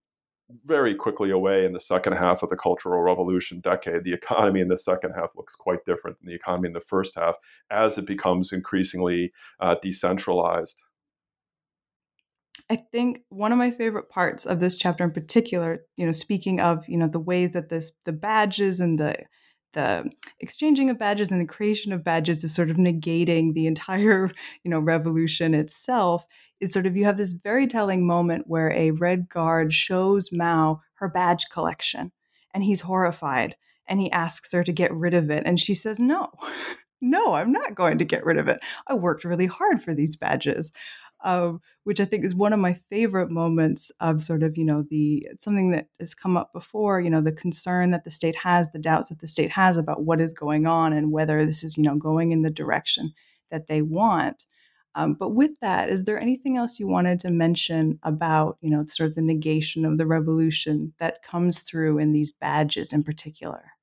very 0.65 0.93
quickly 0.93 1.31
away 1.31 1.65
in 1.65 1.73
the 1.73 1.79
second 1.79 2.13
half 2.13 2.43
of 2.43 2.49
the 2.49 2.57
Cultural 2.57 3.01
Revolution 3.01 3.61
decade. 3.61 4.03
The 4.03 4.13
economy 4.13 4.59
in 4.59 4.67
the 4.67 4.77
second 4.77 5.13
half 5.13 5.29
looks 5.35 5.55
quite 5.55 5.85
different 5.85 6.19
than 6.19 6.27
the 6.27 6.35
economy 6.35 6.67
in 6.67 6.73
the 6.73 6.81
first 6.81 7.13
half 7.15 7.35
as 7.69 7.97
it 7.97 8.05
becomes 8.05 8.51
increasingly 8.51 9.31
uh, 9.59 9.75
decentralized. 9.81 10.81
I 12.71 12.77
think 12.77 13.23
one 13.27 13.51
of 13.51 13.57
my 13.57 13.69
favorite 13.69 14.07
parts 14.07 14.45
of 14.45 14.61
this 14.61 14.77
chapter 14.77 15.03
in 15.03 15.11
particular, 15.11 15.83
you 15.97 16.05
know, 16.05 16.13
speaking 16.13 16.61
of, 16.61 16.87
you 16.87 16.97
know, 16.97 17.09
the 17.09 17.19
ways 17.19 17.51
that 17.51 17.67
this 17.67 17.91
the 18.05 18.13
badges 18.13 18.79
and 18.79 18.97
the 18.97 19.17
the 19.73 20.09
exchanging 20.39 20.89
of 20.89 20.97
badges 20.97 21.31
and 21.31 21.41
the 21.41 21.45
creation 21.45 21.91
of 21.91 22.05
badges 22.05 22.45
is 22.45 22.55
sort 22.55 22.69
of 22.69 22.77
negating 22.77 23.53
the 23.53 23.67
entire, 23.67 24.31
you 24.63 24.71
know, 24.71 24.79
revolution 24.79 25.53
itself 25.53 26.25
is 26.61 26.71
sort 26.71 26.85
of 26.85 26.95
you 26.95 27.03
have 27.03 27.17
this 27.17 27.33
very 27.33 27.67
telling 27.67 28.07
moment 28.07 28.47
where 28.47 28.71
a 28.71 28.91
red 28.91 29.27
guard 29.27 29.73
shows 29.73 30.29
Mao 30.31 30.79
her 30.93 31.09
badge 31.09 31.49
collection 31.51 32.13
and 32.53 32.63
he's 32.63 32.79
horrified 32.79 33.57
and 33.85 33.99
he 33.99 34.09
asks 34.11 34.53
her 34.53 34.63
to 34.63 34.71
get 34.71 34.93
rid 34.93 35.13
of 35.13 35.29
it 35.29 35.43
and 35.45 35.59
she 35.59 35.73
says 35.73 35.99
no. 35.99 36.31
no, 37.01 37.33
I'm 37.33 37.51
not 37.51 37.75
going 37.75 37.97
to 37.97 38.05
get 38.05 38.25
rid 38.25 38.37
of 38.37 38.47
it. 38.47 38.59
I 38.87 38.93
worked 38.93 39.25
really 39.25 39.47
hard 39.47 39.81
for 39.81 39.93
these 39.93 40.15
badges. 40.15 40.71
Uh, 41.23 41.53
which 41.83 41.99
I 41.99 42.05
think 42.05 42.25
is 42.25 42.33
one 42.33 42.51
of 42.51 42.59
my 42.59 42.73
favorite 42.73 43.29
moments 43.29 43.91
of 43.99 44.21
sort 44.21 44.41
of, 44.41 44.57
you 44.57 44.65
know, 44.65 44.83
the 44.89 45.27
something 45.39 45.69
that 45.71 45.87
has 45.99 46.15
come 46.15 46.35
up 46.35 46.51
before, 46.51 46.99
you 46.99 47.11
know, 47.11 47.21
the 47.21 47.31
concern 47.31 47.91
that 47.91 48.05
the 48.05 48.11
state 48.11 48.35
has, 48.37 48.71
the 48.71 48.79
doubts 48.79 49.09
that 49.09 49.19
the 49.19 49.27
state 49.27 49.51
has 49.51 49.77
about 49.77 50.03
what 50.03 50.19
is 50.19 50.33
going 50.33 50.65
on 50.65 50.93
and 50.93 51.11
whether 51.11 51.45
this 51.45 51.63
is, 51.63 51.77
you 51.77 51.83
know, 51.83 51.95
going 51.95 52.31
in 52.31 52.41
the 52.41 52.49
direction 52.49 53.13
that 53.51 53.67
they 53.67 53.81
want. 53.83 54.45
Um, 54.95 55.13
but 55.13 55.29
with 55.29 55.59
that, 55.61 55.89
is 55.89 56.03
there 56.03 56.19
anything 56.19 56.57
else 56.57 56.79
you 56.79 56.87
wanted 56.87 57.19
to 57.21 57.29
mention 57.29 57.99
about, 58.03 58.57
you 58.61 58.69
know, 58.69 58.83
sort 58.87 59.09
of 59.09 59.15
the 59.15 59.21
negation 59.21 59.85
of 59.85 59.97
the 59.97 60.07
revolution 60.07 60.93
that 60.99 61.23
comes 61.23 61.61
through 61.61 61.99
in 61.99 62.13
these 62.13 62.31
badges 62.31 62.91
in 62.91 63.03
particular? 63.03 63.73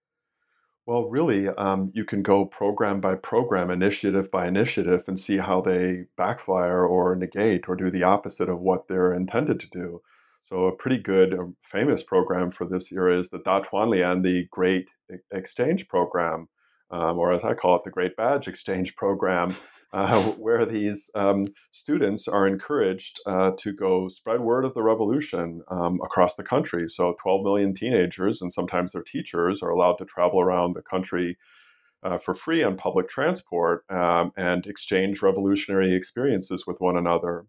Well, 0.88 1.04
really, 1.10 1.48
um, 1.48 1.92
you 1.94 2.06
can 2.06 2.22
go 2.22 2.46
program 2.46 3.02
by 3.02 3.16
program, 3.16 3.70
initiative 3.70 4.30
by 4.30 4.48
initiative, 4.48 5.04
and 5.06 5.20
see 5.20 5.36
how 5.36 5.60
they 5.60 6.06
backfire 6.16 6.86
or 6.86 7.14
negate 7.14 7.68
or 7.68 7.76
do 7.76 7.90
the 7.90 8.04
opposite 8.04 8.48
of 8.48 8.60
what 8.60 8.88
they're 8.88 9.12
intended 9.12 9.60
to 9.60 9.66
do. 9.66 10.00
So, 10.48 10.64
a 10.64 10.74
pretty 10.74 10.96
good, 10.96 11.34
uh, 11.34 11.44
famous 11.62 12.02
program 12.02 12.52
for 12.52 12.66
this 12.66 12.90
year 12.90 13.10
is 13.10 13.28
the 13.28 13.40
Dachuanlian, 13.40 14.22
the 14.22 14.48
Great 14.50 14.88
Exchange 15.30 15.86
Program, 15.88 16.48
um, 16.90 17.18
or 17.18 17.34
as 17.34 17.44
I 17.44 17.52
call 17.52 17.76
it, 17.76 17.84
the 17.84 17.90
Great 17.90 18.16
Badge 18.16 18.48
Exchange 18.48 18.96
Program, 18.96 19.54
uh, 19.92 20.22
where 20.38 20.66
these 20.66 21.10
um, 21.14 21.44
students 21.70 22.28
are 22.28 22.46
encouraged 22.46 23.18
uh, 23.26 23.52
to 23.58 23.72
go 23.72 24.08
spread 24.08 24.40
word 24.40 24.64
of 24.64 24.74
the 24.74 24.82
revolution 24.82 25.62
um, 25.68 26.00
across 26.04 26.36
the 26.36 26.42
country. 26.42 26.88
So, 26.88 27.16
12 27.22 27.44
million 27.44 27.74
teenagers 27.74 28.42
and 28.42 28.52
sometimes 28.52 28.92
their 28.92 29.02
teachers 29.02 29.62
are 29.62 29.70
allowed 29.70 29.96
to 29.98 30.04
travel 30.04 30.40
around 30.40 30.74
the 30.74 30.82
country 30.82 31.36
uh, 32.02 32.18
for 32.18 32.34
free 32.34 32.62
on 32.62 32.76
public 32.76 33.08
transport 33.08 33.84
um, 33.90 34.32
and 34.36 34.66
exchange 34.66 35.22
revolutionary 35.22 35.94
experiences 35.94 36.64
with 36.66 36.80
one 36.80 36.96
another. 36.96 37.46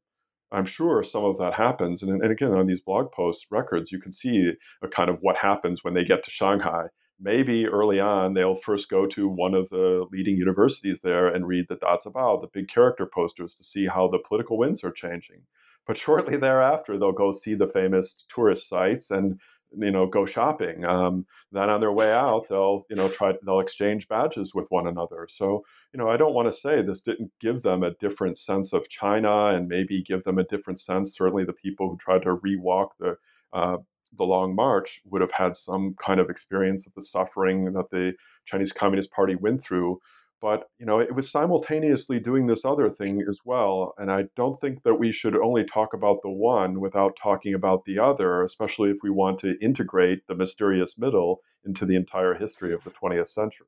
I'm 0.52 0.66
sure 0.66 1.04
some 1.04 1.26
of 1.26 1.38
that 1.38 1.54
happens. 1.54 2.02
And, 2.02 2.24
and 2.24 2.32
again, 2.32 2.54
on 2.54 2.66
these 2.66 2.82
blog 2.82 3.12
post 3.12 3.46
records, 3.52 3.92
you 3.92 4.02
can 4.02 4.12
see 4.12 4.52
a 4.82 4.88
kind 4.88 5.10
of 5.10 5.20
what 5.22 5.36
happens 5.36 5.84
when 5.84 5.94
they 5.94 6.04
get 6.04 6.24
to 6.24 6.32
Shanghai 6.32 6.88
maybe 7.20 7.68
early 7.68 8.00
on 8.00 8.34
they'll 8.34 8.56
first 8.56 8.90
go 8.90 9.06
to 9.06 9.28
one 9.28 9.54
of 9.54 9.70
the 9.70 10.06
leading 10.12 10.38
universities 10.38 10.98
there 11.04 11.28
and 11.28 11.48
read 11.48 11.66
the 11.70 11.76
dazibao 11.76 12.42
the 12.42 12.48
big 12.54 12.68
character 12.68 13.06
posters, 13.06 13.56
to 13.56 13.64
see 13.64 13.86
how 13.88 14.08
the 14.08 14.20
political 14.28 14.58
winds 14.58 14.84
are 14.84 14.92
changing. 14.92 15.42
But 15.88 15.98
shortly 15.98 16.38
thereafter, 16.38 16.98
they'll 16.98 17.12
go 17.12 17.32
see 17.32 17.56
the 17.56 17.68
famous 17.68 18.24
tourist 18.30 18.70
sites 18.70 19.12
and 19.12 19.40
you 19.78 19.92
know 19.92 20.08
go 20.08 20.26
shopping. 20.26 20.86
Um, 20.86 21.26
then 21.52 21.70
on 21.70 21.82
their 21.82 21.92
way 21.92 22.12
out, 22.12 22.48
they'll 22.50 22.86
you 22.90 22.96
know 22.96 23.10
try 23.10 23.34
they'll 23.44 23.60
exchange 23.60 24.08
badges 24.08 24.54
with 24.54 24.66
one 24.70 24.88
another. 24.88 25.28
So 25.32 25.66
you 25.94 25.98
know 25.98 26.08
I 26.08 26.18
don't 26.18 26.34
want 26.34 26.48
to 26.48 26.60
say 26.60 26.82
this 26.82 27.02
didn't 27.02 27.32
give 27.40 27.64
them 27.64 27.84
a 27.84 27.96
different 27.96 28.38
sense 28.38 28.74
of 28.74 28.90
China 28.90 29.48
and 29.48 29.68
maybe 29.68 30.04
give 30.04 30.24
them 30.24 30.38
a 30.38 30.44
different 30.44 30.80
sense. 30.80 31.16
Certainly, 31.16 31.46
the 31.46 31.54
people 31.54 31.90
who 31.90 31.98
tried 31.98 32.24
to 32.24 32.38
rewalk 32.38 32.90
the 33.00 33.18
uh, 33.54 33.78
the 34.18 34.26
Long 34.26 34.56
March 34.56 35.02
would 35.06 35.22
have 35.22 35.32
had 35.32 35.56
some 35.56 35.96
kind 36.04 36.20
of 36.20 36.30
experience 36.30 36.88
of 36.88 36.94
the 36.96 37.04
suffering 37.04 37.74
that 37.74 37.90
the 37.92 38.14
Chinese 38.46 38.72
Communist 38.72 39.12
Party 39.12 39.36
went 39.36 39.64
through. 39.64 40.00
But 40.42 40.70
you 40.78 40.86
know, 40.86 41.00
it 41.00 41.14
was 41.14 41.30
simultaneously 41.30 42.20
doing 42.20 42.48
this 42.48 42.64
other 42.64 42.90
thing 42.90 43.24
as 43.30 43.40
well. 43.44 43.94
And 43.98 44.12
I 44.12 44.26
don't 44.36 44.60
think 44.62 44.84
that 44.84 44.96
we 44.96 45.12
should 45.12 45.36
only 45.36 45.66
talk 45.66 45.94
about 45.94 46.22
the 46.24 46.30
one 46.30 46.80
without 46.80 47.18
talking 47.22 47.54
about 47.54 47.84
the 47.86 48.00
other, 48.00 48.44
especially 48.44 48.90
if 48.90 48.98
we 49.04 49.10
want 49.10 49.40
to 49.42 49.58
integrate 49.62 50.26
the 50.28 50.36
mysterious 50.36 50.98
middle 50.98 51.42
into 51.66 51.86
the 51.86 51.96
entire 51.96 52.34
history 52.34 52.74
of 52.74 52.84
the 52.86 52.92
20th 52.92 53.28
century. 53.28 53.68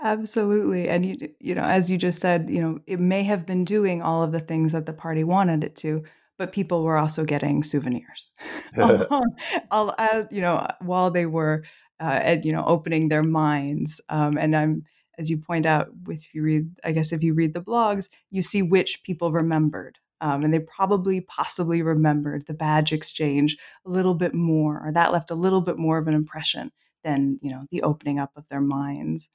Absolutely. 0.00 0.88
And 0.88 1.06
you 1.06 1.16
you 1.40 1.54
know, 1.54 1.64
as 1.64 1.90
you 1.90 1.96
just 1.98 2.20
said, 2.20 2.50
you 2.50 2.60
know, 2.60 2.80
it 2.86 3.00
may 3.00 3.22
have 3.22 3.46
been 3.46 3.64
doing 3.64 4.02
all 4.02 4.22
of 4.22 4.32
the 4.32 4.38
things 4.40 4.72
that 4.72 4.86
the 4.86 4.92
party 4.92 5.24
wanted 5.24 5.64
it 5.64 5.76
to, 5.76 6.04
but 6.38 6.52
people 6.52 6.82
were 6.82 6.96
also 6.96 7.24
getting 7.24 7.62
souvenirs. 7.62 8.30
I'll, 8.76 9.94
I'll, 9.98 10.26
you 10.30 10.40
know, 10.40 10.66
while 10.80 11.10
they 11.10 11.26
were, 11.26 11.64
uh, 12.00 12.36
you 12.42 12.52
know, 12.52 12.64
opening 12.64 13.08
their 13.08 13.22
minds. 13.22 14.00
Um, 14.08 14.36
and 14.36 14.54
I'm, 14.54 14.84
as 15.18 15.30
you 15.30 15.38
point 15.38 15.64
out, 15.64 15.88
with 16.04 16.24
if 16.24 16.34
you 16.34 16.42
read, 16.42 16.70
I 16.84 16.92
guess 16.92 17.12
if 17.12 17.22
you 17.22 17.34
read 17.34 17.54
the 17.54 17.62
blogs, 17.62 18.08
you 18.30 18.42
see 18.42 18.62
which 18.62 19.02
people 19.02 19.32
remembered. 19.32 19.98
Um, 20.20 20.44
and 20.44 20.52
they 20.52 20.60
probably 20.60 21.20
possibly 21.20 21.82
remembered 21.82 22.46
the 22.46 22.54
badge 22.54 22.92
exchange 22.92 23.56
a 23.84 23.90
little 23.90 24.14
bit 24.14 24.34
more, 24.34 24.82
or 24.84 24.92
that 24.92 25.12
left 25.12 25.30
a 25.30 25.34
little 25.34 25.60
bit 25.60 25.78
more 25.78 25.98
of 25.98 26.08
an 26.08 26.14
impression 26.14 26.72
than 27.04 27.38
you 27.42 27.50
know 27.50 27.64
the 27.70 27.82
opening 27.82 28.18
up 28.18 28.32
of 28.34 28.48
their 28.48 28.60
minds. 28.60 29.28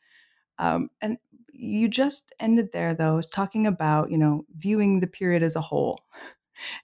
Um, 0.57 0.89
and 0.99 1.17
you 1.53 1.87
just 1.87 2.33
ended 2.39 2.69
there, 2.73 2.95
though, 2.95 3.21
talking 3.21 3.67
about 3.67 4.09
you 4.09 4.17
know 4.17 4.45
viewing 4.55 4.99
the 4.99 5.07
period 5.07 5.43
as 5.43 5.55
a 5.55 5.61
whole 5.61 6.01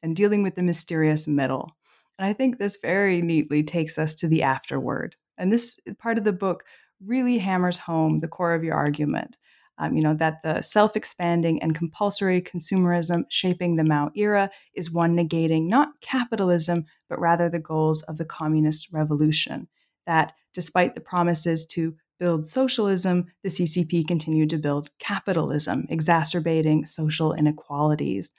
and 0.01 0.15
dealing 0.15 0.43
with 0.43 0.55
the 0.55 0.63
mysterious 0.63 1.27
middle. 1.27 1.75
And 2.17 2.27
I 2.27 2.33
think 2.33 2.57
this 2.57 2.77
very 2.81 3.21
neatly 3.21 3.63
takes 3.63 3.97
us 3.97 4.15
to 4.15 4.27
the 4.27 4.43
afterword. 4.43 5.15
And 5.37 5.51
this 5.51 5.77
part 5.99 6.17
of 6.17 6.23
the 6.23 6.33
book 6.33 6.63
really 7.03 7.37
hammers 7.37 7.79
home 7.79 8.19
the 8.19 8.27
core 8.27 8.53
of 8.53 8.63
your 8.63 8.75
argument. 8.75 9.37
Um, 9.79 9.95
you 9.95 10.01
know, 10.01 10.15
that 10.15 10.41
the 10.41 10.63
self 10.63 10.95
expanding 10.95 11.61
and 11.61 11.75
compulsory 11.75 12.41
consumerism 12.41 13.25
shaping 13.29 13.75
the 13.75 13.83
Mao 13.83 14.09
era 14.15 14.49
is 14.73 14.91
one 14.91 15.15
negating 15.15 15.67
not 15.67 15.89
capitalism, 16.01 16.85
but 17.09 17.19
rather 17.19 17.47
the 17.47 17.59
goals 17.59 18.01
of 18.03 18.17
the 18.17 18.25
communist 18.25 18.91
revolution. 18.91 19.67
That 20.07 20.33
despite 20.53 20.95
the 20.95 21.01
promises 21.01 21.67
to 21.67 21.95
build 22.19 22.47
socialism, 22.47 23.27
the 23.43 23.49
CCP 23.49 24.07
continued 24.07 24.49
to 24.49 24.57
build 24.57 24.89
capitalism, 24.97 25.85
exacerbating 25.89 26.87
social 26.87 27.33
inequalities. 27.33 28.31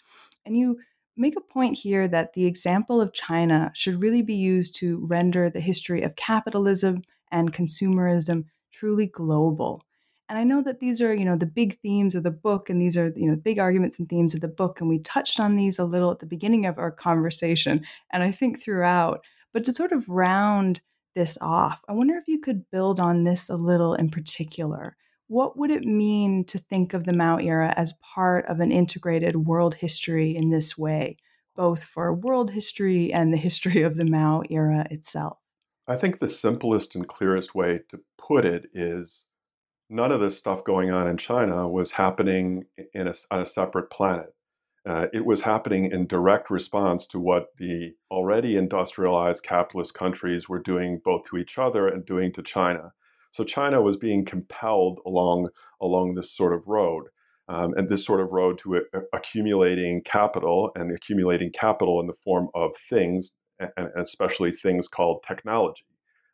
And 0.45 0.57
you 0.57 0.79
make 1.19 1.37
a 1.37 1.41
point 1.41 1.77
here 1.77 2.09
that 2.09 2.33
the 2.33 2.47
example 2.47 3.01
of 3.01 3.13
China 3.13 3.71
should 3.75 4.01
really 4.01 4.23
be 4.23 4.35
used 4.35 4.75
to 4.77 5.05
render 5.07 5.51
the 5.51 5.61
history 5.61 6.03
of 6.03 6.17
capitalism 6.17 7.03
and 7.31 7.53
consumerism 7.53 8.45
truly 8.73 9.07
global. 9.07 9.83
And 10.29 10.39
I 10.39 10.45
know 10.45 10.63
that 10.63 10.81
these 10.81 11.01
are, 11.01 11.15
you 11.15 11.25
know, 11.25 11.37
the 11.37 11.47
big 11.47 11.81
themes 11.81 12.15
of 12.15 12.23
the 12.23 12.31
book, 12.31 12.69
and 12.69 12.81
these 12.81 12.97
are, 12.97 13.13
you 13.17 13.31
know, 13.31 13.37
big 13.37 13.59
arguments 13.59 13.99
and 13.99 14.09
themes 14.09 14.35
of 14.35 14.41
the 14.41 14.49
book. 14.49 14.81
And 14.81 14.89
we 14.89 14.99
touched 14.99 15.41
on 15.41 15.57
these 15.57 15.79
a 15.79 15.85
little 15.85 16.11
at 16.11 16.19
the 16.19 16.27
beginning 16.27 16.67
of 16.67 16.79
our 16.79 16.91
conversation, 16.91 17.85
and 18.13 18.23
I 18.23 18.31
think 18.31 18.63
throughout. 18.63 19.21
But 19.53 19.65
to 19.65 19.73
sort 19.73 19.93
of 19.93 20.09
round 20.09 20.83
this 21.15 21.39
off, 21.41 21.83
I 21.89 21.93
wonder 21.93 22.17
if 22.17 22.29
you 22.29 22.39
could 22.39 22.71
build 22.71 23.01
on 23.01 23.25
this 23.25 23.49
a 23.49 23.57
little 23.57 23.95
in 23.95 24.11
particular 24.11 24.97
what 25.29 25.59
would 25.59 25.71
it 25.71 25.85
mean 25.85 26.45
to 26.47 26.59
think 26.59 26.95
of 26.95 27.05
the 27.05 27.13
Mao 27.13 27.37
era 27.37 27.73
as 27.77 27.93
part 28.15 28.47
of 28.47 28.61
an 28.61 28.73
integrated 28.73 29.37
world 29.37 29.75
history 29.75 30.35
in 30.35 30.51
this 30.51 30.77
way, 30.77 31.19
both 31.55 31.85
for 31.85 32.13
world 32.15 32.51
history 32.51 33.13
and 33.13 33.33
the 33.33 33.37
history 33.49 33.83
of 33.83 33.97
the 33.97 34.07
Mao 34.07 34.43
era 34.51 34.87
itself? 34.91 35.39
I 35.87 35.97
think 35.97 36.19
the 36.19 36.29
simplest 36.29 36.95
and 36.95 37.07
clearest 37.07 37.55
way 37.55 37.81
to 37.91 38.01
put 38.19 38.45
it 38.45 38.67
is 38.75 39.21
none 39.89 40.13
of 40.13 40.21
this 40.21 40.37
stuff 40.37 40.65
going 40.65 40.91
on 40.91 41.09
in 41.09 41.17
China 41.17 41.69
was 41.69 41.91
happening 41.91 42.65
in 42.93 43.09
a, 43.09 43.15
on 43.31 43.41
a 43.41 43.47
separate 43.47 43.91
planet. 43.91 44.35
Uh, 44.89 45.07
it 45.13 45.25
was 45.25 45.41
happening 45.41 45.91
in 45.91 46.07
direct 46.07 46.51
response 46.51 47.07
to 47.07 47.19
what 47.19 47.49
the 47.59 47.93
already 48.11 48.57
industrialized 48.57 49.43
capitalist 49.43 49.93
countries 49.93 50.49
were 50.49 50.61
doing 50.61 51.01
both 51.05 51.23
to 51.25 51.37
each 51.37 51.59
other 51.59 51.89
and 51.89 52.07
doing 52.07 52.33
to 52.33 52.43
China. 52.43 52.93
So 53.39 53.45
China 53.45 53.81
was 53.81 53.97
being 53.97 54.25
compelled 54.25 54.99
along 55.07 55.51
along 55.81 56.15
this 56.15 56.35
sort 56.35 56.53
of 56.53 56.67
road. 56.67 57.05
Um, 57.49 57.73
and 57.77 57.89
this 57.89 58.05
sort 58.05 58.21
of 58.21 58.33
road 58.33 58.59
to 58.65 58.77
a, 58.77 58.81
accumulating 59.15 60.03
capital 60.03 60.71
and 60.75 60.91
accumulating 60.91 61.53
capital 61.53 62.01
in 62.01 62.09
the 62.09 62.19
form 62.25 62.49
of 62.55 62.73
things, 62.91 63.31
and 63.61 63.89
especially 63.97 64.51
things 64.51 64.89
called 64.89 65.25
technology, 65.27 65.87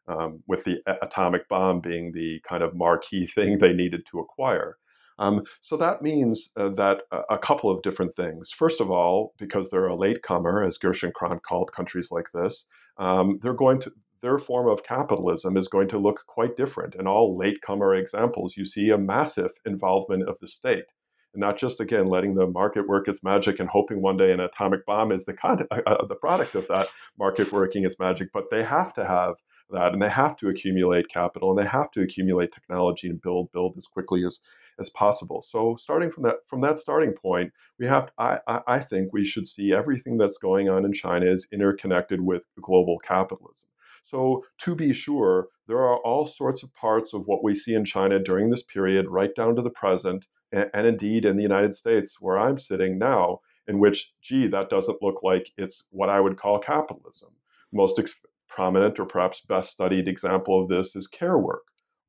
um, 0.09 0.43
with 0.49 0.65
the 0.65 0.79
atomic 1.03 1.47
bomb 1.49 1.81
being 1.83 2.11
the 2.11 2.41
kind 2.49 2.63
of 2.65 2.75
marquee 2.75 3.29
thing 3.35 3.59
they 3.59 3.75
needed 3.75 4.03
to 4.11 4.19
acquire. 4.19 4.79
Um, 5.19 5.43
so 5.61 5.77
that 5.77 6.01
means 6.01 6.51
uh, 6.57 6.71
that 6.71 7.03
a, 7.13 7.35
a, 7.35 7.39
couple 7.39 7.71
of 7.71 7.83
different 7.83 8.17
things. 8.17 8.51
First 8.51 8.81
of 8.81 8.91
all, 8.91 9.35
because 9.39 9.71
they're 9.71 9.87
a 9.87 9.95
latecomer, 9.95 10.65
as 10.65 10.79
Gerschenkron 10.79 11.41
called 11.43 11.71
countries 11.71 12.09
like 12.11 12.27
this, 12.35 12.65
um, 12.99 13.39
they're 13.43 13.55
going 13.55 13.81
to 13.83 13.93
their 14.25 14.39
form 14.39 14.67
of 14.67 14.83
capitalism 14.83 15.59
is 15.59 15.69
going 15.69 15.87
to 15.87 15.99
look 15.99 16.25
quite 16.27 16.57
different. 16.57 16.95
In 16.95 17.07
all 17.07 17.37
latecomer 17.37 17.95
examples, 17.95 18.57
you 18.57 18.65
see 18.65 18.89
a 18.89 18.97
massive 18.97 19.51
involvement 19.67 20.27
of 20.27 20.39
the 20.41 20.49
state. 20.49 20.87
And 21.35 21.43
not 21.43 21.59
just 21.59 21.79
again 21.79 22.07
letting 22.07 22.35
the 22.35 22.47
market 22.47 22.89
work 22.89 23.07
its 23.07 23.23
magic 23.23 23.61
and 23.61 23.69
hoping 23.69 24.01
one 24.01 24.17
day 24.17 24.33
an 24.33 24.41
atomic 24.41 24.87
bomb 24.87 25.13
is 25.13 25.27
the 25.27 25.35
con- 25.35 25.69
uh, 25.87 26.07
the 26.07 26.15
product 26.15 26.55
of 26.55 26.67
that 26.69 26.87
market 27.19 27.53
working 27.53 27.85
its 27.85 27.99
magic, 27.99 28.31
but 28.33 28.51
they 28.51 28.63
have 28.63 28.95
to 28.95 29.05
have 29.05 29.35
that 29.69 29.93
and 29.93 30.01
they 30.01 30.09
have 30.09 30.39
to 30.39 30.49
accumulate 30.49 31.11
capital 31.11 31.51
and 31.51 31.59
they 31.59 31.71
have 31.71 31.91
to 31.91 32.01
accumulate 32.01 32.51
technology 32.55 33.09
and 33.09 33.21
build 33.21 33.53
build 33.53 33.77
as 33.77 33.87
quickly 33.87 34.25
as 34.25 34.39
as 34.81 34.89
possible. 34.89 35.45
So 35.51 35.77
starting 35.79 36.11
from 36.11 36.23
that 36.23 36.37
from 36.49 36.63
that 36.63 36.79
starting 36.79 37.13
point, 37.13 37.53
we 37.79 37.87
have 37.89 38.11
I, 38.17 38.39
I 38.67 38.79
think 38.81 39.13
we 39.13 39.27
should 39.27 39.47
see 39.47 39.75
everything 39.75 40.17
that's 40.17 40.39
going 40.39 40.71
on 40.71 40.87
in 40.87 40.95
China 40.95 41.27
is 41.27 41.47
interconnected 41.53 42.23
with 42.23 42.45
global 42.63 42.99
capitalism. 43.01 43.57
So 44.05 44.45
to 44.61 44.75
be 44.75 44.93
sure, 44.93 45.49
there 45.67 45.79
are 45.79 45.99
all 45.99 46.27
sorts 46.27 46.63
of 46.63 46.73
parts 46.75 47.15
of 47.15 47.27
what 47.27 47.43
we 47.43 47.55
see 47.55 47.75
in 47.75 47.85
China 47.85 48.19
during 48.19 48.51
this 48.51 48.63
period, 48.63 49.09
right 49.09 49.35
down 49.35 49.57
to 49.57 49.63
the 49.63 49.71
present, 49.71 50.25
and, 50.53 50.71
and 50.75 50.87
indeed 50.87 51.25
in 51.25 51.37
the 51.37 51.43
United 51.43 51.75
States, 51.75 52.17
where 52.21 52.39
I'm 52.39 52.59
sitting 52.59 52.99
now, 52.99 53.41
in 53.67 53.79
which, 53.79 54.11
gee, 54.23 54.47
that 54.49 54.71
doesn't 54.71 55.03
look 55.03 55.23
like 55.23 55.49
it's 55.57 55.85
what 55.91 56.11
I 56.11 56.21
would 56.21 56.39
call 56.39 56.59
capitalism. 56.59 57.31
Most 57.73 57.99
ex- 57.99 58.15
prominent 58.49 59.01
or 59.01 59.07
perhaps 59.07 59.41
best 59.49 59.71
studied 59.73 60.07
example 60.07 60.63
of 60.63 60.69
this 60.69 60.95
is 60.95 61.09
care 61.09 61.39
work 61.39 61.63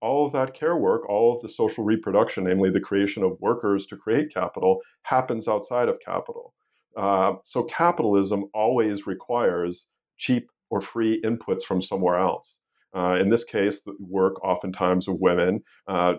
all 0.05 0.25
of 0.25 0.33
that 0.33 0.53
care 0.53 0.77
work, 0.77 1.09
all 1.09 1.35
of 1.35 1.41
the 1.41 1.49
social 1.49 1.83
reproduction, 1.83 2.43
namely 2.43 2.69
the 2.69 2.79
creation 2.79 3.23
of 3.23 3.39
workers 3.41 3.87
to 3.87 3.97
create 3.97 4.33
capital, 4.33 4.79
happens 5.01 5.47
outside 5.47 5.89
of 5.89 5.99
capital. 5.99 6.53
Uh, 6.95 7.33
so 7.43 7.63
capitalism 7.63 8.45
always 8.53 9.07
requires 9.07 9.85
cheap 10.17 10.47
or 10.75 10.81
free 10.81 11.21
inputs 11.23 11.63
from 11.63 11.81
somewhere 11.81 12.19
else. 12.19 12.55
Uh, 12.93 13.15
in 13.15 13.29
this 13.29 13.45
case, 13.45 13.79
the 13.85 13.95
work 13.97 14.43
oftentimes 14.43 15.07
of 15.07 15.15
women 15.21 15.63
uh, 15.87 16.15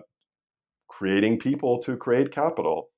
creating 0.87 1.37
people 1.37 1.81
to 1.83 1.95
create 1.95 2.31
capital. 2.31 2.89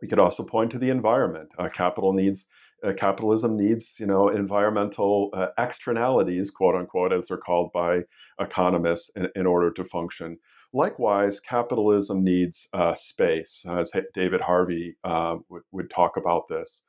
We 0.00 0.08
could 0.08 0.18
also 0.18 0.42
point 0.42 0.70
to 0.70 0.78
the 0.78 0.88
environment. 0.88 1.50
Uh, 1.58 1.68
capital 1.68 2.14
needs 2.14 2.46
uh, 2.82 2.94
capitalism 2.94 3.58
needs, 3.58 3.92
you 3.98 4.06
know, 4.06 4.30
environmental 4.30 5.28
uh, 5.34 5.48
externalities, 5.58 6.50
quote 6.50 6.74
unquote, 6.74 7.12
as 7.12 7.28
they're 7.28 7.36
called 7.36 7.70
by 7.74 8.00
economists, 8.40 9.10
in, 9.16 9.28
in 9.36 9.44
order 9.44 9.70
to 9.70 9.84
function. 9.84 10.38
Likewise, 10.72 11.40
capitalism 11.40 12.24
needs 12.24 12.66
uh, 12.72 12.94
space, 12.94 13.62
as 13.68 13.92
David 14.14 14.40
Harvey 14.40 14.96
would, 15.04 15.62
would, 15.72 15.90
talk 15.90 16.16
about 16.16 16.48
this. 16.48 16.80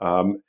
Um, 0.00 0.42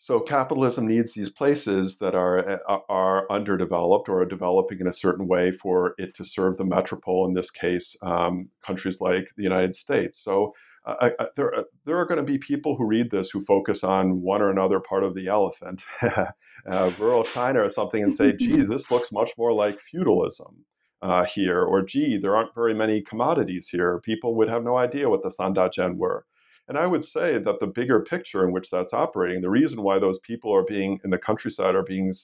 so 0.00 0.20
capitalism 0.20 0.86
needs 0.86 1.12
these 1.12 1.28
places 1.28 1.98
that 1.98 2.14
are 2.14 2.60
uh, 2.68 2.78
are 2.88 3.26
underdeveloped 3.30 4.08
or 4.08 4.22
are 4.22 4.26
developing 4.26 4.78
in 4.80 4.86
a 4.86 4.92
certain 4.92 5.26
way 5.26 5.50
for 5.50 5.94
it 5.98 6.14
to 6.14 6.24
serve 6.24 6.56
the 6.56 6.64
metropole. 6.64 7.26
In 7.26 7.34
this 7.34 7.50
case, 7.50 7.96
um, 8.02 8.48
countries 8.64 9.00
like 9.00 9.28
the 9.36 9.42
United 9.42 9.74
States. 9.76 10.20
So 10.22 10.54
I, 10.86 11.12
I, 11.18 11.26
there, 11.36 11.54
uh, 11.54 11.62
there 11.84 11.98
are 11.98 12.06
going 12.06 12.18
to 12.18 12.24
be 12.24 12.38
people 12.38 12.76
who 12.76 12.86
read 12.86 13.10
this 13.10 13.30
who 13.30 13.44
focus 13.44 13.84
on 13.84 14.22
one 14.22 14.40
or 14.40 14.50
another 14.50 14.80
part 14.80 15.04
of 15.04 15.14
the 15.14 15.26
elephant, 15.28 15.82
uh, 16.02 16.90
rural 16.98 17.24
China 17.24 17.60
or 17.60 17.70
something, 17.70 18.02
and 18.02 18.14
say, 18.14 18.32
gee, 18.32 18.62
this 18.68 18.90
looks 18.90 19.12
much 19.12 19.32
more 19.36 19.52
like 19.52 19.78
feudalism 19.90 20.64
uh, 21.02 21.24
here, 21.24 21.62
or 21.62 21.82
gee, 21.82 22.18
there 22.18 22.36
aren't 22.36 22.54
very 22.54 22.74
many 22.74 23.02
commodities 23.02 23.68
here. 23.70 24.00
People 24.00 24.34
would 24.36 24.48
have 24.48 24.64
no 24.64 24.76
idea 24.76 25.10
what 25.10 25.22
the 25.22 25.30
Sandajian 25.30 25.96
were. 25.96 26.24
And 26.68 26.76
I 26.76 26.86
would 26.86 27.04
say 27.04 27.38
that 27.38 27.60
the 27.60 27.66
bigger 27.66 28.00
picture 28.00 28.44
in 28.46 28.52
which 28.52 28.70
that's 28.70 28.92
operating, 28.92 29.40
the 29.40 29.50
reason 29.50 29.82
why 29.82 29.98
those 29.98 30.18
people 30.20 30.54
are 30.54 30.64
being 30.64 31.00
in 31.02 31.10
the 31.10 31.18
countryside 31.18 31.74
are 31.74 31.82
being 31.82 32.14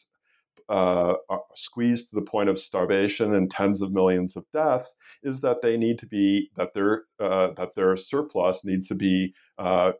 uh, 0.69 1.15
squeezed 1.55 2.11
to 2.11 2.16
the 2.16 2.23
point 2.23 2.49
of 2.49 2.59
starvation 2.59 3.35
and 3.35 3.51
tens 3.51 3.83
of 3.83 3.93
millions 3.93 4.37
of 4.37 4.45
deaths 4.53 4.95
is 5.23 5.41
that 5.41 5.61
they 5.61 5.77
need 5.77 5.99
to 5.99 6.07
be 6.07 6.51
that 6.57 6.73
their 6.75 7.05
uh, 7.21 7.49
that 7.57 7.75
their 7.75 7.97
surplus 7.97 8.65
needs 8.65 8.89
to 8.89 8.95
be 8.95 9.35
uh, 9.59 9.93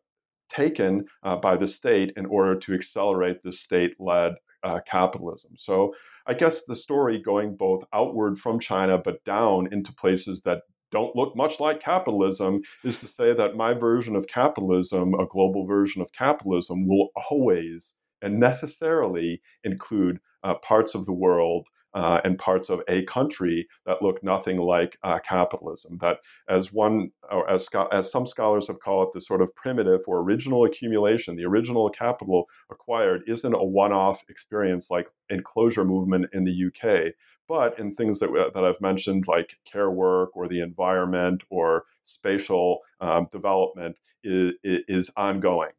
taken 0.49 1.05
uh, 1.23 1.37
by 1.37 1.57
the 1.57 1.69
state 1.69 2.13
in 2.17 2.27
order 2.27 2.59
to 2.59 2.75
accelerate 2.75 3.43
the 3.43 3.53
state-led 3.53 4.35
uh, 4.63 4.81
capitalism. 4.91 5.51
So 5.59 5.95
I 6.27 6.35
guess 6.35 6.65
the 6.65 6.77
story 6.77 7.21
going 7.21 7.57
both 7.57 7.85
outward 7.93 8.39
from 8.39 8.59
China 8.59 8.99
but 8.99 9.23
down 9.25 9.69
into 9.73 9.93
places 9.93 10.41
that 10.45 10.63
don't 10.95 11.15
look 11.17 11.37
much 11.37 11.61
like 11.61 11.83
capitalism 11.83 12.63
is 12.85 12.99
to 12.99 13.09
say 13.09 13.35
that 13.35 13.57
my 13.57 13.75
version 13.75 14.17
of 14.17 14.27
capitalism, 14.29 15.13
a 15.15 15.27
global 15.27 15.67
version 15.67 16.01
of 16.01 16.11
capitalism, 16.13 16.89
will 16.89 17.09
always 17.31 17.93
and 18.23 18.41
necessarily 18.41 19.43
include 19.65 20.19
uh, 20.45 20.55
parts 20.55 20.95
of 20.95 21.05
the 21.05 21.13
world 21.13 21.67
uh, 21.95 22.21
and 22.25 22.39
parts 22.39 22.71
of 22.71 22.81
a 22.89 23.05
country 23.05 23.67
that 23.87 24.03
look 24.03 24.23
nothing 24.23 24.59
like 24.59 24.99
uh, 25.05 25.19
capitalism. 25.27 25.99
That, 26.01 26.19
as 26.49 26.73
one, 26.73 27.11
or 27.31 27.49
as, 27.49 27.69
as 27.93 28.11
some 28.11 28.27
scholars 28.27 28.67
have 28.67 28.81
called 28.81 29.09
it, 29.09 29.15
the 29.15 29.21
sort 29.21 29.43
of 29.43 29.55
primitive 29.55 30.01
or 30.07 30.21
original 30.21 30.65
accumulation, 30.65 31.37
the 31.37 31.45
original 31.45 31.89
capital 31.91 32.47
acquired, 32.71 33.23
isn't 33.29 33.55
a 33.55 33.65
one-off 33.65 34.23
experience 34.29 34.89
like 34.91 35.07
enclosure 35.31 35.85
movement 35.85 36.27
in 36.33 36.45
the 36.45 36.67
UK, 36.67 37.13
but 37.49 37.79
in 37.79 37.95
things 37.95 38.19
that 38.21 38.31
that 38.55 38.65
I've 38.65 38.81
mentioned, 38.81 39.25
like 39.27 39.51
care 39.71 39.91
work 39.91 40.37
or 40.37 40.49
the 40.49 40.61
environment 40.61 41.43
or 41.51 41.85
spatial 42.05 42.81
um, 43.01 43.29
development, 43.33 43.99
is, 44.23 44.53
is 44.63 45.11
ongoing. 45.17 45.71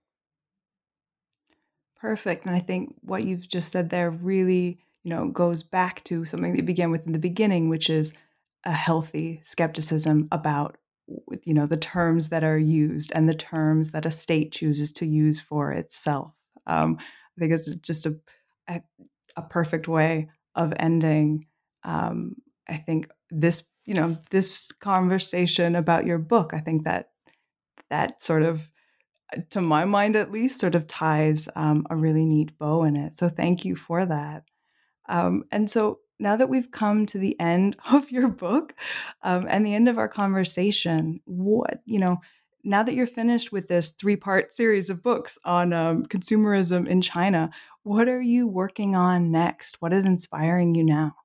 Perfect. 1.96 2.46
And 2.46 2.56
I 2.56 2.60
think 2.60 2.94
what 3.02 3.24
you've 3.24 3.48
just 3.48 3.72
said 3.72 3.90
there 3.90 4.12
really, 4.12 4.80
you 5.04 5.10
know, 5.10 5.28
goes 5.28 5.64
back 5.64 6.04
to 6.06 6.26
something 6.26 6.52
that 6.52 6.58
you 6.58 6.64
began 6.64 6.92
with 6.92 7.06
in 7.06 7.14
the 7.14 7.20
beginning, 7.20 7.70
which 7.70 7.90
is 7.90 8.14
a 8.64 8.72
healthy 8.72 9.42
skepticism 9.44 10.28
about 10.32 10.78
you 11.44 11.54
know 11.54 11.68
the 11.68 11.78
terms 11.78 12.30
that 12.30 12.44
are 12.44 12.58
used 12.58 13.12
and 13.14 13.30
the 13.30 13.36
terms 13.36 13.92
that 13.92 14.08
a 14.08 14.12
state 14.12 14.52
chooses 14.52 14.92
to 14.92 15.06
use 15.06 15.40
for 15.40 15.72
itself. 15.72 16.34
Um, 16.66 16.98
I 17.00 17.40
think 17.40 17.54
it's 17.54 17.70
just 17.76 18.06
a, 18.06 18.20
a, 18.68 18.82
a 19.36 19.42
perfect 19.44 19.88
way 19.88 20.30
of 20.56 20.74
ending. 20.78 21.46
Um, 21.86 22.36
I 22.68 22.78
think 22.78 23.10
this 23.30 23.64
you 23.86 23.94
know 23.94 24.18
this 24.32 24.72
conversation 24.82 25.76
about 25.76 26.06
your 26.06 26.18
book. 26.18 26.52
I 26.54 26.60
think 26.60 26.84
that 26.84 27.12
that 27.90 28.22
sort 28.22 28.44
of 28.44 28.70
to 29.50 29.62
my 29.62 29.86
mind 29.86 30.16
at 30.16 30.32
least, 30.32 30.60
sort 30.60 30.76
of 30.76 30.88
ties 30.88 31.50
um, 31.56 31.86
a 31.90 31.96
really 31.96 32.26
neat 32.26 32.58
bow 32.58 32.84
in 32.84 32.96
it. 32.96 33.18
So 33.18 33.30
thank 33.30 33.66
you 33.66 33.76
for 33.76 34.06
that. 34.06 34.44
Um, 35.08 35.44
and 35.52 35.70
so 35.70 36.00
now 36.20 36.36
that 36.36 36.50
we've 36.50 36.72
come 36.72 37.06
to 37.08 37.18
the 37.18 37.40
end 37.40 37.76
of 37.92 38.12
your 38.12 38.28
book 38.28 38.74
um, 39.24 39.46
and 39.50 39.66
the 39.66 39.74
end 39.74 39.90
of 39.90 39.98
our 39.98 40.08
conversation, 40.08 41.22
what, 41.26 41.82
you 41.86 42.00
know, 42.00 42.22
now 42.64 42.82
that 42.82 42.96
you're 42.96 43.06
finished 43.06 43.52
with 43.52 43.68
this 43.68 43.92
three 43.92 44.16
part 44.16 44.54
series 44.54 44.90
of 44.90 45.04
books 45.04 45.38
on 45.44 45.72
um, 45.72 46.04
consumerism 46.06 46.88
in 46.88 47.02
China, 47.02 47.52
what 47.84 48.08
are 48.08 48.22
you 48.22 48.48
working 48.48 48.96
on 48.96 49.32
next? 49.32 49.82
What 49.82 49.94
is 49.94 50.06
inspiring 50.06 50.74
you 50.74 50.84
now? 50.84 51.16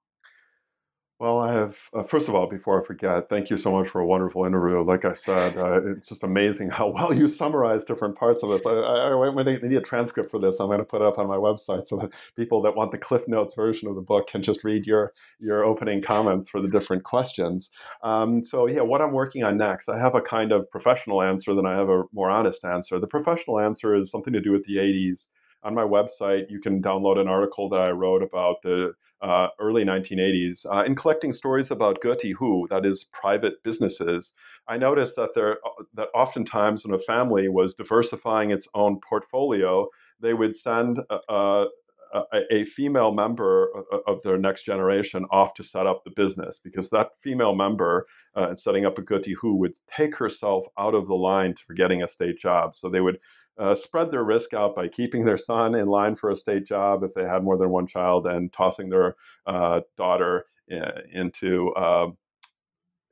Well, 1.20 1.38
I 1.38 1.52
have, 1.52 1.76
uh, 1.92 2.02
first 2.04 2.28
of 2.28 2.34
all, 2.34 2.46
before 2.46 2.80
I 2.80 2.86
forget, 2.86 3.28
thank 3.28 3.50
you 3.50 3.58
so 3.58 3.70
much 3.70 3.90
for 3.90 4.00
a 4.00 4.06
wonderful 4.06 4.46
interview. 4.46 4.80
Like 4.82 5.04
I 5.04 5.12
said, 5.12 5.54
uh, 5.58 5.82
it's 5.90 6.08
just 6.08 6.22
amazing 6.22 6.70
how 6.70 6.88
well 6.94 7.12
you 7.12 7.28
summarize 7.28 7.84
different 7.84 8.16
parts 8.16 8.42
of 8.42 8.48
this. 8.48 8.64
I, 8.64 8.70
I, 8.70 9.28
I, 9.28 9.44
need 9.44 9.76
a 9.76 9.82
transcript 9.82 10.30
for 10.30 10.38
this. 10.38 10.58
I'm 10.58 10.68
going 10.68 10.78
to 10.78 10.84
put 10.84 11.02
it 11.02 11.06
up 11.06 11.18
on 11.18 11.26
my 11.26 11.36
website 11.36 11.86
so 11.86 11.98
that 11.98 12.10
people 12.36 12.62
that 12.62 12.74
want 12.74 12.90
the 12.90 12.96
Cliff 12.96 13.28
Notes 13.28 13.54
version 13.54 13.86
of 13.86 13.96
the 13.96 14.00
book 14.00 14.28
can 14.28 14.42
just 14.42 14.64
read 14.64 14.86
your, 14.86 15.12
your 15.40 15.62
opening 15.62 16.00
comments 16.00 16.48
for 16.48 16.62
the 16.62 16.68
different 16.68 17.04
questions. 17.04 17.68
Um, 18.02 18.42
so, 18.42 18.66
yeah, 18.66 18.80
what 18.80 19.02
I'm 19.02 19.12
working 19.12 19.44
on 19.44 19.58
next, 19.58 19.90
I 19.90 19.98
have 19.98 20.14
a 20.14 20.22
kind 20.22 20.52
of 20.52 20.70
professional 20.70 21.20
answer 21.20 21.54
than 21.54 21.66
I 21.66 21.76
have 21.76 21.90
a 21.90 22.04
more 22.14 22.30
honest 22.30 22.64
answer. 22.64 22.98
The 22.98 23.06
professional 23.06 23.60
answer 23.60 23.94
is 23.94 24.10
something 24.10 24.32
to 24.32 24.40
do 24.40 24.52
with 24.52 24.64
the 24.64 24.76
80s. 24.76 25.26
On 25.64 25.74
my 25.74 25.84
website, 25.84 26.44
you 26.48 26.62
can 26.62 26.80
download 26.80 27.18
an 27.18 27.28
article 27.28 27.68
that 27.68 27.86
I 27.86 27.90
wrote 27.90 28.22
about 28.22 28.62
the 28.62 28.94
uh, 29.22 29.48
early 29.58 29.84
1980s, 29.84 30.64
uh, 30.70 30.84
in 30.84 30.94
collecting 30.94 31.32
stories 31.32 31.70
about 31.70 32.02
Hu, 32.38 32.66
that 32.70 32.86
is, 32.86 33.04
private 33.12 33.62
businesses, 33.62 34.32
I 34.68 34.78
noticed 34.78 35.16
that 35.16 35.30
there 35.34 35.58
uh, 35.64 35.84
that 35.94 36.08
oftentimes 36.14 36.84
when 36.84 36.94
a 36.94 37.02
family 37.02 37.48
was 37.48 37.74
diversifying 37.74 38.50
its 38.50 38.66
own 38.74 39.00
portfolio, 39.08 39.88
they 40.20 40.34
would 40.34 40.56
send 40.56 41.00
a, 41.10 41.18
a, 41.28 41.66
a, 42.12 42.40
a, 42.50 42.64
female 42.64 43.12
member 43.12 43.70
of 44.06 44.20
their 44.22 44.36
next 44.36 44.64
generation 44.64 45.24
off 45.30 45.54
to 45.54 45.64
set 45.64 45.86
up 45.86 46.02
the 46.04 46.10
business 46.10 46.60
because 46.62 46.90
that 46.90 47.10
female 47.22 47.54
member 47.54 48.06
uh, 48.36 48.50
in 48.50 48.56
setting 48.56 48.84
up 48.84 48.98
a 48.98 49.02
getihu 49.02 49.56
would 49.56 49.74
take 49.96 50.14
herself 50.16 50.66
out 50.78 50.94
of 50.94 51.06
the 51.08 51.14
line 51.14 51.54
for 51.66 51.74
getting 51.74 52.02
a 52.02 52.08
state 52.08 52.38
job. 52.38 52.74
So 52.76 52.88
they 52.88 53.00
would 53.00 53.18
uh, 53.60 53.74
spread 53.74 54.10
their 54.10 54.24
risk 54.24 54.54
out 54.54 54.74
by 54.74 54.88
keeping 54.88 55.24
their 55.24 55.38
son 55.38 55.74
in 55.74 55.86
line 55.86 56.16
for 56.16 56.30
a 56.30 56.36
state 56.36 56.64
job 56.64 57.04
if 57.04 57.14
they 57.14 57.24
had 57.24 57.44
more 57.44 57.58
than 57.58 57.70
one 57.70 57.86
child 57.86 58.26
and 58.26 58.52
tossing 58.52 58.88
their 58.88 59.14
uh, 59.46 59.80
daughter 59.96 60.46
uh, 60.72 61.00
into 61.12 61.74
um, 61.76 62.16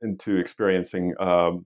into 0.01 0.37
experiencing 0.37 1.13
um, 1.19 1.65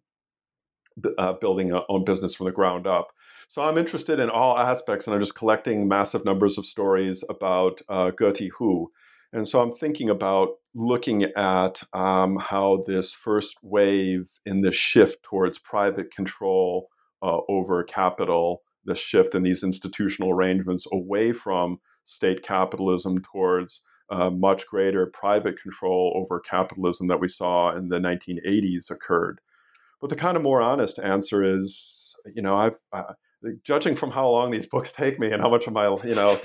uh, 1.18 1.34
building 1.34 1.72
a 1.72 1.81
own 1.89 2.03
business 2.03 2.35
from 2.35 2.45
the 2.45 2.51
ground 2.51 2.85
up. 2.85 3.07
So 3.49 3.61
I'm 3.61 3.77
interested 3.77 4.19
in 4.19 4.30
all 4.30 4.57
aspects, 4.57 5.05
and 5.05 5.14
I'm 5.14 5.22
just 5.22 5.35
collecting 5.35 5.88
massive 5.88 6.26
numbers 6.26 6.57
of 6.57 6.65
stories 6.65 7.23
about 7.30 7.81
uh, 7.89 8.11
getihu. 8.11 8.88
And 9.31 9.47
so 9.47 9.61
I'm 9.61 9.76
thinking 9.76 10.10
about 10.10 10.49
looking 10.76 11.23
at 11.35 11.81
um, 11.93 12.38
how 12.38 12.84
this 12.85 13.14
first 13.14 13.55
wave 13.61 14.27
in 14.45 14.61
the 14.61 14.72
shift 14.72 15.23
towards 15.23 15.57
private 15.57 16.14
control 16.14 16.89
uh, 17.22 17.39
over 17.47 17.84
capital, 17.84 18.61
the 18.85 18.95
shift 18.95 19.35
in 19.35 19.43
these 19.43 19.64
institutional 19.64 20.31
arrangements 20.31 20.85
away 20.91 21.31
from 21.31 21.80
state 22.05 22.43
capitalism 22.43 23.22
towards 23.31 23.81
uh, 24.10 24.30
much 24.30 24.68
greater 24.68 25.07
private 25.07 25.61
control 25.61 26.14
over 26.15 26.39
capitalism 26.39 27.07
that 27.07 27.19
we 27.19 27.30
saw 27.30 27.76
in 27.76 27.88
the 27.89 27.97
1980s 27.97 28.91
occurred. 28.91 29.39
But 30.01 30.10
the 30.10 30.15
kind 30.15 30.35
of 30.35 30.43
more 30.43 30.61
honest 30.61 30.99
answer 30.99 31.43
is, 31.43 32.15
you 32.35 32.41
know, 32.41 32.55
I've, 32.55 32.76
judging 33.64 33.95
from 33.95 34.11
how 34.11 34.30
long 34.30 34.51
these 34.51 34.65
books 34.65 34.91
take 34.95 35.19
me 35.19 35.31
and 35.31 35.41
how 35.41 35.49
much 35.49 35.68
of 35.68 35.73
my, 35.73 35.88
you 36.03 36.15
know, 36.15 36.38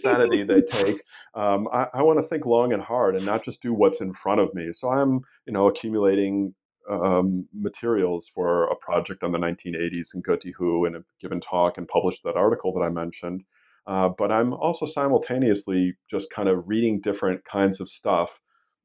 sanity 0.00 0.42
they 0.42 0.60
take, 0.68 1.02
um, 1.34 1.68
I, 1.72 1.86
I 1.94 2.02
want 2.02 2.18
to 2.18 2.26
think 2.26 2.46
long 2.46 2.72
and 2.72 2.82
hard 2.82 3.16
and 3.16 3.24
not 3.24 3.44
just 3.44 3.62
do 3.62 3.72
what's 3.72 4.00
in 4.00 4.12
front 4.12 4.40
of 4.40 4.52
me. 4.54 4.72
So 4.72 4.88
I'm, 4.88 5.20
you 5.46 5.52
know, 5.52 5.68
accumulating 5.68 6.54
um, 6.90 7.46
materials 7.52 8.30
for 8.34 8.64
a 8.64 8.76
project 8.76 9.22
on 9.22 9.32
the 9.32 9.38
1980s 9.38 10.14
in 10.14 10.52
Hu 10.56 10.84
and 10.84 10.94
have 10.94 11.04
given 11.20 11.40
talk 11.40 11.78
and 11.78 11.88
published 11.88 12.22
that 12.24 12.36
article 12.36 12.72
that 12.74 12.84
I 12.84 12.88
mentioned. 12.88 13.44
Uh, 13.86 14.08
but 14.08 14.32
I'm 14.32 14.52
also 14.54 14.86
simultaneously 14.86 15.94
just 16.10 16.30
kind 16.30 16.48
of 16.48 16.66
reading 16.66 17.00
different 17.00 17.44
kinds 17.44 17.80
of 17.80 17.88
stuff, 17.88 18.30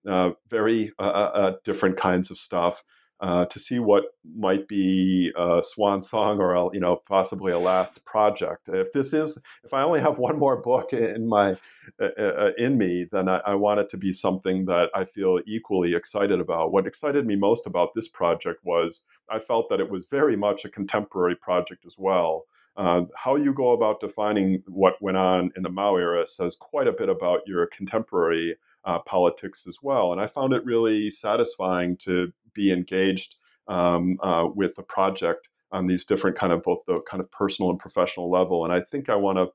uh, 0.08 0.32
very 0.50 0.92
uh, 1.00 1.04
uh, 1.04 1.32
uh 1.34 1.54
different 1.64 1.98
kinds 1.98 2.32
of 2.32 2.38
stuff, 2.38 2.84
uh, 3.22 3.46
to 3.46 3.60
see 3.60 3.80
what 3.80 4.06
might 4.36 4.68
be 4.68 5.32
a 5.38 5.62
swan 5.66 6.02
song 6.02 6.40
or 6.40 6.54
a, 6.54 6.70
you 6.74 6.80
know 6.80 7.02
possibly 7.08 7.52
a 7.52 7.60
last 7.60 8.04
project. 8.06 8.70
If 8.70 8.94
this 8.94 9.14
is, 9.14 9.38
if 9.64 9.74
I 9.74 9.84
only 9.84 10.00
have 10.00 10.18
one 10.18 10.40
more 10.40 10.58
book 10.58 10.94
in 10.94 11.28
my 11.28 11.56
uh, 12.02 12.06
uh, 12.18 12.52
in 12.58 12.78
me, 12.78 13.08
then 13.12 13.28
I, 13.28 13.42
I, 13.46 13.56
want 13.56 13.80
it 13.80 13.90
to 13.92 13.98
be 13.98 14.14
something 14.14 14.66
that 14.66 14.90
I 14.96 15.06
feel 15.06 15.40
equally 15.48 15.96
excited 15.96 16.40
about. 16.40 16.72
What 16.72 16.88
excited 16.88 17.26
me 17.26 17.36
most 17.36 17.66
about 17.66 17.90
this 17.94 18.08
project 18.08 18.64
was 18.64 19.02
I 19.30 19.40
felt 19.40 19.70
that 19.70 19.80
it 19.80 19.90
was 19.90 20.06
very 20.10 20.36
much 20.36 20.64
a 20.64 20.70
contemporary 20.70 21.36
project 21.36 21.86
as 21.86 21.96
well. 21.98 22.46
Uh, 22.78 23.02
how 23.16 23.36
you 23.36 23.54
go 23.54 23.72
about 23.72 24.00
defining 24.00 24.64
what 24.68 25.02
went 25.02 25.18
on 25.18 25.52
in 25.58 25.64
the 25.64 25.70
Mao 25.70 25.98
era 25.98 26.26
says 26.26 26.56
quite 26.58 26.88
a 26.88 26.94
bit 26.94 27.10
about 27.10 27.42
your 27.46 27.68
contemporary 27.68 28.56
uh, 28.86 29.00
politics 29.00 29.64
as 29.68 29.78
well. 29.82 30.12
And 30.12 30.22
I 30.22 30.28
found 30.28 30.54
it 30.54 30.66
really 30.66 31.10
satisfying 31.10 31.98
to 32.06 32.32
be 32.54 32.72
engaged 32.72 33.36
um, 33.68 34.18
uh, 34.22 34.48
with 34.54 34.76
the 34.76 34.84
project 34.84 35.48
on 35.72 35.86
these 35.86 36.06
different 36.06 36.38
kind 36.38 36.52
of 36.52 36.64
both 36.64 36.80
the 36.88 37.02
kind 37.10 37.22
of 37.22 37.32
personal 37.32 37.70
and 37.70 37.80
professional 37.80 38.32
level. 38.32 38.64
And 38.64 38.74
I 38.74 38.82
think 38.92 39.10
I 39.10 39.16
want 39.16 39.38
to 39.38 39.50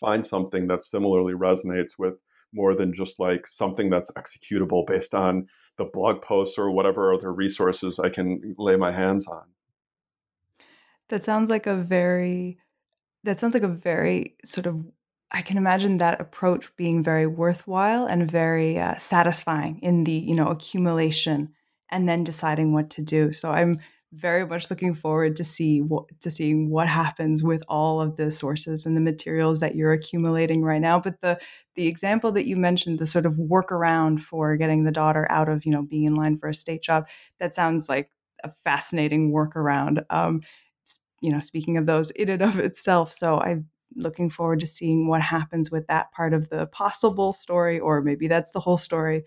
find 0.00 0.24
something 0.24 0.66
that 0.66 0.84
similarly 0.84 1.34
resonates 1.34 1.92
with 1.98 2.14
more 2.52 2.74
than 2.74 2.92
just 2.92 3.18
like 3.18 3.46
something 3.46 3.90
that's 3.90 4.10
executable 4.12 4.86
based 4.86 5.14
on 5.14 5.46
the 5.78 5.84
blog 5.84 6.22
posts 6.22 6.58
or 6.58 6.70
whatever 6.70 7.12
other 7.12 7.32
resources 7.32 7.98
I 7.98 8.08
can 8.08 8.54
lay 8.58 8.76
my 8.76 8.90
hands 8.90 9.26
on. 9.26 9.42
That 11.08 11.22
sounds 11.22 11.50
like 11.50 11.66
a 11.66 11.76
very 11.76 12.58
that 13.22 13.40
sounds 13.40 13.54
like 13.54 13.62
a 13.62 13.68
very 13.68 14.36
sort 14.44 14.66
of 14.66 14.84
I 15.32 15.42
can 15.42 15.58
imagine 15.58 15.96
that 15.98 16.20
approach 16.20 16.74
being 16.76 17.02
very 17.02 17.26
worthwhile 17.26 18.06
and 18.06 18.30
very 18.30 18.78
uh, 18.78 18.96
satisfying 18.96 19.80
in 19.82 20.04
the 20.04 20.12
you 20.12 20.34
know 20.34 20.48
accumulation 20.48 21.52
and 21.90 22.08
then 22.08 22.24
deciding 22.24 22.72
what 22.72 22.90
to 22.90 23.02
do. 23.02 23.32
So 23.32 23.50
I'm 23.50 23.78
very 24.12 24.46
much 24.46 24.70
looking 24.70 24.94
forward 24.94 25.36
to 25.36 25.44
see 25.44 25.82
what 25.82 26.04
to 26.20 26.30
seeing 26.30 26.70
what 26.70 26.88
happens 26.88 27.42
with 27.42 27.62
all 27.68 28.00
of 28.00 28.16
the 28.16 28.30
sources 28.30 28.86
and 28.86 28.96
the 28.96 29.00
materials 29.00 29.60
that 29.60 29.74
you're 29.74 29.92
accumulating 29.92 30.62
right 30.62 30.80
now. 30.80 31.00
But 31.00 31.20
the 31.20 31.38
the 31.74 31.86
example 31.88 32.32
that 32.32 32.46
you 32.46 32.56
mentioned, 32.56 32.98
the 32.98 33.06
sort 33.06 33.26
of 33.26 33.34
workaround 33.34 34.20
for 34.20 34.56
getting 34.56 34.84
the 34.84 34.92
daughter 34.92 35.26
out 35.30 35.48
of 35.48 35.66
you 35.66 35.72
know 35.72 35.82
being 35.82 36.04
in 36.04 36.14
line 36.14 36.38
for 36.38 36.48
a 36.48 36.54
state 36.54 36.82
job, 36.82 37.08
that 37.40 37.54
sounds 37.54 37.88
like 37.88 38.10
a 38.44 38.50
fascinating 38.50 39.32
workaround. 39.32 40.04
Um, 40.10 40.42
you 41.20 41.32
know, 41.32 41.40
speaking 41.40 41.76
of 41.76 41.86
those 41.86 42.10
in 42.12 42.28
and 42.28 42.42
of 42.42 42.58
itself. 42.58 43.12
So 43.12 43.40
I'm 43.40 43.68
looking 43.94 44.30
forward 44.30 44.60
to 44.60 44.66
seeing 44.66 45.08
what 45.08 45.22
happens 45.22 45.70
with 45.70 45.86
that 45.86 46.12
part 46.12 46.34
of 46.34 46.48
the 46.48 46.66
possible 46.66 47.32
story, 47.32 47.78
or 47.78 48.02
maybe 48.02 48.28
that's 48.28 48.52
the 48.52 48.60
whole 48.60 48.76
story 48.76 49.24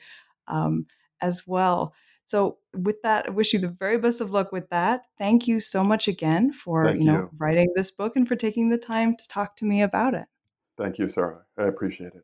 um, 0.47 0.85
as 1.21 1.47
well. 1.47 1.93
So 2.25 2.59
with 2.73 3.01
that, 3.01 3.27
I 3.27 3.31
wish 3.31 3.53
you 3.53 3.59
the 3.59 3.69
very 3.69 3.97
best 3.97 4.21
of 4.21 4.29
luck 4.29 4.51
with 4.51 4.69
that. 4.69 5.01
Thank 5.17 5.47
you 5.47 5.59
so 5.59 5.83
much 5.83 6.07
again 6.07 6.53
for 6.53 6.93
you 6.93 7.05
know 7.05 7.13
you. 7.13 7.29
writing 7.39 7.71
this 7.75 7.89
book 7.89 8.15
and 8.15 8.27
for 8.27 8.35
taking 8.35 8.69
the 8.69 8.77
time 8.77 9.15
to 9.17 9.27
talk 9.27 9.55
to 9.57 9.65
me 9.65 9.81
about 9.81 10.13
it. 10.13 10.25
Thank 10.77 10.99
you, 10.99 11.09
Sarah. 11.09 11.41
I 11.57 11.63
appreciate 11.63 12.13
it. 12.13 12.23